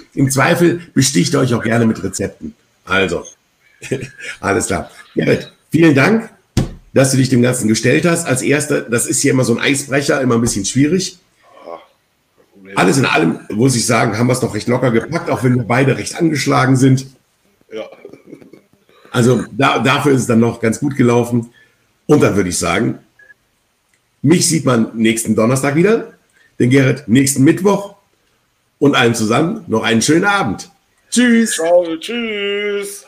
im 0.16 0.32
Zweifel 0.32 0.82
besticht 0.96 1.36
er 1.36 1.42
euch 1.42 1.54
auch 1.54 1.62
gerne 1.62 1.86
mit 1.86 2.04
Rezepten. 2.04 2.56
Also, 2.84 3.28
alles 4.40 4.66
klar. 4.66 4.90
Gerrit, 5.14 5.54
vielen 5.70 5.94
Dank 5.94 6.32
dass 6.94 7.12
du 7.12 7.18
dich 7.18 7.30
dem 7.30 7.42
Ganzen 7.42 7.68
gestellt 7.68 8.06
hast. 8.06 8.26
Als 8.26 8.42
erster, 8.42 8.82
das 8.82 9.08
ist 9.08 9.22
hier 9.22 9.32
immer 9.32 9.44
so 9.44 9.56
ein 9.56 9.62
Eisbrecher, 9.62 10.22
immer 10.22 10.36
ein 10.36 10.42
bisschen 10.42 10.66
schwierig. 10.66 11.18
Alles 12.76 12.98
in 12.98 13.06
allem, 13.06 13.40
muss 13.50 13.76
ich 13.76 13.86
sagen, 13.86 14.18
haben 14.18 14.28
wir 14.28 14.34
es 14.34 14.40
doch 14.40 14.56
recht 14.56 14.68
locker 14.68 14.92
gepackt, 14.92 15.30
auch 15.30 15.44
wenn 15.44 15.56
wir 15.56 15.64
beide 15.64 15.98
recht 15.98 16.16
angeschlagen 16.16 16.78
sind. 16.78 17.08
Ja. 17.74 17.84
Also 19.12 19.44
da, 19.52 19.80
dafür 19.80 20.14
ist 20.14 20.22
es 20.22 20.28
dann 20.28 20.40
noch 20.40 20.62
ganz 20.62 20.80
gut 20.80 20.96
gelaufen. 20.96 21.50
Und 22.06 22.22
dann 22.22 22.36
würde 22.36 22.50
ich 22.50 22.58
sagen, 22.58 23.00
mich 24.22 24.48
sieht 24.48 24.66
man 24.66 24.92
nächsten 24.94 25.36
Donnerstag 25.36 25.76
wieder, 25.76 26.14
den 26.60 26.70
Gerrit 26.70 27.08
nächsten 27.08 27.44
Mittwoch 27.44 27.96
und 28.80 28.96
allen 28.96 29.16
zusammen 29.16 29.64
noch 29.68 29.84
einen 29.84 30.02
schönen 30.02 30.26
Abend. 30.26 30.70
Tschüss. 31.10 31.56
Ciao, 31.56 31.98
tschüss. 31.98 33.06